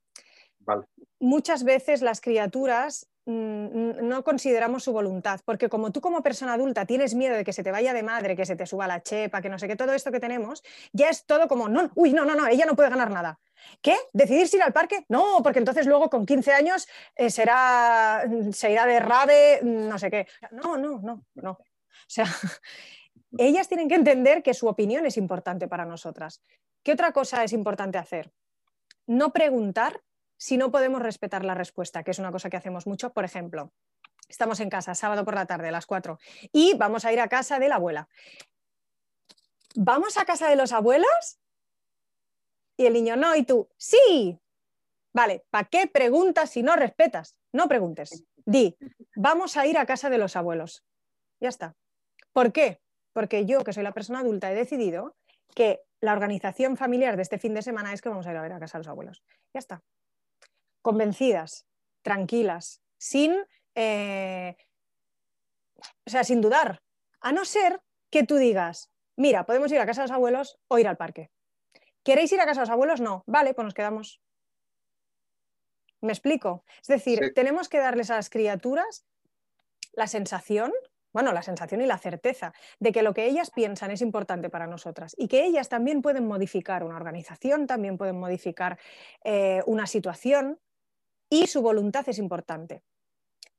muchas 1.20 1.64
veces 1.64 2.02
las 2.02 2.20
criaturas 2.20 3.08
mm, 3.26 4.06
no 4.06 4.24
consideramos 4.24 4.84
su 4.84 4.92
voluntad, 4.92 5.40
porque 5.44 5.68
como 5.68 5.92
tú 5.92 6.00
como 6.00 6.22
persona 6.22 6.54
adulta 6.54 6.84
tienes 6.84 7.14
miedo 7.14 7.36
de 7.36 7.44
que 7.44 7.52
se 7.52 7.62
te 7.62 7.70
vaya 7.70 7.92
de 7.94 8.02
madre, 8.02 8.36
que 8.36 8.44
se 8.44 8.56
te 8.56 8.66
suba 8.66 8.86
la 8.86 9.02
chepa, 9.02 9.40
que 9.40 9.48
no 9.48 9.58
sé 9.58 9.68
qué, 9.68 9.76
todo 9.76 9.92
esto 9.92 10.10
que 10.10 10.20
tenemos, 10.20 10.62
ya 10.92 11.08
es 11.08 11.24
todo 11.24 11.48
como, 11.48 11.68
no, 11.68 11.90
uy, 11.94 12.12
no, 12.12 12.24
no, 12.24 12.34
no, 12.34 12.46
ella 12.48 12.66
no 12.66 12.74
puede 12.74 12.90
ganar 12.90 13.10
nada. 13.10 13.38
¿Qué? 13.80 13.96
¿Decidirse 14.12 14.56
ir 14.56 14.62
al 14.62 14.72
parque? 14.72 15.04
No, 15.08 15.40
porque 15.42 15.60
entonces 15.60 15.86
luego 15.86 16.10
con 16.10 16.26
15 16.26 16.52
años 16.52 16.88
eh, 17.14 17.30
será, 17.30 18.24
se 18.50 18.72
irá 18.72 18.86
de 18.86 18.98
rave, 18.98 19.60
no 19.62 19.98
sé 19.98 20.10
qué. 20.10 20.26
No, 20.50 20.76
no, 20.76 20.98
no, 21.00 21.24
no. 21.34 21.50
O 21.52 21.58
sea, 22.08 22.26
ellas 23.38 23.68
tienen 23.68 23.88
que 23.88 23.94
entender 23.94 24.42
que 24.42 24.54
su 24.54 24.66
opinión 24.66 25.06
es 25.06 25.16
importante 25.16 25.68
para 25.68 25.84
nosotras. 25.84 26.42
¿Qué 26.82 26.92
otra 26.92 27.12
cosa 27.12 27.44
es 27.44 27.52
importante 27.52 27.98
hacer? 27.98 28.32
No 29.06 29.32
preguntar 29.32 30.00
si 30.42 30.56
no 30.56 30.72
podemos 30.72 31.00
respetar 31.00 31.44
la 31.44 31.54
respuesta, 31.54 32.02
que 32.02 32.10
es 32.10 32.18
una 32.18 32.32
cosa 32.32 32.50
que 32.50 32.56
hacemos 32.56 32.84
mucho. 32.84 33.12
Por 33.12 33.24
ejemplo, 33.24 33.72
estamos 34.28 34.58
en 34.58 34.70
casa, 34.70 34.96
sábado 34.96 35.24
por 35.24 35.36
la 35.36 35.46
tarde, 35.46 35.68
a 35.68 35.70
las 35.70 35.86
4, 35.86 36.18
y 36.52 36.74
vamos 36.74 37.04
a 37.04 37.12
ir 37.12 37.20
a 37.20 37.28
casa 37.28 37.60
de 37.60 37.68
la 37.68 37.76
abuela. 37.76 38.08
¿Vamos 39.76 40.18
a 40.18 40.24
casa 40.24 40.48
de 40.48 40.56
los 40.56 40.72
abuelos? 40.72 41.38
Y 42.76 42.86
el 42.86 42.94
niño, 42.94 43.14
no, 43.14 43.36
y 43.36 43.44
tú, 43.44 43.68
sí. 43.76 44.36
Vale, 45.12 45.44
¿para 45.50 45.68
qué 45.68 45.86
preguntas 45.86 46.50
si 46.50 46.64
no 46.64 46.74
respetas? 46.74 47.36
No 47.52 47.68
preguntes. 47.68 48.24
Di, 48.44 48.76
vamos 49.14 49.56
a 49.56 49.64
ir 49.68 49.78
a 49.78 49.86
casa 49.86 50.10
de 50.10 50.18
los 50.18 50.34
abuelos. 50.34 50.84
Ya 51.38 51.50
está. 51.50 51.76
¿Por 52.32 52.52
qué? 52.52 52.80
Porque 53.12 53.46
yo, 53.46 53.62
que 53.62 53.72
soy 53.72 53.84
la 53.84 53.94
persona 53.94 54.18
adulta, 54.18 54.50
he 54.50 54.56
decidido 54.56 55.14
que 55.54 55.82
la 56.00 56.14
organización 56.14 56.76
familiar 56.76 57.14
de 57.14 57.22
este 57.22 57.38
fin 57.38 57.54
de 57.54 57.62
semana 57.62 57.92
es 57.92 58.02
que 58.02 58.08
vamos 58.08 58.26
a 58.26 58.32
ir 58.32 58.38
a 58.38 58.42
ver 58.42 58.54
a 58.54 58.58
casa 58.58 58.78
de 58.78 58.80
los 58.80 58.88
abuelos. 58.88 59.22
Ya 59.54 59.60
está. 59.60 59.84
Convencidas, 60.82 61.66
tranquilas, 62.02 62.82
sin, 62.98 63.34
eh, 63.74 64.56
o 66.06 66.10
sea, 66.10 66.24
sin 66.24 66.40
dudar. 66.40 66.82
A 67.20 67.32
no 67.32 67.44
ser 67.44 67.80
que 68.10 68.24
tú 68.24 68.36
digas, 68.36 68.90
mira, 69.16 69.46
podemos 69.46 69.70
ir 69.72 69.78
a 69.78 69.86
casa 69.86 70.02
de 70.02 70.08
los 70.08 70.14
abuelos 70.14 70.58
o 70.68 70.78
ir 70.78 70.88
al 70.88 70.96
parque. 70.96 71.30
¿Queréis 72.02 72.32
ir 72.32 72.40
a 72.40 72.46
casa 72.46 72.60
de 72.60 72.66
los 72.66 72.70
abuelos? 72.70 73.00
No. 73.00 73.22
Vale, 73.26 73.54
pues 73.54 73.64
nos 73.64 73.74
quedamos. 73.74 74.20
¿Me 76.00 76.12
explico? 76.12 76.64
Es 76.80 76.88
decir, 76.88 77.32
tenemos 77.34 77.68
que 77.68 77.78
darles 77.78 78.10
a 78.10 78.16
las 78.16 78.28
criaturas 78.28 79.06
la 79.92 80.08
sensación, 80.08 80.72
bueno, 81.12 81.32
la 81.32 81.42
sensación 81.42 81.80
y 81.80 81.86
la 81.86 81.98
certeza 81.98 82.52
de 82.80 82.90
que 82.90 83.02
lo 83.02 83.14
que 83.14 83.26
ellas 83.26 83.50
piensan 83.50 83.90
es 83.90 84.00
importante 84.00 84.50
para 84.50 84.66
nosotras 84.66 85.14
y 85.16 85.28
que 85.28 85.44
ellas 85.44 85.68
también 85.68 86.02
pueden 86.02 86.26
modificar 86.26 86.82
una 86.82 86.96
organización, 86.96 87.66
también 87.66 87.98
pueden 87.98 88.18
modificar 88.18 88.78
eh, 89.22 89.62
una 89.66 89.86
situación 89.86 90.58
y 91.32 91.46
su 91.46 91.62
voluntad 91.62 92.06
es 92.10 92.18
importante. 92.18 92.82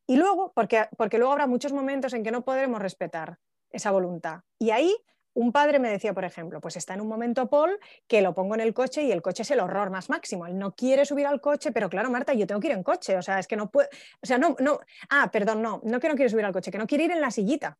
Y 0.05 0.17
luego, 0.17 0.51
porque, 0.53 0.86
porque 0.95 1.17
luego 1.17 1.32
habrá 1.32 1.47
muchos 1.47 1.74
momentos 1.74 2.13
en 2.13 2.24
que 2.24 2.30
no 2.30 2.45
podremos 2.45 2.80
respetar 2.80 3.39
esa 3.71 3.89
voluntad. 3.89 4.41
Y 4.59 4.69
ahí 4.69 4.95
un 5.34 5.51
padre 5.51 5.80
me 5.80 5.89
decía, 5.89 6.13
por 6.13 6.24
ejemplo, 6.24 6.61
pues 6.61 6.76
está 6.76 6.93
en 6.93 7.01
un 7.01 7.07
momento 7.07 7.49
Paul 7.49 7.80
que 8.05 8.21
lo 8.21 8.36
pongo 8.36 8.53
en 8.53 8.61
el 8.61 8.76
coche 8.76 9.01
y 9.01 9.11
el 9.11 9.24
coche 9.24 9.41
es 9.41 9.49
el 9.49 9.59
horror 9.59 9.89
más 9.89 10.07
máximo. 10.07 10.45
Él 10.45 10.59
no 10.59 10.76
quiere 10.76 11.03
subir 11.03 11.26
al 11.26 11.41
coche, 11.41 11.71
pero 11.71 11.89
claro, 11.89 12.11
Marta, 12.11 12.36
yo 12.36 12.45
tengo 12.45 12.61
que 12.61 12.67
ir 12.67 12.74
en 12.74 12.84
coche. 12.84 13.17
O 13.17 13.24
sea, 13.24 13.39
es 13.39 13.47
que 13.47 13.55
no 13.55 13.71
puedo. 13.71 13.88
O 14.21 14.26
sea, 14.28 14.38
no, 14.38 14.55
no. 14.59 14.80
Ah, 15.09 15.32
perdón, 15.32 15.63
no, 15.63 15.82
no 15.84 15.99
que 15.99 16.09
no 16.09 16.16
quiere 16.16 16.29
subir 16.29 16.45
al 16.45 16.54
coche, 16.54 16.70
que 16.70 16.78
no 16.78 16.86
quiere 16.86 17.05
ir 17.05 17.12
en 17.12 17.21
la 17.21 17.32
sillita. 17.32 17.79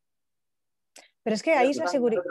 Pero 1.22 1.34
es 1.34 1.42
que 1.44 1.52
ahí 1.52 1.70
es 1.70 1.76
la 1.76 1.86
seguridad. 1.86 2.22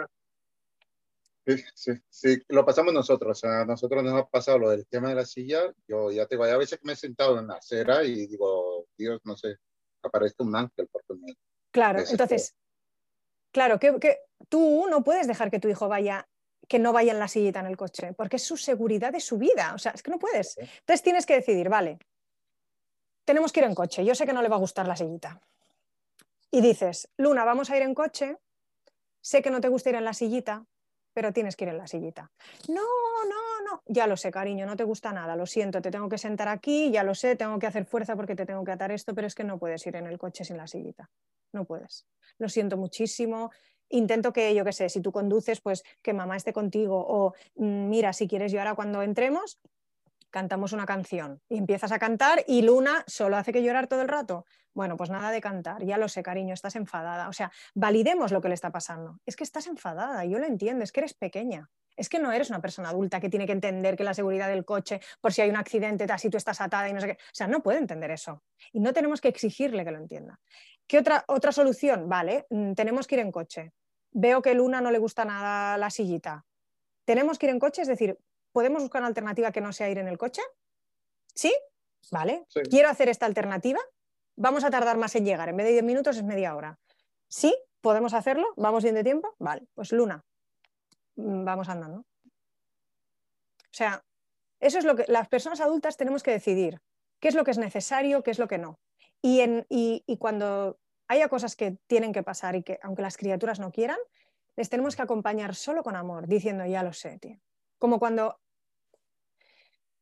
Sí, 1.46 1.64
sí, 1.76 1.92
sí, 2.10 2.42
lo 2.50 2.66
pasamos 2.66 2.94
nosotros. 2.94 3.44
A 3.44 3.66
nosotros 3.66 4.04
nos 4.04 4.14
ha 4.14 4.26
pasado 4.28 4.60
lo 4.60 4.70
del 4.70 4.88
tema 4.88 5.10
de 5.10 5.16
la 5.16 5.26
silla. 5.26 5.74
Yo 5.88 6.12
ya 6.12 6.26
tengo, 6.26 6.46
a 6.46 6.58
veces 6.58 6.80
que 6.80 6.86
me 6.86 6.94
he 6.94 6.96
sentado 6.96 7.38
en 7.40 7.48
la 7.48 7.56
acera 7.56 8.04
y 8.04 8.28
digo, 8.28 8.88
Dios, 8.98 9.20
no 9.26 9.36
sé, 9.36 9.58
aparezca 10.02 10.44
un 10.44 10.56
ángel 10.56 10.88
porque 10.92 11.14
me. 11.20 11.36
Claro, 11.72 12.00
entonces, 12.08 12.56
Claro, 13.54 13.80
que, 13.80 14.18
tú 14.50 14.88
no 14.90 15.04
puedes 15.04 15.28
dejar 15.28 15.52
que 15.52 15.60
tu 15.60 15.70
hijo 15.70 15.88
vaya 15.88 16.28
que 16.68 16.80
no 16.80 16.94
vaya 16.94 17.12
en 17.12 17.20
la 17.20 17.28
sillita 17.28 17.60
en 17.60 17.66
el 17.66 17.76
coche, 17.76 18.14
porque 18.14 18.38
es 18.38 18.44
su 18.44 18.56
seguridad 18.56 19.12
de 19.12 19.20
su 19.20 19.38
vida. 19.38 19.74
O 19.76 19.78
sea, 19.78 19.92
es 19.92 20.02
que 20.02 20.10
no 20.10 20.18
puedes. 20.18 20.58
Entonces 20.58 21.04
tienes 21.04 21.26
que 21.26 21.36
decidir, 21.36 21.68
vale, 21.68 22.00
tenemos 23.26 23.52
que 23.52 23.60
ir 23.60 23.66
en 23.66 23.76
coche. 23.76 24.06
Yo 24.06 24.16
sé 24.16 24.26
que 24.26 24.32
no 24.32 24.42
le 24.42 24.48
va 24.48 24.56
a 24.56 24.60
gustar 24.60 24.88
la 24.88 24.96
sillita. 24.96 25.42
Y 26.50 26.62
dices, 26.62 27.10
Luna, 27.18 27.44
vamos 27.44 27.70
a 27.70 27.76
ir 27.76 27.84
en 27.84 27.94
coche. 27.94 28.38
Sé 29.20 29.42
que 29.42 29.52
no 29.52 29.60
te 29.60 29.68
gusta 29.68 29.90
ir 29.90 29.98
en 29.98 30.06
la 30.06 30.14
sillita, 30.14 30.66
pero 31.14 31.32
tienes 31.32 31.56
que 31.56 31.66
ir 31.66 31.70
en 31.70 31.78
la 31.78 31.88
sillita. 31.88 32.32
No, 32.68 32.82
no, 33.30 33.72
no. 33.72 33.82
Ya 33.86 34.08
lo 34.08 34.18
sé, 34.18 34.32
cariño, 34.32 34.66
no 34.66 34.76
te 34.76 34.84
gusta 34.84 35.12
nada. 35.12 35.36
Lo 35.36 35.46
siento, 35.46 35.82
te 35.82 35.92
tengo 35.92 36.10
que 36.10 36.18
sentar 36.18 36.48
aquí, 36.48 36.92
ya 36.92 37.04
lo 37.04 37.16
sé, 37.16 37.36
tengo 37.36 37.60
que 37.60 37.68
hacer 37.68 37.86
fuerza 37.86 38.16
porque 38.16 38.36
te 38.36 38.46
tengo 38.46 38.64
que 38.64 38.72
atar 38.72 38.92
esto, 38.92 39.14
pero 39.14 39.28
es 39.28 39.36
que 39.36 39.44
no 39.44 39.58
puedes 39.60 39.86
ir 39.88 39.96
en 39.96 40.08
el 40.08 40.18
coche 40.18 40.44
sin 40.44 40.58
la 40.58 40.68
sillita. 40.68 41.10
No 41.52 41.66
puedes 41.66 42.06
lo 42.38 42.50
siento 42.50 42.78
muchísimo. 42.78 43.52
Intento 43.90 44.34
que, 44.34 44.56
yo 44.56 44.66
qué 44.66 44.74
sé, 44.74 44.90
si 44.90 45.02
tú 45.02 45.12
conduces, 45.12 45.62
pues 45.62 45.84
que 46.02 46.14
mamá 46.14 46.36
esté 46.36 46.54
contigo 46.54 46.98
o 47.08 47.34
mm, 47.56 47.90
mira, 47.90 48.14
si 48.14 48.28
quieres 48.28 48.52
yo 48.52 48.60
ahora 48.60 48.76
cuando 48.76 49.02
entremos, 49.02 49.60
cantamos 50.34 50.74
una 50.74 50.88
canción 50.88 51.42
y 51.48 51.60
empiezas 51.60 51.92
a 51.92 52.00
cantar 52.00 52.44
y 52.48 52.64
Luna 52.64 53.04
solo 53.06 53.38
hace 53.38 53.54
que 53.54 53.62
llorar 53.62 53.86
todo 53.86 54.02
el 54.02 54.08
rato. 54.08 54.46
Bueno, 54.74 54.98
pues 54.98 55.12
nada 55.12 55.30
de 55.30 55.40
cantar, 55.40 55.86
ya 55.86 56.00
lo 56.00 56.10
sé, 56.10 56.24
cariño, 56.24 56.56
estás 56.56 56.76
enfadada. 56.76 57.30
O 57.30 57.34
sea, 57.34 57.52
validemos 57.76 58.32
lo 58.32 58.42
que 58.42 58.48
le 58.48 58.56
está 58.56 58.72
pasando. 58.72 59.20
Es 59.28 59.36
que 59.36 59.44
estás 59.44 59.68
enfadada, 59.68 60.26
yo 60.26 60.40
lo 60.40 60.46
entiendo, 60.48 60.84
es 60.84 60.92
que 60.92 61.02
eres 61.02 61.14
pequeña. 61.14 61.70
Es 61.96 62.10
que 62.10 62.18
no 62.18 62.32
eres 62.32 62.50
una 62.50 62.60
persona 62.60 62.90
adulta 62.90 63.20
que 63.20 63.30
tiene 63.30 63.46
que 63.46 63.52
entender 63.52 63.96
que 63.96 64.04
la 64.04 64.16
seguridad 64.16 64.48
del 64.48 64.66
coche, 64.66 65.00
por 65.22 65.32
si 65.32 65.42
hay 65.44 65.52
un 65.52 65.56
accidente, 65.56 66.06
así 66.12 66.32
tú 66.32 66.38
estás 66.38 66.60
atada 66.60 66.90
y 66.90 66.94
no 66.94 67.00
sé 67.00 67.06
qué. 67.10 67.14
O 67.14 67.36
sea, 67.36 67.46
no 67.46 67.62
puede 67.62 67.78
entender 67.78 68.10
eso. 68.10 68.42
Y 68.72 68.80
no 68.80 68.92
tenemos 68.92 69.22
que 69.22 69.28
exigirle 69.28 69.86
que 69.86 69.92
lo 69.92 70.00
entienda. 70.00 70.40
¿Qué 70.88 70.98
otra, 70.98 71.24
otra 71.28 71.52
solución? 71.52 72.10
Vale, 72.10 72.48
mm, 72.50 72.74
tenemos 72.74 73.06
que 73.06 73.16
ir 73.16 73.22
en 73.22 73.32
coche. 73.32 73.72
Veo 74.12 74.42
que 74.42 74.56
Luna 74.56 74.82
no 74.82 74.90
le 74.90 74.98
gusta 74.98 75.26
nada 75.26 75.78
la 75.78 75.92
sillita. 75.92 76.44
¿Tenemos 77.06 77.38
que 77.38 77.46
ir 77.46 77.52
en 77.52 77.60
coche? 77.60 77.84
Es 77.84 77.88
decir, 77.88 78.18
¿podemos 78.54 78.82
buscar 78.82 79.02
una 79.02 79.10
alternativa 79.10 79.52
que 79.52 79.60
no 79.60 79.74
sea 79.74 79.90
ir 79.90 79.98
en 79.98 80.08
el 80.08 80.18
coche? 80.18 80.42
¿Sí? 81.36 81.54
Vale. 82.12 82.46
Quiero 82.70 82.88
hacer 82.88 83.10
esta 83.10 83.26
alternativa. 83.26 83.80
Vamos 84.38 84.64
a 84.64 84.70
tardar 84.70 84.98
más 84.98 85.16
en 85.16 85.26
llegar. 85.26 85.50
En 85.50 85.58
vez 85.58 85.66
de 85.66 85.74
10 85.74 85.84
minutos 85.84 86.16
es 86.16 86.24
media 86.24 86.56
hora. 86.56 86.80
¿Sí? 87.28 87.54
¿Podemos 87.82 88.14
hacerlo? 88.14 88.54
¿Vamos 88.56 88.84
bien 88.84 88.96
de 88.96 89.04
tiempo? 89.04 89.36
Vale. 89.40 89.68
Pues 89.74 89.92
Luna, 89.92 90.24
Mm, 91.16 91.46
vamos 91.46 91.70
andando. 91.70 92.00
O 92.00 93.76
sea, 93.76 94.04
eso 94.60 94.80
es 94.80 94.86
lo 94.86 94.96
que 94.96 95.06
las 95.08 95.28
personas 95.28 95.62
adultas 95.62 95.98
tenemos 95.98 96.24
que 96.24 96.32
decidir, 96.32 96.80
qué 97.20 97.28
es 97.28 97.36
lo 97.36 97.44
que 97.44 97.52
es 97.52 97.58
necesario, 97.58 98.24
qué 98.24 98.32
es 98.32 98.40
lo 98.40 98.48
que 98.48 98.58
no. 98.58 98.80
Y, 99.22 99.40
en, 99.40 99.66
y, 99.70 100.04
cuando 100.20 100.80
haya 101.08 101.30
cosas 101.30 101.56
que 101.56 101.78
tienen 101.88 102.14
que 102.14 102.24
pasar 102.24 102.56
y 102.56 102.64
que, 102.64 102.80
aunque 102.84 103.02
las 103.02 103.18
criaturas 103.18 103.60
no 103.60 103.72
quieran, 103.72 103.98
les 104.56 104.70
tenemos 104.70 104.96
que 104.96 105.02
acompañar 105.02 105.56
solo 105.56 105.82
con 105.82 105.96
amor, 105.96 106.28
diciendo, 106.28 106.66
ya 106.66 106.84
lo 106.84 106.94
sé, 106.94 107.18
tío. 107.20 107.40
Como 107.80 108.00
cuando... 108.00 108.40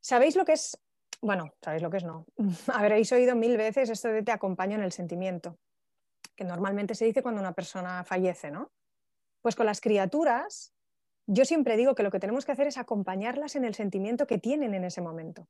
¿Sabéis 0.01 0.35
lo 0.35 0.43
que 0.45 0.53
es? 0.53 0.77
Bueno, 1.21 1.53
sabéis 1.61 1.83
lo 1.83 1.89
que 1.89 1.97
es 1.97 2.03
no. 2.03 2.25
Habréis 2.73 3.11
oído 3.11 3.35
mil 3.35 3.55
veces 3.55 3.89
esto 3.89 4.09
de 4.09 4.23
te 4.23 4.31
acompaño 4.31 4.75
en 4.75 4.83
el 4.83 4.91
sentimiento, 4.91 5.57
que 6.35 6.43
normalmente 6.43 6.95
se 6.95 7.05
dice 7.05 7.21
cuando 7.21 7.39
una 7.39 7.53
persona 7.53 8.03
fallece, 8.03 8.51
¿no? 8.51 8.71
Pues 9.41 9.55
con 9.55 9.65
las 9.65 9.79
criaturas 9.79 10.73
yo 11.27 11.45
siempre 11.45 11.77
digo 11.77 11.95
que 11.95 12.03
lo 12.03 12.11
que 12.11 12.19
tenemos 12.19 12.45
que 12.45 12.51
hacer 12.51 12.67
es 12.67 12.77
acompañarlas 12.77 13.55
en 13.55 13.63
el 13.63 13.75
sentimiento 13.75 14.27
que 14.27 14.37
tienen 14.37 14.73
en 14.73 14.83
ese 14.83 15.01
momento. 15.01 15.47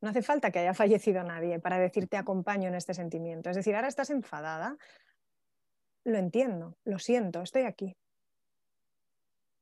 No 0.00 0.10
hace 0.10 0.22
falta 0.22 0.50
que 0.50 0.60
haya 0.60 0.74
fallecido 0.82 1.22
nadie 1.24 1.58
para 1.58 1.78
decirte 1.78 2.16
acompaño 2.16 2.68
en 2.68 2.74
este 2.74 2.94
sentimiento. 2.94 3.50
Es 3.50 3.56
decir, 3.56 3.74
ahora 3.74 3.88
estás 3.88 4.10
enfadada, 4.10 4.76
lo 6.04 6.18
entiendo, 6.18 6.76
lo 6.84 6.98
siento, 6.98 7.42
estoy 7.42 7.62
aquí. 7.62 7.96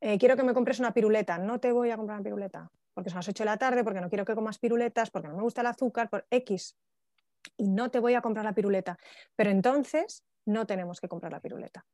Eh, 0.00 0.18
quiero 0.18 0.36
que 0.36 0.44
me 0.44 0.54
compres 0.54 0.78
una 0.78 0.92
piruleta, 0.92 1.38
no 1.38 1.58
te 1.58 1.72
voy 1.72 1.90
a 1.90 1.96
comprar 1.96 2.18
una 2.18 2.24
piruleta, 2.24 2.70
porque 2.98 3.10
son 3.10 3.18
las 3.18 3.28
8 3.28 3.44
de 3.44 3.50
la 3.50 3.56
tarde, 3.56 3.84
porque 3.84 4.00
no 4.00 4.08
quiero 4.08 4.24
que 4.24 4.34
comas 4.34 4.58
piruletas, 4.58 5.08
porque 5.12 5.28
no 5.28 5.36
me 5.36 5.42
gusta 5.42 5.60
el 5.60 5.68
azúcar, 5.68 6.10
por 6.10 6.26
X. 6.32 6.76
Y 7.56 7.68
no 7.68 7.92
te 7.92 8.00
voy 8.00 8.14
a 8.14 8.20
comprar 8.20 8.44
la 8.44 8.52
piruleta. 8.52 8.98
Pero 9.36 9.50
entonces 9.50 10.24
no 10.46 10.66
tenemos 10.66 11.00
que 11.00 11.06
comprar 11.06 11.30
la 11.30 11.38
piruleta. 11.38 11.86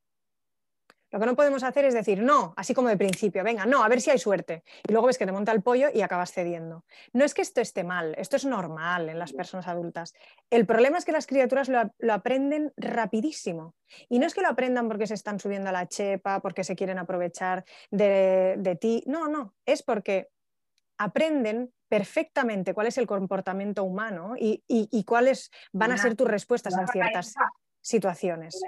Lo 1.11 1.19
que 1.19 1.27
no 1.27 1.35
podemos 1.35 1.63
hacer 1.63 1.85
es 1.85 1.93
decir, 1.93 2.21
no, 2.21 2.53
así 2.57 2.73
como 2.73 2.89
de 2.89 2.97
principio, 2.97 3.43
venga, 3.43 3.65
no, 3.65 3.83
a 3.83 3.87
ver 3.87 4.01
si 4.01 4.09
hay 4.09 4.17
suerte. 4.17 4.63
Y 4.87 4.91
luego 4.91 5.07
ves 5.07 5.17
que 5.17 5.25
te 5.25 5.31
monta 5.31 5.51
el 5.51 5.61
pollo 5.61 5.89
y 5.93 6.01
acabas 6.01 6.33
cediendo. 6.33 6.83
No 7.13 7.23
es 7.23 7.33
que 7.33 7.41
esto 7.41 7.61
esté 7.61 7.83
mal, 7.83 8.15
esto 8.17 8.35
es 8.35 8.45
normal 8.45 9.07
en 9.09 9.19
las 9.19 9.31
personas 9.31 9.67
adultas. 9.67 10.13
El 10.49 10.65
problema 10.65 10.97
es 10.97 11.05
que 11.05 11.11
las 11.11 11.27
criaturas 11.27 11.69
lo, 11.69 12.11
aprenden 12.11 12.73
rapidísimo. 12.75 13.75
Y 14.09 14.19
no 14.19 14.25
es 14.25 14.33
que 14.33 14.41
lo 14.41 14.49
aprendan 14.49 14.87
porque 14.87 15.07
se 15.07 15.13
están 15.13 15.39
subiendo 15.39 15.69
a 15.69 15.71
la 15.71 15.87
chepa, 15.87 16.41
porque 16.41 16.63
se 16.63 16.75
quieren 16.75 16.97
aprovechar 16.97 17.63
de, 17.91 18.77
ti. 18.81 19.03
No, 19.05 19.27
no, 19.27 19.53
es 19.65 19.83
porque 19.83 20.29
aprenden 20.97 21.73
perfectamente 21.87 22.73
cuál 22.73 22.87
es 22.87 22.97
el 22.97 23.07
comportamiento 23.07 23.83
humano 23.83 24.35
y, 24.37 24.63
y 24.67 25.03
cuáles 25.03 25.51
van 25.71 25.91
a 25.91 25.97
ser 25.97 26.15
tus 26.15 26.27
respuestas 26.27 26.77
en 26.77 26.87
ciertas 26.87 27.33
situaciones. 27.81 28.61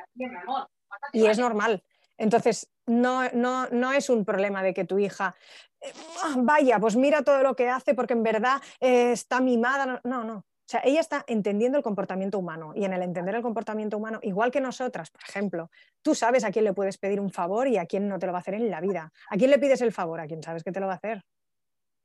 Y 1.14 1.26
es 1.26 1.40
normal. 1.40 1.84
Entonces, 2.18 2.70
no, 2.86 3.30
no, 3.32 3.68
no, 3.70 3.94
es 3.94 4.10
un 4.10 4.26
problema 4.26 4.64
de 4.64 4.74
que 4.74 4.86
tu 4.86 4.98
hija, 4.98 5.36
eh, 5.82 5.92
ah, 6.24 6.36
vaya, 6.38 6.80
pues 6.80 6.96
mira 6.96 7.22
todo 7.22 7.44
lo 7.44 7.56
que 7.56 7.70
hace 7.70 7.94
porque 7.94 8.14
en 8.14 8.24
verdad 8.24 8.62
eh, 8.80 9.12
está 9.12 9.40
mimada. 9.40 10.02
No, 10.04 10.24
no. 10.24 10.38
O 10.38 10.70
sea, 10.70 10.82
ella 10.84 11.00
está 11.00 11.24
entendiendo 11.28 11.78
el 11.78 11.84
comportamiento 11.84 12.38
humano 12.38 12.74
y 12.76 12.84
en 12.84 12.92
el 12.92 13.02
entender 13.02 13.36
el 13.36 13.42
comportamiento 13.42 13.98
humano, 13.98 14.20
igual 14.22 14.52
que 14.52 14.60
nosotras, 14.60 15.10
por 15.10 15.22
ejemplo, 15.22 15.72
tú 16.02 16.14
sabes 16.14 16.44
a 16.44 16.52
quién 16.52 16.66
le 16.66 16.74
puedes 16.74 16.98
pedir 16.98 17.22
un 17.22 17.32
favor 17.32 17.70
y 17.70 17.78
a 17.78 17.86
quién 17.86 18.10
no 18.10 18.20
te 18.20 18.26
lo 18.26 18.34
va 18.34 18.40
a 18.40 18.42
hacer 18.42 18.56
en 18.56 18.70
la 18.70 18.82
vida. 18.82 19.14
¿A 19.30 19.38
quién 19.38 19.50
le 19.50 19.60
pides 19.60 19.82
el 19.82 19.94
favor? 19.94 20.20
A 20.20 20.28
quién 20.28 20.44
sabes 20.44 20.64
que 20.64 20.74
te 20.74 20.82
lo 20.82 20.88
va 20.88 20.94
a 20.94 20.98
hacer. 20.98 21.24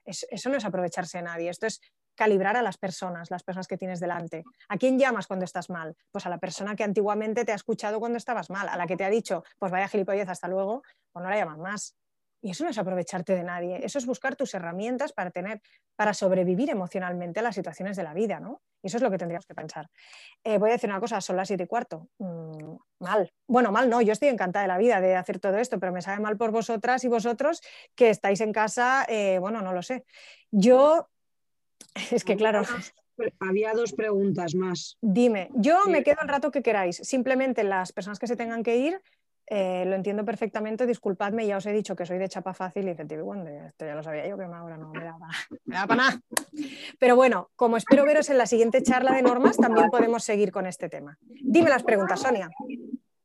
Eso 0.04 0.48
no 0.50 0.56
es 0.56 0.64
aprovecharse 0.64 1.18
de 1.18 1.24
nadie, 1.24 1.50
esto 1.50 1.66
es 1.66 1.80
calibrar 2.14 2.56
a 2.56 2.62
las 2.62 2.76
personas, 2.76 3.30
las 3.30 3.42
personas 3.42 3.66
que 3.66 3.78
tienes 3.78 4.00
delante. 4.00 4.44
¿A 4.68 4.76
quién 4.76 4.98
llamas 4.98 5.26
cuando 5.26 5.44
estás 5.44 5.70
mal? 5.70 5.96
Pues 6.10 6.26
a 6.26 6.30
la 6.30 6.38
persona 6.38 6.76
que 6.76 6.84
antiguamente 6.84 7.44
te 7.44 7.52
ha 7.52 7.56
escuchado 7.56 8.00
cuando 8.00 8.18
estabas 8.18 8.50
mal, 8.50 8.68
a 8.68 8.76
la 8.76 8.86
que 8.86 8.96
te 8.96 9.04
ha 9.04 9.10
dicho, 9.10 9.44
pues 9.58 9.72
vaya 9.72 9.88
gilipollez, 9.88 10.28
hasta 10.28 10.48
luego, 10.48 10.82
pues 11.12 11.22
no 11.22 11.30
la 11.30 11.36
llamas 11.36 11.58
más. 11.58 11.96
Y 12.42 12.50
eso 12.50 12.64
no 12.64 12.70
es 12.70 12.78
aprovecharte 12.78 13.34
de 13.34 13.44
nadie, 13.44 13.80
eso 13.84 13.98
es 13.98 14.04
buscar 14.04 14.36
tus 14.36 14.52
herramientas 14.52 15.12
para 15.12 15.30
tener, 15.30 15.62
para 15.96 16.12
sobrevivir 16.12 16.70
emocionalmente 16.70 17.40
a 17.40 17.42
las 17.42 17.54
situaciones 17.54 17.96
de 17.96 18.02
la 18.02 18.12
vida, 18.12 18.40
¿no? 18.40 18.60
Y 18.82 18.88
eso 18.88 18.96
es 18.96 19.02
lo 19.02 19.10
que 19.10 19.18
tendríamos 19.18 19.46
que 19.46 19.54
pensar. 19.54 19.88
Eh, 20.42 20.58
voy 20.58 20.70
a 20.70 20.72
decir 20.72 20.90
una 20.90 21.00
cosa, 21.00 21.20
son 21.20 21.36
las 21.36 21.46
siete 21.46 21.64
y 21.64 21.66
cuarto. 21.66 22.08
Mm, 22.18 22.74
mal. 22.98 23.32
Bueno, 23.46 23.70
mal 23.70 23.88
no, 23.88 24.02
yo 24.02 24.12
estoy 24.12 24.28
encantada 24.28 24.64
de 24.64 24.68
la 24.68 24.78
vida 24.78 25.00
de 25.00 25.14
hacer 25.14 25.38
todo 25.38 25.56
esto, 25.56 25.78
pero 25.78 25.92
me 25.92 26.02
sabe 26.02 26.20
mal 26.20 26.36
por 26.36 26.50
vosotras 26.50 27.04
y 27.04 27.08
vosotros 27.08 27.62
que 27.94 28.10
estáis 28.10 28.40
en 28.40 28.52
casa, 28.52 29.06
eh, 29.08 29.38
bueno, 29.38 29.62
no 29.62 29.72
lo 29.72 29.82
sé. 29.82 30.04
Yo 30.50 31.08
Es 32.10 32.24
que 32.24 32.36
claro. 32.36 32.62
Había 33.40 33.72
dos 33.72 33.92
preguntas 33.92 34.54
más. 34.54 34.96
Dime, 35.00 35.50
yo 35.54 35.84
me 35.86 36.02
quedo 36.02 36.22
el 36.22 36.28
rato 36.28 36.50
que 36.50 36.62
queráis. 36.62 36.96
Simplemente 36.96 37.62
las 37.62 37.92
personas 37.92 38.18
que 38.18 38.26
se 38.26 38.36
tengan 38.36 38.62
que 38.62 38.76
ir, 38.78 39.00
eh, 39.54 39.84
lo 39.84 39.96
entiendo 39.96 40.24
perfectamente, 40.24 40.86
disculpadme, 40.86 41.46
ya 41.46 41.58
os 41.58 41.66
he 41.66 41.74
dicho 41.74 41.94
que 41.94 42.06
soy 42.06 42.16
de 42.16 42.26
chapa 42.26 42.54
fácil 42.54 42.88
y 42.88 42.94
de 42.94 43.20
Wonder, 43.20 43.66
esto 43.66 43.84
ya 43.84 43.94
lo 43.94 44.02
sabía 44.02 44.26
yo, 44.26 44.38
que 44.38 44.44
ahora 44.44 44.78
no 44.78 44.88
me 44.88 45.04
da, 45.04 45.14
me 45.66 45.74
para 45.74 45.94
nada. 45.94 46.20
Pero 46.98 47.16
bueno, 47.16 47.50
como 47.54 47.76
espero 47.76 48.06
veros 48.06 48.30
en 48.30 48.38
la 48.38 48.46
siguiente 48.46 48.82
charla 48.82 49.12
de 49.12 49.20
normas, 49.20 49.58
también 49.58 49.90
podemos 49.90 50.24
seguir 50.24 50.52
con 50.52 50.66
este 50.66 50.88
tema. 50.88 51.18
Dime 51.42 51.68
las 51.68 51.82
preguntas, 51.82 52.20
Sonia. 52.20 52.48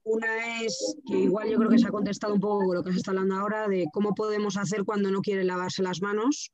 Una 0.04 0.62
es 0.62 0.98
que 1.08 1.18
igual 1.18 1.49
yo 1.49 1.58
creo 1.60 1.70
que 1.70 1.80
se 1.80 1.88
ha 1.88 1.91
contestado 1.91 2.34
un 2.34 2.41
poco 2.41 2.74
lo 2.74 2.84
que 2.84 2.91
se 2.91 2.98
está 2.98 3.12
hablando 3.12 3.36
ahora 3.36 3.70
de 3.70 3.88
cómo 3.94 4.14
podemos 4.14 4.58
hacer 4.58 4.84
cuando 4.84 5.10
no 5.10 5.22
quiere 5.22 5.45
lavarse 5.45 5.82
las 5.82 6.02
manos 6.02 6.52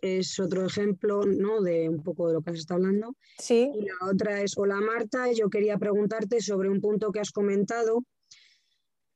es 0.00 0.40
otro 0.40 0.66
ejemplo 0.66 1.24
¿no? 1.24 1.62
de 1.62 1.88
un 1.88 2.02
poco 2.02 2.28
de 2.28 2.34
lo 2.34 2.42
que 2.42 2.50
has 2.50 2.58
estado 2.58 2.78
hablando. 2.78 3.14
Sí. 3.38 3.70
Y 3.72 3.84
la 3.84 4.10
otra 4.10 4.42
es, 4.42 4.56
hola 4.56 4.80
Marta, 4.80 5.30
yo 5.32 5.48
quería 5.48 5.78
preguntarte 5.78 6.40
sobre 6.40 6.68
un 6.68 6.80
punto 6.80 7.12
que 7.12 7.20
has 7.20 7.30
comentado 7.30 8.02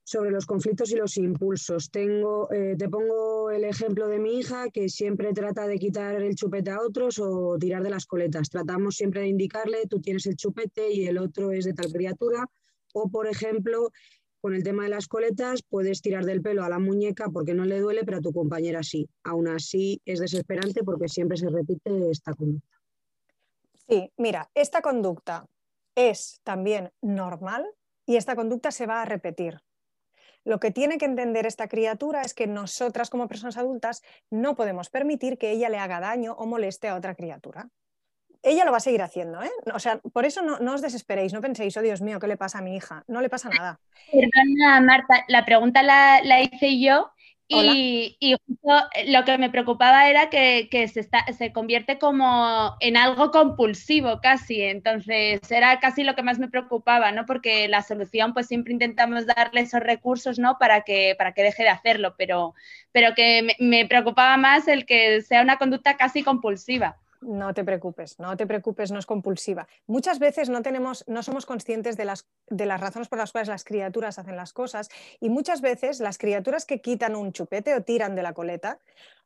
sobre 0.09 0.31
los 0.31 0.47
conflictos 0.47 0.91
y 0.91 0.97
los 0.97 1.19
impulsos. 1.19 1.91
Tengo, 1.91 2.51
eh, 2.51 2.77
te 2.79 2.89
pongo 2.89 3.51
el 3.51 3.65
ejemplo 3.65 4.09
de 4.09 4.19
mi 4.19 4.39
hija 4.39 4.71
que 4.71 4.89
siempre 4.89 5.35
trata 5.35 5.67
de 5.67 5.79
quitar 5.79 6.23
el 6.23 6.35
chupete 6.35 6.71
a 6.71 6.81
otros 6.81 7.19
o 7.19 7.59
tirar 7.59 7.83
de 7.83 7.91
las 7.91 8.07
coletas. 8.07 8.49
Tratamos 8.49 8.97
siempre 8.97 9.21
de 9.21 9.29
indicarle, 9.29 9.87
tú 9.87 10.01
tienes 10.01 10.25
el 10.25 10.37
chupete 10.37 10.91
y 10.91 11.07
el 11.07 11.19
otro 11.19 11.53
es 11.53 11.67
de 11.67 11.75
tal 11.75 11.93
criatura. 11.93 12.47
O, 12.95 13.11
por 13.11 13.27
ejemplo, 13.27 13.91
con 14.41 14.55
el 14.55 14.63
tema 14.63 14.85
de 14.85 14.89
las 14.89 15.09
coletas 15.09 15.63
puedes 15.69 16.01
tirar 16.01 16.25
del 16.25 16.41
pelo 16.41 16.65
a 16.65 16.71
la 16.71 16.79
muñeca 16.79 17.29
porque 17.31 17.53
no 17.53 17.67
le 17.67 17.79
duele, 17.79 18.03
pero 18.07 18.17
a 18.17 18.23
tu 18.23 18.33
compañera 18.33 18.83
sí. 18.83 19.11
Aún 19.25 19.47
así 19.47 20.01
es 20.07 20.21
desesperante 20.21 20.85
porque 20.85 21.09
siempre 21.09 21.37
se 21.37 21.51
repite 21.51 22.11
esta 22.11 22.33
conducta. 22.33 22.79
Sí, 23.87 24.11
mira, 24.17 24.51
esta 24.55 24.81
conducta 24.81 25.45
es 25.95 26.41
también 26.45 26.93
normal 27.03 27.67
y 28.07 28.17
esta 28.17 28.35
conducta 28.35 28.71
se 28.71 28.87
va 28.87 29.03
a 29.03 29.05
repetir. 29.05 29.61
Lo 30.45 30.61
que 30.61 30.71
tiene 30.71 30.99
que 30.99 31.05
entender 31.05 31.47
esta 31.47 31.69
criatura 31.69 32.23
es 32.23 32.35
que 32.35 32.47
nosotras 32.47 33.11
como 33.11 33.29
personas 33.29 33.57
adultas 33.57 34.03
no 34.31 34.55
podemos 34.55 34.91
permitir 34.91 35.39
que 35.39 35.51
ella 35.51 35.69
le 35.69 35.79
haga 35.79 36.01
daño 36.01 36.33
o 36.35 36.47
moleste 36.47 36.89
a 36.89 36.95
otra 36.97 37.15
criatura 37.15 37.69
ella 38.43 38.65
lo 38.65 38.71
va 38.71 38.79
a 38.79 38.81
seguir 38.81 39.03
haciendo, 39.03 39.43
¿eh? 39.43 39.51
O 39.75 39.79
sea, 39.79 39.99
por 39.99 40.25
eso 40.25 40.43
no, 40.43 40.73
os 40.73 40.83
desesperéis, 40.83 41.33
no 41.33 41.41
penséis, 41.41 41.77
oh 41.77 41.83
Dios 41.83 42.01
mío, 42.01 42.21
¿qué 42.21 42.27
le 42.27 42.37
pasa 42.37 42.59
a 42.59 42.63
mi 42.63 42.77
hija? 42.77 43.05
No 43.09 43.21
le 43.21 43.29
pasa 43.29 43.49
nada. 43.49 43.81
Perdona, 44.11 44.81
Marta, 44.81 45.25
la 45.29 45.45
pregunta 45.45 45.83
la, 45.83 46.41
hice 46.41 46.81
yo 46.81 47.11
y, 47.49 48.37
justo 48.47 48.89
lo 49.07 49.25
que 49.25 49.39
me 49.39 49.51
preocupaba 49.51 50.09
era 50.09 50.29
que, 50.29 50.69
se, 50.93 51.01
está, 51.01 51.25
se 51.33 51.53
convierte 51.53 51.99
como 51.99 52.77
en 52.81 52.97
algo 52.97 53.31
compulsivo 53.31 54.21
casi, 54.21 54.63
entonces 54.63 55.41
era 55.51 55.81
casi 55.81 56.05
lo 56.05 56.15
que 56.15 56.23
más 56.23 56.39
me 56.39 56.49
preocupaba, 56.49 57.11
¿no? 57.13 57.25
Porque 57.27 57.69
la 57.69 57.83
solución, 57.83 58.35
pues 58.35 58.47
siempre 58.47 58.73
intentamos 58.73 59.27
darle 59.27 59.63
esos 59.63 59.81
recursos, 59.81 60.39
¿no? 60.39 60.59
Para 60.59 60.83
que, 60.83 61.15
para 61.17 61.33
que 61.33 61.43
deje 61.43 61.63
de 61.63 61.71
hacerlo, 61.71 62.15
pero, 62.19 62.55
pero 62.93 63.15
que 63.15 63.57
me 63.59 63.87
preocupaba 63.87 64.37
más 64.37 64.69
el 64.69 64.85
que 64.85 65.23
sea 65.23 65.43
una 65.43 65.57
conducta 65.57 65.97
casi 65.97 66.23
compulsiva. 66.23 66.99
No 67.21 67.53
te 67.53 67.65
preocupes, 67.65 68.19
no 68.19 68.37
te 68.37 68.47
preocupes, 68.47 68.93
no 68.93 68.99
es 68.99 69.07
compulsiva. 69.07 69.67
Muchas 69.87 70.19
veces 70.19 70.49
no, 70.49 70.63
tenemos, 70.63 71.05
no 71.09 71.23
somos 71.23 71.47
conscientes 71.47 71.97
de 71.97 72.05
las, 72.05 72.29
de 72.49 72.67
las 72.67 72.81
razones 72.81 73.09
por 73.09 73.19
las 73.19 73.33
cuales 73.33 73.49
las 73.49 73.65
criaturas 73.65 74.19
hacen 74.19 74.37
las 74.37 74.53
cosas 74.53 74.89
y 75.21 75.29
muchas 75.29 75.61
veces 75.61 76.01
las 76.01 76.19
criaturas 76.19 76.65
que 76.65 76.81
quitan 76.81 77.17
un 77.17 77.33
chupete 77.33 77.75
o 77.75 77.83
tiran 77.83 78.15
de 78.15 78.23
la 78.23 78.33
coleta 78.33 78.81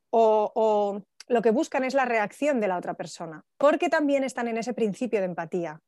o, 0.09 1.01
lo 1.27 1.41
que 1.41 1.51
buscan 1.51 1.85
es 1.85 1.93
la 1.93 2.05
reacción 2.05 2.59
de 2.59 2.67
la 2.67 2.77
otra 2.77 2.95
persona, 2.95 3.45
porque 3.57 3.87
también 3.87 4.25
están 4.25 4.49
en 4.49 4.57
ese 4.57 4.73
principio 4.73 5.19
de 5.19 5.25
empatía. 5.25 5.79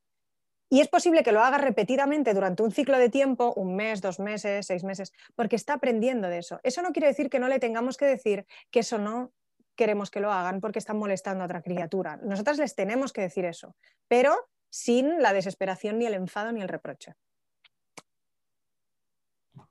Y 0.70 0.80
es 0.80 0.88
posible 0.88 1.24
que 1.24 1.34
lo 1.34 1.42
haga 1.42 1.58
repetidamente 1.58 2.34
durante 2.34 2.64
un 2.64 2.72
ciclo 2.72 2.98
de 2.98 3.10
tiempo, 3.10 3.54
un 3.56 3.76
mes, 3.76 4.02
dos 4.02 4.20
meses, 4.20 4.66
seis 4.66 4.84
meses, 4.84 5.12
porque 5.36 5.58
está 5.58 5.74
aprendiendo 5.74 6.30
de 6.30 6.40
eso. 6.40 6.60
Eso 6.64 6.82
no 6.82 6.92
quiere 6.92 7.08
decir 7.08 7.30
que 7.30 7.40
no 7.40 7.50
le 7.50 7.60
tengamos 7.60 7.98
que 7.98 8.06
decir 8.06 8.48
que 8.72 8.80
eso 8.80 8.98
no 8.98 9.32
queremos 9.76 10.10
que 10.10 10.20
lo 10.20 10.32
hagan 10.32 10.62
porque 10.62 10.80
están 10.80 10.98
molestando 10.98 11.44
a 11.44 11.46
otra 11.46 11.62
criatura. 11.62 12.18
Nosotras 12.18 12.58
les 12.58 12.76
tenemos 12.76 13.14
que 13.14 13.22
decir 13.22 13.46
eso, 13.46 13.76
pero 14.08 14.36
sin 14.70 15.22
la 15.22 15.34
desesperación, 15.34 16.00
ni 16.00 16.06
el 16.06 16.14
enfado, 16.14 16.52
ni 16.52 16.62
el 16.62 16.68
reproche. 16.68 17.16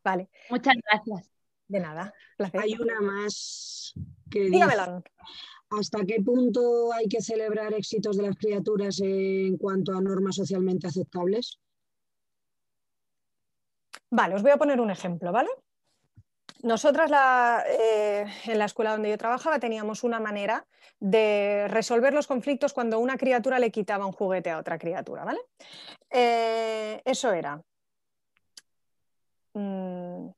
Vale. 0.03 0.29
Muchas 0.51 0.75
gracias. 0.91 1.31
De 1.67 1.81
nada. 1.81 2.13
Hay 2.55 2.75
una 2.75 3.01
más 3.01 3.95
que 4.31 4.51
Dígamelo. 4.51 5.03
¿Hasta 5.71 6.05
qué 6.05 6.21
punto 6.23 6.93
hay 6.93 7.07
que 7.07 7.21
celebrar 7.21 7.73
éxitos 7.73 8.17
de 8.17 8.25
las 8.25 8.37
criaturas 8.37 9.01
en 9.01 9.57
cuanto 9.57 9.97
a 9.97 10.01
normas 10.01 10.37
socialmente 10.37 10.87
aceptables? 10.87 11.59
Vale, 14.11 14.35
os 14.35 14.43
voy 14.43 14.53
a 14.53 14.59
poner 14.59 14.81
un 14.81 14.91
ejemplo, 14.91 15.33
¿vale? 15.33 15.51
Nosotras 16.65 17.11
eh, 17.69 18.25
en 18.47 18.59
la 18.59 18.65
escuela 18.65 18.93
donde 18.93 19.11
yo 19.11 19.19
trabajaba 19.19 19.59
teníamos 19.59 20.03
una 20.03 20.19
manera 20.19 20.67
de 20.99 21.67
resolver 21.69 22.15
los 22.15 22.27
conflictos 22.27 22.73
cuando 22.73 23.01
una 23.01 23.19
criatura 23.19 23.59
le 23.59 23.71
quitaba 23.71 24.07
un 24.07 24.13
juguete 24.13 24.49
a 24.49 24.57
otra 24.57 24.79
criatura, 24.79 25.27
¿vale? 25.27 25.41
Eh, 26.09 27.03
eso 27.05 27.33
era. 27.35 27.63
Mm, 29.53 30.31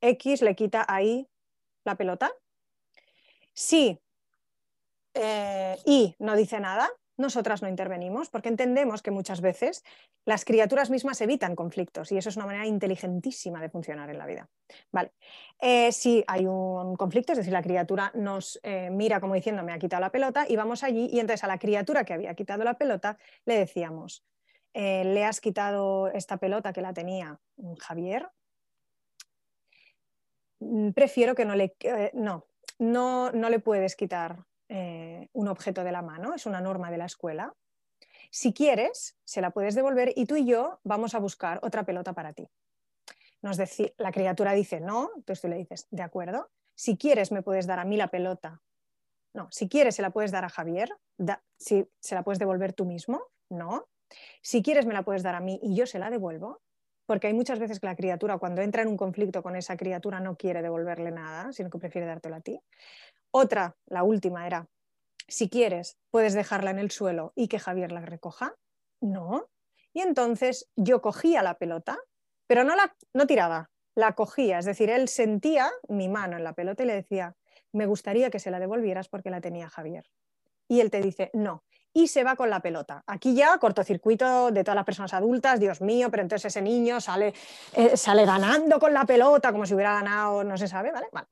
X 0.00 0.40
le 0.40 0.54
quita 0.54 0.86
ahí 0.88 1.28
la 1.84 1.96
pelota. 1.96 2.32
Si 3.52 4.00
eh, 5.12 5.76
y 5.84 6.16
no 6.18 6.34
dice 6.34 6.60
nada, 6.60 6.88
nosotras 7.16 7.62
no 7.62 7.68
intervenimos 7.68 8.28
porque 8.28 8.48
entendemos 8.48 9.02
que 9.02 9.10
muchas 9.10 9.40
veces 9.40 9.84
las 10.24 10.44
criaturas 10.44 10.90
mismas 10.90 11.20
evitan 11.20 11.54
conflictos 11.54 12.10
y 12.12 12.18
eso 12.18 12.28
es 12.28 12.36
una 12.36 12.46
manera 12.46 12.66
inteligentísima 12.66 13.60
de 13.60 13.70
funcionar 13.70 14.10
en 14.10 14.18
la 14.18 14.26
vida. 14.26 14.48
Vale. 14.90 15.12
Eh, 15.60 15.92
si 15.92 16.24
hay 16.26 16.46
un 16.46 16.96
conflicto, 16.96 17.32
es 17.32 17.38
decir, 17.38 17.52
la 17.52 17.62
criatura 17.62 18.10
nos 18.14 18.58
eh, 18.62 18.90
mira 18.90 19.20
como 19.20 19.34
diciendo 19.34 19.62
me 19.62 19.72
ha 19.72 19.78
quitado 19.78 20.00
la 20.00 20.10
pelota 20.10 20.46
y 20.48 20.56
vamos 20.56 20.82
allí 20.82 21.08
y 21.12 21.20
entonces 21.20 21.44
a 21.44 21.48
la 21.48 21.58
criatura 21.58 22.04
que 22.04 22.14
había 22.14 22.34
quitado 22.34 22.64
la 22.64 22.74
pelota 22.74 23.18
le 23.44 23.58
decíamos 23.58 24.24
le 24.76 25.24
has 25.24 25.40
quitado 25.40 26.08
esta 26.08 26.36
pelota 26.38 26.72
que 26.72 26.82
la 26.82 26.92
tenía 26.92 27.38
Javier. 27.78 28.28
Mm, 30.58 30.90
prefiero 30.90 31.36
que 31.36 31.44
no 31.44 31.54
le... 31.54 31.76
no, 32.12 32.48
no, 32.80 33.30
no 33.30 33.50
le 33.50 33.60
puedes 33.60 33.94
quitar 33.94 34.44
eh, 34.68 35.28
un 35.32 35.48
objeto 35.48 35.84
de 35.84 35.92
la 35.92 36.02
mano, 36.02 36.34
es 36.34 36.46
una 36.46 36.60
norma 36.60 36.90
de 36.90 36.98
la 36.98 37.06
escuela. 37.06 37.54
Si 38.30 38.52
quieres, 38.52 39.16
se 39.24 39.40
la 39.40 39.50
puedes 39.50 39.74
devolver 39.74 40.12
y 40.16 40.26
tú 40.26 40.36
y 40.36 40.46
yo 40.46 40.80
vamos 40.82 41.14
a 41.14 41.18
buscar 41.18 41.60
otra 41.62 41.84
pelota 41.84 42.12
para 42.12 42.32
ti. 42.32 42.48
Nos 43.42 43.58
la 43.98 44.10
criatura 44.10 44.52
dice 44.52 44.80
no, 44.80 45.10
entonces 45.16 45.42
tú 45.42 45.48
le 45.48 45.56
dices, 45.56 45.86
de 45.90 46.02
acuerdo, 46.02 46.50
si 46.74 46.96
quieres 46.96 47.30
me 47.30 47.42
puedes 47.42 47.66
dar 47.66 47.78
a 47.78 47.84
mí 47.84 47.96
la 47.96 48.08
pelota. 48.08 48.62
No, 49.34 49.48
si 49.50 49.68
quieres 49.68 49.96
se 49.96 50.02
la 50.02 50.10
puedes 50.10 50.30
dar 50.30 50.44
a 50.44 50.48
Javier, 50.48 50.90
si 51.58 51.86
se 52.00 52.14
la 52.14 52.22
puedes 52.22 52.38
devolver 52.38 52.72
tú 52.72 52.84
mismo, 52.84 53.22
no. 53.50 53.86
Si 54.42 54.62
quieres 54.62 54.86
me 54.86 54.94
la 54.94 55.02
puedes 55.02 55.22
dar 55.22 55.34
a 55.34 55.40
mí 55.40 55.60
y 55.62 55.74
yo 55.74 55.86
se 55.86 55.98
la 55.98 56.08
devuelvo, 56.08 56.62
porque 57.06 57.26
hay 57.26 57.34
muchas 57.34 57.58
veces 57.58 57.80
que 57.80 57.86
la 57.86 57.96
criatura 57.96 58.38
cuando 58.38 58.62
entra 58.62 58.82
en 58.82 58.88
un 58.88 58.96
conflicto 58.96 59.42
con 59.42 59.56
esa 59.56 59.76
criatura 59.76 60.20
no 60.20 60.36
quiere 60.36 60.62
devolverle 60.62 61.10
nada, 61.10 61.52
sino 61.52 61.68
que 61.68 61.78
prefiere 61.78 62.06
dártelo 62.06 62.36
a 62.36 62.40
ti. 62.40 62.60
Otra, 63.36 63.76
la 63.86 64.04
última 64.04 64.46
era, 64.46 64.68
si 65.26 65.48
quieres, 65.48 65.98
puedes 66.12 66.34
dejarla 66.34 66.70
en 66.70 66.78
el 66.78 66.92
suelo 66.92 67.32
y 67.34 67.48
que 67.48 67.58
Javier 67.58 67.90
la 67.90 68.00
recoja. 68.00 68.54
No. 69.00 69.50
Y 69.92 70.02
entonces 70.02 70.70
yo 70.76 71.02
cogía 71.02 71.42
la 71.42 71.58
pelota, 71.58 71.98
pero 72.46 72.62
no 72.62 72.76
la 72.76 72.94
no 73.12 73.26
tiraba, 73.26 73.72
la 73.96 74.12
cogía. 74.12 74.60
Es 74.60 74.66
decir, 74.66 74.88
él 74.88 75.08
sentía 75.08 75.68
mi 75.88 76.08
mano 76.08 76.36
en 76.36 76.44
la 76.44 76.52
pelota 76.52 76.84
y 76.84 76.86
le 76.86 76.94
decía, 76.94 77.34
me 77.72 77.86
gustaría 77.86 78.30
que 78.30 78.38
se 78.38 78.52
la 78.52 78.60
devolvieras 78.60 79.08
porque 79.08 79.30
la 79.30 79.40
tenía 79.40 79.68
Javier. 79.68 80.04
Y 80.68 80.78
él 80.78 80.92
te 80.92 81.00
dice, 81.00 81.32
no. 81.34 81.64
Y 81.92 82.06
se 82.06 82.22
va 82.22 82.36
con 82.36 82.50
la 82.50 82.60
pelota. 82.60 83.02
Aquí 83.04 83.34
ya 83.34 83.58
cortocircuito 83.58 84.52
de 84.52 84.62
todas 84.62 84.76
las 84.76 84.84
personas 84.84 85.12
adultas, 85.12 85.58
Dios 85.58 85.80
mío, 85.80 86.08
pero 86.08 86.22
entonces 86.22 86.52
ese 86.52 86.62
niño 86.62 87.00
sale, 87.00 87.34
eh, 87.72 87.96
sale 87.96 88.26
ganando 88.26 88.78
con 88.78 88.94
la 88.94 89.04
pelota 89.04 89.50
como 89.50 89.66
si 89.66 89.74
hubiera 89.74 89.94
ganado, 89.94 90.44
no 90.44 90.56
se 90.56 90.68
sabe, 90.68 90.92
¿vale? 90.92 91.08
Vale. 91.12 91.26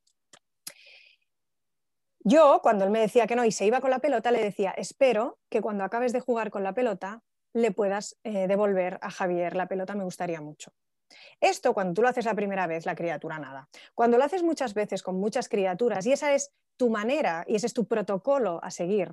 Yo, 2.25 2.61
cuando 2.63 2.85
él 2.85 2.91
me 2.91 3.01
decía 3.01 3.27
que 3.27 3.35
no 3.35 3.45
y 3.45 3.51
se 3.51 3.67
iba 3.67 3.81
con 3.81 3.91
la 3.91 3.99
pelota, 3.99 4.31
le 4.31 4.43
decía, 4.43 4.71
espero 4.71 5.39
que 5.51 5.61
cuando 5.61 5.83
acabes 5.83 6.13
de 6.13 6.21
jugar 6.21 6.51
con 6.51 6.63
la 6.63 6.73
pelota 6.73 7.23
le 7.53 7.73
puedas 7.73 8.17
eh, 8.23 8.47
devolver 8.47 8.99
a 9.03 9.11
Javier 9.11 9.57
la 9.57 9.67
pelota, 9.67 9.95
me 9.95 10.05
gustaría 10.05 10.41
mucho. 10.41 10.73
Esto 11.41 11.75
cuando 11.75 11.95
tú 11.95 12.03
lo 12.03 12.09
haces 12.09 12.25
la 12.25 12.35
primera 12.35 12.67
vez, 12.67 12.87
la 12.87 12.95
criatura 12.95 13.39
nada. 13.39 13.69
Cuando 13.95 14.19
lo 14.19 14.25
haces 14.25 14.43
muchas 14.43 14.73
veces 14.73 15.03
con 15.03 15.17
muchas 15.17 15.49
criaturas 15.49 16.07
y 16.07 16.13
esa 16.13 16.33
es 16.33 16.53
tu 16.77 16.91
manera 16.91 17.45
y 17.47 17.57
ese 17.57 17.67
es 17.67 17.75
tu 17.75 17.87
protocolo 17.87 18.61
a 18.63 18.71
seguir, 18.71 19.13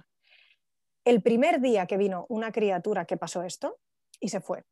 el 1.03 1.21
primer 1.21 1.59
día 1.61 1.87
que 1.87 1.97
vino 1.97 2.25
una 2.29 2.51
criatura 2.51 3.05
que 3.05 3.17
pasó 3.17 3.43
esto 3.43 3.79
y 4.19 4.29
se 4.29 4.39
fue, 4.39 4.63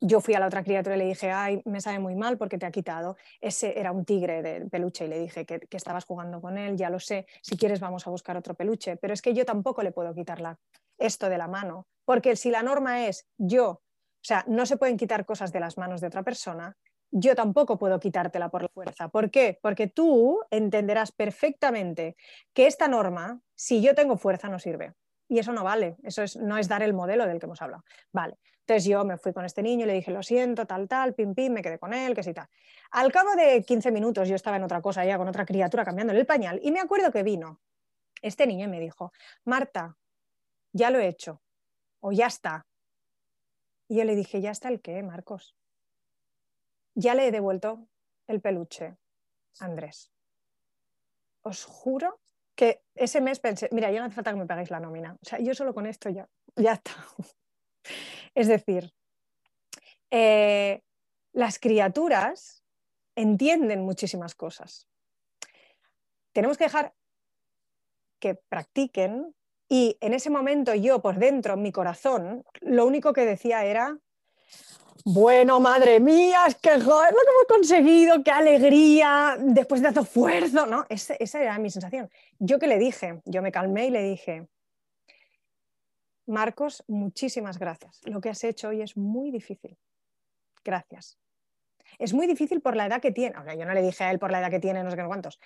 yo 0.00 0.20
fui 0.20 0.34
a 0.34 0.40
la 0.40 0.46
otra 0.46 0.64
criatura 0.64 0.96
y 0.96 0.98
le 0.98 1.04
dije, 1.04 1.30
ay, 1.30 1.62
me 1.66 1.80
sabe 1.80 1.98
muy 1.98 2.14
mal 2.14 2.38
porque 2.38 2.58
te 2.58 2.66
ha 2.66 2.70
quitado. 2.70 3.16
Ese 3.40 3.78
era 3.78 3.92
un 3.92 4.04
tigre 4.04 4.42
de 4.42 4.62
peluche 4.68 5.04
y 5.04 5.08
le 5.08 5.18
dije 5.18 5.44
que, 5.44 5.60
estabas 5.70 6.04
jugando 6.04 6.40
con 6.40 6.56
él, 6.56 6.76
ya 6.76 6.88
lo 6.90 6.98
sé, 6.98 7.26
si 7.42 7.56
quieres 7.56 7.80
vamos 7.80 8.06
a 8.06 8.10
buscar 8.10 8.36
otro 8.36 8.54
peluche. 8.54 8.96
Pero 8.96 9.12
es 9.12 9.20
que 9.20 9.34
yo 9.34 9.44
tampoco 9.44 9.82
le 9.82 9.92
puedo 9.92 10.14
quitar 10.14 10.58
esto 10.98 11.28
de 11.28 11.38
la 11.38 11.48
mano, 11.48 11.86
porque 12.04 12.36
si 12.36 12.50
la 12.50 12.62
norma 12.62 13.06
es 13.06 13.26
yo, 13.36 13.68
o 13.68 13.82
sea, 14.22 14.44
no 14.46 14.66
se 14.66 14.76
pueden 14.76 14.96
quitar 14.96 15.24
cosas 15.24 15.52
de 15.52 15.60
las 15.60 15.78
manos 15.78 16.00
de 16.00 16.06
otra 16.06 16.22
persona, 16.22 16.76
yo 17.10 17.34
tampoco 17.34 17.78
puedo 17.78 17.98
quitártela 17.98 18.50
por 18.50 18.62
la 18.62 18.68
fuerza. 18.68 19.08
¿Por 19.08 19.30
qué? 19.30 19.58
Porque 19.60 19.88
tú 19.88 20.40
entenderás 20.50 21.12
perfectamente 21.12 22.16
que 22.52 22.66
esta 22.66 22.86
norma, 22.86 23.40
si 23.54 23.82
yo 23.82 23.94
tengo 23.94 24.16
fuerza, 24.16 24.48
no 24.48 24.58
sirve. 24.58 24.94
Y 25.28 25.38
eso 25.38 25.52
no 25.52 25.64
vale, 25.64 25.96
eso 26.02 26.22
no 26.40 26.58
es 26.58 26.68
dar 26.68 26.82
el 26.82 26.92
modelo 26.92 27.26
del 27.26 27.38
que 27.38 27.46
hemos 27.46 27.62
hablado. 27.62 27.84
Vale, 28.12 28.36
entonces 28.70 28.88
yo 28.88 29.04
me 29.04 29.18
fui 29.18 29.32
con 29.32 29.44
este 29.44 29.64
niño 29.64 29.84
le 29.84 29.94
dije, 29.94 30.12
lo 30.12 30.22
siento, 30.22 30.64
tal, 30.64 30.86
tal, 30.86 31.12
pim, 31.12 31.34
pim, 31.34 31.52
me 31.52 31.60
quedé 31.60 31.80
con 31.80 31.92
él, 31.92 32.14
que 32.14 32.22
sí, 32.22 32.32
tal. 32.32 32.48
Al 32.92 33.10
cabo 33.10 33.34
de 33.34 33.64
15 33.64 33.90
minutos 33.90 34.28
yo 34.28 34.36
estaba 34.36 34.58
en 34.58 34.62
otra 34.62 34.80
cosa 34.80 35.04
ya 35.04 35.18
con 35.18 35.26
otra 35.26 35.44
criatura 35.44 35.84
cambiándole 35.84 36.20
el 36.20 36.26
pañal 36.26 36.60
y 36.62 36.70
me 36.70 36.78
acuerdo 36.78 37.10
que 37.10 37.24
vino 37.24 37.60
este 38.22 38.46
niño 38.46 38.66
y 38.66 38.68
me 38.68 38.78
dijo, 38.78 39.12
Marta, 39.44 39.96
ya 40.72 40.90
lo 40.90 41.00
he 41.00 41.08
hecho, 41.08 41.42
o 41.98 42.12
ya 42.12 42.28
está. 42.28 42.64
Y 43.88 43.96
yo 43.96 44.04
le 44.04 44.14
dije, 44.14 44.40
¿ya 44.40 44.52
está 44.52 44.68
el 44.68 44.80
qué, 44.80 45.02
Marcos? 45.02 45.56
Ya 46.94 47.16
le 47.16 47.26
he 47.26 47.32
devuelto 47.32 47.88
el 48.28 48.40
peluche, 48.40 48.96
Andrés. 49.58 50.12
Os 51.42 51.64
juro 51.64 52.20
que 52.54 52.84
ese 52.94 53.20
mes 53.20 53.40
pensé, 53.40 53.68
mira, 53.72 53.90
ya 53.90 53.98
no 53.98 54.06
hace 54.06 54.14
falta 54.14 54.30
que 54.30 54.38
me 54.38 54.46
paguéis 54.46 54.70
la 54.70 54.78
nómina. 54.78 55.18
O 55.20 55.24
sea, 55.24 55.40
yo 55.40 55.54
solo 55.54 55.74
con 55.74 55.86
esto 55.86 56.08
ya, 56.08 56.28
ya 56.54 56.74
está. 56.74 56.92
Es 58.34 58.48
decir, 58.48 58.92
eh, 60.10 60.82
las 61.32 61.58
criaturas 61.58 62.64
entienden 63.14 63.82
muchísimas 63.82 64.34
cosas. 64.34 64.88
Tenemos 66.32 66.56
que 66.56 66.64
dejar 66.64 66.94
que 68.18 68.34
practiquen 68.34 69.34
y 69.68 69.96
en 70.00 70.14
ese 70.14 70.30
momento 70.30 70.74
yo 70.74 71.00
por 71.00 71.18
dentro, 71.18 71.54
en 71.54 71.62
mi 71.62 71.72
corazón, 71.72 72.44
lo 72.60 72.86
único 72.86 73.12
que 73.12 73.24
decía 73.24 73.64
era, 73.64 73.96
bueno, 75.04 75.60
madre 75.60 76.00
mía, 76.00 76.44
es 76.46 76.56
que 76.56 76.76
lo 76.76 76.84
que 76.84 76.88
hemos 76.88 77.46
conseguido, 77.48 78.22
qué 78.22 78.30
alegría, 78.30 79.36
después 79.38 79.80
de 79.80 79.86
tanto 79.86 80.00
esfuerzo, 80.02 80.66
¿no? 80.66 80.86
esa 80.88 81.40
era 81.40 81.58
mi 81.58 81.70
sensación. 81.70 82.10
Yo 82.38 82.58
que 82.58 82.66
le 82.66 82.78
dije, 82.78 83.20
yo 83.24 83.42
me 83.42 83.52
calmé 83.52 83.86
y 83.86 83.90
le 83.90 84.02
dije, 84.02 84.48
Marcos, 86.30 86.84
muchísimas 86.86 87.58
gracias. 87.58 88.00
Lo 88.04 88.20
que 88.20 88.30
has 88.30 88.44
hecho 88.44 88.68
hoy 88.68 88.82
es 88.82 88.96
muy 88.96 89.30
difícil. 89.30 89.76
Gracias. 90.64 91.18
Es 91.98 92.14
muy 92.14 92.26
difícil 92.28 92.60
por 92.60 92.76
la 92.76 92.86
edad 92.86 93.02
que 93.02 93.10
tiene. 93.10 93.34
yo 93.58 93.64
no 93.64 93.74
le 93.74 93.82
dije 93.82 94.04
a 94.04 94.10
él 94.12 94.20
por 94.20 94.30
la 94.30 94.38
edad 94.38 94.50
que 94.50 94.60
tiene, 94.60 94.84
no 94.84 94.90
sé 94.90 94.96
cuántos. 95.04 95.40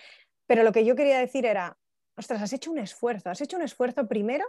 Pero 0.47 0.63
lo 0.63 0.73
que 0.73 0.85
yo 0.85 0.95
quería 0.95 1.19
decir 1.19 1.47
era, 1.47 1.79
ostras, 2.17 2.43
has 2.43 2.53
hecho 2.53 2.71
un 2.71 2.79
esfuerzo. 2.79 3.31
Has 3.31 3.41
hecho 3.41 3.57
un 3.57 3.63
esfuerzo 3.63 4.07
primero 4.07 4.45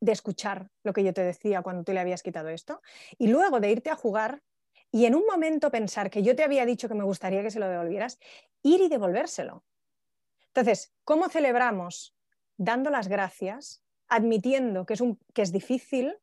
de 0.00 0.12
escuchar 0.12 0.70
lo 0.82 0.92
que 0.94 1.04
yo 1.04 1.12
te 1.12 1.22
decía 1.22 1.60
cuando 1.62 1.84
tú 1.84 1.92
le 1.92 2.00
habías 2.00 2.22
quitado 2.22 2.48
esto 2.48 2.80
y 3.18 3.28
luego 3.28 3.60
de 3.60 3.70
irte 3.70 3.90
a 3.90 3.96
jugar 3.96 4.42
y 4.90 5.04
en 5.04 5.14
un 5.14 5.26
momento 5.26 5.70
pensar 5.70 6.08
que 6.08 6.22
yo 6.22 6.34
te 6.34 6.42
había 6.42 6.64
dicho 6.64 6.88
que 6.88 6.94
me 6.94 7.04
gustaría 7.04 7.42
que 7.42 7.50
se 7.50 7.58
lo 7.58 7.68
devolvieras, 7.68 8.18
ir 8.62 8.80
y 8.80 8.88
devolvérselo. 8.88 9.64
Entonces, 10.46 10.94
¿cómo 11.04 11.28
celebramos? 11.28 12.14
Dando 12.56 12.90
las 12.90 13.08
gracias, 13.08 13.83
admitiendo 14.08 14.86
que 14.86 14.94
es, 14.94 15.00
un, 15.00 15.18
que 15.32 15.42
es 15.42 15.52
difícil 15.52 16.16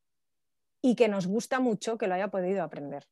y 0.82 0.96
que 0.96 1.08
nos 1.08 1.28
gusta 1.28 1.60
mucho 1.60 1.98
que 1.98 2.08
lo 2.08 2.16
haya 2.16 2.30
podido 2.30 2.64
aprender 2.64 3.08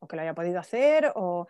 o 0.00 0.08
que 0.08 0.16
lo 0.16 0.22
haya 0.22 0.34
podido 0.34 0.60
hacer 0.60 1.12
o 1.14 1.46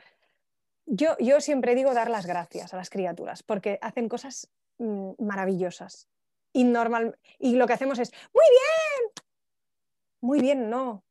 yo, 0.87 1.17
yo 1.19 1.41
siempre 1.41 1.75
digo 1.75 1.93
dar 1.93 2.11
las 2.11 2.27
gracias 2.27 2.73
a 2.73 2.77
las 2.77 2.91
criaturas 2.91 3.43
porque 3.43 3.79
hacen 3.83 4.09
cosas 4.09 4.51
mm, 4.79 5.13
maravillosas. 5.19 6.09
Y, 6.53 6.65
normal, 6.65 7.19
y 7.39 7.57
lo 7.57 7.67
que 7.67 7.75
hacemos 7.75 7.99
es, 7.99 8.11
muy 8.33 8.45
bien, 8.51 9.13
muy 10.21 10.41
bien, 10.41 10.71
no, 10.71 11.05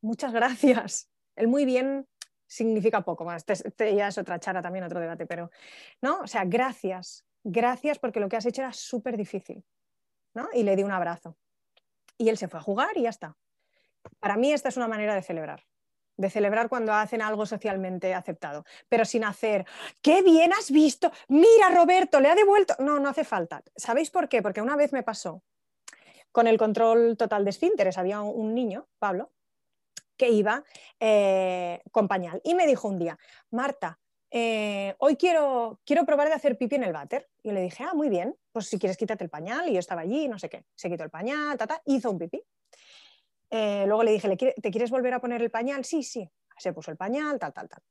muchas 0.00 0.32
gracias. 0.32 1.10
El 1.34 1.48
muy 1.48 1.64
bien 1.64 2.06
significa 2.46 3.00
poco 3.02 3.24
más. 3.24 3.44
Este, 3.46 3.68
este, 3.68 3.94
ya 3.94 4.08
es 4.08 4.18
otra 4.18 4.38
charla 4.38 4.62
también, 4.62 4.84
otro 4.84 5.00
debate, 5.00 5.26
pero, 5.26 5.50
¿no? 6.00 6.20
O 6.20 6.26
sea, 6.26 6.44
gracias, 6.44 7.24
gracias 7.42 7.98
porque 7.98 8.20
lo 8.20 8.28
que 8.28 8.36
has 8.36 8.46
hecho 8.46 8.62
era 8.62 8.72
súper 8.72 9.16
difícil, 9.16 9.64
¿no? 10.34 10.48
Y 10.52 10.62
le 10.62 10.76
di 10.76 10.82
un 10.82 10.92
abrazo. 10.92 11.36
Y 12.18 12.28
él 12.28 12.38
se 12.38 12.48
fue 12.48 12.60
a 12.60 12.62
jugar 12.62 12.96
y 12.96 13.02
ya 13.02 13.10
está. 13.10 13.36
Para 14.20 14.36
mí 14.36 14.52
esta 14.52 14.68
es 14.68 14.76
una 14.76 14.88
manera 14.88 15.14
de 15.14 15.22
celebrar 15.22 15.64
de 16.16 16.30
celebrar 16.30 16.68
cuando 16.68 16.92
hacen 16.92 17.22
algo 17.22 17.46
socialmente 17.46 18.14
aceptado, 18.14 18.64
pero 18.88 19.04
sin 19.04 19.24
hacer, 19.24 19.66
qué 20.00 20.22
bien 20.22 20.52
has 20.52 20.70
visto, 20.70 21.10
mira 21.28 21.70
Roberto, 21.70 22.20
le 22.20 22.28
ha 22.28 22.34
devuelto. 22.34 22.74
No, 22.78 22.98
no 22.98 23.08
hace 23.08 23.24
falta. 23.24 23.62
¿Sabéis 23.76 24.10
por 24.10 24.28
qué? 24.28 24.42
Porque 24.42 24.62
una 24.62 24.76
vez 24.76 24.92
me 24.92 25.02
pasó 25.02 25.42
con 26.30 26.46
el 26.46 26.58
control 26.58 27.16
total 27.16 27.44
de 27.44 27.50
esfínteres, 27.50 27.98
había 27.98 28.20
un 28.20 28.54
niño, 28.54 28.88
Pablo, 28.98 29.30
que 30.16 30.30
iba 30.30 30.64
eh, 31.00 31.80
con 31.90 32.08
pañal 32.08 32.40
y 32.44 32.54
me 32.54 32.66
dijo 32.66 32.88
un 32.88 32.98
día, 32.98 33.18
Marta, 33.50 33.98
eh, 34.30 34.94
hoy 34.98 35.16
quiero, 35.16 35.80
quiero 35.84 36.04
probar 36.04 36.28
de 36.28 36.34
hacer 36.34 36.56
pipi 36.56 36.76
en 36.76 36.84
el 36.84 36.92
váter. 36.92 37.28
Y 37.44 37.52
le 37.52 37.60
dije, 37.60 37.84
ah, 37.84 37.92
muy 37.92 38.08
bien, 38.08 38.34
pues 38.52 38.68
si 38.68 38.78
quieres 38.78 38.96
quítate 38.96 39.22
el 39.22 39.28
pañal. 39.30 39.68
Y 39.68 39.74
yo 39.74 39.78
estaba 39.78 40.00
allí, 40.00 40.26
no 40.28 40.38
sé 40.38 40.48
qué. 40.48 40.64
Se 40.74 40.88
quitó 40.88 41.04
el 41.04 41.10
pañal, 41.10 41.58
ta, 41.58 41.82
hizo 41.84 42.10
un 42.10 42.18
pipí. 42.18 42.42
Eh, 43.50 43.84
luego 43.86 44.02
le 44.02 44.12
dije, 44.12 44.34
¿te 44.36 44.70
quieres 44.70 44.90
volver 44.90 45.12
a 45.12 45.20
poner 45.20 45.42
el 45.42 45.50
pañal? 45.50 45.84
Sí, 45.84 46.02
sí. 46.02 46.28
Se 46.56 46.72
puso 46.72 46.90
el 46.90 46.96
pañal, 46.96 47.38
tal, 47.38 47.52
tal, 47.52 47.68
tal. 47.68 47.82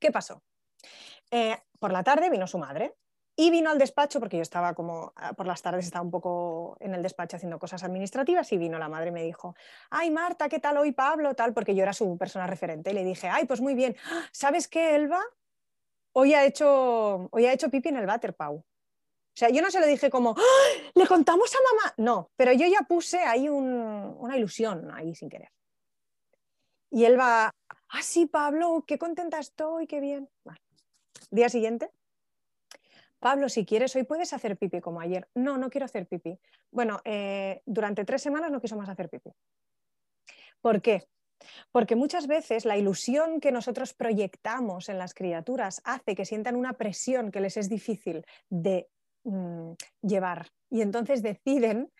¿Qué 0.00 0.10
pasó? 0.10 0.42
Eh, 1.30 1.56
por 1.78 1.92
la 1.92 2.02
tarde 2.02 2.30
vino 2.30 2.46
su 2.46 2.58
madre 2.58 2.96
y 3.36 3.50
vino 3.50 3.68
al 3.70 3.78
despacho, 3.78 4.18
porque 4.18 4.36
yo 4.38 4.42
estaba 4.42 4.72
como, 4.72 5.12
ah, 5.16 5.34
por 5.34 5.46
las 5.46 5.60
tardes 5.60 5.84
estaba 5.84 6.02
un 6.02 6.10
poco 6.10 6.78
en 6.80 6.94
el 6.94 7.02
despacho 7.02 7.36
haciendo 7.36 7.58
cosas 7.58 7.84
administrativas 7.84 8.50
y 8.52 8.56
vino 8.56 8.78
la 8.78 8.88
madre 8.88 9.08
y 9.08 9.12
me 9.12 9.24
dijo, 9.24 9.54
ay 9.90 10.10
Marta, 10.10 10.48
¿qué 10.48 10.58
tal 10.58 10.78
hoy 10.78 10.92
Pablo? 10.92 11.34
Tal, 11.34 11.52
porque 11.52 11.74
yo 11.74 11.82
era 11.82 11.92
su 11.92 12.16
persona 12.16 12.46
referente. 12.46 12.92
Y 12.92 12.94
le 12.94 13.04
dije, 13.04 13.28
ay, 13.28 13.44
pues 13.44 13.60
muy 13.60 13.74
bien. 13.74 13.94
¿Sabes 14.32 14.68
qué, 14.68 14.94
Elba? 14.94 15.20
Hoy 16.16 16.32
ha 16.32 16.44
hecho, 16.44 17.28
hoy 17.32 17.46
ha 17.46 17.52
hecho 17.52 17.70
pipi 17.70 17.88
en 17.88 17.96
el 17.96 18.06
váter, 18.06 18.34
Pau. 18.34 18.56
O 18.56 19.36
sea, 19.36 19.48
yo 19.50 19.60
no 19.60 19.70
se 19.70 19.80
lo 19.80 19.86
dije 19.86 20.10
como, 20.10 20.34
¡Ah! 20.38 20.90
le 20.94 21.06
contamos 21.08 21.52
a 21.54 21.58
mamá. 21.74 21.94
No, 21.96 22.30
pero 22.36 22.52
yo 22.52 22.66
ya 22.68 22.82
puse 22.86 23.18
ahí 23.18 23.48
una 23.48 24.36
ilusión, 24.36 24.90
ahí 24.92 25.14
sin 25.14 25.28
querer. 25.28 25.50
Y 26.90 27.04
él 27.04 27.18
va, 27.18 27.50
ah, 27.88 28.02
sí, 28.02 28.26
Pablo, 28.26 28.84
qué 28.86 28.96
contenta 28.96 29.40
estoy, 29.40 29.88
qué 29.88 29.98
bien. 29.98 30.30
Día 31.30 31.48
siguiente, 31.48 31.90
Pablo, 33.18 33.48
si 33.48 33.64
quieres, 33.64 33.96
hoy 33.96 34.04
puedes 34.04 34.32
hacer 34.32 34.56
pipi 34.56 34.80
como 34.80 35.00
ayer. 35.00 35.28
No, 35.34 35.58
no 35.58 35.70
quiero 35.70 35.86
hacer 35.86 36.06
pipi. 36.06 36.38
Bueno, 36.70 37.00
eh, 37.04 37.62
durante 37.66 38.04
tres 38.04 38.22
semanas 38.22 38.52
no 38.52 38.60
quiso 38.60 38.76
más 38.76 38.88
hacer 38.88 39.08
pipi. 39.08 39.32
¿Por 40.60 40.80
qué? 40.80 41.08
Porque 41.72 41.96
muchas 41.96 42.26
veces 42.26 42.64
la 42.64 42.76
ilusión 42.76 43.40
que 43.40 43.52
nosotros 43.52 43.94
proyectamos 43.94 44.88
en 44.88 44.98
las 44.98 45.14
criaturas 45.14 45.80
hace 45.84 46.14
que 46.14 46.24
sientan 46.24 46.56
una 46.56 46.74
presión 46.74 47.30
que 47.30 47.40
les 47.40 47.56
es 47.56 47.68
difícil 47.68 48.24
de 48.50 48.88
Mm, 49.24 49.72
llevar. 50.02 50.48
Y 50.70 50.82
entonces 50.82 51.22
deciden 51.22 51.90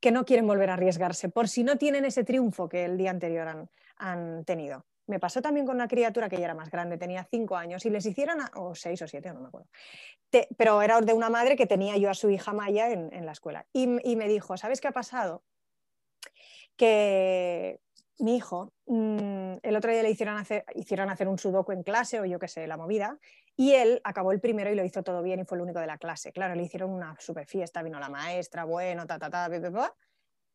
que 0.00 0.10
no 0.10 0.24
quieren 0.26 0.46
volver 0.46 0.70
a 0.70 0.74
arriesgarse 0.74 1.30
por 1.30 1.48
si 1.48 1.64
no 1.64 1.78
tienen 1.78 2.04
ese 2.04 2.22
triunfo 2.22 2.68
que 2.68 2.84
el 2.84 2.98
día 2.98 3.10
anterior 3.10 3.68
han, 3.96 4.44
tenido. 4.44 4.84
Me 5.06 5.18
pasó 5.18 5.40
también 5.40 5.64
con 5.64 5.76
una 5.76 5.88
criatura 5.88 6.28
que 6.28 6.36
ya 6.36 6.44
era 6.44 6.54
más 6.54 6.70
grande, 6.70 6.98
tenía 6.98 7.24
cinco 7.24 7.56
años, 7.56 7.86
y 7.86 7.90
les 7.90 8.04
hicieran, 8.04 8.38
o 8.56 8.74
seis 8.74 9.00
o 9.00 9.08
siete, 9.08 9.32
no 9.32 9.40
me 9.40 9.48
acuerdo, 9.48 9.68
pero 10.58 10.82
era 10.82 11.00
de 11.00 11.12
una 11.14 11.30
madre 11.30 11.56
que 11.56 11.66
tenía 11.66 11.96
yo 11.96 12.10
a 12.10 12.14
su 12.14 12.28
hija 12.28 12.52
Maya 12.52 12.90
en, 12.90 13.24
la 13.24 13.32
escuela. 13.32 13.66
Y, 13.72 13.84
y, 14.02 14.16
me 14.16 14.28
dijo, 14.28 14.56
¿sabes 14.56 14.80
qué 14.80 14.88
ha 14.88 14.92
pasado? 14.92 15.44
Que 16.76 17.80
mi 18.18 18.36
hijo, 18.36 18.72
mm, 18.86 19.58
el 19.62 19.76
otro 19.76 19.92
día 19.92 20.02
le 20.02 20.10
hicieron 20.10 20.36
hacer, 20.38 20.64
hicieron 20.74 21.10
hacer 21.10 21.28
un 21.28 21.38
sudoku 21.38 21.72
en 21.72 21.82
clase 21.82 22.20
o 22.20 22.24
yo 22.24 22.38
qué 22.38 22.48
sé, 22.48 22.66
la 22.66 22.76
movida, 22.76 23.18
y 23.56 23.72
él 23.72 24.00
acabó 24.04 24.32
el 24.32 24.40
primero 24.40 24.70
y 24.70 24.74
lo 24.74 24.84
hizo 24.84 25.02
todo 25.02 25.22
bien 25.22 25.40
y 25.40 25.44
fue 25.44 25.58
el 25.58 25.62
único 25.62 25.80
de 25.80 25.86
la 25.86 25.98
clase. 25.98 26.32
Claro, 26.32 26.54
le 26.54 26.62
hicieron 26.62 26.90
una 26.90 27.16
super 27.20 27.46
fiesta, 27.46 27.82
vino 27.82 28.00
la 28.00 28.08
maestra, 28.08 28.64
bueno, 28.64 29.06
ta, 29.06 29.18
ta, 29.18 29.30
ta, 29.30 29.48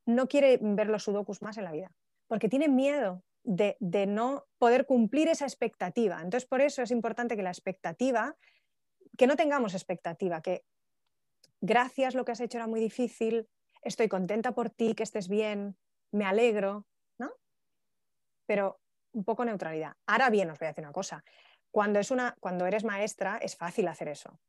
No 0.06 0.28
quiere 0.28 0.60
ver 0.62 0.88
los 0.88 1.04
sudokus 1.04 1.42
más 1.42 1.58
en 1.58 1.66
la 1.66 1.72
vida, 1.72 1.92
porque 2.28 2.50
tiene 2.50 2.68
miedo 2.68 3.24
de, 3.44 3.78
de 3.80 4.06
no 4.06 4.46
poder 4.58 4.86
cumplir 4.86 5.28
esa 5.28 5.46
expectativa. 5.46 6.22
Entonces, 6.22 6.48
por 6.48 6.62
eso 6.62 6.82
es 6.82 6.92
importante 6.92 7.36
que 7.36 7.44
la 7.44 7.50
expectativa, 7.50 8.36
que 9.18 9.28
no 9.28 9.36
tengamos 9.36 9.74
expectativa, 9.74 10.42
que 10.42 10.64
gracias, 11.60 12.16
lo 12.16 12.26
que 12.26 12.32
has 12.32 12.40
hecho 12.40 12.58
era 12.58 12.68
muy 12.68 12.80
difícil, 12.80 13.48
estoy 13.82 14.08
contenta 14.08 14.54
por 14.54 14.70
ti, 14.70 14.94
que 14.94 15.04
estés 15.04 15.28
bien, 15.28 15.76
me 16.12 16.26
alegro, 16.26 16.86
pero 18.52 18.82
un 19.14 19.24
poco 19.24 19.46
neutralidad. 19.46 19.94
Ahora 20.08 20.30
bien, 20.30 20.50
os 20.50 20.60
voy 20.60 20.66
a 20.66 20.72
decir 20.72 20.84
una 20.84 20.92
cosa. 20.92 21.24
Cuando, 21.72 22.00
es 22.00 22.12
una, 22.12 22.36
cuando 22.42 22.66
eres 22.66 22.84
maestra 22.84 23.38
es 23.38 23.56
fácil 23.56 23.88
hacer 23.88 24.10
eso. 24.10 24.42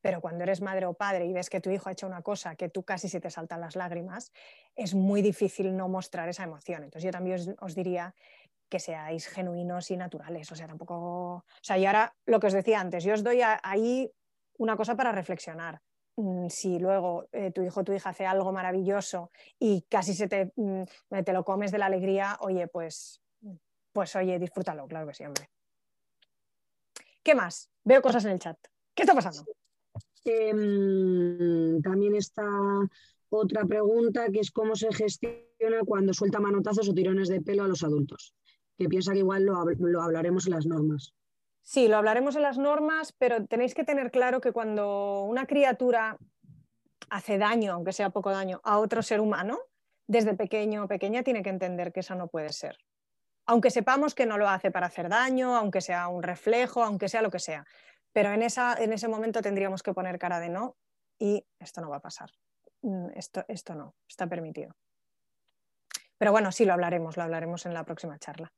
Pero 0.00 0.20
cuando 0.20 0.42
eres 0.42 0.60
madre 0.60 0.86
o 0.86 0.94
padre 0.94 1.26
y 1.26 1.32
ves 1.32 1.48
que 1.48 1.60
tu 1.60 1.70
hijo 1.70 1.88
ha 1.88 1.92
hecho 1.92 2.08
una 2.08 2.22
cosa 2.22 2.56
que 2.56 2.68
tú 2.68 2.82
casi 2.82 3.08
se 3.08 3.20
te 3.20 3.30
saltan 3.30 3.60
las 3.60 3.76
lágrimas, 3.76 4.32
es 4.74 4.96
muy 4.96 5.22
difícil 5.22 5.76
no 5.76 5.88
mostrar 5.88 6.28
esa 6.28 6.42
emoción. 6.42 6.82
Entonces 6.82 7.04
yo 7.04 7.12
también 7.12 7.54
os, 7.60 7.74
diría 7.76 8.16
que 8.68 8.80
seáis 8.80 9.28
genuinos 9.28 9.92
y 9.92 9.96
naturales. 9.96 10.50
O 10.50 10.56
sea, 10.56 10.66
tampoco. 10.66 10.96
O 10.96 11.44
sea, 11.62 11.78
y 11.78 11.86
ahora 11.86 12.16
lo 12.26 12.40
que 12.40 12.48
os 12.48 12.52
decía 12.52 12.80
antes, 12.80 13.04
yo 13.04 13.14
os 13.14 13.22
doy 13.22 13.42
ahí 13.44 14.10
una 14.58 14.76
cosa 14.76 14.96
para 14.96 15.12
reflexionar. 15.12 15.80
Mm, 16.16 16.48
si 16.48 16.78
luego 16.78 17.28
eh, 17.32 17.50
tu 17.50 17.62
hijo 17.62 17.80
o 17.80 17.84
tu 17.84 17.92
hija 17.92 18.10
hace 18.10 18.26
algo 18.26 18.52
maravilloso 18.52 19.30
y 19.58 19.82
casi 19.82 20.14
se 20.14 20.28
te, 20.28 20.52
mm, 20.56 20.82
te, 21.24 21.32
lo 21.32 21.44
comes 21.44 21.70
de 21.70 21.78
la 21.78 21.86
alegría, 21.86 22.36
oye, 22.40 22.66
pues, 22.68 23.19
pues 23.92 24.14
oye, 24.16 24.38
disfrútalo, 24.38 24.86
claro 24.86 25.06
que 25.06 25.14
sí, 25.14 25.24
hombre. 25.24 25.48
¿Qué 27.22 27.34
más? 27.34 27.70
Veo 27.84 28.00
cosas 28.00 28.24
en 28.24 28.32
el 28.32 28.38
chat. 28.38 28.56
¿Qué 28.94 29.02
está 29.02 29.14
pasando? 29.14 29.44
Em, 30.24 31.80
también 31.82 32.14
está 32.14 32.46
otra 33.30 33.64
pregunta 33.64 34.28
que 34.30 34.40
es 34.40 34.50
cómo 34.50 34.74
se 34.76 34.92
gestiona 34.92 35.80
cuando 35.86 36.12
suelta 36.12 36.40
manotazos 36.40 36.88
o 36.88 36.94
tirones 36.94 37.28
de 37.28 37.40
pelo 37.40 37.64
a 37.64 37.68
los 37.68 37.82
adultos, 37.82 38.34
que 38.76 38.88
piensa 38.88 39.12
que 39.12 39.18
igual 39.18 39.44
lo 39.44 40.02
hablaremos 40.02 40.46
en 40.46 40.52
las 40.52 40.66
normas. 40.66 41.14
Sí, 41.62 41.88
lo 41.88 41.96
hablaremos 41.96 42.36
en 42.36 42.42
las 42.42 42.58
normas, 42.58 43.12
pero 43.12 43.46
tenéis 43.46 43.74
que 43.74 43.84
tener 43.84 44.10
claro 44.10 44.40
que 44.40 44.52
cuando 44.52 45.24
una 45.24 45.46
criatura 45.46 46.18
hace 47.10 47.38
daño, 47.38 47.72
aunque 47.72 47.92
sea 47.92 48.10
poco 48.10 48.30
daño, 48.30 48.60
a 48.64 48.78
otro 48.78 49.02
ser 49.02 49.20
humano, 49.20 49.58
desde 50.06 50.34
pequeño 50.34 50.84
o 50.84 50.88
pequeña 50.88 51.22
tiene 51.22 51.42
que 51.42 51.50
entender 51.50 51.92
que 51.92 52.00
eso 52.00 52.14
no 52.14 52.28
puede 52.28 52.52
ser. 52.52 52.76
Aunque 53.50 53.72
sepamos 53.72 54.14
que 54.14 54.26
no 54.26 54.38
lo 54.38 54.48
hace 54.48 54.70
para 54.70 54.86
hacer 54.86 55.08
daño, 55.08 55.56
aunque 55.56 55.80
sea 55.80 56.06
un 56.06 56.22
reflejo, 56.22 56.84
aunque 56.84 57.08
sea 57.08 57.20
lo 57.20 57.32
que 57.32 57.40
sea. 57.40 57.66
Pero 58.12 58.32
en, 58.32 58.42
esa, 58.42 58.74
en 58.74 58.92
ese 58.92 59.08
momento 59.08 59.42
tendríamos 59.42 59.82
que 59.82 59.92
poner 59.92 60.20
cara 60.20 60.38
de 60.38 60.50
no 60.50 60.76
y 61.18 61.44
esto 61.58 61.80
no 61.80 61.90
va 61.90 61.96
a 61.96 62.00
pasar. 62.00 62.30
Mm, 62.82 63.08
esto, 63.16 63.44
esto 63.48 63.74
no, 63.74 63.96
está 64.08 64.28
permitido. 64.28 64.76
Pero 66.16 66.30
bueno, 66.30 66.52
sí 66.52 66.64
lo 66.64 66.74
hablaremos, 66.74 67.16
lo 67.16 67.24
hablaremos 67.24 67.66
en 67.66 67.74
la 67.74 67.82
próxima 67.82 68.20
charla. 68.20 68.52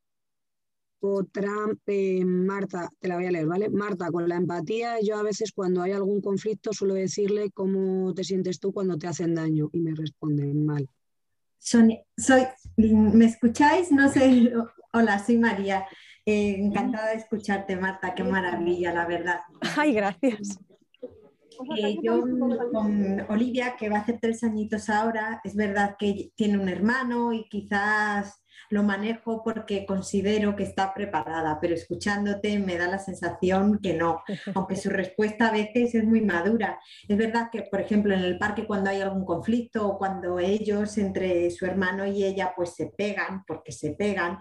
Otra, 1.01 1.51
eh, 1.86 2.23
Marta, 2.27 2.90
te 3.01 3.09
la 3.09 3.14
voy 3.14 3.24
a 3.24 3.31
leer, 3.31 3.47
¿vale? 3.47 3.70
Marta, 3.70 4.10
con 4.10 4.28
la 4.28 4.36
empatía, 4.36 5.01
yo 5.01 5.16
a 5.16 5.23
veces 5.23 5.52
cuando 5.52 5.81
hay 5.81 5.93
algún 5.93 6.20
conflicto 6.20 6.74
suelo 6.74 6.93
decirle 6.93 7.51
cómo 7.51 8.12
te 8.12 8.24
sientes 8.24 8.60
tú 8.60 8.74
cuando 8.74 8.98
te 8.98 9.06
hacen 9.06 9.35
daño 9.35 9.70
y 9.73 9.81
me 9.81 9.94
responden 9.94 10.66
mal. 10.66 10.86
Sonia, 11.59 12.02
soy, 12.16 12.43
¿me 12.77 13.24
escucháis? 13.24 13.90
No 13.93 14.09
sé, 14.10 14.52
hola, 14.93 15.19
soy 15.19 15.39
María. 15.39 15.86
Eh, 16.24 16.56
encantada 16.59 17.10
de 17.10 17.16
escucharte, 17.16 17.77
Marta, 17.77 18.14
qué 18.14 18.23
maravilla, 18.23 18.93
la 18.93 19.06
verdad. 19.06 19.40
Ay, 19.77 19.94
gracias. 19.94 20.59
Eh, 21.77 21.98
yo 22.02 22.23
con 22.73 23.20
Olivia, 23.28 23.77
que 23.77 23.89
va 23.89 23.98
a 23.98 24.01
hacer 24.01 24.19
tres 24.20 24.43
añitos 24.43 24.89
ahora, 24.89 25.40
es 25.44 25.55
verdad 25.55 25.97
que 25.98 26.32
tiene 26.35 26.59
un 26.59 26.69
hermano 26.69 27.32
y 27.32 27.48
quizás 27.48 28.41
lo 28.73 28.82
manejo 28.82 29.43
porque 29.44 29.85
considero 29.85 30.57
que 30.57 30.62
está 30.62 30.94
preparada, 30.94 31.59
pero 31.61 31.74
escuchándote 31.74 32.59
me 32.59 32.78
da 32.78 32.89
la 32.89 32.99
sensación 32.99 33.81
que 33.82 33.93
no, 33.93 34.23
aunque 34.55 34.77
su 34.77 34.89
respuesta 34.89 35.49
a 35.49 35.53
veces 35.53 35.94
es 35.94 36.05
muy 36.05 36.23
madura. 36.23 36.81
Es 37.07 37.19
verdad 37.19 37.51
que, 37.53 37.65
por 37.70 37.82
ejemplo, 37.82 38.15
en 38.15 38.20
el 38.20 38.39
parque 38.39 38.66
cuando 38.66 38.89
hay 38.89 39.03
algún 39.03 39.27
conflicto 39.27 39.86
o 39.86 39.99
cuando 39.99 40.39
ellos 40.39 40.97
entre 40.97 41.51
su 41.51 41.66
hermano 41.66 42.07
y 42.07 42.24
ella 42.24 42.55
pues 42.57 42.74
se 42.74 42.86
pegan, 42.86 43.44
porque 43.47 43.73
se 43.73 43.90
pegan, 43.90 44.39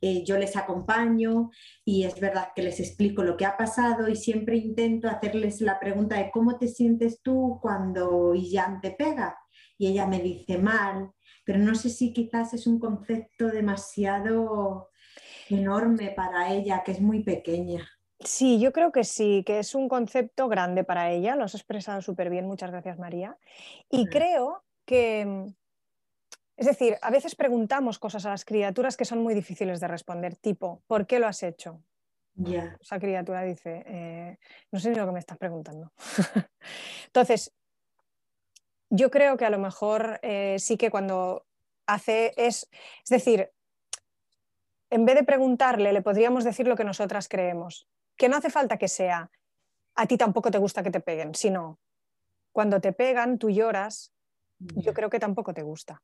eh, 0.00 0.24
yo 0.24 0.38
les 0.38 0.56
acompaño 0.56 1.50
y 1.84 2.04
es 2.04 2.18
verdad 2.18 2.48
que 2.56 2.62
les 2.62 2.80
explico 2.80 3.24
lo 3.24 3.36
que 3.36 3.44
ha 3.44 3.58
pasado 3.58 4.08
y 4.08 4.16
siempre 4.16 4.56
intento 4.56 5.06
hacerles 5.06 5.60
la 5.60 5.78
pregunta 5.78 6.16
de 6.16 6.30
cómo 6.30 6.56
te 6.56 6.68
sientes 6.68 7.20
tú 7.20 7.58
cuando 7.60 8.34
Ian 8.34 8.80
te 8.80 8.92
pega. 8.92 9.36
Y 9.76 9.88
ella 9.88 10.06
me 10.06 10.20
dice 10.20 10.56
mal, 10.56 11.10
pero 11.46 11.60
no 11.60 11.76
sé 11.76 11.88
si 11.90 12.12
quizás 12.12 12.52
es 12.54 12.66
un 12.66 12.80
concepto 12.80 13.46
demasiado 13.46 14.90
enorme 15.48 16.10
para 16.10 16.52
ella, 16.52 16.82
que 16.84 16.90
es 16.90 17.00
muy 17.00 17.22
pequeña. 17.22 17.88
Sí, 18.18 18.58
yo 18.58 18.72
creo 18.72 18.90
que 18.90 19.04
sí, 19.04 19.44
que 19.46 19.60
es 19.60 19.76
un 19.76 19.88
concepto 19.88 20.48
grande 20.48 20.82
para 20.82 21.12
ella, 21.12 21.36
lo 21.36 21.44
has 21.44 21.54
expresado 21.54 22.02
súper 22.02 22.30
bien, 22.30 22.46
muchas 22.46 22.72
gracias 22.72 22.98
María. 22.98 23.38
Y 23.88 24.06
creo 24.06 24.64
que, 24.84 25.46
es 26.56 26.66
decir, 26.66 26.96
a 27.00 27.10
veces 27.10 27.36
preguntamos 27.36 28.00
cosas 28.00 28.26
a 28.26 28.30
las 28.30 28.44
criaturas 28.44 28.96
que 28.96 29.04
son 29.04 29.22
muy 29.22 29.32
difíciles 29.32 29.78
de 29.78 29.86
responder, 29.86 30.34
tipo, 30.34 30.82
¿por 30.88 31.06
qué 31.06 31.20
lo 31.20 31.28
has 31.28 31.44
hecho? 31.44 31.80
Esa 32.80 32.98
criatura 32.98 33.42
dice, 33.42 33.84
eh, 33.86 34.38
no 34.72 34.80
sé 34.80 34.90
ni 34.90 34.96
lo 34.96 35.06
que 35.06 35.12
me 35.12 35.20
estás 35.20 35.38
preguntando. 35.38 35.92
Entonces, 37.06 37.54
yo 38.90 39.10
creo 39.10 39.36
que 39.36 39.44
a 39.44 39.50
lo 39.50 39.58
mejor 39.58 40.20
eh, 40.22 40.56
sí 40.58 40.76
que 40.76 40.90
cuando 40.90 41.46
hace 41.86 42.32
es, 42.36 42.68
es 43.02 43.08
decir, 43.08 43.50
en 44.90 45.04
vez 45.04 45.16
de 45.16 45.24
preguntarle, 45.24 45.92
le 45.92 46.02
podríamos 46.02 46.44
decir 46.44 46.66
lo 46.66 46.76
que 46.76 46.84
nosotras 46.84 47.28
creemos 47.28 47.88
que 48.16 48.28
no 48.28 48.36
hace 48.36 48.50
falta 48.50 48.78
que 48.78 48.88
sea 48.88 49.30
a 49.94 50.06
ti 50.06 50.18
tampoco 50.18 50.50
te 50.50 50.58
gusta 50.58 50.82
que 50.82 50.90
te 50.90 51.00
peguen, 51.00 51.34
sino 51.34 51.78
cuando 52.52 52.80
te 52.80 52.92
pegan, 52.92 53.38
tú 53.38 53.50
lloras, 53.50 54.12
yo 54.58 54.92
creo 54.94 55.10
que 55.10 55.18
tampoco 55.18 55.54
te 55.54 55.62
gusta. 55.62 56.02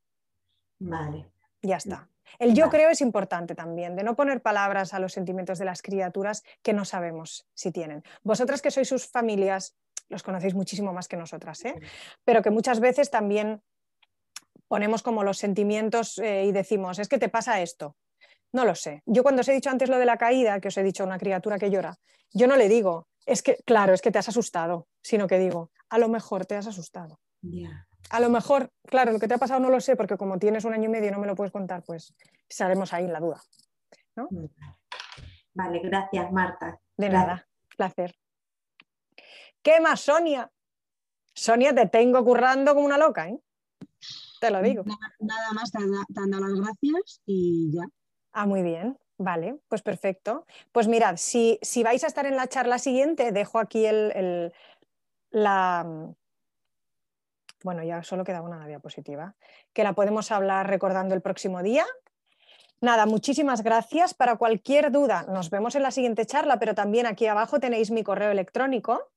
Vale. 0.79 1.31
Ya 1.63 1.77
está. 1.77 2.09
El 2.39 2.55
yo 2.55 2.71
creo 2.71 2.91
es 2.91 3.01
importante 3.01 3.55
también, 3.55 3.95
de 3.97 4.03
no 4.03 4.17
poner 4.17 4.41
palabras 4.41 4.95
a 4.95 4.99
los 4.99 5.13
sentimientos 5.13 5.59
de 5.59 5.65
las 5.67 5.83
criaturas 5.83 6.43
que 6.63 6.73
no 6.73 6.85
sabemos 6.85 7.47
si 7.55 7.71
tienen. 7.71 8.03
Vosotras 8.23 8.63
que 8.63 8.71
sois 8.71 8.89
sus 8.89 9.07
familias, 9.07 9.77
los 10.13 10.23
conocéis 10.23 10.55
muchísimo 10.55 10.93
más 10.93 11.09
que 11.09 11.17
nosotras, 11.17 11.65
¿eh? 11.65 11.75
pero 12.25 12.43
que 12.43 12.51
muchas 12.51 12.79
veces 12.79 13.11
también 13.11 13.63
ponemos 14.69 15.03
como 15.03 15.25
los 15.25 15.39
sentimientos 15.39 16.19
eh, 16.19 16.45
y 16.45 16.53
decimos, 16.53 16.99
es 16.99 17.09
que 17.09 17.19
te 17.19 17.29
pasa 17.29 17.61
esto. 17.61 17.97
No 18.53 18.65
lo 18.65 18.75
sé. 18.75 19.03
Yo 19.07 19.23
cuando 19.23 19.41
os 19.41 19.49
he 19.49 19.53
dicho 19.53 19.71
antes 19.71 19.89
lo 19.89 19.99
de 19.99 20.05
la 20.05 20.19
caída, 20.19 20.61
que 20.61 20.69
os 20.69 20.77
he 20.77 20.83
dicho 20.83 21.03
una 21.03 21.19
criatura 21.19 21.59
que 21.59 21.71
llora, 21.71 21.99
yo 22.33 22.47
no 22.47 22.57
le 22.57 22.69
digo, 22.69 23.09
es 23.27 23.43
que, 23.43 23.57
claro, 23.65 23.95
es 23.95 24.03
que 24.03 24.11
te 24.11 24.19
has 24.19 24.29
asustado, 24.29 24.87
sino 25.03 25.27
que 25.27 25.39
digo, 25.39 25.71
a 25.89 25.99
lo 25.99 26.09
mejor 26.09 26.45
te 26.47 26.57
has 26.57 26.67
asustado. 26.67 27.19
A 28.11 28.21
lo 28.21 28.29
mejor, 28.29 28.71
claro, 28.85 29.13
lo 29.13 29.19
que 29.19 29.29
te 29.29 29.35
ha 29.35 29.39
pasado 29.39 29.61
no 29.61 29.71
lo 29.71 29.81
sé, 29.81 29.97
porque 29.97 30.17
como 30.17 30.39
tienes 30.39 30.65
un 30.65 30.75
año 30.75 30.85
y 30.85 30.89
medio 30.89 31.09
y 31.09 31.13
no 31.13 31.19
me 31.19 31.27
lo 31.27 31.35
puedes 31.35 31.53
contar, 31.53 31.83
pues 31.83 32.15
estaremos 32.49 32.93
ahí 32.93 33.07
en 33.07 33.13
la 33.13 33.21
duda. 33.21 33.41
Vale, 35.55 35.81
gracias, 35.81 36.31
Marta. 36.31 36.79
De 36.97 37.09
nada, 37.09 37.49
placer. 37.77 38.15
¿Qué 39.63 39.81
más, 39.81 40.01
Sonia? 40.01 40.51
Sonia, 41.35 41.75
te 41.75 41.87
tengo 41.87 42.25
currando 42.25 42.75
como 42.75 42.87
una 42.87 42.99
loca, 42.99 43.29
¿eh? 43.29 43.39
Te 44.41 44.51
lo 44.51 44.61
digo. 44.61 44.83
Nada, 45.21 45.53
más, 45.53 45.71
te 45.71 45.79
han 45.79 46.31
dado 46.31 46.49
las 46.49 46.61
gracias 46.61 47.23
y 47.25 47.71
ya. 47.73 47.85
Ah, 48.33 48.47
muy 48.47 48.63
bien. 48.63 48.99
Vale, 49.19 49.61
pues 49.69 49.83
perfecto. 49.83 50.47
Pues 50.73 50.89
mirad, 50.89 51.17
si, 51.17 51.59
si, 51.63 51.85
vais 51.85 52.03
a 52.03 52.09
estar 52.09 52.27
en 52.27 52.35
la 52.35 52.49
charla 52.49 52.79
siguiente, 52.79 53.31
dejo 53.31 53.61
aquí 53.61 53.87
el, 53.87 54.53
la... 55.31 56.13
Bueno, 57.63 57.85
ya 57.85 58.03
solo 58.03 58.25
queda 58.25 58.43
una 58.43 58.67
diapositiva, 58.67 59.37
que 59.73 59.85
la 59.85 59.93
podemos 59.93 60.33
hablar 60.33 60.69
recordando 60.69 61.15
el 61.15 61.23
próximo 61.23 61.63
día. 61.63 61.87
Nada, 62.81 63.07
muchísimas 63.07 63.63
gracias. 63.63 64.13
Para 64.13 64.35
cualquier 64.35 64.91
duda, 64.91 65.23
nos 65.29 65.51
vemos 65.51 65.77
en 65.77 65.85
la 65.85 65.93
siguiente 65.93 66.27
charla, 66.27 66.59
pero 66.59 66.75
también 66.75 67.07
aquí 67.07 67.29
abajo 67.29 67.61
tenéis 67.61 67.93
mi 67.93 68.03
correo 68.03 68.33
electrónico, 68.33 69.12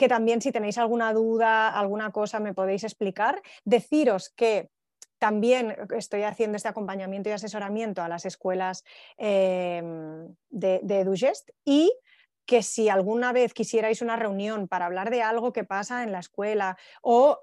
que 0.00 0.08
también 0.08 0.40
si 0.40 0.50
tenéis 0.50 0.78
alguna 0.78 1.12
duda, 1.12 1.68
alguna 1.68 2.10
cosa, 2.10 2.40
me 2.40 2.54
podéis 2.54 2.84
explicar. 2.84 3.42
Deciros 3.66 4.30
que 4.30 4.70
también 5.18 5.76
estoy 5.94 6.22
haciendo 6.22 6.56
este 6.56 6.68
acompañamiento 6.68 7.28
y 7.28 7.32
asesoramiento 7.32 8.02
a 8.02 8.08
las 8.08 8.24
escuelas 8.24 8.82
em, 9.18 10.34
de, 10.48 10.80
de 10.82 11.00
EduGest 11.00 11.50
y 11.66 11.92
que 12.46 12.62
si 12.62 12.88
alguna 12.88 13.34
vez 13.34 13.52
quisierais 13.52 14.00
una 14.00 14.16
reunión 14.16 14.68
para 14.68 14.86
hablar 14.86 15.10
de 15.10 15.20
algo 15.20 15.52
que 15.52 15.64
pasa 15.64 16.02
en 16.02 16.12
la 16.12 16.20
escuela 16.20 16.78
o 17.02 17.38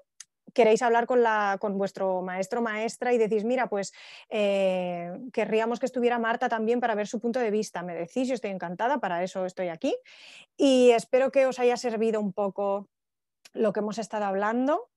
queréis 0.58 0.82
hablar 0.82 1.06
con, 1.06 1.22
la, 1.22 1.56
con 1.60 1.78
vuestro 1.78 2.20
maestro 2.20 2.60
maestra 2.60 3.12
y 3.12 3.18
decís, 3.18 3.44
mira, 3.44 3.68
pues 3.68 3.92
eh, 4.28 5.16
querríamos 5.32 5.78
que 5.78 5.86
estuviera 5.86 6.18
Marta 6.18 6.48
también 6.48 6.80
para 6.80 6.96
ver 6.96 7.06
su 7.06 7.20
punto 7.20 7.38
de 7.38 7.52
vista. 7.52 7.84
Me 7.84 7.94
decís, 7.94 8.26
yo 8.26 8.34
estoy 8.34 8.50
encantada, 8.50 8.98
para 8.98 9.22
eso 9.22 9.46
estoy 9.46 9.68
aquí. 9.68 9.96
Y 10.56 10.90
espero 10.90 11.30
que 11.30 11.46
os 11.46 11.60
haya 11.60 11.76
servido 11.76 12.20
un 12.20 12.32
poco 12.32 12.88
lo 13.52 13.72
que 13.72 13.78
hemos 13.78 13.98
estado 13.98 14.24
hablando. 14.24 14.90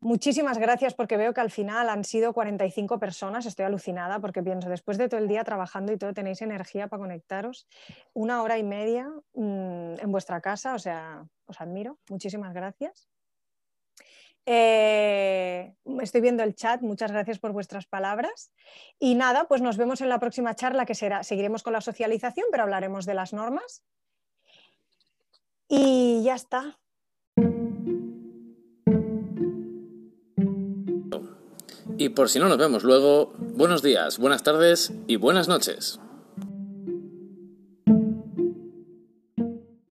Muchísimas 0.00 0.56
gracias 0.56 0.94
porque 0.94 1.18
veo 1.18 1.34
que 1.34 1.42
al 1.42 1.50
final 1.50 1.90
han 1.90 2.04
sido 2.04 2.32
45 2.32 2.98
personas. 2.98 3.44
Estoy 3.44 3.66
alucinada 3.66 4.20
porque 4.20 4.42
pienso, 4.42 4.70
después 4.70 4.96
de 4.96 5.10
todo 5.10 5.20
el 5.20 5.28
día 5.28 5.44
trabajando 5.44 5.92
y 5.92 5.98
todo, 5.98 6.14
tenéis 6.14 6.40
energía 6.40 6.88
para 6.88 7.00
conectaros. 7.02 7.68
Una 8.14 8.42
hora 8.42 8.56
y 8.56 8.62
media 8.62 9.06
mm, 9.34 10.00
en 10.00 10.10
vuestra 10.10 10.40
casa, 10.40 10.72
o 10.72 10.78
sea, 10.78 11.26
os 11.44 11.60
admiro. 11.60 11.98
Muchísimas 12.08 12.54
gracias. 12.54 13.10
Eh, 14.50 15.74
estoy 16.00 16.22
viendo 16.22 16.42
el 16.42 16.54
chat, 16.54 16.80
muchas 16.80 17.12
gracias 17.12 17.38
por 17.38 17.52
vuestras 17.52 17.86
palabras. 17.86 18.50
Y 18.98 19.14
nada, 19.14 19.44
pues 19.46 19.60
nos 19.60 19.76
vemos 19.76 20.00
en 20.00 20.08
la 20.08 20.18
próxima 20.18 20.54
charla 20.54 20.86
que 20.86 20.94
será, 20.94 21.22
seguiremos 21.22 21.62
con 21.62 21.74
la 21.74 21.82
socialización, 21.82 22.46
pero 22.50 22.62
hablaremos 22.62 23.04
de 23.04 23.12
las 23.12 23.34
normas. 23.34 23.84
Y 25.68 26.22
ya 26.24 26.34
está. 26.34 26.78
Y 31.98 32.08
por 32.08 32.30
si 32.30 32.38
no 32.38 32.48
nos 32.48 32.56
vemos 32.56 32.84
luego, 32.84 33.34
buenos 33.38 33.82
días, 33.82 34.18
buenas 34.18 34.42
tardes 34.44 34.94
y 35.08 35.16
buenas 35.16 35.48
noches. 35.48 36.00